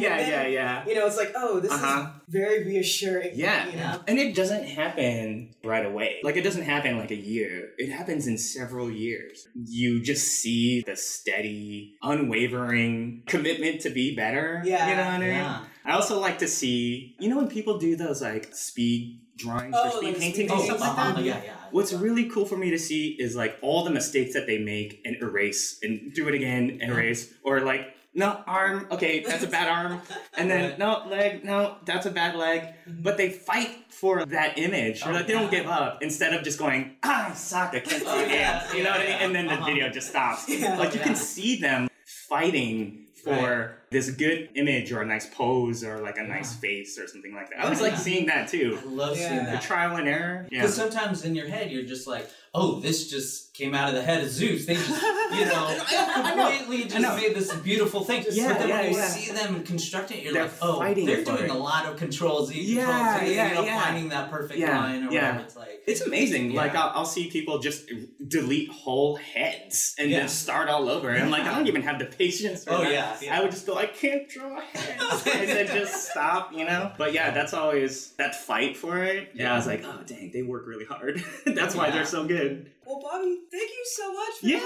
Yeah, 0.00 0.16
and 0.16 0.20
then, 0.20 0.30
yeah, 0.30 0.46
yeah. 0.46 0.84
You 0.88 0.94
know, 0.94 1.06
it's 1.06 1.18
like, 1.18 1.32
oh, 1.36 1.60
this 1.60 1.70
Uh-huh. 1.70 2.06
is 2.16 2.21
very 2.32 2.64
reassuring. 2.64 3.32
Yeah. 3.34 3.68
You 3.68 3.76
know? 3.76 4.00
And 4.08 4.18
it 4.18 4.34
doesn't 4.34 4.64
happen 4.64 5.54
right 5.62 5.84
away. 5.84 6.20
Like 6.24 6.36
it 6.36 6.42
doesn't 6.42 6.62
happen 6.62 6.98
like 6.98 7.10
a 7.10 7.16
year. 7.16 7.70
It 7.78 7.90
happens 7.90 8.26
in 8.26 8.38
several 8.38 8.90
years. 8.90 9.46
You 9.54 10.02
just 10.02 10.26
see 10.28 10.82
the 10.82 10.96
steady, 10.96 11.96
unwavering 12.02 13.22
commitment 13.26 13.82
to 13.82 13.90
be 13.90 14.16
better. 14.16 14.62
Yeah. 14.64 14.88
You 14.88 14.96
know 14.96 15.04
what 15.04 15.12
I 15.12 15.18
mean? 15.18 15.28
Yeah. 15.28 15.64
I 15.84 15.92
also 15.92 16.18
like 16.18 16.38
to 16.38 16.48
see, 16.48 17.16
you 17.18 17.28
know, 17.28 17.36
when 17.36 17.48
people 17.48 17.78
do 17.78 17.96
those 17.96 18.22
like 18.22 18.54
speed 18.54 19.20
drawings 19.36 19.74
Oh, 19.76 19.88
or 19.88 19.90
speed 19.90 20.06
like 20.06 20.18
paintings 20.18 20.50
speed 20.50 20.50
oh, 20.50 20.62
and 20.62 20.70
uh-huh. 20.70 20.78
stuff 20.78 20.96
like 20.96 21.14
that. 21.16 21.24
yeah, 21.24 21.42
yeah. 21.44 21.54
What's 21.70 21.92
really 21.92 22.28
cool 22.28 22.44
for 22.44 22.56
me 22.56 22.70
to 22.70 22.78
see 22.78 23.16
is 23.18 23.34
like 23.34 23.58
all 23.62 23.84
the 23.84 23.90
mistakes 23.90 24.34
that 24.34 24.46
they 24.46 24.58
make 24.58 25.00
and 25.04 25.16
erase 25.20 25.78
and 25.82 26.12
do 26.14 26.28
it 26.28 26.34
again 26.34 26.78
and 26.80 26.92
erase 26.92 27.32
or 27.42 27.60
like 27.60 27.94
no 28.14 28.42
arm 28.46 28.86
okay 28.90 29.20
that's 29.20 29.42
a 29.42 29.46
bad 29.46 29.68
arm. 29.68 30.00
And 30.36 30.50
then 30.50 30.70
Right. 30.70 30.78
no 30.78 31.06
leg 31.08 31.44
no 31.44 31.76
that's 31.84 32.06
a 32.06 32.10
bad 32.10 32.36
leg. 32.36 32.74
But 32.86 33.16
they 33.16 33.30
fight 33.30 33.70
for 33.90 34.24
that 34.26 34.58
image. 34.58 35.02
Or 35.04 35.10
Oh, 35.10 35.12
like 35.12 35.26
they 35.26 35.32
don't 35.32 35.50
give 35.50 35.66
up. 35.66 36.02
Instead 36.02 36.34
of 36.34 36.42
just 36.44 36.58
going 36.58 36.96
ah 37.02 37.30
I 37.30 37.34
suck 37.34 37.74
I 37.74 37.80
can't 37.80 38.02
Oh, 38.06 38.24
see 38.24 38.32
yeah, 38.34 38.72
you 38.74 38.82
know 38.84 38.90
what 38.90 39.00
I 39.00 39.04
mean? 39.04 39.12
And 39.14 39.34
then 39.34 39.46
the 39.46 39.54
uh-huh. 39.54 39.66
video 39.66 39.88
just 39.88 40.08
stops. 40.10 40.48
Yeah. 40.48 40.76
like 40.78 40.92
you 40.94 41.00
Yeah. 41.00 41.06
can 41.06 41.16
see 41.16 41.56
them 41.56 41.88
fighting 42.04 42.98
for 43.24 43.78
this 43.90 44.10
good 44.10 44.48
image 44.56 44.90
or 44.92 45.00
a 45.00 45.06
nice 45.06 45.26
pose 45.32 45.84
or 45.84 46.00
like 46.00 46.18
a 46.18 46.22
nice 46.24 46.54
face 46.56 46.98
or 46.98 47.06
something 47.06 47.32
like 47.34 47.48
that. 47.50 47.60
I 47.60 47.64
always 47.64 47.78
Yeah. 47.80 47.88
like 47.88 47.96
seeing 47.98 48.26
that 48.26 48.48
too. 48.48 48.78
I 48.82 48.88
love 48.88 49.16
Yeah. 49.16 49.28
seeing 49.28 49.44
the 49.44 49.50
that. 49.52 49.62
trial 49.62 49.96
and 49.96 50.08
error 50.08 50.48
yeah. 50.50 50.62
Because 50.62 50.74
sometimes 50.74 51.24
in 51.24 51.34
your 51.36 51.46
head 51.48 51.70
you're 51.70 51.84
just 51.84 52.06
like, 52.08 52.28
oh, 52.54 52.80
this 52.80 53.10
just 53.10 53.54
came 53.54 53.74
out 53.74 53.88
of 53.88 53.94
the 53.94 54.02
head 54.02 54.22
of 54.22 54.30
Zeus. 54.30 54.66
They 54.66 54.74
just, 54.74 54.90
you 54.90 55.44
know, 55.46 55.78
completely 56.24 56.84
just 56.88 57.16
made 57.16 57.34
this 57.34 57.54
beautiful 57.56 58.02
thing. 58.04 58.24
Yeah, 58.30 58.48
but 58.48 58.58
then 58.58 58.68
yeah, 58.68 58.80
when 58.82 58.92
you 58.92 58.96
yeah. 58.98 59.08
see 59.08 59.32
them 59.32 59.62
constructing 59.62 60.18
it, 60.18 60.24
you're 60.24 60.32
They're 60.32 60.44
like, 60.44 60.52
oh, 60.60 60.78
they're 60.94 61.24
doing 61.24 61.44
it. 61.44 61.50
a 61.50 61.54
lot 61.54 61.86
of 61.86 61.96
control 61.96 62.44
Z, 62.46 62.60
Yeah, 62.60 62.84
control 62.84 63.28
Z, 63.28 63.34
yeah, 63.36 63.48
you 63.48 63.54
know, 63.54 63.64
yeah. 63.64 63.80
finding 63.82 64.08
that 64.10 64.30
perfect 64.30 64.60
line 64.60 65.06
or 65.06 65.12
yeah. 65.12 65.26
whatever. 65.28 65.44
It's 65.44 65.56
like, 65.56 65.82
It's 65.86 66.00
amazing. 66.02 66.52
Like 66.54 66.74
I'll, 66.74 66.92
I'll 66.94 67.04
see 67.06 67.30
people 67.30 67.58
just 67.58 67.90
delete 68.28 68.70
whole 68.70 69.16
heads 69.16 69.94
and 69.98 70.12
then 70.12 70.28
start 70.28 70.68
all 70.68 70.88
over. 70.90 71.08
And 71.10 71.22
I'm 71.24 71.30
like, 71.30 71.44
I 71.44 71.54
don't 71.56 71.68
even 71.68 71.82
have 71.82 71.98
the 71.98 72.06
patience 72.06 72.64
for 72.64 72.72
Oh, 72.72 72.78
that. 72.82 72.92
yeah, 72.92 73.16
yeah. 73.22 73.38
I 73.38 73.42
would 73.42 73.50
just 73.50 73.66
go, 73.66 73.76
I 73.76 73.86
can't 73.86 74.28
draw 74.28 74.60
heads, 74.60 75.26
and 75.34 75.48
then 75.48 75.66
just 75.68 76.10
stop, 76.10 76.52
you 76.52 76.64
know. 76.64 76.92
But 76.98 77.12
yeah, 77.14 77.30
that's 77.30 77.54
always 77.54 78.12
that 78.12 78.34
fight 78.34 78.76
for 78.76 79.02
it. 79.02 79.30
Yeah, 79.34 79.52
I 79.52 79.56
was 79.56 79.66
like, 79.66 79.82
oh 79.84 80.00
dang, 80.06 80.30
they 80.32 80.42
work 80.42 80.66
really 80.66 80.84
hard. 80.84 81.22
that's 81.46 81.74
why 81.74 81.90
they're 81.90 82.04
so 82.04 82.24
good 82.26 82.41
head. 82.42 82.68
Well, 82.86 83.00
Bobby, 83.00 83.38
thank 83.50 83.70
you 83.70 83.84
so 83.84 84.12
much. 84.12 84.34
For 84.40 84.46
Yeah. 84.46 84.58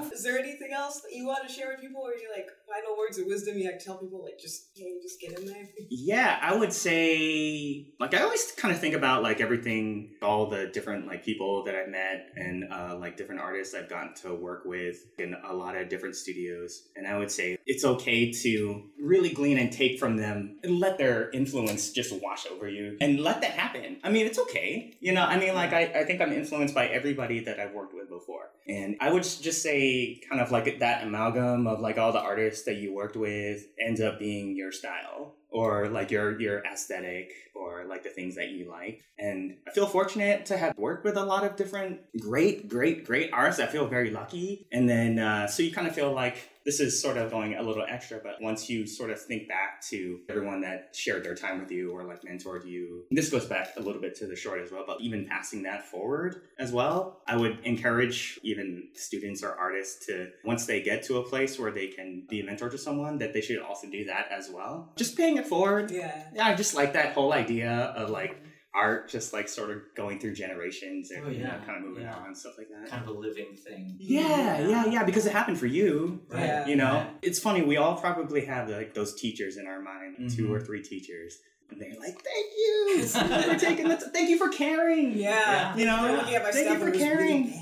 that. 0.00 0.12
Is 0.12 0.22
there 0.22 0.38
anything 0.38 0.72
else 0.72 1.00
that 1.02 1.12
you 1.12 1.26
want 1.26 1.46
to 1.46 1.52
share 1.52 1.68
with 1.68 1.80
people, 1.80 2.02
or 2.02 2.12
you 2.14 2.28
like 2.34 2.48
final 2.66 2.96
words 2.96 3.18
of 3.18 3.26
wisdom 3.26 3.58
you 3.58 3.64
like 3.66 3.78
to 3.78 3.84
tell 3.84 3.98
people, 3.98 4.22
like 4.24 4.38
just 4.38 4.70
hey, 4.76 4.94
just 5.02 5.20
get 5.20 5.38
in 5.38 5.46
there? 5.46 5.68
Yeah, 5.90 6.38
I 6.42 6.54
would 6.56 6.72
say 6.72 7.86
like 7.98 8.14
I 8.14 8.22
always 8.22 8.52
kind 8.52 8.74
of 8.74 8.80
think 8.80 8.94
about 8.94 9.22
like 9.22 9.40
everything, 9.40 10.10
all 10.22 10.46
the 10.46 10.66
different 10.66 11.06
like 11.06 11.24
people 11.24 11.64
that 11.64 11.74
I've 11.74 11.88
met 11.88 12.30
and 12.36 12.64
uh, 12.72 12.96
like 12.98 13.16
different 13.16 13.40
artists 13.40 13.74
I've 13.74 13.88
gotten 13.88 14.14
to 14.22 14.34
work 14.34 14.64
with 14.64 14.96
in 15.18 15.34
a 15.48 15.54
lot 15.54 15.76
of 15.76 15.88
different 15.88 16.16
studios, 16.16 16.88
and 16.96 17.06
I 17.06 17.18
would 17.18 17.30
say 17.30 17.58
it's 17.66 17.84
okay 17.84 18.32
to 18.32 18.82
really 19.00 19.30
glean 19.30 19.58
and 19.58 19.72
take 19.72 19.98
from 19.98 20.16
them 20.16 20.58
and 20.64 20.78
let 20.78 20.98
their 20.98 21.30
influence 21.30 21.90
just 21.92 22.12
wash 22.22 22.46
over 22.46 22.68
you 22.68 22.96
and 23.00 23.20
let 23.20 23.40
that 23.42 23.52
happen. 23.52 23.98
I 24.02 24.10
mean, 24.10 24.26
it's 24.26 24.38
okay, 24.38 24.96
you 25.00 25.12
know. 25.12 25.22
I 25.24 25.38
mean, 25.38 25.54
like 25.54 25.72
I, 25.72 25.82
I 26.00 26.04
think 26.04 26.20
I'm 26.20 26.32
influenced 26.32 26.74
by 26.74 26.86
everybody 26.86 27.40
that 27.44 27.59
I've 27.60 27.72
worked 27.74 27.94
with 27.94 28.08
before, 28.08 28.50
and 28.70 28.96
I 29.00 29.12
would 29.12 29.24
just 29.24 29.62
say 29.62 30.20
kind 30.28 30.40
of 30.40 30.52
like 30.52 30.78
that 30.78 31.02
amalgam 31.02 31.66
of 31.66 31.80
like 31.80 31.98
all 31.98 32.12
the 32.12 32.20
artists 32.20 32.64
that 32.66 32.76
you 32.76 32.94
worked 32.94 33.16
with 33.16 33.66
ends 33.84 34.00
up 34.00 34.20
being 34.20 34.56
your 34.56 34.70
style 34.70 35.34
or 35.50 35.88
like 35.88 36.12
your 36.12 36.40
your 36.40 36.64
aesthetic 36.64 37.32
or 37.56 37.84
like 37.88 38.04
the 38.04 38.10
things 38.10 38.36
that 38.36 38.50
you 38.50 38.70
like. 38.70 39.02
And 39.18 39.56
i 39.66 39.72
feel 39.72 39.86
fortunate 39.86 40.46
to 40.46 40.56
have 40.56 40.78
worked 40.78 41.04
with 41.04 41.16
a 41.16 41.24
lot 41.24 41.44
of 41.44 41.56
different 41.56 42.00
great 42.20 42.68
great 42.68 43.04
great 43.04 43.30
artists. 43.32 43.60
I 43.60 43.66
feel 43.66 43.86
very 43.88 44.10
lucky. 44.10 44.68
And 44.70 44.88
then 44.88 45.18
uh, 45.18 45.48
so 45.48 45.64
you 45.64 45.72
kind 45.72 45.88
of 45.88 45.94
feel 45.94 46.12
like 46.12 46.50
this 46.64 46.80
is 46.80 47.00
sort 47.00 47.16
of 47.16 47.30
going 47.30 47.54
a 47.54 47.62
little 47.62 47.84
extra 47.88 48.20
but 48.22 48.40
once 48.40 48.68
you 48.68 48.86
sort 48.86 49.10
of 49.10 49.20
think 49.20 49.48
back 49.48 49.82
to 49.82 50.20
everyone 50.28 50.60
that 50.60 50.94
shared 50.94 51.24
their 51.24 51.34
time 51.34 51.58
with 51.58 51.70
you 51.70 51.90
or 51.90 52.04
like 52.04 52.22
mentored 52.22 52.66
you 52.66 53.04
this 53.10 53.30
goes 53.30 53.46
back 53.46 53.72
a 53.76 53.80
little 53.80 54.00
bit 54.00 54.14
to 54.14 54.26
the 54.26 54.36
short 54.36 54.60
as 54.60 54.70
well 54.70 54.84
but 54.86 55.00
even 55.00 55.26
passing 55.26 55.62
that 55.62 55.86
forward 55.86 56.42
as 56.58 56.72
well 56.72 57.22
i 57.26 57.36
would 57.36 57.58
encourage 57.64 58.38
even 58.42 58.59
students 58.94 59.42
or 59.42 59.52
artists 59.66 60.06
to 60.06 60.28
once 60.44 60.66
they 60.66 60.80
get 60.82 61.02
to 61.04 61.18
a 61.18 61.22
place 61.28 61.58
where 61.58 61.70
they 61.70 61.88
can 61.88 62.08
be 62.28 62.40
a 62.40 62.44
mentor 62.44 62.68
to 62.70 62.78
someone 62.78 63.18
that 63.18 63.32
they 63.34 63.40
should 63.40 63.60
also 63.68 63.86
do 63.90 64.04
that 64.04 64.26
as 64.30 64.50
well 64.56 64.92
just 64.96 65.16
paying 65.16 65.36
it 65.36 65.46
forward 65.46 65.90
Yeah. 65.90 66.24
yeah 66.34 66.46
i 66.46 66.54
just 66.54 66.74
like 66.74 66.92
that 66.94 67.12
whole 67.14 67.32
idea 67.32 67.70
of 67.96 68.10
like 68.10 68.34
art 68.72 69.08
just 69.08 69.32
like 69.32 69.48
sort 69.48 69.70
of 69.72 69.78
going 69.96 70.20
through 70.20 70.34
generations 70.34 71.10
and 71.10 71.24
Oh, 71.26 71.28
you 71.28 71.42
know, 71.42 71.50
yeah, 71.58 71.58
kind 71.66 71.78
of 71.78 71.82
moving 71.88 72.04
yeah. 72.04 72.14
on 72.24 72.34
stuff 72.36 72.54
like 72.56 72.68
that 72.74 72.88
kind 72.88 73.02
of 73.02 73.08
a 73.16 73.18
living 73.18 73.56
thing. 73.56 73.96
yeah, 73.98 74.60
yeah, 74.72 74.84
yeah, 74.86 75.02
because 75.04 75.26
it 75.26 75.32
happened 75.32 75.58
for 75.58 75.66
you. 75.66 76.20
Right. 76.30 76.44
Yeah. 76.44 76.66
You 76.68 76.76
know, 76.76 76.94
Right. 76.94 77.10
it's 77.22 77.40
funny. 77.40 77.62
We 77.62 77.78
all 77.78 77.96
probably 77.96 78.42
have 78.44 78.68
like 78.70 78.94
those 78.94 79.12
teachers 79.20 79.56
in 79.56 79.66
our 79.66 79.80
mind, 79.82 80.30
two 80.36 80.46
Mhm. 80.46 80.54
or 80.54 80.60
three 80.60 80.82
teachers, 80.84 81.38
and 81.68 81.80
they're 81.80 81.98
like, 81.98 82.16
"Thank 82.22 82.46
you 82.62 83.02
for 83.48 83.58
taking 83.66 83.88
the. 83.88 83.96
T- 83.96 84.10
thank 84.12 84.30
you 84.30 84.38
for 84.38 84.48
caring. 84.50 85.18
Yeah. 85.18 85.76
You 85.76 85.86
know, 85.86 85.96
I'm 85.96 86.16
looking 86.18 86.34
at 86.36 86.44
my 86.44 86.52
thank 86.52 86.68
you 86.70 86.78
for 86.78 86.84
and 86.86 86.94
really 86.94 86.98
caring. 87.04 87.52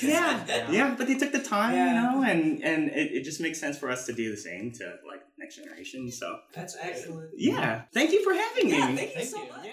Bad. 0.00 0.08
Yeah, 0.08 0.44
Yeah. 0.46 0.70
yeah, 0.70 0.94
but 0.96 1.06
they 1.06 1.14
took 1.16 1.32
the 1.32 1.42
time, 1.42 1.74
Yeah. 1.74 1.86
you 1.88 1.94
know, 2.20 2.22
and 2.30 2.62
and 2.62 2.88
it, 2.90 3.12
it 3.12 3.24
just 3.24 3.40
makes 3.40 3.58
sense 3.60 3.78
for 3.78 3.90
us 3.90 4.06
to 4.06 4.12
do 4.12 4.30
the 4.30 4.36
same 4.36 4.72
to 4.72 4.84
like 5.06 5.22
next 5.38 5.56
generation. 5.56 6.10
So 6.10 6.38
That's 6.54 6.76
excellent. 6.80 7.30
yeah, 7.36 7.82
thank 7.92 8.12
you 8.12 8.22
for 8.24 8.32
having 8.34 8.66
me. 8.70 8.78
Yeah, 8.78 8.86
thank 8.94 9.00
you 9.00 9.06
Thank 9.16 9.28
so 9.28 9.42
you. 9.42 9.48
much. 9.50 9.66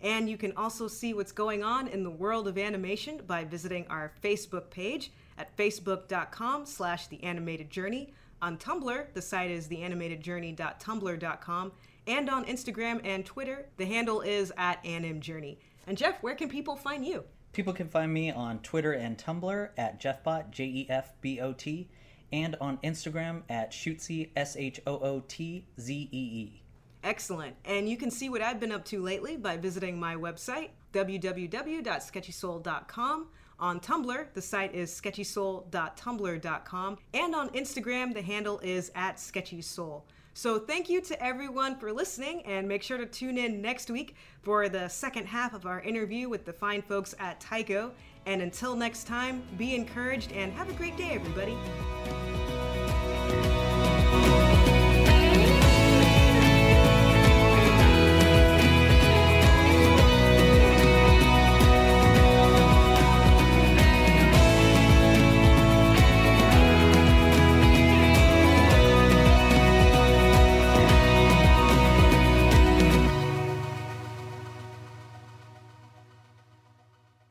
And 0.00 0.28
you 0.28 0.36
can 0.36 0.52
also 0.56 0.88
see 0.88 1.14
what's 1.14 1.30
going 1.30 1.62
on 1.62 1.86
in 1.86 2.02
the 2.02 2.10
world 2.10 2.48
of 2.48 2.58
animation 2.58 3.20
by 3.26 3.44
visiting 3.44 3.86
our 3.88 4.10
Facebook 4.22 4.68
page 4.68 5.12
at 5.38 5.56
facebook.com 5.56 6.66
slash 6.66 7.06
the 7.06 7.22
animated 7.22 7.70
journey. 7.70 8.12
On 8.42 8.58
Tumblr, 8.58 9.06
the 9.14 9.22
site 9.22 9.52
is 9.52 9.68
theanimatedjourney.tumblr.com. 9.68 11.72
And 12.08 12.28
on 12.28 12.44
Instagram 12.46 13.00
and 13.04 13.24
Twitter, 13.24 13.68
the 13.76 13.86
handle 13.86 14.22
is 14.22 14.52
at 14.56 14.82
animjourney. 14.82 15.58
And 15.86 15.96
Jeff, 15.96 16.20
where 16.20 16.34
can 16.34 16.48
people 16.48 16.74
find 16.74 17.06
you? 17.06 17.22
People 17.52 17.72
can 17.72 17.88
find 17.88 18.12
me 18.12 18.32
on 18.32 18.58
Twitter 18.60 18.92
and 18.92 19.16
Tumblr 19.16 19.68
at 19.76 20.00
Jefbot, 20.00 20.50
J 20.50 20.64
E 20.64 20.86
F 20.88 21.12
B 21.20 21.40
O 21.40 21.52
T. 21.52 21.88
and 22.32 22.56
on 22.60 22.78
Instagram 22.78 23.42
at 23.48 23.70
Shootzee, 23.72 24.30
S 24.36 24.56
H 24.56 24.80
O 24.86 24.98
O 24.98 25.22
T 25.28 25.64
Z 25.78 26.08
E 26.10 26.18
E. 26.18 26.62
Excellent. 27.04 27.54
And 27.64 27.88
you 27.88 27.96
can 27.96 28.10
see 28.10 28.28
what 28.28 28.42
I've 28.42 28.58
been 28.60 28.72
up 28.72 28.84
to 28.86 29.00
lately 29.02 29.36
by 29.36 29.56
visiting 29.56 29.98
my 29.98 30.14
website, 30.14 30.68
www.sketchysoul.com. 30.92 33.26
On 33.58 33.80
Tumblr, 33.80 34.26
the 34.34 34.42
site 34.42 34.74
is 34.74 34.90
sketchysoul.tumblr.com. 34.90 36.98
And 37.14 37.34
on 37.34 37.48
Instagram, 37.50 38.14
the 38.14 38.22
handle 38.22 38.58
is 38.60 38.90
at 38.94 39.16
sketchysoul. 39.16 40.02
So 40.34 40.58
thank 40.58 40.88
you 40.88 41.02
to 41.02 41.22
everyone 41.22 41.78
for 41.78 41.92
listening, 41.92 42.40
and 42.46 42.66
make 42.66 42.82
sure 42.82 42.96
to 42.96 43.04
tune 43.04 43.36
in 43.36 43.60
next 43.60 43.90
week 43.90 44.16
for 44.40 44.70
the 44.70 44.88
second 44.88 45.26
half 45.26 45.52
of 45.52 45.66
our 45.66 45.80
interview 45.80 46.26
with 46.28 46.46
the 46.46 46.54
fine 46.54 46.80
folks 46.80 47.14
at 47.18 47.38
TAIKO. 47.40 47.90
And 48.26 48.42
until 48.42 48.76
next 48.76 49.06
time, 49.06 49.42
be 49.58 49.74
encouraged 49.74 50.32
and 50.32 50.52
have 50.52 50.68
a 50.68 50.72
great 50.74 50.96
day, 50.96 51.10
everybody. 51.10 51.56